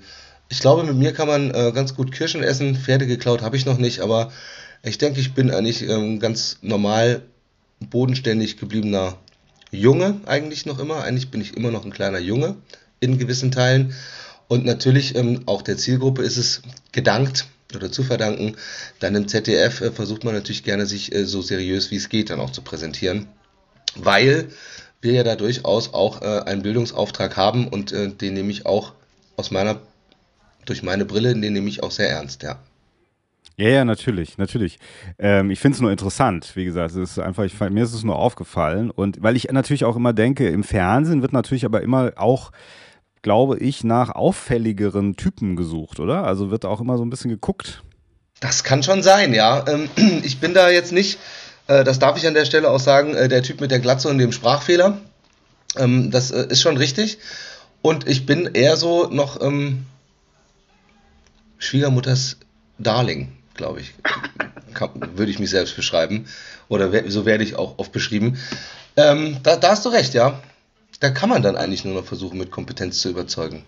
ich 0.49 0.61
glaube, 0.61 0.85
mit 0.85 0.97
mir 0.97 1.13
kann 1.13 1.29
man 1.29 1.51
äh, 1.51 1.73
ganz 1.75 1.95
gut 1.95 2.13
Kirschen 2.13 2.43
essen. 2.43 2.77
Pferde 2.77 3.07
geklaut 3.07 3.43
habe 3.43 3.57
ich 3.57 3.65
noch 3.65 3.79
nicht, 3.79 4.01
aber 4.01 4.31
ich 4.83 4.99
denke, 4.99 5.21
ich 5.21 5.33
bin 5.33 5.51
eigentlich 5.51 5.89
ähm, 5.89 6.21
ganz 6.21 6.59
normal 6.61 7.23
bodenständig 7.81 8.59
gebliebener 8.59 9.17
Junge 9.73 10.21
eigentlich 10.27 10.67
noch 10.67 10.79
immer. 10.79 11.03
Eigentlich 11.03 11.31
bin 11.31 11.41
ich 11.41 11.57
immer 11.57 11.71
noch 11.71 11.85
ein 11.85 11.93
kleiner 11.93 12.19
Junge 12.19 12.57
in 13.01 13.19
gewissen 13.19 13.51
Teilen. 13.51 13.95
Und 14.47 14.65
natürlich 14.65 15.17
ähm, 15.17 15.43
auch 15.47 15.63
der 15.63 15.79
Zielgruppe 15.79 16.23
ist 16.23 16.37
es 16.37 16.63
gedankt 16.93 17.47
oder 17.75 17.91
zu 17.91 18.03
verdanken. 18.03 18.57
Dann 19.01 19.15
im 19.15 19.27
ZDF 19.27 19.81
äh, 19.81 19.91
versucht 19.91 20.25
man 20.25 20.35
natürlich 20.35 20.63
gerne, 20.63 20.87
sich 20.87 21.15
äh, 21.15 21.25
so 21.25 21.41
seriös 21.41 21.91
wie 21.91 21.97
es 21.97 22.11
geht 22.11 22.31
dann 22.31 22.39
auch 22.39 22.51
zu 22.51 22.61
präsentieren, 22.61 23.29
weil 23.97 24.49
wir 25.01 25.13
ja 25.15 25.25
da 25.25 25.37
durchaus 25.37 25.95
auch 25.95 26.21
äh, 26.21 26.43
einen 26.45 26.63
Bildungsauftrag 26.63 27.37
haben 27.37 27.67
und 27.67 27.93
äh, 27.93 28.11
den 28.11 28.35
nehme 28.35 28.51
ich 28.51 28.67
auch 28.67 28.93
aus 29.37 29.51
meiner, 29.51 29.81
durch 30.67 30.83
meine 30.83 31.07
Brille, 31.07 31.35
den 31.35 31.53
nehme 31.53 31.69
ich 31.69 31.83
auch 31.83 31.91
sehr 31.91 32.11
ernst, 32.11 32.43
ja. 32.43 32.59
Ja, 33.57 33.69
ja, 33.69 33.85
natürlich, 33.85 34.39
natürlich. 34.39 34.79
Ähm, 35.19 35.51
ich 35.51 35.61
finde 35.61 35.77
es 35.77 35.81
nur 35.81 35.91
interessant, 35.91 36.53
wie 36.55 36.65
gesagt, 36.65 36.93
es 36.93 36.97
ist 36.97 37.19
einfach, 37.19 37.45
ich, 37.45 37.59
mir 37.61 37.85
ist 37.85 37.93
es 37.93 38.03
nur 38.03 38.17
aufgefallen 38.17 38.91
und 38.91 39.23
weil 39.23 39.37
ich 39.37 39.51
natürlich 39.51 39.85
auch 39.85 39.97
immer 39.97 40.13
denke, 40.13 40.49
im 40.49 40.65
Fernsehen 40.65 41.21
wird 41.21 41.33
natürlich 41.33 41.67
aber 41.67 41.83
immer 41.83 42.13
auch, 42.17 42.51
glaube 43.21 43.59
ich, 43.59 43.85
nach 43.85 44.11
auffälligeren 44.11 45.17
Typen 45.17 45.55
gesucht, 45.55 46.01
oder? 46.01 46.25
Also 46.25 46.51
wird 46.51 46.65
auch 46.65 46.81
immer 46.81 46.97
so 46.97 47.05
ein 47.05 47.11
bisschen 47.11 47.31
geguckt. 47.31 47.83
Das 48.41 48.65
kann 48.65 48.83
schon 48.83 49.03
sein, 49.03 49.35
ja. 49.35 49.65
Ähm, 49.69 49.91
ich 50.25 50.41
bin 50.41 50.55
da 50.55 50.71
jetzt 50.71 50.93
nicht, 50.93 51.19
äh, 51.67 51.85
das 51.85 51.99
darf 51.99 52.17
ich 52.17 52.27
an 52.27 52.35
der 52.35 52.47
Stelle 52.47 52.71
auch 52.71 52.81
sagen, 52.81 53.15
äh, 53.15 53.29
der 53.29 53.43
Typ 53.43 53.61
mit 53.61 53.71
der 53.71 53.81
Glatze 53.81 54.09
und 54.09 54.19
dem 54.19 54.33
Sprachfehler. 54.33 54.99
Ähm, 55.77 56.11
das 56.11 56.31
äh, 56.31 56.47
ist 56.49 56.63
schon 56.63 56.79
richtig. 56.79 57.19
Und 57.83 58.09
ich 58.09 58.25
bin 58.25 58.47
eher 58.55 58.77
so 58.77 59.09
noch 59.11 59.41
ähm, 59.43 59.85
Schwiegermutters 61.59 62.39
Darling 62.79 63.29
glaube 63.63 63.81
ich. 63.81 63.95
Würde 65.15 65.31
ich 65.31 65.39
mich 65.39 65.51
selbst 65.51 65.77
beschreiben. 65.77 66.27
Oder 66.69 67.09
so 67.09 67.25
werde 67.25 67.45
ich 67.45 67.55
auch 67.55 67.79
oft 67.79 67.93
beschrieben. 67.93 68.39
Ähm, 68.97 69.37
da, 69.45 69.57
da 69.57 69.71
hast 69.71 69.85
du 69.85 69.91
recht, 69.91 70.15
ja. 70.15 70.41
Da 70.99 71.11
kann 71.11 71.29
man 71.29 71.43
dann 71.43 71.57
eigentlich 71.57 71.85
nur 71.85 71.95
noch 71.95 72.05
versuchen, 72.05 72.39
mit 72.39 72.51
Kompetenz 72.51 73.01
zu 73.01 73.11
überzeugen. 73.11 73.65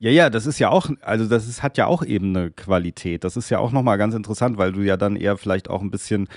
Ja, 0.00 0.10
ja, 0.10 0.30
das 0.30 0.46
ist 0.46 0.58
ja 0.58 0.70
auch, 0.70 0.90
also 1.02 1.26
das 1.26 1.48
ist, 1.48 1.62
hat 1.62 1.76
ja 1.78 1.86
auch 1.86 2.04
eben 2.04 2.36
eine 2.36 2.50
Qualität. 2.50 3.22
Das 3.22 3.36
ist 3.36 3.50
ja 3.50 3.58
auch 3.60 3.70
nochmal 3.70 3.98
ganz 3.98 4.14
interessant, 4.14 4.58
weil 4.58 4.72
du 4.72 4.80
ja 4.80 4.96
dann 4.96 5.14
eher 5.14 5.36
vielleicht 5.36 5.70
auch 5.70 5.80
ein 5.80 5.90
bisschen 5.90 6.28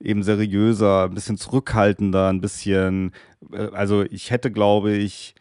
eben 0.00 0.22
seriöser, 0.22 1.04
ein 1.04 1.14
bisschen 1.14 1.38
zurückhaltender, 1.38 2.28
ein 2.28 2.42
bisschen, 2.42 3.12
äh, 3.52 3.68
also 3.72 4.02
ich 4.02 4.30
hätte, 4.30 4.50
glaube 4.50 4.92
ich, 4.92 5.34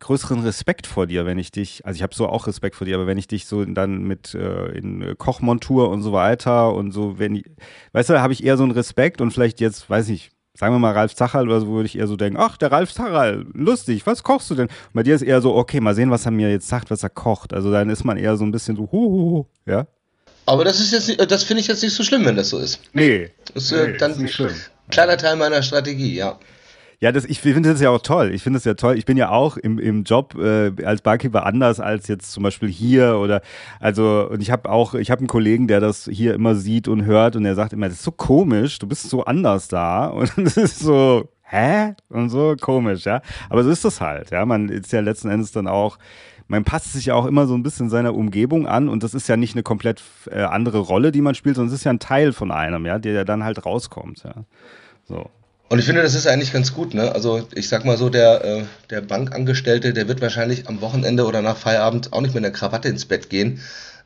größeren 0.00 0.40
Respekt 0.40 0.86
vor 0.86 1.06
dir, 1.06 1.26
wenn 1.26 1.38
ich 1.38 1.50
dich, 1.50 1.84
also 1.84 1.96
ich 1.96 2.02
habe 2.02 2.14
so 2.14 2.28
auch 2.28 2.46
Respekt 2.46 2.76
vor 2.76 2.86
dir, 2.86 2.96
aber 2.96 3.06
wenn 3.06 3.18
ich 3.18 3.28
dich 3.28 3.46
so 3.46 3.64
dann 3.64 4.02
mit 4.02 4.34
äh, 4.34 4.66
in 4.68 5.14
Kochmontur 5.18 5.90
und 5.90 6.02
so 6.02 6.12
weiter 6.12 6.74
und 6.74 6.92
so, 6.92 7.18
wenn 7.18 7.36
ich, 7.36 7.44
weißt 7.92 8.10
du, 8.10 8.20
habe 8.20 8.32
ich 8.32 8.44
eher 8.44 8.56
so 8.56 8.62
einen 8.62 8.72
Respekt 8.72 9.20
und 9.20 9.32
vielleicht 9.32 9.60
jetzt, 9.60 9.88
weiß 9.90 10.08
ich, 10.10 10.30
sagen 10.58 10.74
wir 10.74 10.78
mal 10.78 10.92
Ralf 10.92 11.14
Zachal 11.14 11.46
oder 11.48 11.60
so, 11.60 11.68
würde 11.68 11.86
ich 11.86 11.98
eher 11.98 12.06
so 12.06 12.16
denken, 12.16 12.38
ach, 12.40 12.56
der 12.56 12.72
Ralf 12.72 12.92
Zachal, 12.92 13.46
lustig, 13.52 14.06
was 14.06 14.22
kochst 14.22 14.50
du 14.50 14.54
denn? 14.54 14.66
Und 14.66 14.92
bei 14.92 15.02
dir 15.02 15.14
ist 15.14 15.22
eher 15.22 15.40
so, 15.40 15.54
okay, 15.54 15.80
mal 15.80 15.94
sehen, 15.94 16.10
was 16.10 16.26
er 16.26 16.32
mir 16.32 16.50
jetzt 16.50 16.68
sagt, 16.68 16.90
was 16.90 17.02
er 17.02 17.10
kocht. 17.10 17.52
Also 17.52 17.70
dann 17.70 17.90
ist 17.90 18.04
man 18.04 18.16
eher 18.16 18.36
so 18.36 18.44
ein 18.44 18.50
bisschen 18.50 18.76
so, 18.76 18.88
hu 18.90 19.46
ja. 19.66 19.86
Aber 20.46 20.64
das 20.64 20.80
ist 20.80 20.92
jetzt, 20.92 21.30
das 21.30 21.44
finde 21.44 21.60
ich 21.60 21.66
jetzt 21.66 21.82
nicht 21.82 21.94
so 21.94 22.02
schlimm, 22.02 22.24
wenn 22.24 22.34
das 22.34 22.48
so 22.48 22.58
ist. 22.58 22.80
Nee. 22.92 23.30
Das 23.52 23.64
ist 23.64 23.72
äh, 23.72 23.88
nee, 23.88 23.96
dann 23.98 24.12
ist 24.12 24.18
nicht 24.18 24.34
schlimm. 24.34 24.54
kleiner 24.90 25.16
Teil 25.16 25.36
meiner 25.36 25.62
Strategie, 25.62 26.16
ja. 26.16 26.38
Ja, 27.00 27.12
das, 27.12 27.24
ich 27.26 27.40
finde 27.40 27.70
das 27.70 27.80
ja 27.80 27.90
auch 27.90 28.02
toll. 28.02 28.32
Ich 28.34 28.42
finde 28.42 28.56
das 28.56 28.64
ja 28.64 28.74
toll. 28.74 28.98
Ich 28.98 29.04
bin 29.04 29.16
ja 29.16 29.30
auch 29.30 29.56
im, 29.56 29.78
im 29.78 30.02
Job 30.02 30.34
äh, 30.34 30.72
als 30.84 31.00
Barkeeper 31.00 31.46
anders 31.46 31.78
als 31.78 32.08
jetzt 32.08 32.32
zum 32.32 32.42
Beispiel 32.42 32.68
hier 32.68 33.18
oder 33.18 33.40
also 33.78 34.28
und 34.28 34.42
ich 34.42 34.50
habe 34.50 34.68
auch, 34.68 34.94
ich 34.94 35.12
habe 35.12 35.20
einen 35.20 35.28
Kollegen, 35.28 35.68
der 35.68 35.78
das 35.78 36.08
hier 36.10 36.34
immer 36.34 36.56
sieht 36.56 36.88
und 36.88 37.04
hört 37.04 37.36
und 37.36 37.44
der 37.44 37.54
sagt 37.54 37.72
immer, 37.72 37.86
das 37.88 37.98
ist 37.98 38.04
so 38.04 38.10
komisch, 38.10 38.80
du 38.80 38.88
bist 38.88 39.08
so 39.08 39.24
anders 39.24 39.68
da 39.68 40.06
und 40.08 40.32
das 40.36 40.56
ist 40.56 40.80
so, 40.80 41.28
hä? 41.42 41.94
Und 42.08 42.30
so 42.30 42.56
komisch, 42.60 43.04
ja. 43.04 43.22
Aber 43.48 43.62
so 43.62 43.70
ist 43.70 43.84
das 43.84 44.00
halt, 44.00 44.30
ja. 44.32 44.44
Man 44.44 44.68
ist 44.68 44.92
ja 44.92 45.00
letzten 45.00 45.28
Endes 45.30 45.52
dann 45.52 45.68
auch, 45.68 45.98
man 46.48 46.64
passt 46.64 46.94
sich 46.94 47.06
ja 47.06 47.14
auch 47.14 47.26
immer 47.26 47.46
so 47.46 47.54
ein 47.54 47.62
bisschen 47.62 47.90
seiner 47.90 48.14
Umgebung 48.14 48.66
an 48.66 48.88
und 48.88 49.04
das 49.04 49.14
ist 49.14 49.28
ja 49.28 49.36
nicht 49.36 49.54
eine 49.54 49.62
komplett 49.62 50.02
äh, 50.32 50.42
andere 50.42 50.78
Rolle, 50.78 51.12
die 51.12 51.20
man 51.20 51.36
spielt, 51.36 51.56
sondern 51.56 51.72
es 51.72 51.80
ist 51.80 51.84
ja 51.84 51.92
ein 51.92 52.00
Teil 52.00 52.32
von 52.32 52.50
einem, 52.50 52.86
ja, 52.86 52.98
der 52.98 53.24
dann 53.24 53.44
halt 53.44 53.64
rauskommt, 53.64 54.24
ja. 54.24 54.34
So. 55.04 55.30
Und 55.68 55.78
ich 55.78 55.84
finde, 55.84 56.02
das 56.02 56.14
ist 56.14 56.26
eigentlich 56.26 56.52
ganz 56.52 56.72
gut. 56.72 56.94
Ne? 56.94 57.12
Also 57.12 57.46
ich 57.54 57.68
sag 57.68 57.84
mal 57.84 57.98
so, 57.98 58.08
der, 58.08 58.44
äh, 58.44 58.64
der 58.90 59.02
Bankangestellte, 59.02 59.92
der 59.92 60.08
wird 60.08 60.22
wahrscheinlich 60.22 60.66
am 60.66 60.80
Wochenende 60.80 61.26
oder 61.26 61.42
nach 61.42 61.58
Feierabend 61.58 62.12
auch 62.12 62.22
nicht 62.22 62.34
mit 62.34 62.44
einer 62.44 62.54
Krawatte 62.54 62.88
ins 62.88 63.04
Bett 63.04 63.28
gehen. 63.28 63.60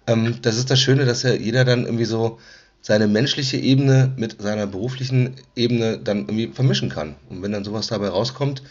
Ähm, 0.09 0.39
das 0.43 0.57
ist 0.57 0.71
das 0.71 0.81
Schöne, 0.81 1.05
dass 1.05 1.23
ja 1.23 1.33
jeder 1.33 1.65
dann 1.65 1.85
irgendwie 1.85 2.05
so 2.05 2.41
seine 2.81 3.07
menschliche 3.07 3.59
Ebene 3.59 4.13
mit 4.17 4.43
seiner 4.43 4.67
beruflichen 4.67 5.37
Ebene 5.55 5.99
dann 5.99 6.23
irgendwie 6.23 6.49
vermischen 6.49 6.89
kann. 6.89 7.15
Und 7.31 7.43
wenn 7.43 7.53
dann 7.53 7.65
sowas 7.65 7.87
dabei 7.87 8.09
rauskommt, 8.09 8.65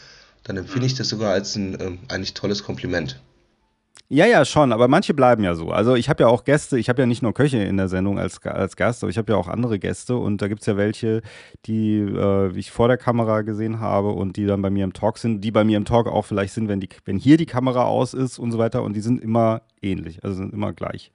dann 0.44 0.58
empfinde 0.58 0.86
ich 0.86 0.96
das 0.96 1.08
sogar 1.08 1.32
als 1.32 1.56
ein 1.56 1.80
äh, 1.80 1.92
eigentlich 2.10 2.34
tolles 2.34 2.64
Kompliment. 2.64 3.22
Ja, 4.14 4.26
ja, 4.26 4.44
schon, 4.44 4.74
aber 4.74 4.90
manche 4.90 5.14
bleiben 5.14 5.42
ja 5.42 5.56
so. 5.56 5.70
Also 5.72 5.96
ich 5.96 6.10
habe 6.10 6.24
ja 6.24 6.28
auch 6.28 6.44
Gäste, 6.44 6.78
ich 6.78 6.90
habe 6.90 7.02
ja 7.02 7.06
nicht 7.06 7.22
nur 7.22 7.34
Köche 7.34 7.64
in 7.64 7.78
der 7.78 7.88
Sendung 7.88 8.20
als, 8.20 8.46
als 8.46 8.76
Gast, 8.76 9.04
aber 9.04 9.10
ich 9.10 9.18
habe 9.18 9.32
ja 9.32 9.38
auch 9.38 9.48
andere 9.48 9.80
Gäste 9.80 10.18
und 10.18 10.42
da 10.42 10.50
gibt 10.50 10.60
es 10.60 10.68
ja 10.68 10.76
welche, 10.76 11.22
die 11.66 12.00
äh, 12.00 12.52
ich 12.58 12.72
vor 12.72 12.90
der 12.90 12.98
Kamera 12.98 13.42
gesehen 13.42 13.80
habe 13.80 14.10
und 14.10 14.36
die 14.36 14.46
dann 14.46 14.62
bei 14.62 14.70
mir 14.70 14.84
im 14.84 14.92
Talk 14.92 15.18
sind, 15.18 15.40
die 15.46 15.52
bei 15.52 15.64
mir 15.64 15.78
im 15.78 15.86
Talk 15.86 16.08
auch 16.08 16.26
vielleicht 16.26 16.54
sind, 16.54 16.68
wenn, 16.68 16.82
die, 16.82 16.90
wenn 17.06 17.18
hier 17.18 17.38
die 17.38 17.46
Kamera 17.46 17.86
aus 17.86 18.14
ist 18.14 18.38
und 18.38 18.52
so 18.52 18.58
weiter 18.58 18.84
und 18.84 18.98
die 18.98 19.02
sind 19.02 19.24
immer 19.24 19.62
ähnlich, 19.82 20.22
also 20.26 20.36
sind 20.36 20.54
immer 20.54 20.74
gleich. 20.74 21.14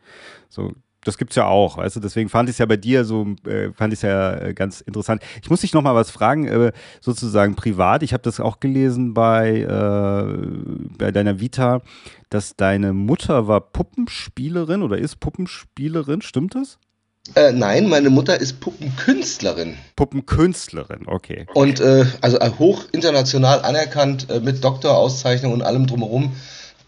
So, 0.49 0.73
das 1.05 1.19
gibt's 1.19 1.37
ja 1.37 1.47
auch, 1.47 1.79
du, 1.95 2.01
deswegen 2.01 2.29
fand 2.29 2.49
ich 2.49 2.55
es 2.55 2.59
ja 2.59 2.67
bei 2.67 2.77
dir 2.77 3.05
so, 3.05 3.27
äh, 3.47 3.73
fand 3.73 3.93
ich 3.93 3.99
es 3.99 4.03
ja 4.03 4.35
äh, 4.37 4.55
ganz 4.55 4.81
interessant. 4.81 5.23
Ich 5.43 5.51
muss 5.51 5.61
dich 5.61 5.73
noch 5.73 5.83
mal 5.83 5.95
was 5.95 6.11
fragen, 6.11 6.47
äh, 6.47 6.73
sozusagen 7.01 7.55
privat. 7.55 8.03
Ich 8.03 8.13
habe 8.13 8.23
das 8.23 8.41
auch 8.41 8.59
gelesen 8.61 9.15
bei, 9.15 9.61
äh, 9.61 10.97
bei 10.99 11.13
deiner 11.13 11.41
Vita, 11.41 11.81
dass 12.29 12.57
deine 12.57 12.93
Mutter 12.93 13.47
war 13.47 13.61
Puppenspielerin 13.61 14.83
oder 14.83 14.99
ist 14.99 15.21
Puppenspielerin, 15.21 16.23
stimmt 16.23 16.55
das? 16.57 16.79
Äh, 17.35 17.53
nein, 17.53 17.89
meine 17.89 18.11
Mutter 18.11 18.41
ist 18.41 18.61
Puppenkünstlerin. 18.61 19.77
Puppenkünstlerin, 19.97 21.07
okay. 21.07 21.47
Und 21.55 21.81
äh, 21.81 22.05
also 22.21 22.39
äh, 22.39 22.51
hoch 22.59 22.85
international 22.93 23.63
anerkannt 23.63 24.31
äh, 24.31 24.41
mit 24.41 24.63
Doktorauszeichnung 24.63 25.53
und 25.53 25.63
allem 25.63 25.87
drumherum. 25.87 26.37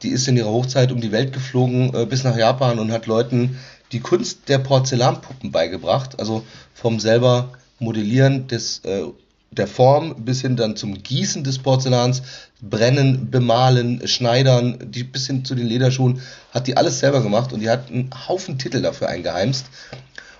Die 0.02 0.10
ist 0.10 0.28
in 0.28 0.36
ihrer 0.36 0.50
Hochzeit 0.50 0.92
um 0.92 1.00
die 1.00 1.10
Welt 1.10 1.32
geflogen 1.32 1.90
bis 2.08 2.22
nach 2.22 2.36
Japan 2.36 2.78
und 2.78 2.92
hat 2.92 3.06
Leuten 3.06 3.58
die 3.92 4.00
Kunst 4.00 4.48
der 4.48 4.58
Porzellanpuppen 4.58 5.50
beigebracht, 5.50 6.18
also 6.18 6.44
vom 6.74 7.00
selber 7.00 7.52
Modellieren 7.78 8.46
des, 8.48 8.80
äh, 8.84 9.04
der 9.50 9.66
Form 9.66 10.24
bis 10.24 10.42
hin 10.42 10.56
dann 10.56 10.76
zum 10.76 11.02
Gießen 11.02 11.42
des 11.44 11.58
Porzellans, 11.58 12.22
Brennen, 12.60 13.30
Bemalen, 13.30 14.06
Schneidern, 14.06 14.78
die, 14.90 15.04
bis 15.04 15.26
hin 15.26 15.44
zu 15.44 15.54
den 15.54 15.66
Lederschuhen, 15.66 16.20
hat 16.52 16.66
die 16.66 16.76
alles 16.76 16.98
selber 16.98 17.22
gemacht 17.22 17.52
und 17.52 17.60
die 17.60 17.70
hat 17.70 17.90
einen 17.90 18.10
Haufen 18.28 18.58
Titel 18.58 18.82
dafür 18.82 19.08
eingeheimst. 19.08 19.66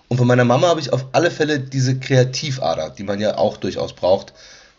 Und 0.09 0.17
von 0.17 0.27
meiner 0.27 0.45
Mama 0.45 0.69
habe 0.69 0.81
ich 0.81 0.93
auf 0.93 1.07
alle 1.13 1.31
Fälle 1.31 1.61
diese 1.61 1.99
Kreativader, 1.99 2.91
die 2.91 3.05
man 3.05 3.21
ja 3.21 3.37
auch 3.37 3.57
durchaus 3.57 3.93
braucht 3.93 4.33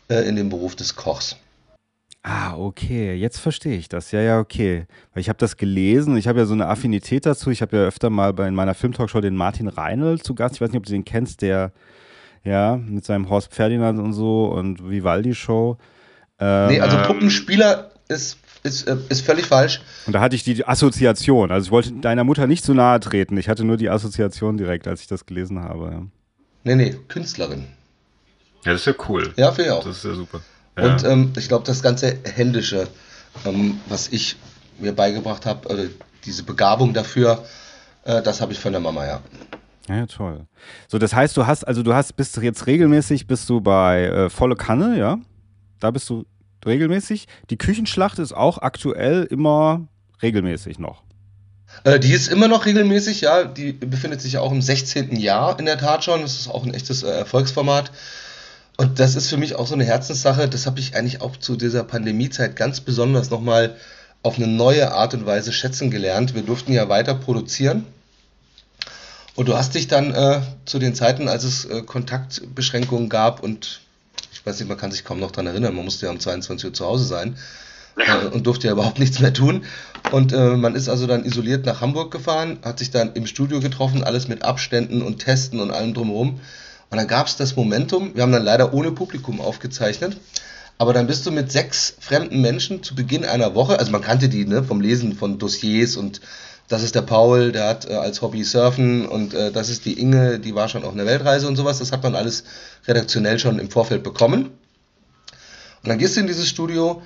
äh, 0.10 0.28
in 0.28 0.36
dem 0.36 0.50
Beruf 0.50 0.76
des 0.76 0.96
Kochs. 0.96 1.36
Ah, 2.22 2.58
okay, 2.58 3.14
jetzt 3.16 3.40
verstehe 3.40 3.78
ich 3.78 3.88
das. 3.88 4.12
Ja, 4.12 4.22
ja, 4.22 4.40
okay. 4.40 4.86
Weil 5.14 5.22
ich 5.22 5.30
habe 5.30 5.40
das 5.40 5.56
gelesen, 5.56 6.18
ich 6.18 6.28
habe 6.28 6.40
ja 6.40 6.46
so 6.46 6.54
eine 6.54 6.68
Affinität 6.68 7.26
dazu. 7.26 7.50
Ich 7.50 7.62
habe 7.62 7.78
ja 7.78 7.84
öfter 7.84 8.10
mal 8.10 8.34
bei 8.34 8.48
in 8.48 8.56
meiner 8.56 8.74
Filmtalkshow 8.74 9.22
den 9.22 9.36
Martin 9.36 9.68
Reinl 9.70 10.20
zu 10.20 10.36
Gast. 10.36 10.56
Ich 10.56 10.62
weiß 10.62 10.70
nicht, 10.70 10.78
ob 10.78 10.86
du 10.86 10.92
den 10.92 11.06
kennst, 11.06 11.42
der 11.42 11.72
ja 12.44 12.78
mit 12.78 13.06
seinem 13.06 13.30
Horst 13.30 13.54
Ferdinand 13.54 14.00
und 14.00 14.14
so 14.14 14.48
und 14.48 14.90
Vivaldi 14.90 15.34
Show. 15.34 15.78
Ähm, 16.40 16.68
nee, 16.68 16.82
also 16.82 16.98
Puppenspieler 17.04 17.92
ist 18.10 18.38
ist, 18.64 18.88
äh, 18.88 18.98
ist 19.10 19.26
völlig 19.26 19.46
falsch. 19.46 19.82
Und 20.06 20.14
da 20.14 20.22
hatte 20.22 20.36
ich 20.36 20.44
die 20.44 20.66
Assoziation. 20.68 21.52
Also 21.52 21.68
ich 21.68 21.72
wollte 21.72 21.94
deiner 21.94 22.24
Mutter 22.24 22.48
nicht 22.48 22.64
zu 22.64 22.74
nahe 22.74 23.00
treten. 23.00 23.38
Ich 23.38 23.50
hatte 23.50 23.64
nur 23.64 23.78
die 23.78 23.90
Assoziation 23.90 24.58
direkt, 24.58 24.88
als 24.88 25.02
ich 25.02 25.08
das 25.08 25.26
gelesen 25.26 25.60
habe. 25.60 26.08
Nee, 26.64 26.76
nee, 26.76 26.96
Künstlerin. 27.08 27.68
Ja, 28.66 28.74
das 28.74 28.82
ist 28.82 28.88
ja 28.88 28.94
cool. 29.08 29.34
Ja, 29.38 29.52
finde 29.52 29.70
ich 29.70 29.72
auch. 29.72 29.84
Das 29.86 29.98
ist 29.98 30.04
ja 30.04 30.14
super. 30.14 30.42
Und 30.84 31.04
ähm, 31.04 31.34
ich 31.38 31.48
glaube, 31.48 31.66
das 31.66 31.82
ganze 31.82 32.18
Händische, 32.24 32.88
ähm, 33.46 33.80
was 33.88 34.08
ich 34.10 34.36
mir 34.80 34.94
beigebracht 34.94 35.46
habe, 35.46 35.68
oder 35.68 35.84
diese 36.26 36.44
Begabung 36.44 36.94
dafür, 36.94 37.44
äh, 38.06 38.22
das 38.22 38.42
habe 38.42 38.54
ich 38.54 38.60
von 38.60 38.72
der 38.72 38.82
Mama, 38.82 39.06
ja. 39.06 39.22
Ja, 39.88 40.06
toll. 40.06 40.46
So, 40.88 41.00
das 41.00 41.16
heißt, 41.16 41.36
du 41.36 41.48
hast, 41.48 41.64
also 41.68 41.82
du 41.82 41.94
hast, 41.94 42.16
bist 42.16 42.38
jetzt 42.38 42.68
regelmäßig, 42.68 43.26
bist 43.26 43.50
du 43.50 43.60
bei 43.60 44.06
äh, 44.06 44.30
Volle 44.30 44.56
Kanne, 44.56 44.98
ja? 45.00 45.18
Da 45.80 45.90
bist 45.92 46.10
du 46.10 46.26
regelmäßig. 46.66 47.28
Die 47.50 47.58
Küchenschlacht 47.58 48.20
ist 48.20 48.34
auch 48.34 48.60
aktuell 48.60 49.24
immer 49.24 49.88
regelmäßig 50.22 50.78
noch. 50.78 51.04
Äh, 51.84 52.00
die 52.00 52.12
ist 52.12 52.28
immer 52.28 52.48
noch 52.48 52.66
regelmäßig, 52.66 53.22
ja. 53.22 53.46
Die 53.46 53.74
befindet 53.74 54.22
sich 54.22 54.38
auch 54.38 54.52
im 54.52 54.62
16. 54.62 55.16
Jahr 55.16 55.58
in 55.60 55.66
der 55.66 55.78
Tat 55.78 56.04
schon. 56.04 56.22
Das 56.22 56.40
ist 56.40 56.48
auch 56.48 56.66
ein 56.66 56.74
echtes 56.74 57.04
äh, 57.04 57.10
Erfolgsformat. 57.10 57.92
Und 58.80 58.98
das 58.98 59.18
ist 59.18 59.28
für 59.28 59.36
mich 59.36 59.56
auch 59.56 59.68
so 59.68 59.74
eine 59.74 59.84
Herzenssache. 59.84 60.48
Das 60.48 60.66
habe 60.66 60.80
ich 60.80 60.96
eigentlich 60.96 61.20
auch 61.20 61.36
zu 61.36 61.58
dieser 61.58 61.84
Pandemiezeit 61.84 62.56
ganz 62.56 62.80
besonders 62.80 63.30
nochmal 63.30 63.76
auf 64.24 64.38
eine 64.38 64.48
neue 64.48 64.94
Art 64.94 65.14
und 65.14 65.26
Weise 65.26 65.52
schätzen 65.52 65.92
gelernt. 65.92 66.34
Wir 66.34 66.44
durften 66.44 66.72
ja 66.72 66.88
weiter 66.88 67.14
produzieren. 67.14 67.86
Und 69.36 69.50
du 69.50 69.58
hast 69.58 69.76
dich 69.76 69.90
dann 69.90 70.14
äh, 70.14 70.40
zu 70.64 70.80
den 70.80 70.96
Zeiten, 70.96 71.28
als 71.28 71.44
es 71.44 71.66
äh, 71.66 71.82
Kontaktbeschränkungen 71.82 73.10
gab 73.10 73.44
und 73.44 73.82
ich 74.32 74.46
weiß 74.46 74.58
nicht, 74.58 74.70
man 74.70 74.78
kann 74.78 74.92
sich 74.92 75.04
kaum 75.04 75.20
noch 75.20 75.32
daran 75.32 75.48
erinnern, 75.48 75.76
man 75.76 75.84
musste 75.84 76.06
ja 76.06 76.14
um 76.14 76.20
22 76.22 76.68
Uhr 76.68 76.74
zu 76.74 76.86
Hause 76.86 77.04
sein 77.04 77.36
äh, 77.98 78.28
und 78.28 78.48
durfte 78.48 78.68
ja 78.68 78.72
überhaupt 78.72 79.00
nichts 79.00 79.20
mehr 79.20 79.34
tun. 79.34 79.66
Und 80.14 80.32
äh, 80.32 80.56
man 80.56 80.76
ist 80.76 80.88
also 80.88 81.06
dann 81.06 81.26
isoliert 81.26 81.66
nach 81.66 81.82
Hamburg 81.82 82.12
gefahren, 82.12 82.60
hat 82.64 82.80
sich 82.80 82.92
dann 82.92 83.12
im 83.12 83.28
Studio 83.28 83.60
getroffen, 83.60 84.06
alles 84.06 84.30
mit 84.30 84.46
Abständen 84.46 85.02
und 85.02 85.20
Testen 85.20 85.60
und 85.60 85.72
allem 85.72 85.94
drumherum. 85.94 86.40
Und 86.90 86.98
dann 86.98 87.08
gab 87.08 87.28
es 87.28 87.36
das 87.36 87.56
Momentum, 87.56 88.16
wir 88.16 88.24
haben 88.24 88.32
dann 88.32 88.44
leider 88.44 88.74
ohne 88.74 88.92
Publikum 88.92 89.42
aufgezeichnet, 89.42 90.18
aber 90.78 90.94
dann 90.94 91.08
bist 91.08 91.26
du 91.26 91.32
mit 91.32 91.52
sechs 91.52 91.96
fremden 92.00 92.42
Menschen 92.42 92.82
zu 92.84 92.96
Beginn 92.96 93.26
einer 93.26 93.54
Woche, 93.54 93.78
also 93.78 93.92
man 93.92 94.02
kannte 94.02 94.30
die 94.30 94.46
ne, 94.46 94.64
vom 94.64 94.82
Lesen 94.82 95.14
von 95.14 95.38
Dossiers 95.38 95.98
und 95.98 96.22
das 96.70 96.84
ist 96.84 96.94
der 96.94 97.02
Paul, 97.02 97.52
der 97.52 97.68
hat 97.68 97.90
äh, 97.90 97.96
als 97.96 98.22
Hobby 98.22 98.44
Surfen 98.44 99.08
und 99.08 99.34
äh, 99.34 99.52
das 99.52 99.70
ist 99.70 99.86
die 99.86 100.00
Inge, 100.00 100.40
die 100.40 100.54
war 100.54 100.70
schon 100.70 100.84
auf 100.84 100.94
einer 100.94 101.08
Weltreise 101.08 101.48
und 101.48 101.56
sowas. 101.56 101.80
Das 101.80 101.92
hat 101.92 102.04
man 102.04 102.16
alles 102.16 102.44
redaktionell 102.88 103.40
schon 103.40 103.58
im 103.58 103.72
Vorfeld 103.72 104.04
bekommen. 104.04 104.46
Und 104.46 105.90
dann 105.90 105.98
gehst 105.98 106.16
du 106.16 106.22
in 106.22 106.28
dieses 106.28 106.48
Studio 106.48 107.02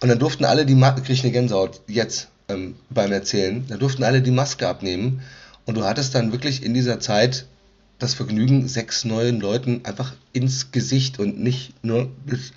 und 0.00 0.08
dann 0.08 0.20
durften 0.20 0.44
alle 0.44 0.64
die 0.64 0.76
Maske, 0.76 1.02
krieg 1.02 1.16
ich 1.16 1.24
eine 1.24 1.32
Gänsehaut 1.32 1.80
jetzt 1.88 2.28
ähm, 2.48 2.76
beim 2.88 3.10
Erzählen, 3.10 3.66
da 3.68 3.76
durften 3.76 4.04
alle 4.04 4.22
die 4.22 4.30
Maske 4.30 4.68
abnehmen 4.68 5.22
und 5.66 5.76
du 5.76 5.84
hattest 5.84 6.14
dann 6.14 6.30
wirklich 6.30 6.62
in 6.62 6.72
dieser 6.72 7.00
Zeit 7.00 7.46
das 8.00 8.14
Vergnügen, 8.14 8.66
sechs 8.66 9.04
neuen 9.04 9.40
Leuten 9.40 9.82
einfach 9.84 10.14
ins 10.32 10.72
Gesicht 10.72 11.18
und 11.18 11.38
nicht 11.38 11.84
nur 11.84 12.10
bis, 12.26 12.52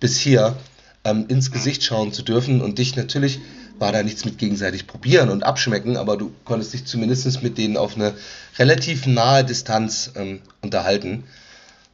bis 0.00 0.18
hier 0.18 0.56
ähm, 1.04 1.26
ins 1.28 1.50
Gesicht 1.50 1.82
schauen 1.82 2.12
zu 2.12 2.22
dürfen 2.22 2.60
und 2.60 2.78
dich 2.78 2.96
natürlich 2.96 3.40
war 3.78 3.92
da 3.92 4.02
nichts 4.02 4.24
mit 4.24 4.38
gegenseitig 4.38 4.86
probieren 4.86 5.30
und 5.30 5.44
abschmecken, 5.44 5.96
aber 5.96 6.16
du 6.16 6.32
konntest 6.44 6.74
dich 6.74 6.84
zumindest 6.84 7.42
mit 7.42 7.58
denen 7.58 7.76
auf 7.76 7.94
eine 7.94 8.14
relativ 8.58 9.06
nahe 9.06 9.44
Distanz 9.44 10.10
ähm, 10.16 10.40
unterhalten. 10.62 11.24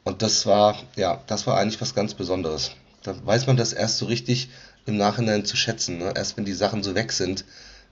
Und 0.02 0.22
das 0.22 0.46
war, 0.46 0.78
ja, 0.96 1.20
das 1.26 1.46
war 1.46 1.58
eigentlich 1.58 1.80
was 1.80 1.94
ganz 1.94 2.14
Besonderes. 2.14 2.72
Da 3.02 3.14
weiß 3.24 3.46
man 3.46 3.58
das 3.58 3.74
erst 3.74 3.98
so 3.98 4.06
richtig, 4.06 4.48
im 4.86 4.96
Nachhinein 4.96 5.44
zu 5.44 5.56
schätzen. 5.56 5.98
Ne? 5.98 6.12
Erst 6.14 6.36
wenn 6.36 6.44
die 6.44 6.52
Sachen 6.52 6.82
so 6.82 6.94
weg 6.94 7.12
sind, 7.12 7.44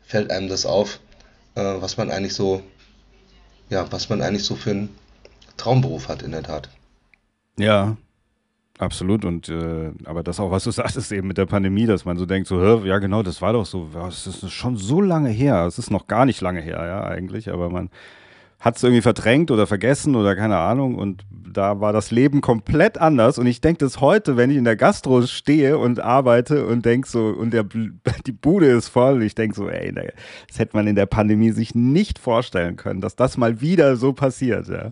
fällt 0.06 0.30
einem 0.30 0.48
das 0.48 0.66
auf, 0.66 1.00
äh, 1.54 1.62
was 1.62 1.96
man 1.96 2.10
eigentlich 2.10 2.34
so, 2.34 2.62
ja, 3.70 3.90
was 3.90 4.08
man 4.08 4.22
eigentlich 4.22 4.44
so 4.44 4.56
für 4.56 4.70
einen 4.70 4.88
Traumberuf 5.56 6.08
hat 6.08 6.22
in 6.22 6.32
der 6.32 6.42
Tat. 6.42 6.68
Ja, 7.58 7.96
absolut. 8.78 9.24
Und 9.24 9.48
äh, 9.48 9.90
aber 10.04 10.22
das 10.22 10.40
auch, 10.40 10.50
was 10.50 10.64
du 10.64 10.70
sagtest 10.70 11.12
eben 11.12 11.28
mit 11.28 11.38
der 11.38 11.46
Pandemie, 11.46 11.86
dass 11.86 12.04
man 12.04 12.16
so 12.16 12.26
denkt, 12.26 12.48
so, 12.48 12.84
ja 12.84 12.98
genau, 12.98 13.22
das 13.22 13.42
war 13.42 13.52
doch 13.52 13.66
so, 13.66 13.88
das 13.92 14.26
ist 14.26 14.50
schon 14.50 14.76
so 14.76 15.00
lange 15.00 15.30
her. 15.30 15.66
Es 15.66 15.78
ist 15.78 15.90
noch 15.90 16.06
gar 16.06 16.26
nicht 16.26 16.40
lange 16.40 16.60
her, 16.60 16.84
ja, 16.86 17.04
eigentlich, 17.04 17.50
aber 17.50 17.70
man 17.70 17.90
hat 18.62 18.76
es 18.76 18.82
irgendwie 18.84 19.02
verdrängt 19.02 19.50
oder 19.50 19.66
vergessen 19.66 20.14
oder 20.14 20.36
keine 20.36 20.58
Ahnung. 20.58 20.94
Und 20.94 21.24
da 21.52 21.80
war 21.80 21.92
das 21.92 22.12
Leben 22.12 22.40
komplett 22.40 22.96
anders. 22.96 23.36
Und 23.36 23.46
ich 23.46 23.60
denke 23.60 23.84
das 23.84 24.00
heute, 24.00 24.36
wenn 24.36 24.50
ich 24.50 24.56
in 24.56 24.64
der 24.64 24.76
Gastro 24.76 25.22
stehe 25.22 25.78
und 25.78 25.98
arbeite 25.98 26.64
und 26.66 26.86
denke 26.86 27.08
so, 27.08 27.26
und 27.26 27.52
der, 27.52 27.64
die 28.26 28.32
Bude 28.32 28.66
ist 28.66 28.88
voll, 28.88 29.14
und 29.14 29.22
ich 29.22 29.34
denke 29.34 29.56
so, 29.56 29.68
ey, 29.68 29.92
das 29.92 30.60
hätte 30.60 30.76
man 30.76 30.86
in 30.86 30.94
der 30.94 31.06
Pandemie 31.06 31.50
sich 31.50 31.74
nicht 31.74 32.20
vorstellen 32.20 32.76
können, 32.76 33.00
dass 33.00 33.16
das 33.16 33.36
mal 33.36 33.60
wieder 33.60 33.96
so 33.96 34.12
passiert, 34.12 34.68
ja. 34.68 34.90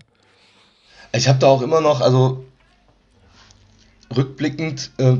Ich 1.13 1.27
habe 1.27 1.39
da 1.39 1.47
auch 1.47 1.61
immer 1.61 1.81
noch, 1.81 2.01
also 2.01 2.45
rückblickend 4.15 4.91
äh, 4.97 5.17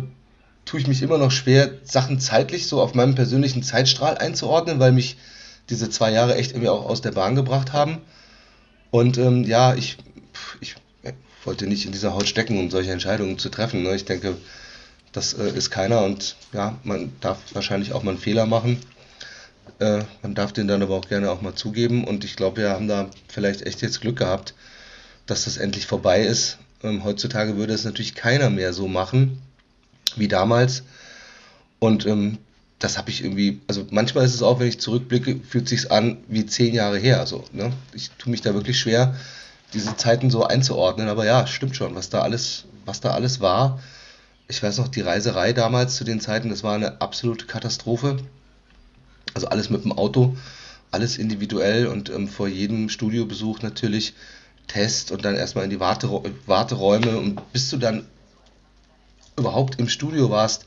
tue 0.65 0.79
ich 0.79 0.87
mich 0.87 1.01
immer 1.01 1.17
noch 1.17 1.31
schwer, 1.31 1.71
Sachen 1.83 2.19
zeitlich 2.19 2.67
so 2.67 2.81
auf 2.81 2.93
meinem 2.93 3.15
persönlichen 3.15 3.63
Zeitstrahl 3.63 4.17
einzuordnen, 4.17 4.79
weil 4.79 4.91
mich 4.91 5.17
diese 5.69 5.89
zwei 5.89 6.11
Jahre 6.11 6.35
echt 6.35 6.51
irgendwie 6.51 6.69
auch 6.69 6.85
aus 6.85 7.01
der 7.01 7.11
Bahn 7.11 7.35
gebracht 7.35 7.73
haben. 7.73 8.01
Und 8.89 9.17
ähm, 9.17 9.43
ja, 9.43 9.73
ich, 9.73 9.97
ich 10.59 10.75
wollte 11.43 11.67
nicht 11.67 11.85
in 11.85 11.91
dieser 11.91 12.13
Haut 12.13 12.27
stecken, 12.27 12.59
um 12.59 12.69
solche 12.69 12.91
Entscheidungen 12.91 13.37
zu 13.37 13.49
treffen. 13.49 13.83
Ne? 13.83 13.95
Ich 13.95 14.05
denke, 14.05 14.37
das 15.11 15.33
äh, 15.33 15.49
ist 15.49 15.71
keiner 15.71 16.03
und 16.03 16.35
ja, 16.53 16.77
man 16.83 17.11
darf 17.21 17.39
wahrscheinlich 17.53 17.93
auch 17.93 18.03
mal 18.03 18.11
einen 18.11 18.19
Fehler 18.19 18.45
machen. 18.45 18.79
Äh, 19.79 20.03
man 20.21 20.35
darf 20.35 20.53
den 20.53 20.67
dann 20.67 20.81
aber 20.81 20.95
auch 20.95 21.07
gerne 21.07 21.31
auch 21.31 21.41
mal 21.41 21.55
zugeben 21.55 22.03
und 22.03 22.23
ich 22.23 22.35
glaube, 22.35 22.61
wir 22.61 22.69
haben 22.69 22.87
da 22.87 23.09
vielleicht 23.27 23.63
echt 23.63 23.81
jetzt 23.81 24.01
Glück 24.01 24.17
gehabt, 24.17 24.53
dass 25.25 25.45
das 25.45 25.57
endlich 25.57 25.85
vorbei 25.85 26.21
ist. 26.21 26.57
Ähm, 26.83 27.03
heutzutage 27.03 27.57
würde 27.57 27.73
es 27.73 27.85
natürlich 27.85 28.15
keiner 28.15 28.49
mehr 28.49 28.73
so 28.73 28.87
machen 28.87 29.41
wie 30.15 30.27
damals. 30.27 30.83
Und 31.79 32.05
ähm, 32.05 32.37
das 32.79 32.97
habe 32.97 33.09
ich 33.09 33.23
irgendwie, 33.23 33.61
also 33.67 33.85
manchmal 33.91 34.25
ist 34.25 34.33
es 34.33 34.41
auch, 34.41 34.59
wenn 34.59 34.67
ich 34.67 34.79
zurückblicke, 34.79 35.39
fühlt 35.47 35.69
sich 35.69 35.91
an 35.91 36.17
wie 36.27 36.45
zehn 36.45 36.73
Jahre 36.73 36.97
her. 36.97 37.19
Also, 37.19 37.43
ne? 37.51 37.71
Ich 37.93 38.09
tue 38.11 38.31
mich 38.31 38.41
da 38.41 38.53
wirklich 38.53 38.79
schwer, 38.79 39.15
diese 39.73 39.95
Zeiten 39.95 40.29
so 40.29 40.43
einzuordnen. 40.43 41.07
Aber 41.07 41.25
ja, 41.25 41.45
stimmt 41.47 41.75
schon, 41.75 41.95
was 41.95 42.09
da 42.09 42.21
alles, 42.21 42.65
was 42.85 42.99
da 42.99 43.11
alles 43.11 43.39
war. 43.39 43.79
Ich 44.47 44.61
weiß 44.61 44.79
noch, 44.79 44.89
die 44.89 45.01
Reiserei 45.01 45.53
damals 45.53 45.95
zu 45.95 46.03
den 46.03 46.19
Zeiten, 46.19 46.49
das 46.49 46.63
war 46.63 46.75
eine 46.75 47.01
absolute 47.01 47.45
Katastrophe. 47.45 48.17
Also 49.33 49.47
alles 49.47 49.69
mit 49.69 49.85
dem 49.85 49.93
Auto, 49.93 50.35
alles 50.89 51.17
individuell 51.17 51.87
und 51.87 52.09
ähm, 52.09 52.27
vor 52.27 52.47
jedem 52.47 52.89
Studiobesuch 52.89 53.61
natürlich 53.61 54.13
Test 54.71 55.11
und 55.11 55.25
dann 55.25 55.35
erstmal 55.35 55.63
in 55.63 55.69
die 55.69 55.79
Warte, 55.79 56.09
Warteräume 56.45 57.17
und 57.17 57.51
bis 57.51 57.69
du 57.69 57.77
dann 57.77 58.07
überhaupt 59.37 59.79
im 59.79 59.89
Studio 59.89 60.29
warst, 60.29 60.65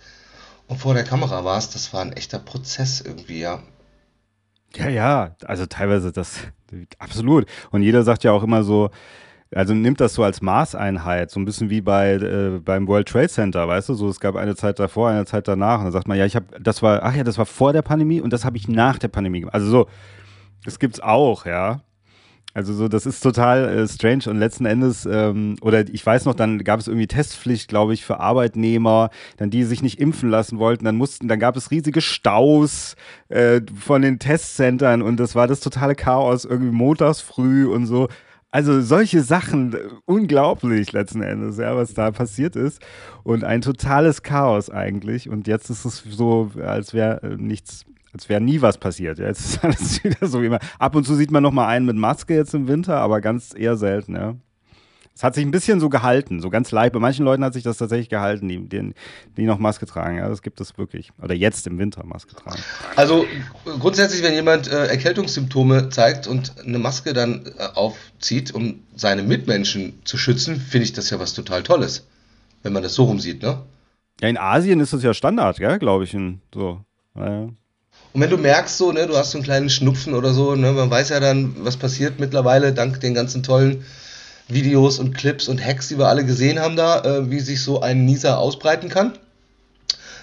und 0.67 0.79
vor 0.79 0.95
der 0.95 1.05
Kamera 1.05 1.45
warst, 1.45 1.75
das 1.75 1.93
war 1.93 2.01
ein 2.01 2.13
echter 2.13 2.39
Prozess 2.39 3.01
irgendwie, 3.01 3.41
ja. 3.41 3.63
Ja, 4.77 4.89
ja, 4.89 5.37
also 5.45 5.67
teilweise 5.67 6.11
das, 6.11 6.41
absolut. 6.99 7.47
Und 7.71 7.83
jeder 7.83 8.03
sagt 8.03 8.25
ja 8.25 8.33
auch 8.33 8.43
immer 8.43 8.65
so, 8.65 8.91
also 9.55 9.73
nimmt 9.75 10.01
das 10.01 10.15
so 10.15 10.25
als 10.25 10.41
Maßeinheit, 10.41 11.31
so 11.31 11.39
ein 11.39 11.45
bisschen 11.45 11.71
wie 11.71 11.81
bei 11.81 12.15
äh, 12.15 12.59
beim 12.59 12.89
World 12.89 13.07
Trade 13.07 13.29
Center, 13.29 13.69
weißt 13.69 13.91
du, 13.91 13.95
so 13.95 14.09
es 14.09 14.19
gab 14.19 14.35
eine 14.35 14.57
Zeit 14.57 14.81
davor, 14.81 15.11
eine 15.11 15.27
Zeit 15.27 15.47
danach 15.47 15.79
und 15.79 15.85
dann 15.85 15.93
sagt 15.93 16.09
man, 16.09 16.19
ja, 16.19 16.25
ich 16.25 16.35
habe 16.35 16.47
das 16.61 16.83
war 16.83 17.05
ach 17.05 17.15
ja, 17.15 17.23
das 17.23 17.39
war 17.39 17.47
vor 17.47 17.73
der 17.73 17.83
Pandemie 17.83 18.21
und 18.21 18.33
das 18.33 18.45
habe 18.45 18.57
ich 18.57 18.67
nach 18.67 18.99
der 18.99 19.09
Pandemie 19.09 19.41
gemacht. 19.41 19.55
Also 19.55 19.69
so 19.69 19.87
das 20.65 20.81
gibt's 20.81 20.99
auch, 20.99 21.47
ja. 21.47 21.83
Also 22.55 22.73
so, 22.73 22.87
das 22.87 23.05
ist 23.05 23.21
total 23.21 23.69
äh, 23.69 23.89
strange 23.89 24.23
und 24.29 24.39
letzten 24.39 24.65
Endes, 24.65 25.07
ähm, 25.11 25.57
oder 25.61 25.89
ich 25.89 26.07
weiß 26.07 26.25
noch, 26.25 26.35
dann 26.35 26.63
gab 26.63 26.79
es 26.79 26.87
irgendwie 26.87 27.09
Testpflicht, 27.09 27.69
glaube 27.69 27.95
ich, 27.95 28.05
für 28.05 28.21
Arbeitnehmer, 28.21 29.11
dann 29.39 29.51
die 29.51 29.65
sich 29.65 29.83
nicht 29.83 30.01
impfen 30.01 30.31
lassen 30.31 30.61
wollten, 30.61 30.85
dann 30.85 30.97
mussten, 30.97 31.27
dann 31.27 31.41
gab 31.41 31.57
es 31.57 31.73
riesige 31.73 32.01
Staus 32.01 32.95
äh, 33.29 33.61
von 33.77 34.03
den 34.03 34.21
Testcentern 34.21 35.03
und 35.03 35.19
das 35.19 35.35
war 35.35 35.49
das 35.49 35.59
totale 35.59 35.97
Chaos, 35.97 36.45
irgendwie 36.45 36.71
montags 36.73 37.21
früh 37.21 37.67
und 37.67 37.87
so. 37.87 38.07
Also 38.53 38.81
solche 38.83 39.23
Sachen, 39.23 39.77
unglaublich 40.05 40.93
letzten 40.93 41.23
Endes, 41.23 41.59
ja, 41.59 41.75
was 41.75 41.93
da 41.93 42.13
passiert 42.13 42.55
ist. 42.55 42.81
Und 43.25 43.43
ein 43.43 43.63
totales 43.63 44.23
Chaos 44.23 44.71
eigentlich. 44.71 45.29
Und 45.29 45.49
jetzt 45.49 45.71
ist 45.71 45.85
es 45.85 46.05
so, 46.09 46.53
als 46.65 46.95
wäre 46.95 47.21
äh, 47.25 47.37
nichts 47.37 47.85
als 48.15 48.29
wäre 48.29 48.41
nie 48.41 48.63
was 48.63 48.79
passiert. 48.79 49.19
Jetzt 49.19 49.41
ist 49.41 49.65
alles 49.65 50.03
wieder 50.05 50.27
so 50.27 50.41
wie 50.41 50.47
immer. 50.47 50.61
Ab 50.79 50.95
und 50.95 51.05
zu 51.05 51.15
sieht 51.17 51.31
man 51.31 51.43
noch 51.43 51.53
mal 51.53 51.67
einen 51.67 51.85
mit 51.85 51.97
Maske 51.97 52.35
jetzt 52.35 52.55
im 52.55 52.69
Winter, 52.69 52.97
aber 52.97 53.21
ganz 53.21 53.53
eher 53.55 53.77
selten, 53.77 54.15
ja. 54.15 54.37
Es 55.17 55.23
hat 55.23 55.37
sich 55.37 55.45
ein 55.45 55.53
bisschen 55.53 55.79
so 55.79 55.89
gehalten, 55.89 56.41
so 56.41 56.51
ganz 56.51 56.73
leicht. 56.73 56.93
Bei 56.93 56.99
manchen 56.99 57.25
Leuten 57.25 57.45
hat 57.45 57.55
sich 57.55 57.63
das 57.63 57.79
tatsächlich 57.79 58.09
gehalten, 58.09 58.49
die, 58.49 58.69
die, 58.69 58.95
die 59.37 59.45
noch 59.45 59.61
Maske 59.61 59.87
tragen. 59.87 60.17
Ja, 60.17 60.29
das 60.29 60.43
gibt 60.43 60.61
es 60.61 60.77
wirklich. 60.77 61.11
Oder 61.23 61.35
jetzt 61.35 61.69
im 61.69 61.79
Winter 61.79 62.05
Maske 62.05 62.35
tragen. 62.35 62.61
Also 62.97 63.25
grundsätzlich, 63.79 64.25
wenn 64.25 64.35
jemand 64.35 64.67
äh, 64.67 64.87
Erkältungssymptome 64.87 65.89
zeigt 65.91 66.27
und 66.27 66.59
eine 66.59 66.81
Maske 66.81 67.13
dann 67.13 67.47
äh, 67.47 67.63
aufzieht, 67.75 68.53
um 68.53 68.83
seine 68.97 69.23
Mitmenschen 69.23 70.01
zu 70.05 70.19
schützen, 70.19 70.57
finde 70.57 70.87
ich 70.87 70.93
das 70.93 71.11
ja 71.11 71.21
was 71.21 71.33
total 71.33 71.63
Tolles. 71.63 72.09
Wenn 72.65 72.73
man 72.73 72.83
das 72.83 72.95
so 72.95 73.05
rumsieht, 73.05 73.41
ne? 73.41 73.63
Ja, 74.21 74.29
in 74.29 74.37
Asien 74.37 74.81
ist 74.81 74.93
das 74.93 75.05
ja 75.05 75.15
Standard, 75.15 75.59
glaube 75.79 76.03
ich. 76.03 76.15
In, 76.15 76.41
so. 76.53 76.81
Und 78.15 78.21
wenn 78.21 78.31
du 78.31 78.39
merkst, 78.39 78.79
so, 78.79 78.93
ne, 78.93 79.09
du 79.09 79.17
hast 79.17 79.33
so 79.33 79.39
einen 79.39 79.45
kleinen 79.45 79.69
Schnupfen 79.69 80.15
oder 80.15 80.33
so, 80.33 80.55
ne, 80.55 80.73
man 80.73 80.89
weiß 80.89 81.09
ja 81.09 81.19
dann, 81.19 81.57
was 81.59 81.77
passiert 81.77 82.21
mittlerweile, 82.21 82.73
dank 82.73 83.01
den 83.01 83.13
ganzen 83.13 83.43
tollen 83.43 83.85
Videos 84.47 85.01
und 85.01 85.17
Clips 85.17 85.49
und 85.49 85.65
Hacks, 85.65 85.89
die 85.89 85.99
wir 85.99 86.07
alle 86.07 86.25
gesehen 86.25 86.61
haben 86.61 86.77
da, 86.77 87.03
äh, 87.03 87.31
wie 87.31 87.41
sich 87.41 87.61
so 87.61 87.81
ein 87.81 88.05
Nieser 88.05 88.39
ausbreiten 88.39 88.89
kann. 88.89 89.19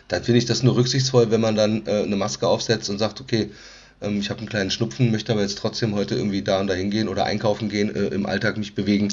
Dann 0.07 0.23
finde 0.23 0.37
ich 0.37 0.45
das 0.45 0.63
nur 0.63 0.77
rücksichtsvoll, 0.77 1.31
wenn 1.31 1.41
man 1.41 1.55
dann 1.55 1.85
äh, 1.85 2.03
eine 2.03 2.15
Maske 2.15 2.47
aufsetzt 2.47 2.89
und 2.89 2.97
sagt, 2.97 3.19
okay, 3.19 3.51
ähm, 4.01 4.19
ich 4.19 4.29
habe 4.29 4.39
einen 4.39 4.49
kleinen 4.49 4.71
Schnupfen, 4.71 5.11
möchte 5.11 5.33
aber 5.33 5.41
jetzt 5.41 5.57
trotzdem 5.57 5.93
heute 5.93 6.15
irgendwie 6.15 6.43
da 6.43 6.61
und 6.61 6.67
da 6.67 6.73
hingehen 6.73 7.09
oder 7.09 7.25
einkaufen 7.25 7.67
gehen, 7.67 7.93
äh, 7.93 8.07
im 8.07 8.25
Alltag 8.25 8.57
mich 8.57 8.73
bewegen. 8.73 9.09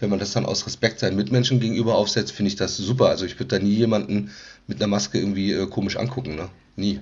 Wenn 0.00 0.08
man 0.08 0.18
das 0.18 0.32
dann 0.32 0.46
aus 0.46 0.66
Respekt 0.66 1.00
seinen 1.00 1.16
Mitmenschen 1.16 1.60
gegenüber 1.60 1.96
aufsetzt, 1.96 2.32
finde 2.32 2.48
ich 2.48 2.56
das 2.56 2.78
super. 2.78 3.10
Also 3.10 3.26
ich 3.26 3.38
würde 3.38 3.58
da 3.58 3.62
nie 3.62 3.74
jemanden 3.74 4.30
mit 4.66 4.78
einer 4.78 4.88
Maske 4.88 5.18
irgendwie 5.18 5.52
äh, 5.52 5.66
komisch 5.66 5.96
angucken, 5.96 6.36
ne? 6.36 6.48
Nie. 6.76 7.00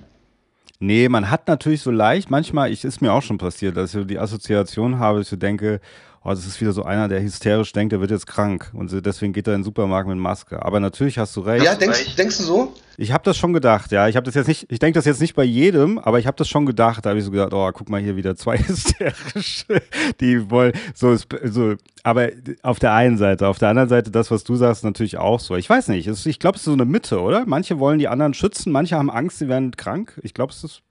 Nee, 0.79 1.07
man 1.07 1.29
hat 1.29 1.47
natürlich 1.47 1.81
so 1.81 1.91
leicht, 1.91 2.29
manchmal, 2.29 2.71
ich 2.71 2.83
ist 2.83 3.01
mir 3.01 3.13
auch 3.13 3.21
schon 3.21 3.37
passiert, 3.37 3.77
dass 3.77 3.95
ich 3.95 4.05
die 4.05 4.19
Assoziation 4.19 4.99
habe, 4.99 5.19
dass 5.19 5.31
ich 5.31 5.39
denke, 5.39 5.79
oh, 6.23 6.29
das 6.29 6.45
ist 6.45 6.61
wieder 6.61 6.71
so 6.71 6.83
einer, 6.83 7.07
der 7.07 7.21
hysterisch 7.21 7.71
denkt, 7.73 7.91
der 7.91 7.99
wird 7.99 8.11
jetzt 8.11 8.27
krank 8.27 8.71
und 8.73 9.05
deswegen 9.05 9.33
geht 9.33 9.47
er 9.47 9.55
in 9.55 9.59
den 9.59 9.65
Supermarkt 9.65 10.07
mit 10.07 10.17
Maske. 10.17 10.63
Aber 10.63 10.79
natürlich 10.79 11.17
hast 11.17 11.35
du 11.35 11.41
recht. 11.41 11.65
Ja, 11.65 11.75
denkst, 11.75 12.15
denkst 12.15 12.37
du 12.37 12.43
so? 12.43 12.73
Ich 12.95 13.11
habe 13.11 13.23
das 13.23 13.37
schon 13.37 13.53
gedacht, 13.53 13.91
ja. 13.91 14.07
Ich 14.07 14.15
habe 14.15 14.25
das 14.25 14.35
jetzt 14.35 14.47
nicht, 14.47 14.71
ich 14.71 14.79
denke 14.79 14.97
das 14.97 15.05
jetzt 15.05 15.19
nicht 15.19 15.35
bei 15.35 15.43
jedem, 15.43 15.99
aber 15.99 16.19
ich 16.19 16.27
habe 16.27 16.37
das 16.37 16.47
schon 16.47 16.65
gedacht. 16.65 17.05
Da 17.05 17.09
habe 17.09 17.19
ich 17.19 17.25
so 17.25 17.31
gedacht, 17.31 17.53
oh, 17.53 17.69
guck 17.73 17.89
mal 17.89 17.99
hier 17.99 18.15
wieder 18.15 18.35
zwei 18.35 18.57
hysterische, 18.67 19.81
die 20.19 20.49
wollen 20.49 20.73
so, 20.93 21.15
so. 21.15 21.75
Aber 22.03 22.29
auf 22.61 22.79
der 22.79 22.93
einen 22.93 23.17
Seite, 23.17 23.47
auf 23.47 23.59
der 23.59 23.69
anderen 23.69 23.89
Seite, 23.89 24.11
das, 24.11 24.31
was 24.31 24.43
du 24.43 24.55
sagst, 24.55 24.83
natürlich 24.83 25.17
auch 25.17 25.39
so. 25.39 25.55
Ich 25.55 25.69
weiß 25.69 25.89
nicht, 25.89 26.07
ich 26.07 26.39
glaube, 26.39 26.55
es 26.55 26.61
ist 26.61 26.65
so 26.65 26.73
eine 26.73 26.85
Mitte, 26.85 27.21
oder? 27.21 27.45
Manche 27.45 27.79
wollen 27.79 27.99
die 27.99 28.07
anderen 28.07 28.33
schützen, 28.33 28.71
manche 28.71 28.97
haben 28.97 29.09
Angst, 29.09 29.39
sie 29.39 29.47
werden 29.47 29.71
krank. 29.75 30.19
Ich 30.23 30.33
glaube, 30.33 30.53
es 30.53 30.63
ist, 30.63 30.81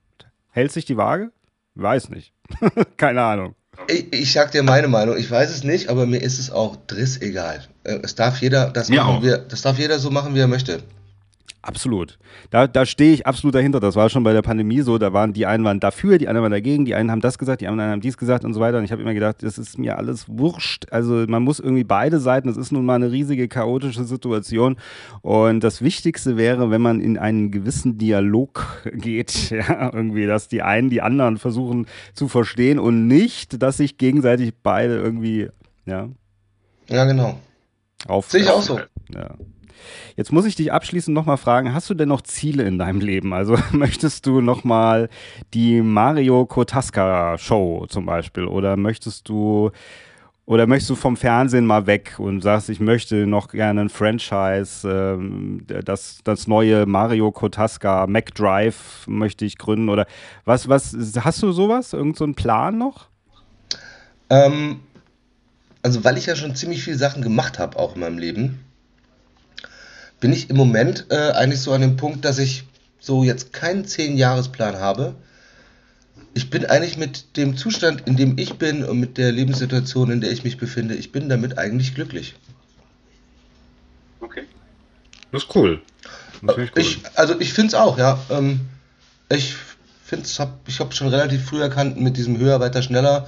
hält 0.50 0.72
sich 0.72 0.84
die 0.84 0.96
Waage? 0.96 1.30
Weiß 1.74 2.10
nicht. 2.10 2.32
Keine 2.96 3.22
Ahnung. 3.22 3.54
Ich, 3.88 4.12
ich 4.12 4.32
sag 4.32 4.52
dir 4.52 4.62
meine 4.62 4.88
Meinung, 4.88 5.16
ich 5.16 5.30
weiß 5.30 5.50
es 5.50 5.64
nicht, 5.64 5.88
aber 5.88 6.06
mir 6.06 6.18
ist 6.18 6.38
es 6.38 6.50
auch 6.50 6.76
driss 6.86 7.20
egal. 7.20 7.64
Äh, 7.84 7.98
es 8.02 8.14
darf 8.14 8.40
jeder, 8.40 8.70
das 8.70 8.88
machen 8.88 9.22
wir, 9.22 9.38
das 9.38 9.62
darf 9.62 9.78
jeder 9.78 9.98
so 9.98 10.10
machen, 10.10 10.34
wie 10.34 10.40
er 10.40 10.48
möchte. 10.48 10.82
Absolut. 11.64 12.18
Da, 12.50 12.66
da 12.66 12.84
stehe 12.84 13.14
ich 13.14 13.24
absolut 13.24 13.54
dahinter. 13.54 13.78
Das 13.78 13.94
war 13.94 14.10
schon 14.10 14.24
bei 14.24 14.32
der 14.32 14.42
Pandemie 14.42 14.80
so. 14.80 14.98
Da 14.98 15.12
waren 15.12 15.32
die 15.32 15.46
einen 15.46 15.64
waren 15.64 15.78
dafür, 15.78 16.18
die 16.18 16.26
anderen 16.26 16.42
waren 16.42 16.50
dagegen, 16.50 16.84
die 16.84 16.96
einen 16.96 17.12
haben 17.12 17.20
das 17.20 17.38
gesagt, 17.38 17.60
die 17.60 17.68
anderen 17.68 17.92
haben 17.92 18.00
dies 18.00 18.16
gesagt 18.16 18.44
und 18.44 18.52
so 18.52 18.58
weiter. 18.58 18.78
Und 18.78 18.84
ich 18.84 18.90
habe 18.90 19.00
immer 19.00 19.14
gedacht, 19.14 19.44
das 19.44 19.58
ist 19.58 19.78
mir 19.78 19.96
alles 19.96 20.26
wurscht. 20.28 20.86
Also 20.90 21.24
man 21.28 21.44
muss 21.44 21.60
irgendwie 21.60 21.84
beide 21.84 22.18
Seiten. 22.18 22.48
Das 22.48 22.56
ist 22.56 22.72
nun 22.72 22.84
mal 22.84 22.96
eine 22.96 23.12
riesige 23.12 23.46
chaotische 23.46 24.02
Situation. 24.02 24.76
Und 25.20 25.62
das 25.62 25.82
Wichtigste 25.82 26.36
wäre, 26.36 26.72
wenn 26.72 26.82
man 26.82 27.00
in 27.00 27.16
einen 27.16 27.52
gewissen 27.52 27.96
Dialog 27.96 28.82
geht, 28.92 29.50
ja, 29.50 29.92
irgendwie, 29.94 30.26
dass 30.26 30.48
die 30.48 30.62
einen 30.62 30.90
die 30.90 31.00
anderen 31.00 31.38
versuchen 31.38 31.86
zu 32.12 32.26
verstehen 32.26 32.80
und 32.80 33.06
nicht, 33.06 33.62
dass 33.62 33.76
sich 33.76 33.98
gegenseitig 33.98 34.54
beide 34.64 34.96
irgendwie, 34.96 35.48
ja. 35.86 36.08
Ja, 36.88 37.04
genau. 37.04 37.38
Auf, 38.08 38.28
Sehe 38.32 38.40
ich 38.40 38.50
auch 38.50 38.62
so. 38.62 38.80
Ja. 39.14 39.36
Jetzt 40.16 40.32
muss 40.32 40.44
ich 40.44 40.56
dich 40.56 40.72
abschließend 40.72 41.14
nochmal 41.14 41.36
fragen, 41.36 41.74
hast 41.74 41.88
du 41.90 41.94
denn 41.94 42.08
noch 42.08 42.22
Ziele 42.22 42.64
in 42.64 42.78
deinem 42.78 43.00
Leben? 43.00 43.32
Also 43.32 43.56
möchtest 43.72 44.26
du 44.26 44.40
nochmal 44.40 45.08
die 45.54 45.80
Mario 45.82 46.46
Kotaska 46.46 47.38
Show 47.38 47.86
zum 47.88 48.06
Beispiel 48.06 48.44
oder 48.44 48.76
möchtest 48.76 49.28
du 49.28 49.70
oder 50.44 50.66
möchtest 50.66 50.90
du 50.90 50.94
vom 50.96 51.16
Fernsehen 51.16 51.66
mal 51.66 51.86
weg 51.86 52.16
und 52.18 52.40
sagst, 52.42 52.68
ich 52.68 52.80
möchte 52.80 53.26
noch 53.26 53.48
gerne 53.48 53.82
ein 53.82 53.88
Franchise, 53.88 54.88
ähm, 54.88 55.64
das, 55.84 56.18
das 56.24 56.48
neue 56.48 56.84
Mario 56.84 57.30
Kotaska 57.30 58.06
MacDrive 58.08 59.06
möchte 59.06 59.44
ich 59.44 59.56
gründen 59.56 59.88
oder 59.88 60.06
was, 60.44 60.68
was, 60.68 60.96
hast 61.20 61.42
du 61.42 61.52
sowas? 61.52 61.92
Irgend 61.92 62.16
so 62.16 62.24
einen 62.24 62.34
Plan 62.34 62.76
noch? 62.76 63.08
Ähm, 64.30 64.80
also 65.82 66.02
weil 66.04 66.18
ich 66.18 66.26
ja 66.26 66.34
schon 66.34 66.56
ziemlich 66.56 66.82
viele 66.82 66.98
Sachen 66.98 67.22
gemacht 67.22 67.58
habe 67.58 67.78
auch 67.78 67.94
in 67.94 68.00
meinem 68.00 68.18
Leben, 68.18 68.64
bin 70.22 70.32
ich 70.32 70.48
im 70.50 70.56
Moment 70.56 71.06
äh, 71.10 71.32
eigentlich 71.32 71.60
so 71.60 71.72
an 71.72 71.80
dem 71.80 71.96
Punkt, 71.96 72.24
dass 72.24 72.38
ich 72.38 72.62
so 73.00 73.24
jetzt 73.24 73.52
keinen 73.52 73.84
10-Jahres-Plan 73.84 74.76
habe. 74.76 75.16
Ich 76.32 76.48
bin 76.48 76.64
eigentlich 76.64 76.96
mit 76.96 77.36
dem 77.36 77.56
Zustand, 77.56 78.06
in 78.06 78.16
dem 78.16 78.38
ich 78.38 78.54
bin 78.54 78.84
und 78.84 79.00
mit 79.00 79.18
der 79.18 79.32
Lebenssituation, 79.32 80.12
in 80.12 80.20
der 80.20 80.30
ich 80.30 80.44
mich 80.44 80.58
befinde, 80.58 80.94
ich 80.94 81.10
bin 81.10 81.28
damit 81.28 81.58
eigentlich 81.58 81.96
glücklich. 81.96 82.36
Okay. 84.20 84.44
Das 85.32 85.42
ist 85.42 85.56
cool. 85.56 85.82
Das 86.40 86.56
cool. 86.56 86.70
Ich, 86.76 87.00
also 87.16 87.40
ich 87.40 87.52
finde 87.52 87.68
es 87.68 87.74
auch, 87.74 87.98
ja. 87.98 88.16
Ähm, 88.30 88.60
ich 89.28 89.56
finde 90.04 90.24
es, 90.24 90.38
hab, 90.38 90.60
ich 90.68 90.78
habe 90.78 90.94
schon 90.94 91.08
relativ 91.08 91.44
früh 91.44 91.60
erkannt, 91.60 92.00
mit 92.00 92.16
diesem 92.16 92.38
höher, 92.38 92.60
weiter, 92.60 92.82
schneller, 92.82 93.26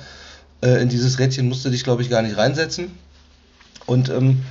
äh, 0.63 0.81
in 0.81 0.89
dieses 0.89 1.19
Rädchen 1.19 1.49
musste 1.49 1.73
dich, 1.73 1.83
glaube 1.83 2.03
ich, 2.03 2.09
gar 2.09 2.23
nicht 2.23 2.37
reinsetzen. 2.37 2.93
Und 3.85 4.11
ähm, 4.11 4.45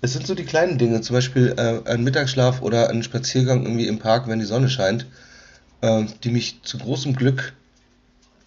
es 0.00 0.12
sind 0.12 0.26
so 0.26 0.34
die 0.34 0.44
kleinen 0.44 0.78
Dinge, 0.78 1.00
zum 1.00 1.14
Beispiel 1.14 1.54
äh, 1.56 1.88
ein 1.90 2.04
Mittagsschlaf 2.04 2.62
oder 2.62 2.90
ein 2.90 3.02
Spaziergang 3.02 3.62
irgendwie 3.62 3.86
im 3.86 3.98
Park, 3.98 4.28
wenn 4.28 4.38
die 4.38 4.44
Sonne 4.44 4.68
scheint, 4.68 5.06
äh, 5.80 6.04
die 6.22 6.30
mich 6.30 6.62
zu 6.62 6.78
großem 6.78 7.14
Glück 7.14 7.54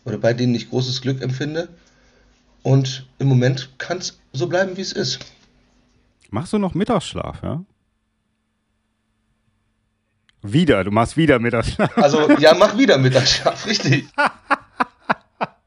oder 0.06 0.18
bei 0.18 0.34
denen 0.34 0.56
ich 0.56 0.70
großes 0.70 1.02
Glück 1.02 1.22
empfinde. 1.22 1.70
Und 2.62 3.08
im 3.20 3.28
Moment 3.28 3.70
kann 3.78 4.00
es 4.00 4.20
so 4.34 4.48
bleiben, 4.48 4.78
wie 4.78 4.82
es 4.82 4.92
ist. 4.92 5.20
Machst 6.30 6.54
du 6.54 6.58
noch 6.58 6.74
Mittagsschlaf, 6.74 7.42
ja? 7.42 7.64
Wieder, 10.42 10.84
du 10.84 10.92
machst 10.92 11.18
wieder 11.18 11.40
Mittagsschlaf. 11.40 11.98
Also, 11.98 12.30
ja, 12.38 12.54
mach 12.54 12.78
wieder 12.78 12.98
Mittagsschlaf, 12.98 13.66
richtig. 13.66 14.08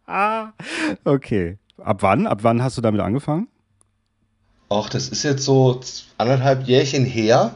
okay. 1.05 1.59
Ab 1.79 1.99
wann? 2.03 2.27
Ab 2.27 2.39
wann 2.43 2.63
hast 2.63 2.79
du 2.79 2.81
damit 2.81 3.01
angefangen? 3.01 3.49
Ach, 4.73 4.89
das 4.89 5.09
ist 5.09 5.23
jetzt 5.23 5.45
so 5.45 5.81
anderthalb 6.19 6.67
Jährchen 6.67 7.05
her. 7.05 7.55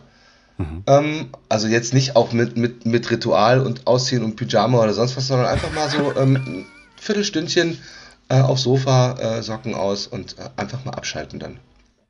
Mhm. 0.58 0.82
Ähm, 0.86 1.28
also 1.48 1.68
jetzt 1.68 1.94
nicht 1.94 2.16
auch 2.16 2.32
mit, 2.32 2.56
mit, 2.56 2.86
mit 2.86 3.10
Ritual 3.10 3.60
und 3.60 3.86
Ausziehen 3.86 4.24
und 4.24 4.36
Pyjama 4.36 4.82
oder 4.82 4.92
sonst 4.92 5.16
was, 5.16 5.26
sondern 5.26 5.46
einfach 5.46 5.72
mal 5.72 5.88
so 5.88 6.14
ähm, 6.18 6.36
ein 6.36 6.66
Viertelstündchen 6.96 7.78
äh, 8.28 8.40
aufs 8.40 8.62
Sofa, 8.62 9.12
äh, 9.18 9.42
Socken 9.42 9.74
aus 9.74 10.06
und 10.06 10.38
äh, 10.38 10.48
einfach 10.56 10.84
mal 10.84 10.92
abschalten 10.92 11.38
dann. 11.38 11.58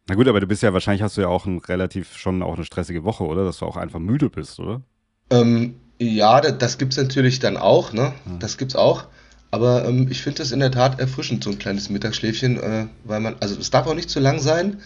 Na 0.09 0.15
gut, 0.15 0.29
aber 0.29 0.41
du 0.41 0.47
bist 0.47 0.63
ja, 0.63 0.73
wahrscheinlich 0.73 1.03
hast 1.03 1.17
du 1.17 1.23
ja 1.23 1.29
auch 1.29 1.47
ein 1.47 1.59
relativ 1.59 2.17
schon 2.17 2.43
auch 2.43 2.55
eine 2.55 2.65
stressige 2.65 3.03
Woche, 3.05 3.25
oder? 3.25 3.45
Dass 3.45 3.59
du 3.59 3.67
auch 3.67 3.77
einfach 3.77 3.99
müde 3.99 4.31
bist, 4.31 4.61
oder? 4.61 4.83
Ähm, 5.31 5.75
ja, 5.99 6.41
das, 6.41 6.59
das 6.59 6.79
gibt 6.79 6.93
es 6.93 6.99
natürlich 6.99 7.41
dann 7.41 7.57
auch, 7.57 7.93
ne? 7.93 8.13
Mhm. 8.25 8.39
Das 8.39 8.57
gibt's 8.57 8.77
auch. 8.77 9.05
Aber 9.51 9.85
ähm, 9.85 10.09
ich 10.11 10.23
finde 10.23 10.39
das 10.39 10.53
in 10.53 10.61
der 10.61 10.71
Tat 10.71 11.01
erfrischend, 11.01 11.45
so 11.45 11.51
ein 11.51 11.59
kleines 11.59 11.89
Mittagsschläfchen, 11.89 12.59
äh, 12.59 12.87
weil 13.05 13.21
man, 13.21 13.37
also 13.41 13.59
es 13.59 13.71
darf 13.71 13.87
auch 13.87 13.95
nicht 13.95 14.11
zu 14.11 14.21
lang 14.21 14.41
sein, 14.41 14.81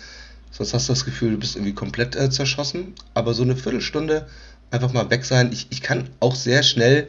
sonst 0.51 0.75
hast 0.75 0.89
du 0.89 0.93
das 0.93 1.05
Gefühl, 1.05 1.33
du 1.33 1.39
bist 1.39 1.57
irgendwie 1.57 1.75
komplett 1.75 2.17
äh, 2.17 2.31
zerschossen. 2.31 2.95
Aber 3.15 3.35
so 3.35 3.43
eine 3.43 3.57
Viertelstunde 3.57 4.27
einfach 4.71 4.93
mal 4.93 5.11
weg 5.11 5.25
sein. 5.25 5.51
Ich, 5.53 5.67
ich 5.71 5.83
kann 5.83 6.09
auch 6.21 6.35
sehr 6.35 6.63
schnell 6.63 7.09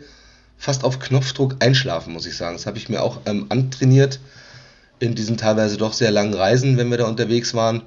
fast 0.57 0.83
auf 0.83 0.99
Knopfdruck 0.99 1.55
einschlafen, 1.59 2.13
muss 2.13 2.25
ich 2.25 2.37
sagen. 2.37 2.55
Das 2.55 2.65
habe 2.65 2.77
ich 2.77 2.89
mir 2.89 3.01
auch 3.01 3.21
ähm, 3.25 3.47
antrainiert 3.49 4.19
in 4.99 5.15
diesen 5.15 5.37
teilweise 5.37 5.77
doch 5.77 5.93
sehr 5.93 6.11
langen 6.11 6.33
Reisen, 6.33 6.77
wenn 6.77 6.89
wir 6.89 6.99
da 6.99 7.07
unterwegs 7.07 7.53
waren. 7.53 7.81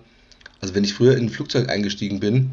Also 0.60 0.74
wenn 0.74 0.84
ich 0.84 0.94
früher 0.94 1.16
in 1.16 1.26
ein 1.26 1.30
Flugzeug 1.30 1.68
eingestiegen 1.68 2.20
bin, 2.20 2.50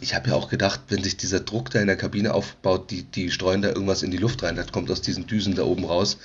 ich 0.00 0.14
habe 0.14 0.30
ja 0.30 0.36
auch 0.36 0.48
gedacht, 0.48 0.80
wenn 0.88 1.02
sich 1.02 1.16
dieser 1.16 1.40
Druck 1.40 1.70
da 1.70 1.80
in 1.80 1.86
der 1.86 1.96
Kabine 1.96 2.34
aufbaut, 2.34 2.90
die, 2.90 3.02
die 3.02 3.30
streuen 3.30 3.62
da 3.62 3.68
irgendwas 3.68 4.02
in 4.02 4.10
die 4.10 4.18
Luft 4.18 4.42
rein, 4.42 4.56
das 4.56 4.72
kommt 4.72 4.90
aus 4.90 5.00
diesen 5.00 5.26
Düsen 5.26 5.54
da 5.54 5.64
oben 5.64 5.84
raus. 5.84 6.18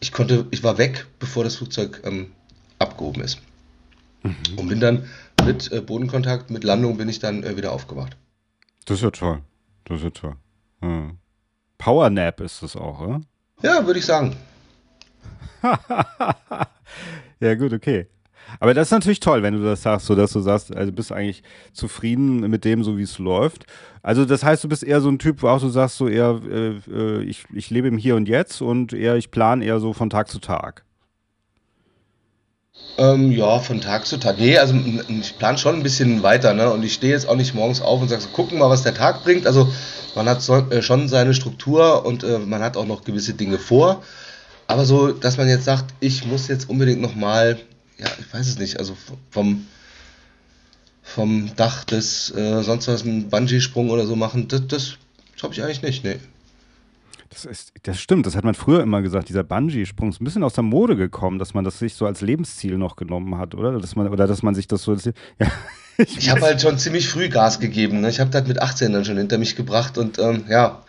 Ich 0.00 0.12
konnte, 0.12 0.46
ich 0.50 0.62
war 0.62 0.78
weg, 0.78 1.06
bevor 1.18 1.44
das 1.44 1.56
Flugzeug 1.56 2.02
ähm, 2.04 2.32
abgehoben 2.78 3.22
ist. 3.22 3.38
Mhm. 4.22 4.36
Und 4.56 4.68
bin 4.68 4.80
dann 4.80 5.08
mit 5.44 5.70
äh, 5.70 5.80
Bodenkontakt, 5.80 6.50
mit 6.50 6.64
Landung 6.64 6.96
bin 6.96 7.08
ich 7.08 7.18
dann 7.18 7.42
äh, 7.44 7.56
wieder 7.56 7.72
aufgewacht. 7.72 8.16
Das 8.86 8.98
ist 8.98 9.02
ja 9.02 9.10
toll. 9.10 9.40
Das 9.84 9.98
ist 9.98 10.04
ja 10.04 10.10
toll. 10.10 10.36
Hm. 10.80 11.18
Power 11.78 12.10
Nap 12.10 12.40
ist 12.40 12.62
das 12.62 12.76
auch, 12.76 13.00
oder? 13.00 13.20
Ja, 13.62 13.86
würde 13.86 13.98
ich 13.98 14.06
sagen. 14.06 14.36
ja, 17.40 17.54
gut, 17.54 17.72
okay. 17.72 18.06
Aber 18.60 18.74
das 18.74 18.88
ist 18.88 18.92
natürlich 18.92 19.20
toll, 19.20 19.42
wenn 19.42 19.54
du 19.54 19.62
das 19.62 19.82
sagst, 19.82 20.06
so 20.06 20.14
dass 20.14 20.32
du 20.32 20.40
sagst, 20.40 20.74
also 20.74 20.92
bist 20.92 21.12
eigentlich 21.12 21.42
zufrieden 21.72 22.40
mit 22.50 22.64
dem, 22.64 22.84
so 22.84 22.98
wie 22.98 23.02
es 23.02 23.18
läuft. 23.18 23.66
Also 24.02 24.24
das 24.24 24.44
heißt, 24.44 24.62
du 24.62 24.68
bist 24.68 24.84
eher 24.84 25.00
so 25.00 25.08
ein 25.08 25.18
Typ, 25.18 25.42
wo 25.42 25.48
auch 25.48 25.60
du 25.60 25.68
sagst, 25.68 25.96
so 25.96 26.08
eher, 26.08 26.40
äh, 26.48 26.74
äh, 26.90 27.22
ich, 27.22 27.44
ich 27.52 27.70
lebe 27.70 27.88
im 27.88 27.98
Hier 27.98 28.16
und 28.16 28.28
Jetzt 28.28 28.60
und 28.60 28.92
eher, 28.92 29.16
ich 29.16 29.30
plane 29.30 29.64
eher 29.64 29.80
so 29.80 29.92
von 29.92 30.10
Tag 30.10 30.28
zu 30.28 30.38
Tag. 30.38 30.84
Ähm, 32.98 33.32
ja, 33.32 33.58
von 33.58 33.80
Tag 33.80 34.06
zu 34.06 34.18
Tag. 34.18 34.38
Nee, 34.38 34.58
also 34.58 34.74
ich 35.08 35.36
plane 35.38 35.58
schon 35.58 35.76
ein 35.76 35.82
bisschen 35.82 36.22
weiter, 36.22 36.54
ne? 36.54 36.70
Und 36.70 36.84
ich 36.84 36.94
stehe 36.94 37.12
jetzt 37.12 37.28
auch 37.28 37.36
nicht 37.36 37.54
morgens 37.54 37.80
auf 37.80 38.00
und 38.00 38.08
sage, 38.08 38.22
so, 38.22 38.28
gucken 38.28 38.58
mal, 38.58 38.70
was 38.70 38.82
der 38.82 38.94
Tag 38.94 39.24
bringt. 39.24 39.46
Also 39.46 39.72
man 40.14 40.28
hat 40.28 40.42
so, 40.42 40.54
äh, 40.70 40.82
schon 40.82 41.08
seine 41.08 41.34
Struktur 41.34 42.04
und 42.04 42.24
äh, 42.24 42.38
man 42.38 42.62
hat 42.62 42.76
auch 42.76 42.86
noch 42.86 43.04
gewisse 43.04 43.34
Dinge 43.34 43.58
vor. 43.58 44.02
Aber 44.66 44.84
so, 44.84 45.12
dass 45.12 45.36
man 45.36 45.48
jetzt 45.48 45.64
sagt, 45.64 45.94
ich 46.00 46.24
muss 46.24 46.48
jetzt 46.48 46.68
unbedingt 46.70 47.00
nochmal 47.00 47.58
ja, 47.98 48.08
ich 48.18 48.32
weiß 48.32 48.46
es 48.46 48.58
nicht, 48.58 48.78
also 48.78 48.96
vom, 49.30 49.66
vom 51.02 51.54
Dach 51.56 51.84
des, 51.84 52.30
äh, 52.34 52.62
sonst 52.62 52.88
was, 52.88 53.02
einen 53.02 53.28
Bungee-Sprung 53.28 53.90
oder 53.90 54.06
so 54.06 54.16
machen, 54.16 54.48
das, 54.48 54.66
das, 54.66 54.96
das 55.34 55.42
habe 55.42 55.54
ich 55.54 55.62
eigentlich 55.62 55.82
nicht, 55.82 56.04
nee. 56.04 56.18
Das, 57.30 57.44
ist, 57.44 57.72
das 57.82 57.98
stimmt, 57.98 58.26
das 58.26 58.36
hat 58.36 58.44
man 58.44 58.54
früher 58.54 58.80
immer 58.80 59.02
gesagt. 59.02 59.28
Dieser 59.28 59.42
Bungee-Sprung 59.42 60.10
ist 60.10 60.20
ein 60.20 60.24
bisschen 60.24 60.44
aus 60.44 60.54
der 60.54 60.62
Mode 60.62 60.94
gekommen, 60.94 61.40
dass 61.40 61.52
man 61.52 61.64
das 61.64 61.80
sich 61.80 61.94
so 61.94 62.06
als 62.06 62.20
Lebensziel 62.20 62.78
noch 62.78 62.94
genommen 62.94 63.38
hat, 63.38 63.56
oder? 63.56 63.78
Dass 63.80 63.96
man, 63.96 64.08
oder 64.08 64.28
dass 64.28 64.44
man 64.44 64.54
sich 64.54 64.68
das 64.68 64.82
so. 64.82 64.92
Als, 64.92 65.04
ja, 65.04 65.12
ich, 65.98 66.16
ich 66.16 66.30
habe 66.30 66.42
halt 66.42 66.62
schon 66.62 66.78
ziemlich 66.78 67.08
früh 67.08 67.28
Gas 67.28 67.58
gegeben. 67.58 68.02
Ne? 68.02 68.08
Ich 68.08 68.20
habe 68.20 68.30
das 68.30 68.46
mit 68.46 68.62
18 68.62 68.92
dann 68.92 69.04
schon 69.04 69.16
hinter 69.16 69.38
mich 69.38 69.56
gebracht 69.56 69.98
und 69.98 70.20
ähm, 70.20 70.44
ja, 70.48 70.84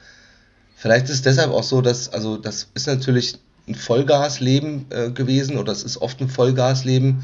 vielleicht 0.76 1.06
ist 1.06 1.15
es 1.15 1.22
deshalb 1.23 1.49
auch 1.52 1.64
so, 1.64 1.82
dass, 1.82 2.10
also 2.10 2.38
das 2.38 2.69
ist 2.76 2.86
natürlich 2.86 3.40
ein 3.68 3.76
Vollgasleben 3.76 4.86
äh, 4.90 5.12
gewesen 5.12 5.58
oder 5.58 5.72
es 5.72 5.84
ist 5.84 5.98
oft 5.98 6.22
ein 6.22 6.30
Vollgasleben. 6.30 7.24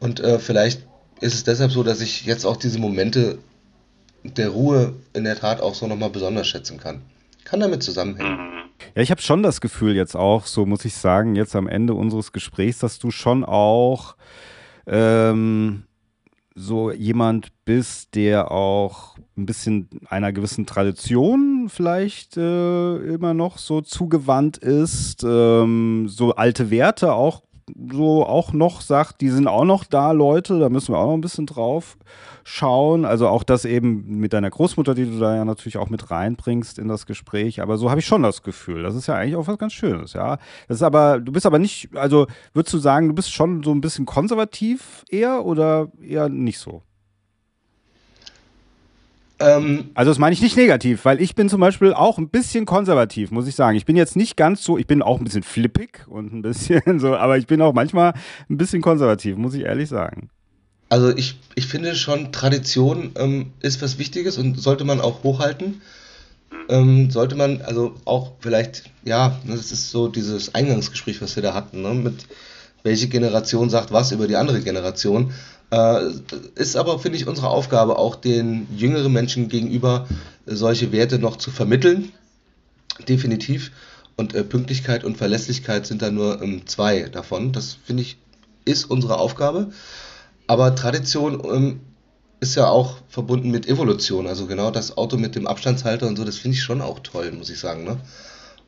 Und 0.00 0.20
äh, 0.20 0.38
vielleicht 0.38 0.86
ist 1.20 1.34
es 1.34 1.44
deshalb 1.44 1.72
so, 1.72 1.82
dass 1.82 2.00
ich 2.00 2.24
jetzt 2.24 2.44
auch 2.44 2.56
diese 2.56 2.78
Momente 2.78 3.38
der 4.22 4.50
Ruhe 4.50 4.94
in 5.12 5.24
der 5.24 5.36
Tat 5.36 5.60
auch 5.60 5.74
so 5.74 5.86
nochmal 5.86 6.10
besonders 6.10 6.46
schätzen 6.46 6.78
kann. 6.78 7.02
Kann 7.44 7.60
damit 7.60 7.82
zusammenhängen. 7.82 8.36
Mhm. 8.36 8.58
Ja, 8.94 9.02
ich 9.02 9.10
habe 9.10 9.20
schon 9.20 9.42
das 9.42 9.60
Gefühl 9.60 9.96
jetzt 9.96 10.14
auch, 10.14 10.46
so 10.46 10.66
muss 10.66 10.84
ich 10.84 10.94
sagen, 10.94 11.34
jetzt 11.34 11.56
am 11.56 11.66
Ende 11.66 11.94
unseres 11.94 12.32
Gesprächs, 12.32 12.78
dass 12.78 12.98
du 12.98 13.10
schon 13.10 13.44
auch 13.44 14.14
ähm, 14.86 15.84
so 16.58 16.90
jemand 16.90 17.48
bist, 17.64 18.14
der 18.14 18.50
auch 18.50 19.16
ein 19.36 19.46
bisschen 19.46 19.88
einer 20.08 20.32
gewissen 20.32 20.66
Tradition 20.66 21.68
vielleicht 21.68 22.36
äh, 22.36 22.96
immer 22.96 23.34
noch 23.34 23.58
so 23.58 23.80
zugewandt 23.80 24.58
ist, 24.58 25.22
ähm, 25.24 26.08
so 26.08 26.34
alte 26.34 26.70
Werte 26.70 27.12
auch 27.12 27.42
so 27.90 28.24
auch 28.24 28.52
noch 28.52 28.80
sagt, 28.80 29.20
die 29.20 29.28
sind 29.28 29.46
auch 29.46 29.64
noch 29.64 29.84
da, 29.84 30.12
Leute, 30.12 30.58
da 30.58 30.68
müssen 30.68 30.94
wir 30.94 30.98
auch 30.98 31.08
noch 31.08 31.14
ein 31.14 31.20
bisschen 31.20 31.46
drauf 31.46 31.98
schauen. 32.48 33.04
Also 33.04 33.28
auch 33.28 33.42
das 33.42 33.64
eben 33.66 34.18
mit 34.18 34.32
deiner 34.32 34.48
Großmutter, 34.48 34.94
die 34.94 35.04
du 35.04 35.18
da 35.18 35.36
ja 35.36 35.44
natürlich 35.44 35.76
auch 35.76 35.90
mit 35.90 36.10
reinbringst 36.10 36.78
in 36.78 36.88
das 36.88 37.04
Gespräch. 37.04 37.60
Aber 37.60 37.76
so 37.76 37.90
habe 37.90 38.00
ich 38.00 38.06
schon 38.06 38.22
das 38.22 38.42
Gefühl. 38.42 38.82
Das 38.82 38.94
ist 38.94 39.06
ja 39.06 39.14
eigentlich 39.14 39.36
auch 39.36 39.46
was 39.46 39.58
ganz 39.58 39.74
Schönes, 39.74 40.14
ja. 40.14 40.38
Das 40.66 40.78
ist 40.78 40.82
aber, 40.82 41.20
du 41.20 41.30
bist 41.30 41.44
aber 41.44 41.58
nicht, 41.58 41.94
also 41.94 42.26
würdest 42.54 42.72
du 42.72 42.78
sagen, 42.78 43.08
du 43.08 43.14
bist 43.14 43.32
schon 43.32 43.62
so 43.62 43.70
ein 43.72 43.82
bisschen 43.82 44.06
konservativ 44.06 45.04
eher 45.10 45.44
oder 45.44 45.92
eher 46.00 46.30
nicht 46.30 46.58
so? 46.58 46.82
Ähm, 49.40 49.90
also 49.94 50.10
das 50.10 50.18
meine 50.18 50.32
ich 50.32 50.40
nicht 50.40 50.56
negativ, 50.56 51.04
weil 51.04 51.20
ich 51.20 51.34
bin 51.34 51.48
zum 51.48 51.60
Beispiel 51.60 51.92
auch 51.92 52.18
ein 52.18 52.30
bisschen 52.30 52.64
konservativ, 52.64 53.30
muss 53.30 53.46
ich 53.46 53.54
sagen. 53.54 53.76
Ich 53.76 53.84
bin 53.84 53.94
jetzt 53.94 54.16
nicht 54.16 54.36
ganz 54.36 54.64
so, 54.64 54.78
ich 54.78 54.86
bin 54.86 55.02
auch 55.02 55.18
ein 55.18 55.24
bisschen 55.24 55.42
flippig 55.42 56.06
und 56.08 56.32
ein 56.32 56.42
bisschen 56.42 56.98
so, 56.98 57.14
aber 57.14 57.36
ich 57.36 57.46
bin 57.46 57.60
auch 57.60 57.74
manchmal 57.74 58.14
ein 58.48 58.56
bisschen 58.56 58.80
konservativ, 58.80 59.36
muss 59.36 59.54
ich 59.54 59.64
ehrlich 59.64 59.88
sagen. 59.88 60.30
Also 60.88 61.14
ich, 61.14 61.38
ich 61.54 61.66
finde 61.66 61.94
schon, 61.94 62.32
Tradition 62.32 63.12
ähm, 63.16 63.52
ist 63.60 63.82
was 63.82 63.98
Wichtiges 63.98 64.38
und 64.38 64.60
sollte 64.60 64.84
man 64.84 65.00
auch 65.00 65.22
hochhalten. 65.22 65.82
Ähm, 66.68 67.10
sollte 67.10 67.34
man 67.34 67.60
also 67.62 67.94
auch 68.04 68.32
vielleicht, 68.40 68.84
ja, 69.04 69.38
das 69.46 69.70
ist 69.70 69.90
so 69.90 70.08
dieses 70.08 70.54
Eingangsgespräch, 70.54 71.20
was 71.20 71.36
wir 71.36 71.42
da 71.42 71.52
hatten, 71.54 71.82
ne, 71.82 71.94
mit 71.94 72.26
welche 72.82 73.08
Generation 73.08 73.68
sagt 73.68 73.92
was 73.92 74.12
über 74.12 74.26
die 74.26 74.36
andere 74.36 74.60
Generation. 74.60 75.32
Äh, 75.70 76.10
ist 76.54 76.76
aber, 76.76 76.98
finde 76.98 77.18
ich, 77.18 77.26
unsere 77.26 77.48
Aufgabe, 77.48 77.98
auch 77.98 78.16
den 78.16 78.66
jüngeren 78.74 79.12
Menschen 79.12 79.48
gegenüber 79.48 80.06
solche 80.46 80.92
Werte 80.92 81.18
noch 81.18 81.36
zu 81.36 81.50
vermitteln. 81.50 82.12
Definitiv. 83.06 83.72
Und 84.16 84.34
äh, 84.34 84.42
Pünktlichkeit 84.42 85.04
und 85.04 85.18
Verlässlichkeit 85.18 85.86
sind 85.86 86.02
da 86.02 86.10
nur 86.10 86.42
ähm, 86.42 86.66
zwei 86.66 87.02
davon. 87.02 87.52
Das, 87.52 87.76
finde 87.84 88.02
ich, 88.02 88.16
ist 88.64 88.90
unsere 88.90 89.18
Aufgabe. 89.18 89.70
Aber 90.48 90.74
Tradition 90.74 91.42
ähm, 91.44 91.80
ist 92.40 92.56
ja 92.56 92.68
auch 92.68 92.96
verbunden 93.08 93.50
mit 93.50 93.68
Evolution. 93.68 94.26
Also 94.26 94.46
genau 94.46 94.70
das 94.70 94.96
Auto 94.96 95.16
mit 95.16 95.36
dem 95.36 95.46
Abstandshalter 95.46 96.08
und 96.08 96.16
so, 96.16 96.24
das 96.24 96.38
finde 96.38 96.56
ich 96.56 96.62
schon 96.62 96.80
auch 96.80 97.00
toll, 97.00 97.30
muss 97.32 97.50
ich 97.50 97.58
sagen. 97.60 97.84
Ne? 97.84 97.98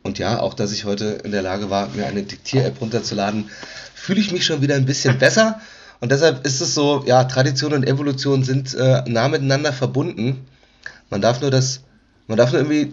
Und 0.03 0.19
ja, 0.19 0.41
auch 0.41 0.55
dass 0.55 0.73
ich 0.73 0.85
heute 0.85 1.07
in 1.25 1.33
der 1.33 1.43
Lage 1.43 1.71
war, 1.71 1.89
mir 1.89 2.07
eine 2.07 2.23
Diktier-App 2.23 2.81
runterzuladen, 2.81 3.51
fühle 3.95 4.21
ich 4.21 4.31
mich 4.31 4.45
schon 4.45 4.63
wieder 4.63 4.75
ein 4.75 4.87
bisschen 4.87 5.19
besser. 5.19 5.61
Und 6.01 6.13
deshalb 6.13 6.47
ist 6.47 6.61
es 6.61 6.75
so, 6.75 7.03
ja, 7.07 7.25
Tradition 7.25 7.73
und 7.73 7.87
Evolution 7.87 8.43
sind 8.43 8.75
äh, 8.75 9.03
nah 9.07 9.29
miteinander 9.29 9.73
verbunden. 9.73 10.47
Man 11.09 11.21
darf 11.21 11.41
nur 11.41 11.51
das, 11.51 11.81
man 12.27 12.39
darf 12.39 12.53
nur 12.53 12.61
irgendwie 12.61 12.93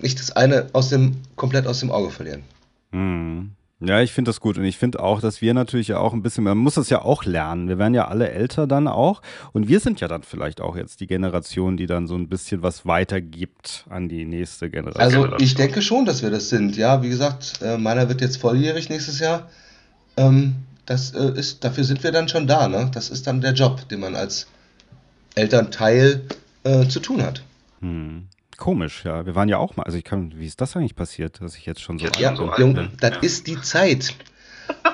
nicht 0.00 0.20
das 0.20 0.30
eine 0.32 0.66
aus 0.72 0.90
dem, 0.90 1.16
komplett 1.34 1.66
aus 1.66 1.80
dem 1.80 1.90
Auge 1.90 2.10
verlieren. 2.10 2.44
Mhm. 2.92 3.55
Ja, 3.78 4.00
ich 4.00 4.12
finde 4.12 4.30
das 4.30 4.40
gut 4.40 4.56
und 4.56 4.64
ich 4.64 4.78
finde 4.78 5.00
auch, 5.00 5.20
dass 5.20 5.42
wir 5.42 5.52
natürlich 5.52 5.88
ja 5.88 5.98
auch 5.98 6.14
ein 6.14 6.22
bisschen, 6.22 6.44
man 6.44 6.56
muss 6.56 6.74
das 6.74 6.88
ja 6.88 7.02
auch 7.02 7.24
lernen. 7.24 7.68
Wir 7.68 7.78
werden 7.78 7.92
ja 7.92 8.08
alle 8.08 8.30
älter 8.30 8.66
dann 8.66 8.88
auch 8.88 9.20
und 9.52 9.68
wir 9.68 9.80
sind 9.80 10.00
ja 10.00 10.08
dann 10.08 10.22
vielleicht 10.22 10.62
auch 10.62 10.76
jetzt 10.76 11.00
die 11.00 11.06
Generation, 11.06 11.76
die 11.76 11.86
dann 11.86 12.06
so 12.06 12.14
ein 12.14 12.28
bisschen 12.28 12.62
was 12.62 12.86
weitergibt 12.86 13.84
an 13.90 14.08
die 14.08 14.24
nächste 14.24 14.70
Generation. 14.70 15.32
Also 15.34 15.44
ich 15.44 15.54
denke 15.56 15.82
schon, 15.82 16.06
dass 16.06 16.22
wir 16.22 16.30
das 16.30 16.48
sind. 16.48 16.76
Ja, 16.78 17.02
wie 17.02 17.10
gesagt, 17.10 17.60
äh, 17.60 17.76
meiner 17.76 18.08
wird 18.08 18.22
jetzt 18.22 18.38
volljährig 18.38 18.88
nächstes 18.88 19.18
Jahr. 19.18 19.50
Ähm, 20.16 20.56
das 20.86 21.10
äh, 21.10 21.32
ist, 21.38 21.62
dafür 21.62 21.84
sind 21.84 22.02
wir 22.02 22.12
dann 22.12 22.28
schon 22.28 22.46
da. 22.46 22.68
Ne? 22.68 22.90
Das 22.94 23.10
ist 23.10 23.26
dann 23.26 23.42
der 23.42 23.52
Job, 23.52 23.86
den 23.90 24.00
man 24.00 24.16
als 24.16 24.46
Elternteil 25.34 26.22
äh, 26.64 26.88
zu 26.88 27.00
tun 27.00 27.22
hat. 27.22 27.42
Hm. 27.80 28.28
Komisch, 28.56 29.04
ja. 29.04 29.26
Wir 29.26 29.34
waren 29.34 29.48
ja 29.48 29.58
auch 29.58 29.76
mal, 29.76 29.82
also 29.84 29.98
ich 29.98 30.04
kann, 30.04 30.32
wie 30.36 30.46
ist 30.46 30.60
das 30.60 30.76
eigentlich 30.76 30.96
passiert, 30.96 31.40
dass 31.40 31.56
ich 31.56 31.66
jetzt 31.66 31.80
schon 31.80 31.98
so. 31.98 32.06
Ja, 32.18 32.34
so 32.34 32.52
Junge, 32.56 32.90
das 33.00 33.10
ja. 33.10 33.20
ist 33.20 33.46
die 33.46 33.60
Zeit. 33.60 34.14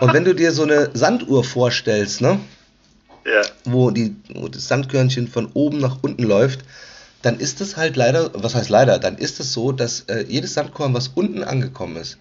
Und 0.01 0.13
wenn 0.13 0.25
du 0.25 0.35
dir 0.35 0.53
so 0.53 0.65
eine 0.65 0.91
Sanduhr 0.95 1.45
vorstellst, 1.45 2.21
ne? 2.21 2.41
Ja. 3.25 3.43
Wo, 3.65 3.91
die, 3.91 4.17
wo 4.35 4.49
das 4.49 4.67
Sandkörnchen 4.67 5.29
von 5.29 5.47
oben 5.55 5.79
nach 5.79 5.99
unten 6.03 6.25
läuft, 6.25 6.65
dann 7.23 7.39
ist 7.39 7.61
es 7.61 7.77
halt 7.77 7.97
leider, 7.97 8.31
was 8.35 8.55
heißt 8.55 8.69
leider, 8.69 8.99
dann 8.99 9.17
ist 9.17 9.39
es 9.39 9.53
so, 9.53 9.71
dass 9.71 10.01
äh, 10.03 10.25
jedes 10.29 10.55
Sandkorn, 10.55 10.93
was 10.93 11.09
unten 11.09 11.45
angekommen 11.45 11.97
ist, 11.97 12.19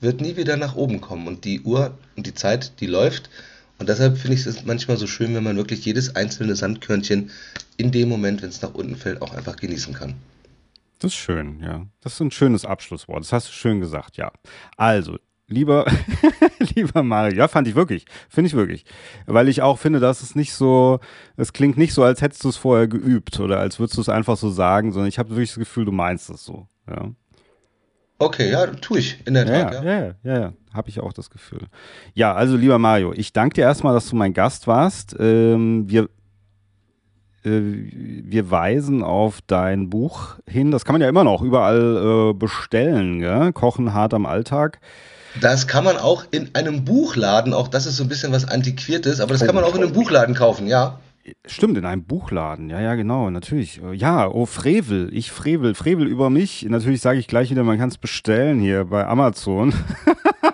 wird 0.00 0.20
nie 0.20 0.36
wieder 0.36 0.58
nach 0.58 0.76
oben 0.76 1.00
kommen. 1.00 1.26
Und 1.26 1.44
die 1.44 1.62
Uhr 1.62 1.96
und 2.16 2.26
die 2.26 2.34
Zeit, 2.34 2.80
die 2.80 2.86
läuft. 2.86 3.30
Und 3.78 3.88
deshalb 3.88 4.18
finde 4.18 4.36
ich 4.36 4.46
es 4.46 4.64
manchmal 4.64 4.98
so 4.98 5.06
schön, 5.06 5.34
wenn 5.34 5.42
man 5.42 5.56
wirklich 5.56 5.84
jedes 5.84 6.14
einzelne 6.14 6.54
Sandkörnchen 6.54 7.30
in 7.78 7.90
dem 7.90 8.10
Moment, 8.10 8.42
wenn 8.42 8.50
es 8.50 8.60
nach 8.60 8.74
unten 8.74 8.96
fällt, 8.96 9.22
auch 9.22 9.34
einfach 9.34 9.56
genießen 9.56 9.94
kann. 9.94 10.14
Das 11.02 11.12
ist 11.12 11.18
schön, 11.18 11.60
ja. 11.60 11.86
Das 12.00 12.14
ist 12.14 12.20
ein 12.20 12.30
schönes 12.30 12.64
Abschlusswort. 12.64 13.20
Das 13.20 13.32
hast 13.32 13.48
du 13.48 13.52
schön 13.52 13.80
gesagt, 13.80 14.16
ja. 14.16 14.30
Also, 14.76 15.18
lieber, 15.48 15.84
lieber 16.74 17.02
Mario, 17.02 17.36
ja, 17.36 17.48
fand 17.48 17.66
ich 17.66 17.74
wirklich, 17.74 18.06
finde 18.28 18.48
ich 18.48 18.54
wirklich. 18.54 18.84
Weil 19.26 19.48
ich 19.48 19.62
auch 19.62 19.78
finde, 19.78 19.98
dass 20.00 20.22
es 20.22 20.34
nicht 20.34 20.54
so, 20.54 21.00
es 21.36 21.52
klingt 21.52 21.76
nicht 21.76 21.92
so, 21.92 22.04
als 22.04 22.22
hättest 22.22 22.44
du 22.44 22.48
es 22.48 22.56
vorher 22.56 22.86
geübt 22.86 23.40
oder 23.40 23.58
als 23.58 23.80
würdest 23.80 23.96
du 23.96 24.00
es 24.00 24.08
einfach 24.08 24.36
so 24.36 24.50
sagen, 24.50 24.92
sondern 24.92 25.08
ich 25.08 25.18
habe 25.18 25.30
wirklich 25.30 25.50
das 25.50 25.58
Gefühl, 25.58 25.84
du 25.84 25.92
meinst 25.92 26.30
es 26.30 26.44
so, 26.44 26.68
ja. 26.88 27.10
Okay, 28.18 28.52
ja, 28.52 28.68
tue 28.68 29.00
ich 29.00 29.26
in 29.26 29.34
der 29.34 29.46
Tat. 29.46 29.74
Ja, 29.74 29.82
ja, 29.82 30.00
ja, 30.00 30.14
ja, 30.22 30.40
ja. 30.40 30.52
habe 30.72 30.88
ich 30.88 31.00
auch 31.00 31.12
das 31.12 31.28
Gefühl. 31.28 31.66
Ja, 32.14 32.32
also 32.32 32.56
lieber 32.56 32.78
Mario, 32.78 33.12
ich 33.12 33.32
danke 33.32 33.54
dir 33.54 33.62
erstmal, 33.62 33.94
dass 33.94 34.08
du 34.08 34.14
mein 34.14 34.32
Gast 34.32 34.68
warst. 34.68 35.16
Ähm, 35.18 35.88
wir, 35.88 36.08
wir 37.44 38.50
weisen 38.50 39.02
auf 39.02 39.40
dein 39.46 39.90
Buch 39.90 40.36
hin. 40.48 40.70
Das 40.70 40.84
kann 40.84 40.94
man 40.94 41.02
ja 41.02 41.08
immer 41.08 41.24
noch 41.24 41.42
überall 41.42 42.30
äh, 42.30 42.34
bestellen. 42.34 43.20
Gell? 43.20 43.52
Kochen 43.52 43.92
hart 43.92 44.14
am 44.14 44.26
Alltag. 44.26 44.80
Das 45.40 45.66
kann 45.66 45.84
man 45.84 45.96
auch 45.96 46.24
in 46.30 46.54
einem 46.54 46.84
Buchladen, 46.84 47.54
auch 47.54 47.68
das 47.68 47.86
ist 47.86 47.96
so 47.96 48.04
ein 48.04 48.08
bisschen 48.08 48.32
was 48.32 48.46
Antiquiertes, 48.46 49.18
aber 49.20 49.32
das 49.32 49.44
kann 49.44 49.54
man 49.54 49.64
auch 49.64 49.74
in 49.74 49.82
einem 49.82 49.92
Buchladen 49.92 50.34
kaufen, 50.34 50.66
ja. 50.66 50.98
Stimmt, 51.46 51.78
in 51.78 51.84
einem 51.84 52.04
Buchladen. 52.04 52.68
Ja, 52.68 52.80
ja, 52.80 52.94
genau, 52.96 53.30
natürlich. 53.30 53.80
Ja, 53.94 54.28
oh, 54.28 54.46
Frevel. 54.46 55.08
Ich 55.12 55.30
Frevel. 55.30 55.74
Frevel 55.74 56.06
über 56.06 56.30
mich. 56.30 56.66
Natürlich 56.68 57.00
sage 57.00 57.18
ich 57.20 57.28
gleich 57.28 57.50
wieder, 57.50 57.62
man 57.62 57.78
kann 57.78 57.90
es 57.90 57.98
bestellen 57.98 58.60
hier 58.60 58.84
bei 58.84 59.06
Amazon. 59.06 59.72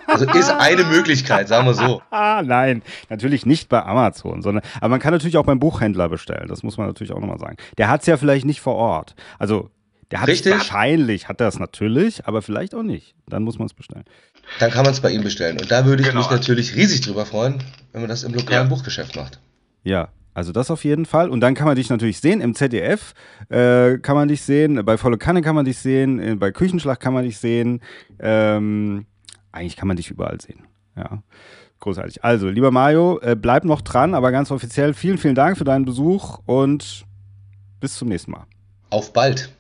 Also 0.07 0.27
ist 0.33 0.51
eine 0.51 0.85
Möglichkeit, 0.85 1.49
sagen 1.49 1.67
wir 1.67 1.75
so. 1.75 2.03
Ah, 2.11 2.43
nein, 2.45 2.83
natürlich 3.09 3.47
nicht 3.47 3.69
bei 3.69 3.85
Amazon, 3.85 4.43
sondern, 4.43 4.65
aber 4.77 4.89
man 4.89 5.01
kann 5.01 5.13
natürlich 5.13 5.37
auch 5.37 5.45
beim 5.45 5.61
Buchhändler 5.61 6.09
bestellen. 6.09 6.49
Das 6.49 6.63
muss 6.63 6.77
man 6.77 6.87
natürlich 6.87 7.13
auch 7.13 7.21
nochmal 7.21 7.39
sagen. 7.39 7.57
Der 7.77 7.89
hat 7.89 8.01
es 8.01 8.07
ja 8.07 8.17
vielleicht 8.17 8.45
nicht 8.45 8.61
vor 8.61 8.75
Ort. 8.75 9.15
Also, 9.39 9.71
der 10.11 10.23
hat 10.23 10.29
Richtig? 10.29 10.53
wahrscheinlich, 10.53 11.29
hat 11.29 11.41
er 11.41 11.49
es 11.49 11.59
natürlich, 11.59 12.27
aber 12.27 12.43
vielleicht 12.43 12.75
auch 12.75 12.83
nicht. 12.83 13.15
Dann 13.29 13.45
muss 13.45 13.59
man 13.59 13.67
es 13.67 13.75
bestellen. 13.75 14.05
Dann 14.59 14.71
kann 14.71 14.85
man 14.85 14.93
es 14.93 15.01
bei 15.01 15.11
ihm 15.11 15.23
bestellen. 15.23 15.59
Und 15.61 15.71
da 15.71 15.85
würde 15.85 16.03
ich 16.03 16.09
genau. 16.09 16.21
mich 16.21 16.31
natürlich 16.31 16.75
riesig 16.75 17.03
drüber 17.03 17.27
freuen, 17.27 17.63
wenn 17.93 18.01
man 18.01 18.09
das 18.09 18.25
im 18.25 18.33
lokalen 18.33 18.69
ja. 18.69 18.75
Buchgeschäft 18.75 19.15
macht. 19.15 19.41
Ja, 19.85 20.09
also 20.39 20.53
das 20.53 20.71
auf 20.71 20.85
jeden 20.85 21.05
Fall. 21.05 21.31
Und 21.31 21.41
dann 21.41 21.55
kann 21.55 21.67
man 21.67 21.75
dich 21.75 21.91
natürlich 21.91 22.21
sehen 22.21 22.41
im 22.41 22.55
ZDF, 22.55 23.13
äh, 23.49 23.99
kann 23.99 24.15
man 24.15 24.29
dich 24.29 24.43
sehen, 24.43 24.85
bei 24.85 24.97
Volle 24.97 25.19
Kanne 25.19 25.43
kann 25.43 25.57
man 25.57 25.65
dich 25.65 25.79
sehen, 25.79 26.21
äh, 26.21 26.37
bei 26.37 26.53
Küchenschlag 26.53 27.01
kann 27.01 27.13
man 27.13 27.25
dich 27.25 27.39
sehen. 27.39 27.81
Ähm, 28.21 29.07
eigentlich 29.51 29.75
kann 29.75 29.89
man 29.89 29.97
dich 29.97 30.13
überall 30.13 30.41
sehen. 30.41 30.61
Ja, 30.97 31.25
großartig. 31.81 32.23
Also, 32.23 32.49
lieber 32.49 32.71
Mario, 32.71 33.19
äh, 33.19 33.35
bleib 33.35 33.65
noch 33.65 33.81
dran, 33.81 34.15
aber 34.15 34.31
ganz 34.31 34.53
offiziell 34.53 34.95
vielen, 34.95 35.19
vielen 35.19 35.35
Dank 35.35 35.59
für 35.59 35.65
deinen 35.65 35.85
Besuch 35.85 36.39
und 36.47 37.05
bis 37.81 37.95
zum 37.95 38.09
nächsten 38.09 38.31
Mal. 38.31 38.47
Auf 38.91 39.13
bald. 39.13 39.53